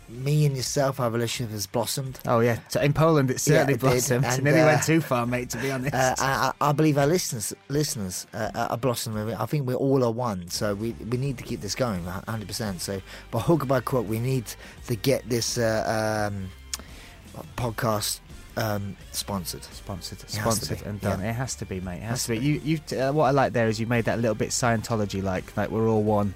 me 0.09 0.45
and 0.45 0.55
yourself, 0.55 0.99
our 0.99 1.09
relationship 1.09 1.51
has 1.51 1.67
blossomed. 1.67 2.19
Oh 2.25 2.39
yeah, 2.39 2.59
so 2.69 2.79
in 2.81 2.93
Poland 2.93 3.29
it 3.29 3.39
certainly 3.41 3.73
Yeah, 3.73 3.75
it 3.75 3.79
did. 3.79 3.79
blossomed. 3.81 4.25
It 4.25 4.33
And, 4.33 4.43
nearly 4.43 4.61
uh, 4.61 4.65
went 4.67 4.83
too 4.83 5.01
far, 5.01 5.25
mate. 5.25 5.49
To 5.51 5.57
be 5.57 5.71
honest. 5.71 5.93
Uh, 5.93 6.15
I, 6.19 6.51
I 6.61 6.71
believe 6.71 6.97
our 6.97 7.07
listeners 7.07 7.53
listeners 7.67 8.25
uh, 8.33 8.51
are 8.71 8.77
blossoming. 8.77 9.33
I 9.35 9.45
think 9.45 9.67
we're 9.67 9.75
all 9.75 10.03
a 10.03 10.09
one, 10.11 10.47
so 10.49 10.75
we 10.75 10.91
we 11.11 11.17
need 11.17 11.37
to 11.39 11.43
keep 11.43 11.61
this 11.61 11.75
going, 11.75 12.05
100. 12.05 12.47
percent 12.47 12.81
So, 12.81 13.01
by 13.31 13.39
hook 13.39 13.67
by 13.67 13.81
crook, 13.81 14.07
we 14.07 14.19
need 14.19 14.45
to 14.87 14.95
get 14.95 15.27
this 15.29 15.57
uh, 15.57 16.29
um, 16.31 16.49
podcast 17.57 18.19
um, 18.57 18.95
sponsored. 19.11 19.63
Sponsored, 19.65 20.19
It 20.23 20.29
sponsored, 20.29 20.81
and 20.83 21.01
done. 21.01 21.19
yeah. 21.19 21.31
It 21.31 21.33
has 21.33 21.55
to 21.55 21.65
be, 21.65 21.81
mate. 21.81 21.97
It 21.97 22.03
has, 22.03 22.09
Has 22.09 22.23
to 22.27 22.31
be. 22.33 22.39
be. 22.39 22.45
You, 22.69 22.79
you. 22.89 22.97
Uh, 23.01 23.11
what 23.11 23.25
I 23.25 23.31
like 23.31 23.53
there 23.53 23.67
is 23.67 23.79
you 23.79 23.87
made 23.87 24.05
that 24.05 24.17
a 24.17 24.21
little 24.21 24.35
bit 24.35 24.49
Scientology-like, 24.49 25.57
like 25.57 25.69
we're 25.69 25.87
all 25.89 26.03
one. 26.03 26.33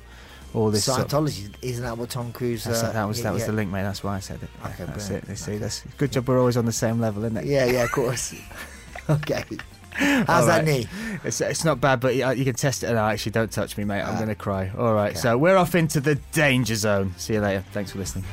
All 0.54 0.72
this. 0.72 0.86
sort 0.86 1.14
of- 1.14 1.64
isn't 1.64 1.84
that 1.84 1.98
what 1.98 2.10
Tom 2.10 2.32
Cruise? 2.32 2.66
Uh, 2.66 2.92
that 2.94 3.06
was 3.06 3.18
yeah, 3.20 3.24
that 3.26 3.34
was 3.34 3.42
yeah. 3.44 3.48
the 3.48 3.54
link, 3.54 3.72
mate. 3.72 3.84
That's 3.84 4.04
why 4.04 4.16
I 4.16 4.20
said 4.20 4.42
it. 4.42 4.50
Okay, 4.66 4.86
that's 4.86 5.08
brilliant. 5.08 5.24
it. 5.26 5.30
You 5.30 5.36
see, 5.36 5.58
that's 5.58 5.84
good 5.98 6.12
job. 6.12 6.28
We're 6.28 6.40
always 6.40 6.58
on 6.58 6.66
the 6.66 6.72
same 6.72 7.00
level, 7.00 7.24
isn't 7.26 7.38
it? 7.38 7.46
Yeah, 7.46 7.66
yeah, 7.66 7.84
of 7.84 7.92
course. 7.92 8.34
okay. 9.10 9.44
How's 9.92 10.46
that 10.48 10.64
knee? 10.66 10.88
It's, 11.26 11.42
it's 11.42 11.66
not 11.66 11.82
bad, 11.82 12.00
but 12.00 12.16
you, 12.16 12.30
you 12.32 12.46
can 12.46 12.56
test 12.56 12.84
it. 12.84 12.88
No, 12.94 13.00
actually, 13.00 13.34
don't 13.34 13.52
touch 13.52 13.78
me, 13.78 13.84
mate. 13.84 14.02
I'm 14.02 14.14
Ah. 14.16 14.18
going 14.18 14.30
to 14.30 14.36
cry. 14.36 14.72
All 14.78 14.94
right, 14.94 15.12
Okay. 15.12 15.20
so 15.20 15.38
we're 15.38 15.58
off 15.58 15.76
into 15.76 16.00
the 16.00 16.16
danger 16.32 16.76
zone. 16.76 17.14
See 17.18 17.34
you 17.34 17.42
later. 17.42 17.66
Thanks 17.74 17.92
for 17.92 17.98
listening. 17.98 18.24